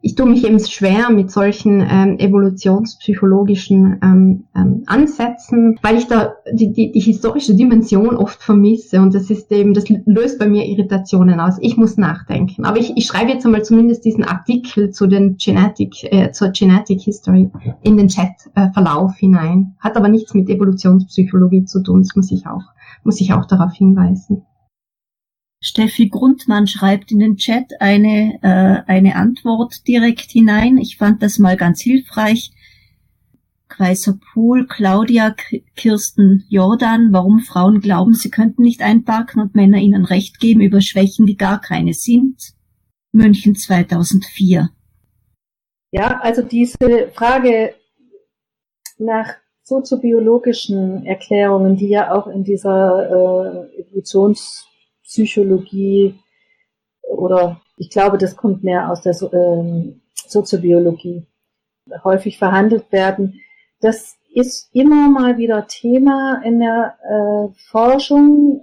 ich 0.00 0.14
tue 0.14 0.28
mich 0.28 0.44
eben 0.44 0.60
schwer 0.60 1.10
mit 1.10 1.30
solchen 1.30 1.80
ähm, 1.80 2.18
evolutionspsychologischen 2.18 3.98
ähm, 4.02 4.44
ähm, 4.54 4.84
Ansätzen, 4.86 5.78
weil 5.82 5.96
ich 5.96 6.06
da 6.06 6.34
die, 6.52 6.72
die, 6.72 6.92
die 6.92 7.00
historische 7.00 7.56
Dimension 7.56 8.16
oft 8.16 8.40
vermisse 8.40 9.00
und 9.00 9.14
das 9.14 9.28
ist 9.30 9.50
eben, 9.50 9.74
das 9.74 9.84
löst 10.06 10.38
bei 10.38 10.46
mir 10.48 10.66
Irritationen 10.66 11.40
aus. 11.40 11.58
Ich 11.60 11.76
muss 11.76 11.96
nachdenken. 11.96 12.64
Aber 12.64 12.78
ich, 12.78 12.96
ich 12.96 13.06
schreibe 13.06 13.32
jetzt 13.32 13.44
einmal 13.44 13.64
zumindest 13.64 14.04
diesen 14.04 14.24
Artikel 14.24 14.90
zu 14.90 15.08
den 15.08 15.36
Genetic, 15.36 16.04
äh, 16.12 16.30
zur 16.30 16.50
Genetic 16.50 17.00
History 17.00 17.50
in 17.82 17.96
den 17.96 18.08
Chatverlauf 18.08 19.12
äh, 19.16 19.18
hinein. 19.18 19.74
Hat 19.80 19.96
aber 19.96 20.08
nichts 20.08 20.32
mit 20.32 20.48
Evolutionspsychologie 20.48 21.64
zu 21.64 21.82
tun, 21.82 22.02
das 22.02 22.14
muss 22.14 22.30
ich 22.30 22.46
auch, 22.46 22.62
muss 23.02 23.20
ich 23.20 23.32
auch 23.32 23.46
darauf 23.46 23.72
hinweisen. 23.72 24.42
Steffi 25.60 26.08
Grundmann 26.08 26.66
schreibt 26.68 27.10
in 27.10 27.18
den 27.18 27.36
Chat 27.36 27.80
eine, 27.80 28.38
äh, 28.42 28.90
eine 28.90 29.16
Antwort 29.16 29.86
direkt 29.88 30.30
hinein. 30.30 30.78
Ich 30.78 30.96
fand 30.96 31.22
das 31.22 31.38
mal 31.38 31.56
ganz 31.56 31.82
hilfreich. 31.82 32.52
Kaiser 33.68 34.18
Pohl, 34.32 34.66
Claudia, 34.66 35.34
Kirsten 35.76 36.44
Jordan, 36.48 37.12
warum 37.12 37.40
Frauen 37.40 37.80
glauben, 37.80 38.14
sie 38.14 38.30
könnten 38.30 38.62
nicht 38.62 38.80
einparken 38.80 39.42
und 39.42 39.54
Männer 39.54 39.78
ihnen 39.78 40.04
Recht 40.04 40.40
geben 40.40 40.60
über 40.62 40.80
Schwächen, 40.80 41.26
die 41.26 41.36
gar 41.36 41.60
keine 41.60 41.92
sind. 41.92 42.54
München 43.12 43.54
2004. 43.54 44.70
Ja, 45.90 46.20
also 46.20 46.42
diese 46.42 47.10
Frage 47.14 47.74
nach 48.98 49.34
soziobiologischen 49.62 51.04
Erklärungen, 51.04 51.76
die 51.76 51.88
ja 51.88 52.12
auch 52.14 52.26
in 52.26 52.44
dieser 52.44 53.66
äh, 53.74 53.80
Evolutions 53.80 54.67
Psychologie 55.08 56.14
oder 57.02 57.60
ich 57.78 57.90
glaube, 57.90 58.18
das 58.18 58.36
kommt 58.36 58.62
mehr 58.62 58.90
aus 58.90 59.02
der 59.02 59.16
ähm, 59.32 60.02
Soziobiologie, 60.14 61.26
häufig 62.04 62.38
verhandelt 62.38 62.92
werden. 62.92 63.40
Das 63.80 64.16
ist 64.34 64.68
immer 64.74 65.08
mal 65.08 65.38
wieder 65.38 65.66
Thema 65.66 66.42
in 66.44 66.60
der 66.60 66.98
äh, 67.02 67.54
Forschung, 67.70 68.62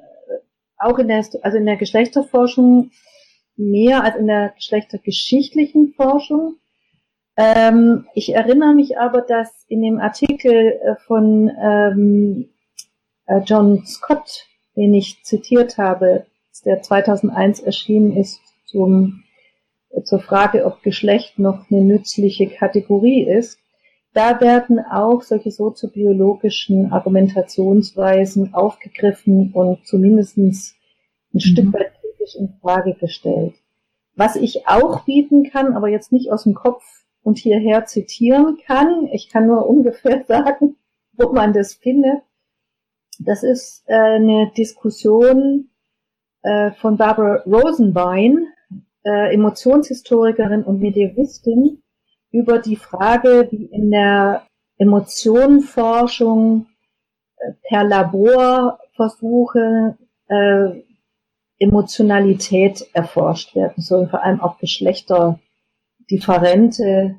auch 0.77 0.99
in 0.99 1.07
der, 1.07 1.25
also 1.41 1.57
in 1.57 1.65
der 1.65 1.77
Geschlechterforschung 1.77 2.91
mehr 3.55 4.03
als 4.03 4.17
in 4.17 4.27
der 4.27 4.49
geschlechtergeschichtlichen 4.49 5.93
Forschung. 5.95 6.57
Ähm, 7.37 8.05
ich 8.13 8.33
erinnere 8.33 8.73
mich 8.73 8.97
aber, 8.97 9.21
dass 9.21 9.65
in 9.67 9.81
dem 9.81 9.99
Artikel 9.99 10.79
äh, 10.81 10.95
von 11.07 11.51
ähm, 11.61 12.49
äh, 13.25 13.39
John 13.45 13.85
Scott, 13.85 14.45
den 14.75 14.93
ich 14.93 15.23
zitiert 15.23 15.77
habe, 15.77 16.25
der 16.65 16.81
2001 16.81 17.61
erschienen 17.61 18.17
ist, 18.17 18.41
zum, 18.65 19.23
zur 20.03 20.19
Frage, 20.19 20.65
ob 20.65 20.81
Geschlecht 20.83 21.39
noch 21.39 21.69
eine 21.69 21.81
nützliche 21.81 22.47
Kategorie 22.47 23.23
ist, 23.23 23.59
da 24.13 24.39
werden 24.39 24.79
auch 24.79 25.21
solche 25.21 25.51
soziobiologischen 25.51 26.91
Argumentationsweisen 26.93 28.53
aufgegriffen 28.53 29.51
und 29.51 29.85
zumindestens 29.85 30.75
ein 31.33 31.35
mhm. 31.35 31.39
Stück 31.39 31.73
weit 31.73 31.91
kritisch 31.99 32.35
in 32.35 32.53
Frage 32.61 32.93
gestellt. 32.93 33.55
Was 34.15 34.37
ich 34.37 34.67
auch 34.67 35.03
bieten 35.03 35.49
kann, 35.51 35.73
aber 35.73 35.89
jetzt 35.89 36.13
nicht 36.13 36.31
aus 36.31 36.43
dem 36.43 36.53
Kopf 36.53 36.83
und 37.23 37.37
hierher 37.37 37.85
zitieren 37.85 38.57
kann, 38.65 39.09
ich 39.11 39.29
kann 39.29 39.47
nur 39.47 39.69
ungefähr 39.69 40.23
sagen, 40.25 40.77
wo 41.13 41.33
man 41.33 41.51
das 41.51 41.73
findet. 41.73 42.21
Das 43.19 43.43
ist 43.43 43.83
äh, 43.87 43.95
eine 43.95 44.51
Diskussion 44.57 45.69
äh, 46.45 46.71
von 46.73 46.97
Barbara 46.97 47.41
Rosenbein, 47.45 48.47
äh, 49.03 49.33
Emotionshistorikerin 49.33 50.63
und 50.63 50.79
Medievistin, 50.79 51.81
über 52.31 52.59
die 52.59 52.75
Frage, 52.75 53.47
wie 53.49 53.65
in 53.65 53.89
der 53.89 54.43
Emotionenforschung 54.77 56.67
äh, 57.37 57.53
per 57.67 57.83
Laborversuche 57.83 59.97
äh, 60.27 60.83
Emotionalität 61.57 62.85
erforscht 62.93 63.55
werden 63.55 63.81
soll, 63.81 64.07
vor 64.07 64.23
allem 64.23 64.39
auch 64.41 64.59
geschlechterdifferente 64.59 67.15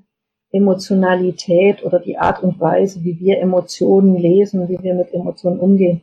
Emotionalität 0.52 1.82
oder 1.84 1.98
die 1.98 2.18
Art 2.18 2.40
und 2.42 2.60
Weise, 2.60 3.02
wie 3.02 3.18
wir 3.18 3.40
Emotionen 3.40 4.16
lesen, 4.16 4.68
wie 4.68 4.80
wir 4.82 4.94
mit 4.94 5.12
Emotionen 5.12 5.58
umgehen. 5.58 6.02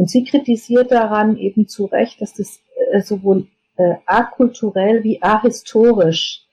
Und 0.00 0.08
sie 0.08 0.24
kritisiert 0.24 0.92
daran 0.92 1.36
eben 1.36 1.68
zu 1.68 1.84
Recht, 1.84 2.22
dass 2.22 2.32
das 2.32 2.58
äh, 2.90 3.02
sowohl 3.02 3.48
äh, 3.76 3.96
akulturell 4.06 5.04
wie 5.04 5.20
ahistorisch 5.20 6.46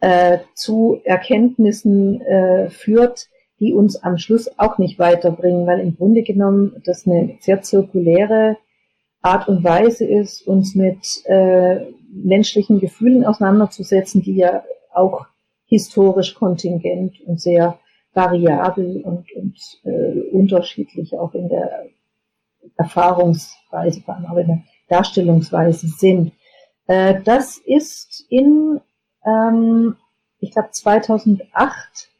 äh, 0.00 0.38
zu 0.54 1.00
Erkenntnissen 1.02 2.20
äh, 2.20 2.70
führt, 2.70 3.26
die 3.58 3.72
uns 3.72 3.96
am 3.96 4.16
Schluss 4.16 4.48
auch 4.60 4.78
nicht 4.78 5.00
weiterbringen, 5.00 5.66
weil 5.66 5.80
im 5.80 5.96
Grunde 5.96 6.22
genommen 6.22 6.80
das 6.84 7.04
eine 7.04 7.36
sehr 7.40 7.62
zirkuläre 7.62 8.58
Art 9.22 9.48
und 9.48 9.64
Weise 9.64 10.06
ist, 10.06 10.46
uns 10.46 10.76
mit 10.76 11.24
äh, 11.24 11.86
menschlichen 12.12 12.78
Gefühlen 12.78 13.24
auseinanderzusetzen, 13.24 14.22
die 14.22 14.36
ja 14.36 14.62
auch 14.92 15.26
historisch 15.66 16.36
kontingent 16.36 17.20
und 17.26 17.40
sehr 17.40 17.76
variabel 18.12 19.02
und, 19.02 19.32
und 19.32 19.58
äh, 19.82 20.30
unterschiedlich 20.30 21.18
auch 21.18 21.34
in 21.34 21.48
der 21.48 21.88
Erfahrungsweise, 22.76 24.00
vor 24.02 24.16
allem 24.16 24.26
auch 24.26 24.36
in 24.36 24.46
der 24.46 24.62
Darstellungsweise 24.88 25.88
sind. 25.88 26.32
Äh, 26.86 27.22
das 27.22 27.58
ist 27.58 28.24
in, 28.28 28.80
ähm, 29.24 29.96
ich 30.40 30.52
glaube, 30.52 30.70
2008 30.70 32.10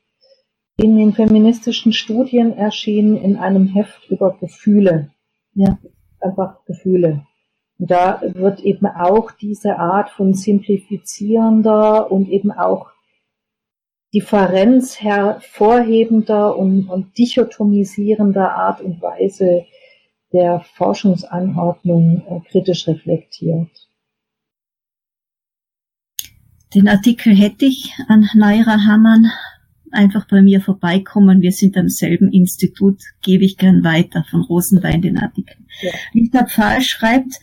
in 0.77 0.97
den 0.97 1.13
feministischen 1.13 1.93
Studien 1.93 2.57
erschienen 2.57 3.17
in 3.17 3.37
einem 3.37 3.67
Heft 3.69 4.09
über 4.09 4.37
Gefühle. 4.39 5.11
Ja 5.55 5.79
einfach 6.25 6.65
Gefühle. 6.65 7.27
Und 7.79 7.91
da 7.91 8.21
wird 8.23 8.61
eben 8.61 8.87
auch 8.87 9.33
diese 9.33 9.79
Art 9.79 10.11
von 10.11 10.35
simplifizierender 10.35 12.11
und 12.11 12.29
eben 12.29 12.53
auch 12.53 12.91
Differenz 14.13 15.01
hervorhebender 15.01 16.57
und, 16.57 16.89
und 16.89 17.19
dichotomisierender 17.19 18.55
Art 18.55 18.81
und 18.81 19.03
Weise 19.03 19.67
der 20.35 20.65
Forschungsanordnung 20.75 22.25
äh, 22.29 22.51
kritisch 22.51 22.87
reflektiert. 22.89 23.71
Den 26.75 26.89
Artikel 26.89 27.35
hätte 27.35 27.67
ich 27.67 27.95
an 28.09 28.29
Naira 28.35 28.85
Hammann 28.85 29.31
einfach 29.93 30.27
bei 30.27 30.43
mir 30.43 30.61
vorbeikommen. 30.61 31.41
Wir 31.41 31.53
sind 31.53 31.77
am 31.77 31.89
selben 31.89 32.33
Institut, 32.33 33.01
gebe 33.23 33.45
ich 33.45 33.57
gern 33.57 33.85
weiter 33.85 34.25
von 34.29 34.41
Rosenbein 34.41 35.01
den 35.01 35.19
Artikel. 35.19 35.57
Ja. 35.81 35.93
Rita 36.13 36.47
Pfahl 36.47 36.83
schreibt, 36.83 37.35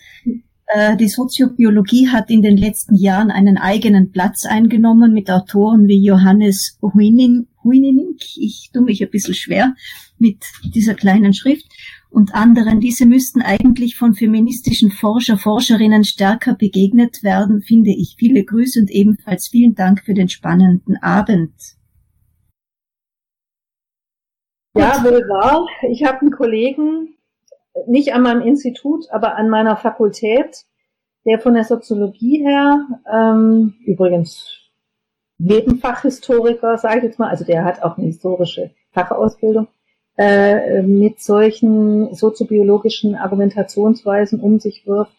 äh, 0.68 0.98
die 0.98 1.08
Soziobiologie 1.08 2.10
hat 2.10 2.30
in 2.30 2.42
den 2.42 2.58
letzten 2.58 2.96
Jahren 2.96 3.32
einen 3.32 3.58
eigenen 3.58 4.12
Platz 4.12 4.46
eingenommen 4.46 5.14
mit 5.14 5.32
Autoren 5.32 5.88
wie 5.88 6.04
Johannes 6.04 6.78
Huining, 6.82 7.48
Huining, 7.64 8.18
ich 8.36 8.70
tue 8.74 8.82
mich 8.82 9.02
ein 9.02 9.12
bisschen 9.12 9.36
schwer 9.36 9.76
mit 10.18 10.44
dieser 10.74 10.94
kleinen 10.94 11.34
Schrift, 11.34 11.66
und 12.12 12.36
anderen. 12.36 12.80
Diese 12.80 13.06
müssten 13.06 13.42
eigentlich 13.42 13.98
von 13.98 14.14
feministischen 14.14 14.92
Forscher, 14.92 15.38
Forscherinnen 15.38 16.04
stärker 16.04 16.56
begegnet 16.56 17.24
werden, 17.24 17.62
finde 17.62 17.92
ich. 17.92 18.16
Viele 18.20 18.44
Grüße 18.44 18.80
und 18.80 18.92
ebenfalls 18.92 19.48
vielen 19.48 19.76
Dank 19.76 20.04
für 20.04 20.14
den 20.14 20.30
spannenden 20.30 20.98
Abend. 21.02 21.54
Ja, 24.76 25.04
wohl 25.04 25.22
wahr. 25.28 25.68
Ich 25.90 26.04
habe 26.04 26.22
einen 26.22 26.32
Kollegen, 26.32 27.16
nicht 27.88 28.14
an 28.14 28.22
meinem 28.22 28.42
Institut, 28.42 29.06
aber 29.12 29.36
an 29.36 29.50
meiner 29.50 29.76
Fakultät, 29.76 30.66
der 31.26 31.40
von 31.40 31.54
der 31.54 31.64
Soziologie 31.64 32.44
her, 32.44 32.88
ähm, 33.12 33.76
übrigens 33.86 34.60
Nebenfachhistoriker, 35.38 36.78
sage 36.78 36.98
ich 36.98 37.04
jetzt 37.04 37.20
mal, 37.20 37.30
also 37.30 37.46
der 37.46 37.64
hat 37.66 37.82
auch 37.84 37.98
eine 37.98 38.08
historische 38.08 38.72
Fachausbildung, 38.92 39.68
äh, 40.18 40.82
mit 40.82 41.22
solchen 41.22 42.14
soziobiologischen 42.14 43.16
Argumentationsweisen 43.16 44.40
um 44.40 44.60
sich 44.60 44.86
wirft. 44.86 45.16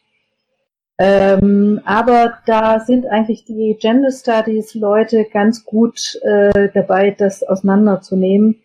Ähm, 0.99 1.81
aber 1.85 2.35
da 2.47 2.81
sind 2.81 3.07
eigentlich 3.07 3.45
die 3.45 3.77
Gender 3.81 4.11
Studies 4.11 4.75
Leute 4.75 5.25
ganz 5.25 5.65
gut 5.65 6.21
äh, 6.23 6.69
dabei, 6.73 7.11
das 7.11 7.43
auseinanderzunehmen 7.43 8.63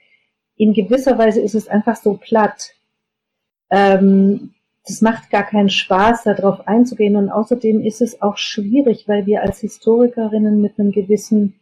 in 0.58 0.74
gewisser 0.74 1.18
Weise 1.18 1.40
ist 1.40 1.56
es 1.56 1.68
einfach 1.68 1.96
so 1.96 2.16
platt. 2.16 2.74
Ähm, 3.70 4.56
das 4.86 5.02
macht 5.02 5.30
gar 5.30 5.44
keinen 5.44 5.70
Spaß, 5.70 6.24
darauf 6.24 6.68
einzugehen. 6.68 7.16
Und 7.16 7.30
außerdem 7.30 7.82
ist 7.82 8.02
es 8.02 8.22
auch 8.22 8.38
schwierig, 8.38 9.08
weil 9.08 9.26
wir 9.26 9.44
als 9.44 9.60
Historikerinnen 9.60 10.62
mit 10.62 10.80
einem 10.80 10.92
gewissen 10.92 11.60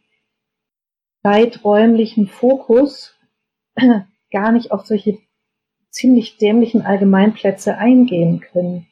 zeiträumlichen 1.22 2.26
Fokus 2.26 3.14
gar 4.30 4.52
nicht 4.52 4.72
auf 4.72 4.86
solche 4.86 5.18
ziemlich 5.90 6.36
dämlichen 6.36 6.82
Allgemeinplätze 6.82 7.78
eingehen 7.78 8.40
können. 8.40 8.86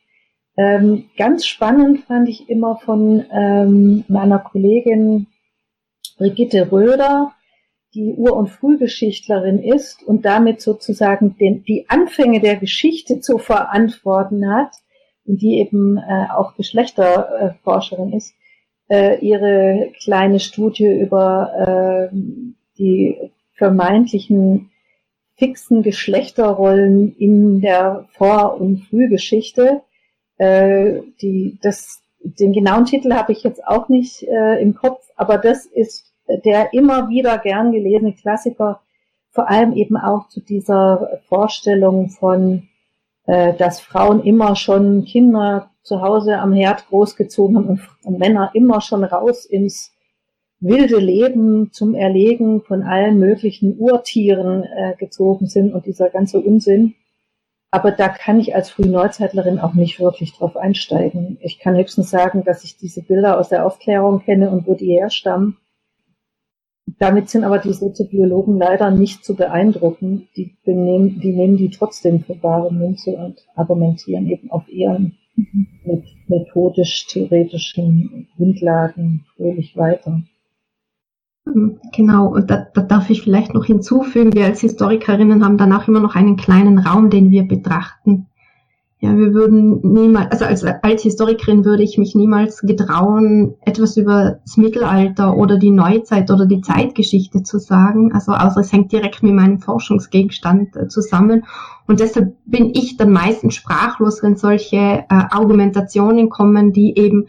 Ähm, 0.56 1.10
ganz 1.16 1.46
spannend 1.46 2.04
fand 2.04 2.28
ich 2.28 2.48
immer 2.48 2.76
von 2.76 3.24
ähm, 3.30 4.04
meiner 4.08 4.38
Kollegin 4.38 5.26
Brigitte 6.16 6.70
Röder, 6.70 7.32
die 7.94 8.14
Ur- 8.16 8.36
und 8.36 8.48
Frühgeschichtlerin 8.48 9.58
ist 9.58 10.02
und 10.02 10.24
damit 10.24 10.60
sozusagen 10.60 11.36
den, 11.36 11.64
die 11.64 11.86
Anfänge 11.88 12.40
der 12.40 12.56
Geschichte 12.56 13.20
zu 13.20 13.38
verantworten 13.38 14.52
hat 14.52 14.72
und 15.24 15.42
die 15.42 15.58
eben 15.58 15.98
äh, 15.98 16.26
auch 16.30 16.54
Geschlechterforscherin 16.54 18.12
ist, 18.12 18.34
äh, 18.88 19.18
ihre 19.18 19.92
kleine 20.02 20.40
Studie 20.40 21.00
über 21.00 22.10
äh, 22.12 22.16
die 22.78 23.16
vermeintlichen 23.54 24.70
fixen 25.36 25.82
Geschlechterrollen 25.82 27.14
in 27.16 27.60
der 27.60 28.06
Vor- 28.12 28.60
und 28.60 28.84
Frühgeschichte. 28.84 29.82
Äh, 30.36 31.00
die, 31.20 31.58
das, 31.62 32.02
den 32.20 32.52
genauen 32.52 32.84
Titel 32.84 33.12
habe 33.12 33.32
ich 33.32 33.42
jetzt 33.42 33.66
auch 33.66 33.88
nicht 33.88 34.22
äh, 34.22 34.60
im 34.60 34.74
Kopf, 34.74 35.00
aber 35.16 35.38
das 35.38 35.66
ist 35.66 36.12
der 36.44 36.72
immer 36.72 37.08
wieder 37.08 37.38
gern 37.38 37.72
gelesene 37.72 38.14
Klassiker, 38.14 38.80
vor 39.30 39.50
allem 39.50 39.72
eben 39.74 39.96
auch 39.96 40.28
zu 40.28 40.40
dieser 40.40 41.20
Vorstellung 41.28 42.08
von, 42.08 42.68
äh, 43.26 43.52
dass 43.54 43.80
Frauen 43.80 44.22
immer 44.22 44.56
schon 44.56 45.04
Kinder 45.04 45.70
zu 45.82 46.00
Hause 46.00 46.38
am 46.38 46.52
Herd 46.52 46.86
großgezogen 46.88 47.56
haben 47.56 47.68
und, 47.68 47.80
und 48.04 48.18
Männer 48.18 48.50
immer 48.54 48.80
schon 48.80 49.04
raus 49.04 49.44
ins 49.44 49.93
wilde 50.60 50.98
Leben 50.98 51.72
zum 51.72 51.94
Erlegen 51.94 52.62
von 52.62 52.82
allen 52.82 53.18
möglichen 53.18 53.78
Urtieren 53.78 54.64
äh, 54.64 54.94
gezogen 54.98 55.46
sind 55.46 55.74
und 55.74 55.86
dieser 55.86 56.10
ganze 56.10 56.40
Unsinn. 56.40 56.94
aber 57.74 57.90
da 57.90 58.08
kann 58.08 58.38
ich 58.38 58.54
als 58.54 58.70
Frühneuzeitlerin 58.70 59.58
auch 59.58 59.74
nicht 59.74 59.98
wirklich 59.98 60.32
drauf 60.32 60.56
einsteigen. 60.56 61.38
Ich 61.40 61.58
kann 61.58 61.76
höchstens 61.76 62.08
sagen, 62.08 62.44
dass 62.44 62.62
ich 62.62 62.76
diese 62.76 63.02
Bilder 63.02 63.36
aus 63.36 63.48
der 63.48 63.66
Aufklärung 63.66 64.20
kenne 64.20 64.50
und 64.50 64.68
wo 64.68 64.74
die 64.74 64.96
herstammen. 64.96 65.56
Damit 67.00 67.30
sind 67.30 67.42
aber 67.42 67.58
die 67.58 67.72
Soziobiologen 67.72 68.58
leider 68.58 68.92
nicht 68.92 69.24
zu 69.24 69.34
beeindrucken. 69.34 70.28
Die, 70.36 70.56
benehmen, 70.64 71.18
die 71.18 71.32
nehmen 71.32 71.56
die 71.56 71.70
trotzdem 71.70 72.22
für 72.22 72.36
bare 72.36 72.72
Münze 72.72 73.16
und 73.16 73.44
argumentieren 73.56 74.28
eben 74.28 74.52
auf 74.52 74.68
ihren 74.68 75.18
mit 75.84 76.04
methodisch-theoretischen 76.28 78.28
Grundlagen 78.36 79.26
fröhlich 79.34 79.76
weiter. 79.76 80.22
Genau, 81.46 82.38
da, 82.38 82.66
da 82.72 82.80
darf 82.80 83.10
ich 83.10 83.22
vielleicht 83.22 83.52
noch 83.52 83.66
hinzufügen, 83.66 84.32
wir 84.32 84.46
als 84.46 84.60
Historikerinnen 84.60 85.44
haben 85.44 85.58
dann 85.58 85.72
auch 85.72 85.86
immer 85.88 86.00
noch 86.00 86.14
einen 86.14 86.36
kleinen 86.36 86.78
Raum, 86.78 87.10
den 87.10 87.30
wir 87.30 87.46
betrachten. 87.46 88.26
Ja, 89.00 89.14
wir 89.18 89.34
würden 89.34 89.80
niemals, 89.82 90.30
also 90.32 90.46
als, 90.46 90.64
als 90.64 91.02
Historikerin 91.02 91.66
würde 91.66 91.82
ich 91.82 91.98
mich 91.98 92.14
niemals 92.14 92.62
getrauen, 92.62 93.54
etwas 93.60 93.98
über 93.98 94.38
das 94.42 94.56
Mittelalter 94.56 95.36
oder 95.36 95.58
die 95.58 95.72
Neuzeit 95.72 96.30
oder 96.30 96.46
die 96.46 96.62
Zeitgeschichte 96.62 97.42
zu 97.42 97.58
sagen. 97.58 98.14
Also 98.14 98.32
außer 98.32 98.60
es 98.60 98.72
hängt 98.72 98.92
direkt 98.92 99.22
mit 99.22 99.34
meinem 99.34 99.58
Forschungsgegenstand 99.58 100.74
äh, 100.76 100.88
zusammen. 100.88 101.44
Und 101.86 102.00
deshalb 102.00 102.34
bin 102.46 102.70
ich 102.72 102.96
dann 102.96 103.12
meistens 103.12 103.56
sprachlos, 103.56 104.22
wenn 104.22 104.36
solche 104.36 104.76
äh, 104.76 105.04
Argumentationen 105.08 106.30
kommen, 106.30 106.72
die 106.72 106.96
eben 106.96 107.26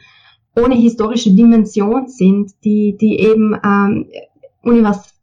ohne 0.55 0.75
historische 0.75 1.33
Dimension 1.33 2.07
sind, 2.07 2.51
die, 2.63 2.97
die 2.99 3.19
eben 3.19 3.55
ähm, 3.63 4.07
univers 4.61 5.15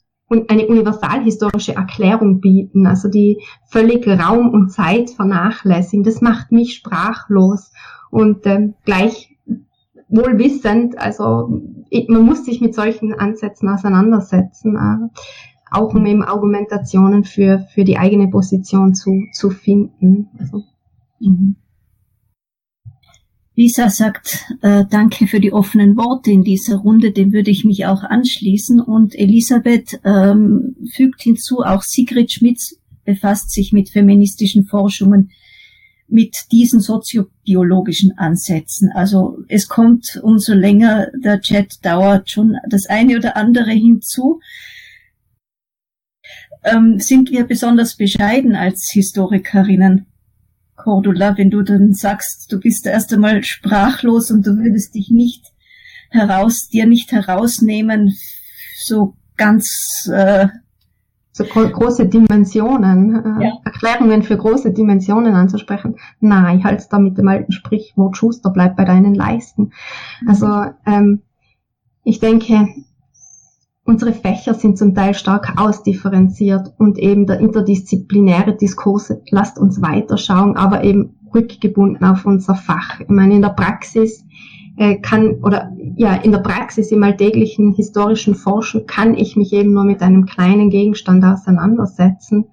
eine 0.48 0.66
universalhistorische 0.66 1.74
Erklärung 1.74 2.40
bieten, 2.40 2.86
also 2.86 3.08
die 3.08 3.42
völlig 3.66 4.06
Raum 4.08 4.48
und 4.50 4.70
Zeit 4.70 5.10
vernachlässigen. 5.10 6.04
Das 6.04 6.22
macht 6.22 6.52
mich 6.52 6.74
sprachlos 6.74 7.70
und 8.10 8.46
ähm, 8.46 8.74
gleich 8.84 9.36
wohl 10.08 10.38
wissend, 10.38 10.98
also 10.98 11.62
man 12.08 12.22
muss 12.22 12.44
sich 12.44 12.60
mit 12.60 12.74
solchen 12.74 13.14
Ansätzen 13.14 13.68
auseinandersetzen, 13.68 14.76
äh, 14.76 15.20
auch 15.70 15.94
um 15.94 16.04
eben 16.04 16.22
Argumentationen 16.22 17.24
für, 17.24 17.66
für 17.72 17.84
die 17.84 17.98
eigene 17.98 18.28
Position 18.28 18.94
zu, 18.94 19.22
zu 19.32 19.50
finden. 19.50 20.28
Also, 20.38 20.64
mhm. 21.20 21.56
Lisa 23.62 23.90
sagt, 23.90 24.44
äh, 24.62 24.84
danke 24.90 25.28
für 25.28 25.38
die 25.38 25.52
offenen 25.52 25.96
Worte 25.96 26.32
in 26.32 26.42
dieser 26.42 26.78
Runde, 26.78 27.12
dem 27.12 27.32
würde 27.32 27.52
ich 27.52 27.64
mich 27.64 27.86
auch 27.86 28.02
anschließen. 28.02 28.80
Und 28.80 29.14
Elisabeth 29.14 30.00
ähm, 30.02 30.74
fügt 30.92 31.22
hinzu, 31.22 31.60
auch 31.60 31.82
Sigrid 31.82 32.32
Schmitz 32.32 32.74
befasst 33.04 33.52
sich 33.52 33.72
mit 33.72 33.88
feministischen 33.88 34.64
Forschungen 34.66 35.30
mit 36.08 36.36
diesen 36.50 36.80
soziobiologischen 36.80 38.18
Ansätzen. 38.18 38.90
Also 38.92 39.38
es 39.48 39.68
kommt, 39.68 40.18
umso 40.24 40.54
länger 40.54 41.06
der 41.22 41.40
Chat 41.40 41.84
dauert, 41.84 42.30
schon 42.30 42.56
das 42.68 42.86
eine 42.86 43.16
oder 43.16 43.36
andere 43.36 43.70
hinzu. 43.70 44.40
Ähm, 46.64 46.98
sind 46.98 47.30
wir 47.30 47.44
besonders 47.44 47.96
bescheiden 47.96 48.56
als 48.56 48.90
Historikerinnen? 48.92 50.11
Cordula, 50.76 51.36
wenn 51.36 51.50
du 51.50 51.62
dann 51.62 51.92
sagst, 51.92 52.50
du 52.50 52.58
bist 52.58 52.86
erst 52.86 53.12
einmal 53.12 53.42
sprachlos 53.44 54.30
und 54.30 54.46
du 54.46 54.56
würdest 54.56 54.94
dich 54.94 55.10
nicht 55.10 55.44
heraus, 56.10 56.68
dir 56.68 56.86
nicht 56.86 57.12
herausnehmen, 57.12 58.14
so 58.84 59.14
ganz 59.36 60.10
äh, 60.12 60.48
so 61.32 61.44
große 61.44 62.08
Dimensionen, 62.08 63.40
äh, 63.40 63.44
ja. 63.44 63.52
Erklärungen 63.64 64.22
für 64.22 64.36
große 64.36 64.72
Dimensionen 64.72 65.34
anzusprechen. 65.34 65.96
Nein, 66.20 66.58
ich 66.58 66.64
halte 66.64 66.82
es 66.82 66.88
da 66.88 66.98
mit 66.98 67.16
dem 67.16 67.28
alten 67.28 67.52
Sprichwort 67.52 68.16
Schuster 68.16 68.50
bleibt 68.50 68.76
bei 68.76 68.84
deinen 68.84 69.14
Leisten. 69.14 69.72
Also 70.26 70.66
ähm, 70.86 71.22
ich 72.04 72.20
denke, 72.20 72.68
Unsere 73.92 74.14
Fächer 74.14 74.54
sind 74.54 74.78
zum 74.78 74.94
Teil 74.94 75.12
stark 75.12 75.60
ausdifferenziert 75.60 76.72
und 76.78 76.96
eben 76.96 77.26
der 77.26 77.40
interdisziplinäre 77.40 78.56
Diskurs 78.56 79.12
lasst 79.28 79.58
uns 79.58 79.82
weiterschauen, 79.82 80.56
aber 80.56 80.82
eben 80.82 81.18
rückgebunden 81.34 82.02
auf 82.02 82.24
unser 82.24 82.54
Fach. 82.54 83.00
Ich 83.00 83.10
meine, 83.10 83.34
in 83.34 83.42
der 83.42 83.50
Praxis 83.50 84.24
äh, 84.78 84.96
kann 84.96 85.42
oder 85.42 85.70
ja, 85.94 86.14
in 86.14 86.32
der 86.32 86.38
Praxis 86.38 86.90
im 86.90 87.02
alltäglichen 87.02 87.72
historischen 87.72 88.34
Forschen 88.34 88.86
kann 88.86 89.12
ich 89.12 89.36
mich 89.36 89.52
eben 89.52 89.74
nur 89.74 89.84
mit 89.84 90.00
einem 90.00 90.24
kleinen 90.24 90.70
Gegenstand 90.70 91.22
auseinandersetzen. 91.22 92.46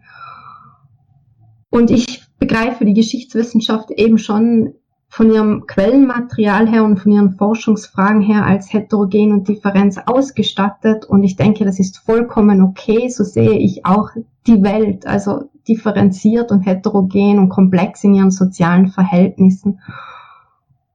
Und 1.69 1.89
ich 1.89 2.21
begreife 2.37 2.83
die 2.83 2.93
Geschichtswissenschaft 2.93 3.91
eben 3.91 4.17
schon 4.17 4.73
von 5.11 5.31
ihrem 5.31 5.65
Quellenmaterial 5.65 6.69
her 6.69 6.83
und 6.83 6.99
von 6.99 7.11
ihren 7.11 7.31
Forschungsfragen 7.31 8.21
her 8.21 8.45
als 8.45 8.71
heterogen 8.71 9.33
und 9.33 9.47
Differenz 9.47 9.97
ausgestattet. 10.05 11.03
Und 11.03 11.23
ich 11.23 11.35
denke, 11.35 11.65
das 11.65 11.79
ist 11.79 11.97
vollkommen 11.97 12.61
okay. 12.61 13.09
So 13.09 13.23
sehe 13.23 13.57
ich 13.57 13.85
auch 13.85 14.11
die 14.45 14.61
Welt, 14.63 15.07
also 15.07 15.49
differenziert 15.67 16.51
und 16.51 16.61
heterogen 16.61 17.39
und 17.39 17.49
komplex 17.49 18.03
in 18.03 18.13
ihren 18.13 18.31
sozialen 18.31 18.87
Verhältnissen. 18.87 19.79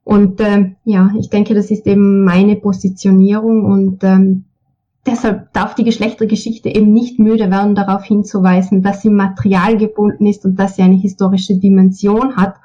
Und 0.04 0.40
äh, 0.40 0.72
ja, 0.84 1.10
ich 1.18 1.28
denke, 1.28 1.54
das 1.54 1.70
ist 1.70 1.86
eben 1.86 2.24
meine 2.24 2.56
Positionierung 2.56 3.64
und 3.64 4.04
ähm, 4.04 4.44
deshalb 5.06 5.52
darf 5.54 5.74
die 5.74 5.84
Geschlechtergeschichte 5.84 6.68
eben 6.68 6.92
nicht 6.92 7.18
müde 7.18 7.50
werden, 7.50 7.74
darauf 7.74 8.04
hinzuweisen, 8.04 8.82
dass 8.82 9.02
sie 9.02 9.10
materialgebunden 9.10 10.26
ist 10.26 10.44
und 10.44 10.56
dass 10.56 10.76
sie 10.76 10.82
eine 10.82 10.96
historische 10.96 11.56
Dimension 11.56 12.36
hat 12.36 12.56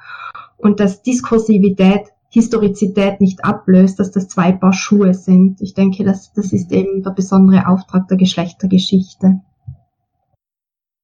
und 0.62 0.80
dass 0.80 1.02
Diskursivität 1.02 2.08
Historizität 2.30 3.20
nicht 3.20 3.44
ablöst, 3.44 3.98
dass 3.98 4.12
das 4.12 4.28
zwei 4.28 4.52
Paar 4.52 4.72
Schuhe 4.72 5.14
sind. 5.14 5.60
Ich 5.60 5.74
denke, 5.74 6.04
das, 6.04 6.32
das 6.32 6.52
ist 6.52 6.70
eben 6.70 7.02
der 7.02 7.10
besondere 7.10 7.66
Auftrag 7.66 8.06
der 8.06 8.16
Geschlechtergeschichte. 8.16 9.40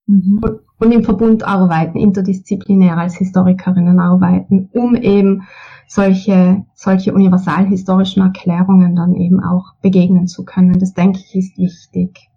Mhm. 0.06 0.40
Und, 0.40 0.60
und, 0.78 0.92
im 0.92 1.02
Verbund 1.02 1.42
arbeiten, 1.42 1.98
interdisziplinär 1.98 2.96
als 2.96 3.16
Historikerinnen 3.16 3.98
arbeiten, 3.98 4.70
um 4.72 4.94
eben 4.94 5.42
solche, 5.88 6.64
solche 6.74 7.12
universalhistorischen 7.12 8.22
Erklärungen 8.22 8.94
dann 8.94 9.16
eben 9.16 9.42
auch 9.42 9.74
begegnen 9.82 10.28
zu 10.28 10.44
können. 10.44 10.78
Das 10.78 10.94
denke 10.94 11.18
ich 11.18 11.34
ist 11.34 11.58
wichtig. 11.58 12.30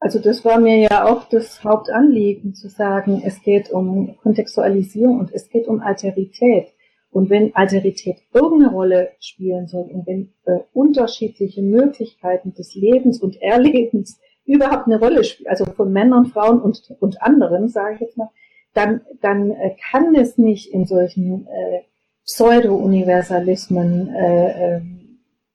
Also 0.00 0.18
das 0.18 0.46
war 0.46 0.58
mir 0.58 0.78
ja 0.78 1.04
auch 1.04 1.24
das 1.24 1.62
Hauptanliegen, 1.62 2.54
zu 2.54 2.68
sagen, 2.68 3.22
es 3.24 3.42
geht 3.42 3.70
um 3.70 4.16
Kontextualisierung 4.22 5.20
und 5.20 5.30
es 5.32 5.50
geht 5.50 5.68
um 5.68 5.80
Alterität. 5.80 6.68
Und 7.10 7.28
wenn 7.28 7.54
Alterität 7.54 8.16
irgendeine 8.32 8.72
Rolle 8.72 9.10
spielen 9.20 9.66
soll 9.66 9.90
und 9.92 10.06
wenn 10.06 10.32
äh, 10.46 10.60
unterschiedliche 10.72 11.60
Möglichkeiten 11.60 12.54
des 12.54 12.74
Lebens 12.74 13.20
und 13.20 13.40
Erlebens 13.42 14.18
überhaupt 14.46 14.86
eine 14.86 14.98
Rolle 14.98 15.22
spielen, 15.22 15.50
also 15.50 15.66
von 15.66 15.92
Männern, 15.92 16.26
Frauen 16.26 16.62
und, 16.62 16.94
und 16.98 17.20
anderen, 17.20 17.68
sage 17.68 17.96
ich 17.96 18.00
jetzt 18.00 18.16
mal, 18.16 18.30
dann, 18.72 19.02
dann 19.20 19.50
äh, 19.50 19.76
kann 19.90 20.14
es 20.14 20.38
nicht 20.38 20.72
in 20.72 20.86
solchen 20.86 21.46
äh, 21.46 21.82
Pseudo-Universalismen 22.24 24.14
äh, 24.14 24.76
äh, 24.76 24.80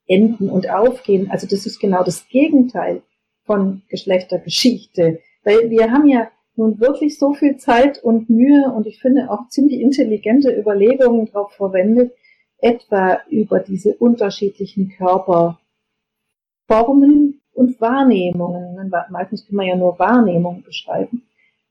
enden 0.06 0.50
und 0.50 0.70
aufgehen. 0.70 1.30
Also 1.30 1.48
das 1.48 1.66
ist 1.66 1.80
genau 1.80 2.04
das 2.04 2.28
Gegenteil 2.28 3.02
von 3.46 3.82
Geschlechtergeschichte. 3.88 5.20
Weil 5.44 5.70
wir 5.70 5.90
haben 5.90 6.08
ja 6.08 6.28
nun 6.56 6.80
wirklich 6.80 7.18
so 7.18 7.34
viel 7.34 7.56
Zeit 7.56 8.02
und 8.02 8.30
Mühe 8.30 8.72
und 8.72 8.86
ich 8.86 9.00
finde 9.00 9.30
auch 9.30 9.48
ziemlich 9.48 9.80
intelligente 9.80 10.50
Überlegungen 10.50 11.26
darauf 11.26 11.52
verwendet, 11.52 12.12
etwa 12.58 13.20
über 13.28 13.60
diese 13.60 13.94
unterschiedlichen 13.94 14.90
Körperformen 14.96 15.58
und 17.52 17.80
Wahrnehmungen. 17.80 18.90
Meistens 19.10 19.46
kann 19.46 19.56
man 19.56 19.66
ja 19.66 19.76
nur 19.76 19.98
Wahrnehmungen 19.98 20.62
beschreiben. 20.62 21.22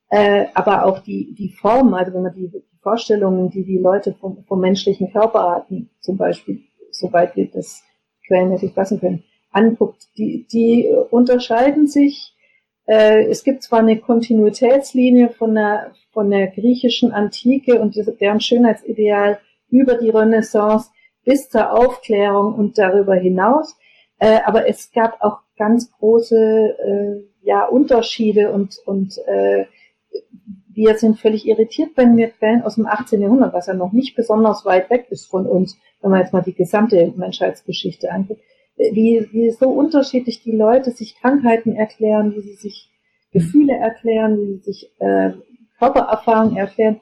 Äh, 0.10 0.46
aber 0.54 0.86
auch 0.86 1.00
die, 1.00 1.34
die 1.34 1.50
Formen, 1.50 1.96
also 1.96 2.14
wenn 2.14 2.22
man 2.22 2.36
die, 2.36 2.48
die 2.48 2.62
Vorstellungen, 2.82 3.50
die 3.50 3.66
die 3.66 3.80
Leute 3.80 4.14
vom, 4.14 4.44
vom 4.44 4.60
menschlichen 4.60 5.12
Körper 5.12 5.56
hatten, 5.56 5.90
zum 6.00 6.18
Beispiel, 6.18 6.62
soweit 6.92 7.36
wir 7.36 7.50
das 7.50 7.84
quellenmäßig 8.28 8.74
fassen 8.74 9.00
können, 9.00 9.24
anguckt, 9.56 10.08
die, 10.18 10.46
die 10.52 10.90
unterscheiden 11.10 11.88
sich. 11.88 12.34
Äh, 12.86 13.26
es 13.26 13.44
gibt 13.44 13.64
zwar 13.64 13.80
eine 13.80 13.98
Kontinuitätslinie 13.98 15.30
von 15.30 15.56
der, 15.56 15.92
von 16.12 16.30
der 16.30 16.48
griechischen 16.48 17.12
Antike 17.12 17.80
und 17.80 17.96
deren 18.20 18.42
Schönheitsideal 18.42 19.40
über 19.70 19.96
die 19.96 20.10
Renaissance 20.10 20.90
bis 21.24 21.50
zur 21.50 21.72
Aufklärung 21.72 22.54
und 22.54 22.78
darüber 22.78 23.16
hinaus, 23.16 23.76
äh, 24.20 24.40
aber 24.46 24.70
es 24.70 24.92
gab 24.92 25.22
auch 25.22 25.40
ganz 25.58 25.92
große 25.92 26.36
äh, 26.36 27.46
ja, 27.46 27.66
Unterschiede 27.66 28.52
und, 28.52 28.78
und 28.86 29.18
äh, 29.28 29.66
wir 30.74 30.98
sind 30.98 31.20
völlig 31.20 31.48
irritiert, 31.48 31.92
wenn 31.96 32.18
wir 32.18 32.30
Quellen 32.30 32.62
aus 32.62 32.76
dem 32.76 32.86
18. 32.86 33.22
Jahrhundert, 33.22 33.54
was 33.54 33.68
ja 33.68 33.74
noch 33.74 33.94
nicht 33.94 34.16
besonders 34.16 34.66
weit 34.66 34.90
weg 34.90 35.08
ist 35.10 35.26
von 35.26 35.46
uns, 35.46 35.78
wenn 36.02 36.12
man 36.12 36.20
jetzt 36.22 36.34
mal 36.34 36.42
die 36.42 36.54
gesamte 36.54 37.14
Menschheitsgeschichte 37.16 38.12
anguckt, 38.12 38.42
wie, 38.78 39.28
wie 39.32 39.52
so 39.52 39.70
unterschiedlich 39.70 40.44
die 40.44 40.56
Leute 40.56 40.92
sich 40.92 41.16
Krankheiten 41.20 41.76
erklären, 41.76 42.36
wie 42.36 42.42
sie 42.42 42.56
sich 42.56 42.90
Gefühle 43.32 43.74
erklären, 43.74 44.38
wie 44.38 44.46
sie 44.54 44.72
sich 44.72 44.92
äh, 45.00 45.32
Körpererfahrung 45.80 46.56
erfähren. 46.58 47.00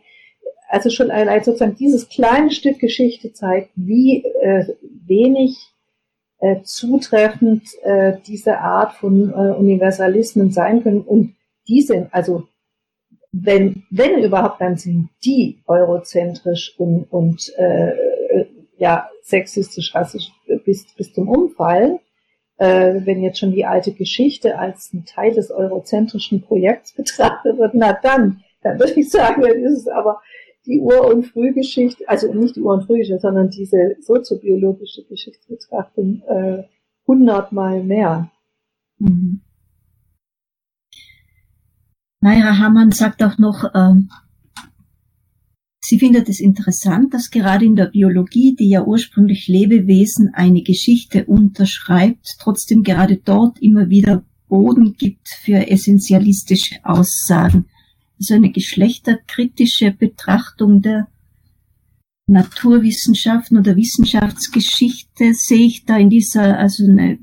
Also 0.70 0.90
schon 0.90 1.12
allein 1.12 1.44
sozusagen 1.44 1.76
dieses 1.76 2.10
kleine 2.10 2.52
Stück 2.52 2.80
Geschichte 2.80 3.34
zeigt, 3.34 3.70
wie 3.76 4.24
äh, 4.42 4.66
wenig 5.06 5.58
äh, 6.40 6.62
zutreffend 6.64 7.64
äh, 7.84 8.18
diese 8.26 8.58
Art 8.58 8.94
von 8.94 9.30
äh, 9.30 9.54
Universalismen 9.54 10.52
sein 10.52 10.82
können. 10.82 11.02
Und 11.02 11.36
die 11.68 11.82
sind, 11.82 12.14
also 12.14 12.48
wenn, 13.32 13.84
wenn 13.90 14.24
überhaupt, 14.24 14.62
dann 14.62 14.78
sind 14.78 15.10
die 15.24 15.62
eurozentrisch 15.66 16.76
und, 16.78 17.06
und 17.12 17.52
äh, 17.58 17.94
ja, 18.78 19.10
sexistisch, 19.22 19.94
rassisch 19.96 20.32
bis, 20.60 20.94
bis 20.96 21.14
zum 21.14 21.30
Umfallen. 21.30 22.00
Äh, 22.58 23.02
wenn 23.06 23.24
jetzt 23.24 23.40
schon 23.40 23.52
die 23.52 23.66
alte 23.66 23.94
Geschichte 23.94 24.60
als 24.60 24.94
ein 24.94 25.06
Teil 25.06 25.34
des 25.34 25.52
eurozentrischen 25.52 26.42
Projekts 26.42 26.94
betrachtet 26.96 27.58
wird, 27.58 27.74
na 27.74 27.94
dann, 28.02 28.44
dann 28.62 28.80
würde 28.80 28.94
ich 28.94 29.10
sagen, 29.10 29.42
dann 29.42 29.64
ist 29.64 29.80
es 29.80 29.88
aber 29.88 30.22
die 30.66 30.80
Ur- 30.80 31.08
und 31.08 31.26
Frühgeschichte, 31.26 32.08
also 32.08 32.32
nicht 32.34 32.56
die 32.56 32.62
Ur- 32.62 32.76
und 32.76 32.86
Frühgeschichte, 32.86 33.20
sondern 33.20 33.50
diese 33.50 33.96
soziobiologische 34.00 35.04
Geschichtsbetrachtung 35.04 36.22
äh, 36.28 36.64
hundertmal 37.06 37.84
mehr. 37.84 38.32
Mhm. 39.00 39.42
Naja, 42.22 42.58
Hamann 42.58 42.92
sagt 42.92 43.22
auch 43.22 43.38
noch, 43.38 43.66
ähm, 43.76 44.10
sie 45.94 46.00
findet 46.00 46.28
es 46.28 46.40
interessant, 46.40 47.14
dass 47.14 47.30
gerade 47.30 47.66
in 47.66 47.76
der 47.76 47.86
Biologie, 47.86 48.56
die 48.56 48.70
ja 48.70 48.84
ursprünglich 48.84 49.48
Lebewesen 49.48 50.34
eine 50.34 50.64
Geschichte 50.64 51.26
unterschreibt, 51.26 52.38
trotzdem 52.40 52.82
gerade 52.82 53.18
dort 53.18 53.62
immer 53.62 53.92
wieder 53.92 54.24
Boden 54.48 54.96
gibt 54.98 55.30
für 55.30 55.70
essentialistische 55.70 56.78
Aussagen 56.84 57.66
so 58.18 58.34
eine 58.34 58.52
geschlechterkritische 58.52 59.92
Betrachtung 59.92 60.82
der 60.82 61.10
Naturwissenschaften 62.26 63.60
oder 63.60 63.76
Wissenschaftsgeschichte 63.76 65.36
sehe 65.36 65.68
ich 65.68 65.86
da 65.86 65.98
in 65.98 66.10
dieser, 66.10 66.58
also 66.58 66.86
eine, 66.86 67.20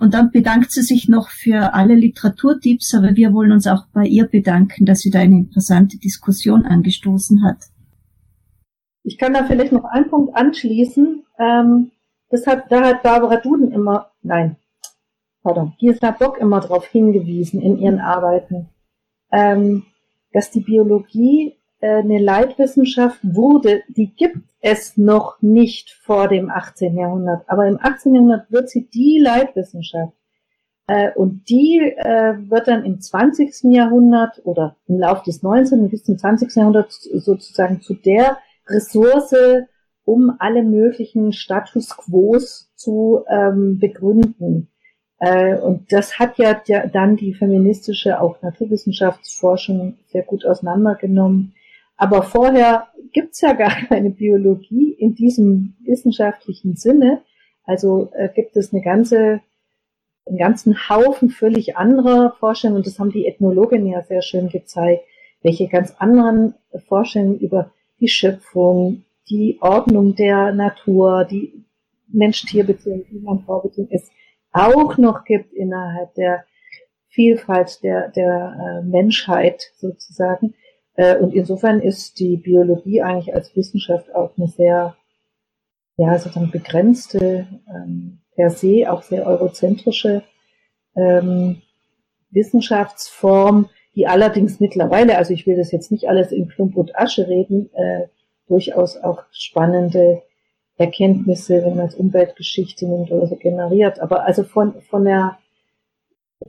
und 0.00 0.14
dann 0.14 0.30
bedankt 0.30 0.72
sie 0.72 0.82
sich 0.82 1.08
noch 1.08 1.28
für 1.28 1.74
alle 1.74 1.94
Literaturtipps, 1.94 2.94
aber 2.94 3.16
wir 3.16 3.34
wollen 3.34 3.52
uns 3.52 3.66
auch 3.66 3.84
bei 3.92 4.06
ihr 4.06 4.24
bedanken, 4.24 4.86
dass 4.86 5.00
sie 5.00 5.10
da 5.10 5.20
eine 5.20 5.36
interessante 5.36 5.98
Diskussion 5.98 6.64
angestoßen 6.64 7.44
hat. 7.44 7.71
Ich 9.04 9.18
kann 9.18 9.34
da 9.34 9.44
vielleicht 9.44 9.72
noch 9.72 9.84
einen 9.84 10.08
Punkt 10.08 10.36
anschließen. 10.36 11.24
Ähm, 11.38 11.90
das 12.30 12.46
hat, 12.46 12.70
da 12.70 12.82
hat 12.82 13.02
Barbara 13.02 13.36
Duden 13.36 13.72
immer, 13.72 14.10
nein, 14.22 14.56
pardon, 15.42 15.74
Gisela 15.78 16.12
Bock 16.12 16.38
immer 16.38 16.60
darauf 16.60 16.86
hingewiesen 16.86 17.60
in 17.60 17.78
ihren 17.78 18.00
Arbeiten. 18.00 18.68
Ähm, 19.30 19.84
dass 20.32 20.50
die 20.50 20.60
Biologie 20.60 21.56
äh, 21.80 21.96
eine 21.98 22.18
Leitwissenschaft 22.18 23.18
wurde, 23.22 23.82
die 23.88 24.14
gibt 24.14 24.38
es 24.60 24.96
noch 24.96 25.42
nicht 25.42 25.90
vor 25.90 26.28
dem 26.28 26.50
18. 26.50 26.96
Jahrhundert. 26.96 27.44
Aber 27.48 27.66
im 27.66 27.78
18. 27.80 28.14
Jahrhundert 28.14 28.50
wird 28.50 28.70
sie 28.70 28.88
die 28.88 29.18
Leitwissenschaft. 29.18 30.14
Äh, 30.86 31.12
und 31.14 31.48
die 31.48 31.80
äh, 31.96 32.34
wird 32.48 32.68
dann 32.68 32.84
im 32.84 33.00
20. 33.00 33.72
Jahrhundert 33.72 34.40
oder 34.44 34.76
im 34.86 34.98
Laufe 34.98 35.24
des 35.24 35.42
19. 35.42 35.88
bis 35.90 36.04
zum 36.04 36.18
20. 36.18 36.54
Jahrhundert 36.54 36.92
sozusagen 36.92 37.80
zu 37.80 37.94
der 37.94 38.38
Ressource, 38.72 39.34
um 40.04 40.32
alle 40.38 40.62
möglichen 40.62 41.32
Status 41.32 41.96
Quos 41.96 42.70
zu 42.74 43.24
ähm, 43.28 43.78
begründen. 43.78 44.68
Äh, 45.18 45.56
und 45.56 45.92
das 45.92 46.18
hat 46.18 46.38
ja 46.38 46.54
dann 46.92 47.16
die 47.16 47.34
feministische, 47.34 48.20
auch 48.20 48.42
Naturwissenschaftsforschung 48.42 49.98
sehr 50.08 50.24
gut 50.24 50.44
auseinandergenommen. 50.44 51.54
Aber 51.96 52.24
vorher 52.24 52.88
gibt's 53.12 53.40
ja 53.40 53.52
gar 53.52 53.70
keine 53.88 54.10
Biologie 54.10 54.92
in 54.92 55.14
diesem 55.14 55.76
wissenschaftlichen 55.84 56.74
Sinne. 56.74 57.22
Also 57.64 58.10
äh, 58.14 58.28
gibt 58.34 58.56
es 58.56 58.72
eine 58.72 58.82
ganze, 58.82 59.40
einen 60.26 60.38
ganzen 60.38 60.88
Haufen 60.88 61.30
völlig 61.30 61.76
anderer 61.76 62.34
Forschungen 62.40 62.74
und 62.74 62.86
das 62.86 62.98
haben 62.98 63.12
die 63.12 63.26
Ethnologinnen 63.26 63.86
ja 63.86 64.02
sehr 64.02 64.22
schön 64.22 64.48
gezeigt, 64.48 65.04
welche 65.42 65.68
ganz 65.68 65.94
anderen 65.98 66.54
Forschungen 66.88 67.38
über 67.38 67.70
die 68.02 68.08
Schöpfung, 68.08 69.04
die 69.30 69.58
Ordnung 69.60 70.16
der 70.16 70.52
Natur, 70.52 71.24
die 71.24 71.64
Mensch-Tier-Beziehung, 72.08 73.04
die 73.10 73.20
Mann-Frau-Beziehung 73.20 73.88
ist 73.88 74.10
auch 74.50 74.98
noch 74.98 75.24
gibt 75.24 75.52
innerhalb 75.54 76.12
der 76.14 76.44
Vielfalt 77.08 77.82
der, 77.82 78.08
der 78.08 78.82
äh, 78.82 78.84
Menschheit 78.84 79.70
sozusagen. 79.76 80.54
Äh, 80.94 81.16
und 81.18 81.32
insofern 81.32 81.80
ist 81.80 82.18
die 82.18 82.36
Biologie 82.36 83.02
eigentlich 83.02 83.34
als 83.34 83.54
Wissenschaft 83.54 84.12
auch 84.14 84.32
eine 84.36 84.48
sehr, 84.48 84.96
ja, 85.96 86.18
sozusagen 86.18 86.50
begrenzte, 86.50 87.46
ähm, 87.68 88.18
per 88.34 88.50
se 88.50 88.90
auch 88.90 89.02
sehr 89.02 89.26
eurozentrische 89.26 90.22
ähm, 90.96 91.62
Wissenschaftsform, 92.30 93.68
die 93.94 94.06
allerdings 94.06 94.60
mittlerweile, 94.60 95.18
also 95.18 95.34
ich 95.34 95.46
will 95.46 95.56
das 95.56 95.72
jetzt 95.72 95.90
nicht 95.90 96.08
alles 96.08 96.32
in 96.32 96.48
Klump 96.48 96.76
und 96.76 96.96
Asche 96.96 97.28
reden, 97.28 97.70
äh, 97.74 98.06
durchaus 98.48 98.96
auch 98.96 99.24
spannende 99.30 100.22
Erkenntnisse, 100.76 101.62
wenn 101.64 101.76
man 101.76 101.86
es 101.86 101.94
Umweltgeschichte 101.94 102.86
nimmt 102.86 103.10
oder 103.10 103.26
so 103.26 103.36
generiert. 103.36 104.00
Aber 104.00 104.24
also 104.24 104.42
von, 104.42 104.80
von 104.82 105.04
der, 105.04 105.38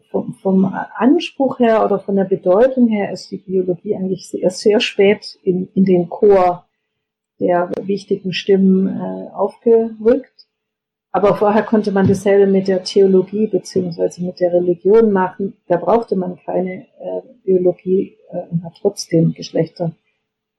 vom, 0.10 0.34
vom 0.34 0.74
Anspruch 0.95 1.60
her 1.60 1.86
oder 1.86 1.99
von 1.99 2.15
der 2.15 2.24
Bedeutung 2.24 2.88
her 2.88 3.11
ist 3.11 3.30
die 3.32 3.38
Biologie 3.38 3.95
eigentlich 3.95 4.30
sehr, 4.30 4.49
sehr 4.49 4.80
spät 4.80 5.38
in, 5.44 5.68
in 5.76 5.86
den 5.86 6.10
Chor 6.10 6.65
der 7.40 7.72
wichtigen 7.82 8.34
Stimmen 8.34 8.88
äh, 8.88 9.30
aufgerückt. 9.34 10.48
Aber 11.15 11.35
vorher 11.35 11.61
konnte 11.61 11.91
man 11.91 12.07
dasselbe 12.07 12.52
mit 12.52 12.68
der 12.68 12.84
Theologie 12.84 13.45
beziehungsweise 13.45 14.23
mit 14.23 14.40
der 14.40 14.52
Religion 14.52 15.11
machen. 15.11 15.53
Da 15.68 15.77
brauchte 15.77 16.15
man 16.15 16.40
keine 16.44 16.88
äh, 16.99 17.22
Biologie 17.45 18.18
äh, 18.31 18.49
und 18.49 18.64
hat 18.64 18.73
trotzdem 18.81 19.34
Geschlechter, 19.34 19.95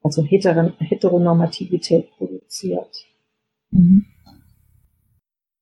also 0.00 0.22
Heteron 0.22 0.74
Heteronormativität 0.78 2.08
produziert. 2.16 3.04
Mhm. 3.72 4.06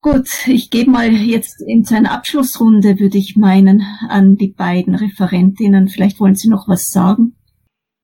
Gut, 0.02 0.28
ich 0.46 0.68
gebe 0.68 0.90
mal 0.90 1.10
jetzt 1.10 1.62
in 1.62 1.84
seine 1.84 2.10
Abschlussrunde, 2.10 2.98
würde 2.98 3.16
ich 3.16 3.36
meinen, 3.36 3.82
an 4.08 4.36
die 4.36 4.48
beiden 4.48 4.94
Referentinnen. 4.94 5.88
Vielleicht 5.88 6.20
wollen 6.20 6.34
Sie 6.34 6.48
noch 6.48 6.68
was 6.68 6.88
sagen. 6.88 7.36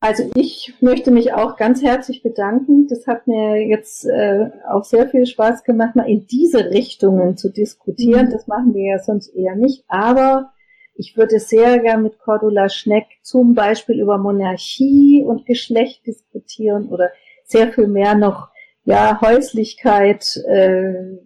Also 0.00 0.30
ich 0.36 0.74
möchte 0.80 1.10
mich 1.10 1.32
auch 1.32 1.56
ganz 1.56 1.82
herzlich 1.82 2.22
bedanken. 2.22 2.86
Das 2.86 3.08
hat 3.08 3.26
mir 3.26 3.66
jetzt 3.66 4.04
äh, 4.04 4.50
auch 4.68 4.84
sehr 4.84 5.08
viel 5.08 5.26
Spaß 5.26 5.64
gemacht, 5.64 5.96
mal 5.96 6.08
in 6.08 6.26
diese 6.28 6.70
Richtungen 6.70 7.36
zu 7.36 7.50
diskutieren. 7.50 8.26
Mhm. 8.26 8.30
Das 8.30 8.46
machen 8.46 8.74
wir 8.74 8.92
ja 8.92 8.98
sonst 9.00 9.28
eher 9.28 9.56
nicht. 9.56 9.84
Aber 9.88 10.52
ich 10.94 11.16
würde 11.16 11.40
sehr 11.40 11.80
gern 11.80 12.04
mit 12.04 12.20
Cordula 12.20 12.68
Schneck 12.68 13.06
zum 13.22 13.54
Beispiel 13.54 14.00
über 14.00 14.18
Monarchie 14.18 15.24
und 15.26 15.46
Geschlecht 15.46 16.06
diskutieren 16.06 16.88
oder 16.90 17.10
sehr 17.44 17.72
viel 17.72 17.88
mehr 17.88 18.14
noch 18.14 18.50
ja, 18.84 19.20
Häuslichkeit, 19.20 20.36
äh, 20.46 21.18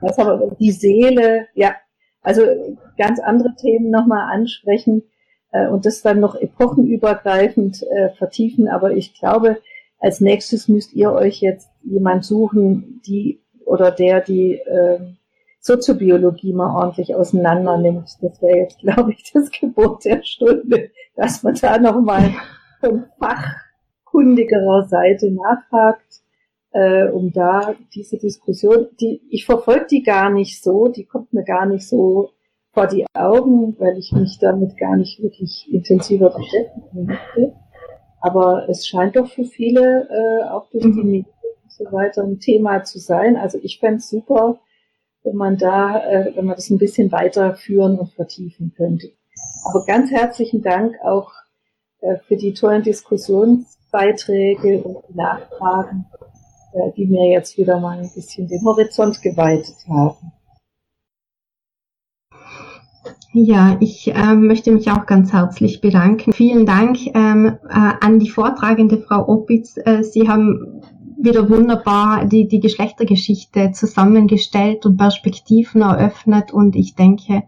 was 0.00 0.18
aber 0.18 0.56
die 0.60 0.72
Seele, 0.72 1.48
ja, 1.54 1.74
also 2.22 2.42
ganz 2.96 3.18
andere 3.18 3.54
Themen 3.56 3.90
nochmal 3.90 4.32
ansprechen 4.32 5.04
äh, 5.52 5.68
und 5.68 5.86
das 5.86 6.02
dann 6.02 6.20
noch 6.20 6.34
epochenübergreifend 6.34 7.82
äh, 7.82 8.10
vertiefen. 8.10 8.68
Aber 8.68 8.92
ich 8.92 9.14
glaube, 9.14 9.58
als 9.98 10.20
nächstes 10.20 10.68
müsst 10.68 10.92
ihr 10.92 11.12
euch 11.12 11.40
jetzt 11.40 11.70
jemand 11.82 12.24
suchen, 12.24 13.00
die 13.06 13.40
oder 13.64 13.90
der 13.90 14.20
die 14.20 14.54
äh, 14.54 14.98
Soziobiologie 15.60 16.52
mal 16.52 16.74
ordentlich 16.74 17.14
auseinander 17.14 17.76
nimmt. 17.76 18.08
Das 18.22 18.40
wäre 18.40 18.58
jetzt, 18.58 18.78
glaube 18.78 19.12
ich, 19.12 19.30
das 19.32 19.50
Gebot 19.50 20.04
der 20.04 20.22
Stunde, 20.22 20.90
dass 21.16 21.42
man 21.42 21.54
da 21.54 21.78
nochmal 21.78 22.30
vom 22.80 23.04
Fach 23.18 23.56
kundigerer 24.04 24.84
Seite 24.84 25.30
nachhakt, 25.30 26.22
äh, 26.72 27.08
um 27.08 27.32
da 27.32 27.74
diese 27.94 28.18
Diskussion, 28.18 28.88
die 29.00 29.20
ich 29.30 29.44
verfolge 29.44 29.86
die 29.90 30.02
gar 30.02 30.30
nicht 30.30 30.62
so, 30.62 30.88
die 30.88 31.04
kommt 31.04 31.32
mir 31.32 31.44
gar 31.44 31.66
nicht 31.66 31.86
so 31.86 32.30
vor 32.72 32.86
die 32.86 33.06
Augen, 33.14 33.76
weil 33.78 33.98
ich 33.98 34.12
mich 34.12 34.38
damit 34.40 34.76
gar 34.76 34.96
nicht 34.96 35.22
wirklich 35.22 35.68
intensiver 35.70 36.30
beschäftigen 36.30 37.06
möchte. 37.06 37.54
Aber 38.20 38.68
es 38.68 38.86
scheint 38.86 39.16
doch 39.16 39.28
für 39.28 39.44
viele 39.44 40.08
äh, 40.10 40.48
auch 40.48 40.68
durch 40.70 40.84
die 40.84 41.04
Medien 41.04 41.26
und 41.62 41.72
so 41.72 41.84
weiter 41.92 42.22
ein 42.22 42.40
Thema 42.40 42.82
zu 42.84 42.98
sein. 42.98 43.36
Also 43.36 43.58
ich 43.62 43.78
fände 43.78 43.98
es 43.98 44.10
super, 44.10 44.58
wenn 45.22 45.36
man 45.36 45.56
da, 45.56 45.98
äh, 46.04 46.32
wenn 46.34 46.46
man 46.46 46.56
das 46.56 46.70
ein 46.70 46.78
bisschen 46.78 47.12
weiterführen 47.12 47.98
und 47.98 48.12
vertiefen 48.12 48.72
könnte. 48.76 49.08
Aber 49.64 49.84
ganz 49.84 50.10
herzlichen 50.10 50.62
Dank 50.62 50.96
auch 51.04 51.32
äh, 52.00 52.16
für 52.26 52.36
die 52.36 52.54
tollen 52.54 52.82
Diskussions 52.82 53.78
Beiträge 53.90 54.82
und 54.82 55.14
Nachfragen, 55.14 56.06
äh, 56.72 56.92
die 56.96 57.06
mir 57.06 57.30
jetzt 57.30 57.56
wieder 57.56 57.80
mal 57.80 57.98
ein 57.98 58.10
bisschen 58.14 58.46
den 58.48 58.64
Horizont 58.64 59.22
geweitet 59.22 59.76
haben. 59.88 60.32
Ja, 63.32 63.76
ich 63.80 64.14
äh, 64.14 64.34
möchte 64.34 64.72
mich 64.72 64.90
auch 64.90 65.06
ganz 65.06 65.32
herzlich 65.32 65.80
bedanken. 65.80 66.32
Vielen 66.32 66.64
Dank 66.64 66.98
ähm, 67.14 67.58
äh, 67.68 67.92
an 68.00 68.18
die 68.18 68.30
vortragende 68.30 68.98
Frau 68.98 69.28
Opitz. 69.28 69.76
Äh, 69.76 70.02
Sie 70.02 70.28
haben 70.28 70.82
wieder 71.20 71.50
wunderbar 71.50 72.24
die, 72.24 72.48
die 72.48 72.60
Geschlechtergeschichte 72.60 73.72
zusammengestellt 73.72 74.86
und 74.86 74.96
Perspektiven 74.96 75.82
eröffnet 75.82 76.52
und 76.52 76.76
ich 76.76 76.94
denke, 76.94 77.42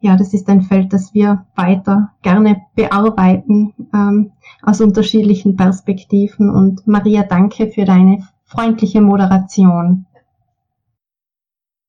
ja, 0.00 0.16
das 0.16 0.34
ist 0.34 0.48
ein 0.48 0.62
Feld, 0.62 0.92
das 0.92 1.14
wir 1.14 1.46
weiter 1.54 2.10
gerne 2.22 2.62
bearbeiten 2.74 3.72
ähm, 3.94 4.32
aus 4.60 4.80
unterschiedlichen 4.80 5.56
Perspektiven. 5.56 6.50
Und 6.50 6.86
Maria, 6.88 7.22
danke 7.22 7.68
für 7.68 7.84
deine 7.84 8.26
freundliche 8.44 9.00
Moderation. 9.00 10.06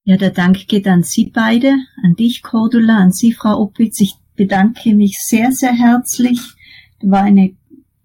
Ja, 0.06 0.18
der 0.18 0.32
Dank 0.32 0.68
geht 0.68 0.86
an 0.86 1.04
Sie 1.04 1.32
beide, 1.34 1.78
an 2.04 2.16
dich, 2.16 2.44
Cordula, 2.44 2.98
an 2.98 3.14
Sie, 3.14 3.32
Frau 3.32 3.58
Opitz. 3.62 4.02
Ich 4.02 4.16
bedanke 4.36 4.94
mich 4.94 5.20
sehr, 5.22 5.54
sehr 5.54 5.72
herzlich. 5.72 6.42
War 7.02 7.24
eine 7.24 7.56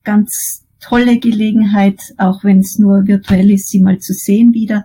ganz 0.04 0.64
tolle 0.80 1.18
Gelegenheit, 1.18 2.00
auch 2.16 2.44
wenn 2.44 2.60
es 2.60 2.78
nur 2.78 3.08
virtuell 3.08 3.50
ist, 3.50 3.68
Sie 3.68 3.80
mal 3.80 3.98
zu 3.98 4.12
sehen 4.12 4.54
wieder. 4.54 4.84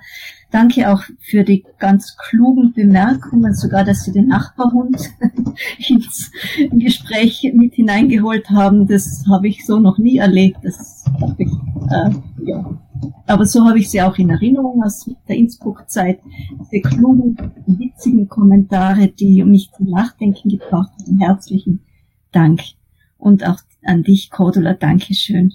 Danke 0.50 0.92
auch 0.92 1.04
für 1.20 1.44
die 1.44 1.64
ganz 1.78 2.18
klugen 2.18 2.74
Bemerkungen, 2.74 3.54
sogar, 3.54 3.84
dass 3.84 4.06
Sie 4.06 4.12
den 4.12 4.30
Nachbarhund 4.30 4.98
ins 5.88 6.32
Gespräch 6.72 7.48
mit 7.54 7.76
hineingeholt 7.76 8.50
haben. 8.50 8.88
Das 8.88 9.24
habe 9.30 9.48
ich 9.48 9.68
so 9.68 9.78
noch 9.78 10.00
nie 10.00 10.18
erlebt. 10.18 10.58
Das 10.64 11.06
ich, 11.38 11.52
äh, 11.92 12.10
ja. 12.44 12.80
Aber 13.26 13.46
so 13.46 13.66
habe 13.66 13.80
ich 13.80 13.90
sie 13.90 14.02
auch 14.02 14.18
in 14.18 14.30
Erinnerung 14.30 14.84
aus 14.84 15.10
der 15.28 15.36
Innsbruck-Zeit. 15.36 16.20
Diese 16.60 16.82
klugen, 16.82 17.38
witzigen 17.66 18.28
Kommentare, 18.28 19.08
die 19.08 19.44
mich 19.44 19.72
zum 19.76 19.88
Nachdenken 19.88 20.50
gebracht 20.50 20.92
haben. 21.00 21.20
Herzlichen 21.20 21.82
Dank. 22.32 22.62
Und 23.18 23.48
auch 23.48 23.60
an 23.84 24.04
dich, 24.04 24.30
Cordula, 24.30 24.74
Dankeschön. 24.74 25.54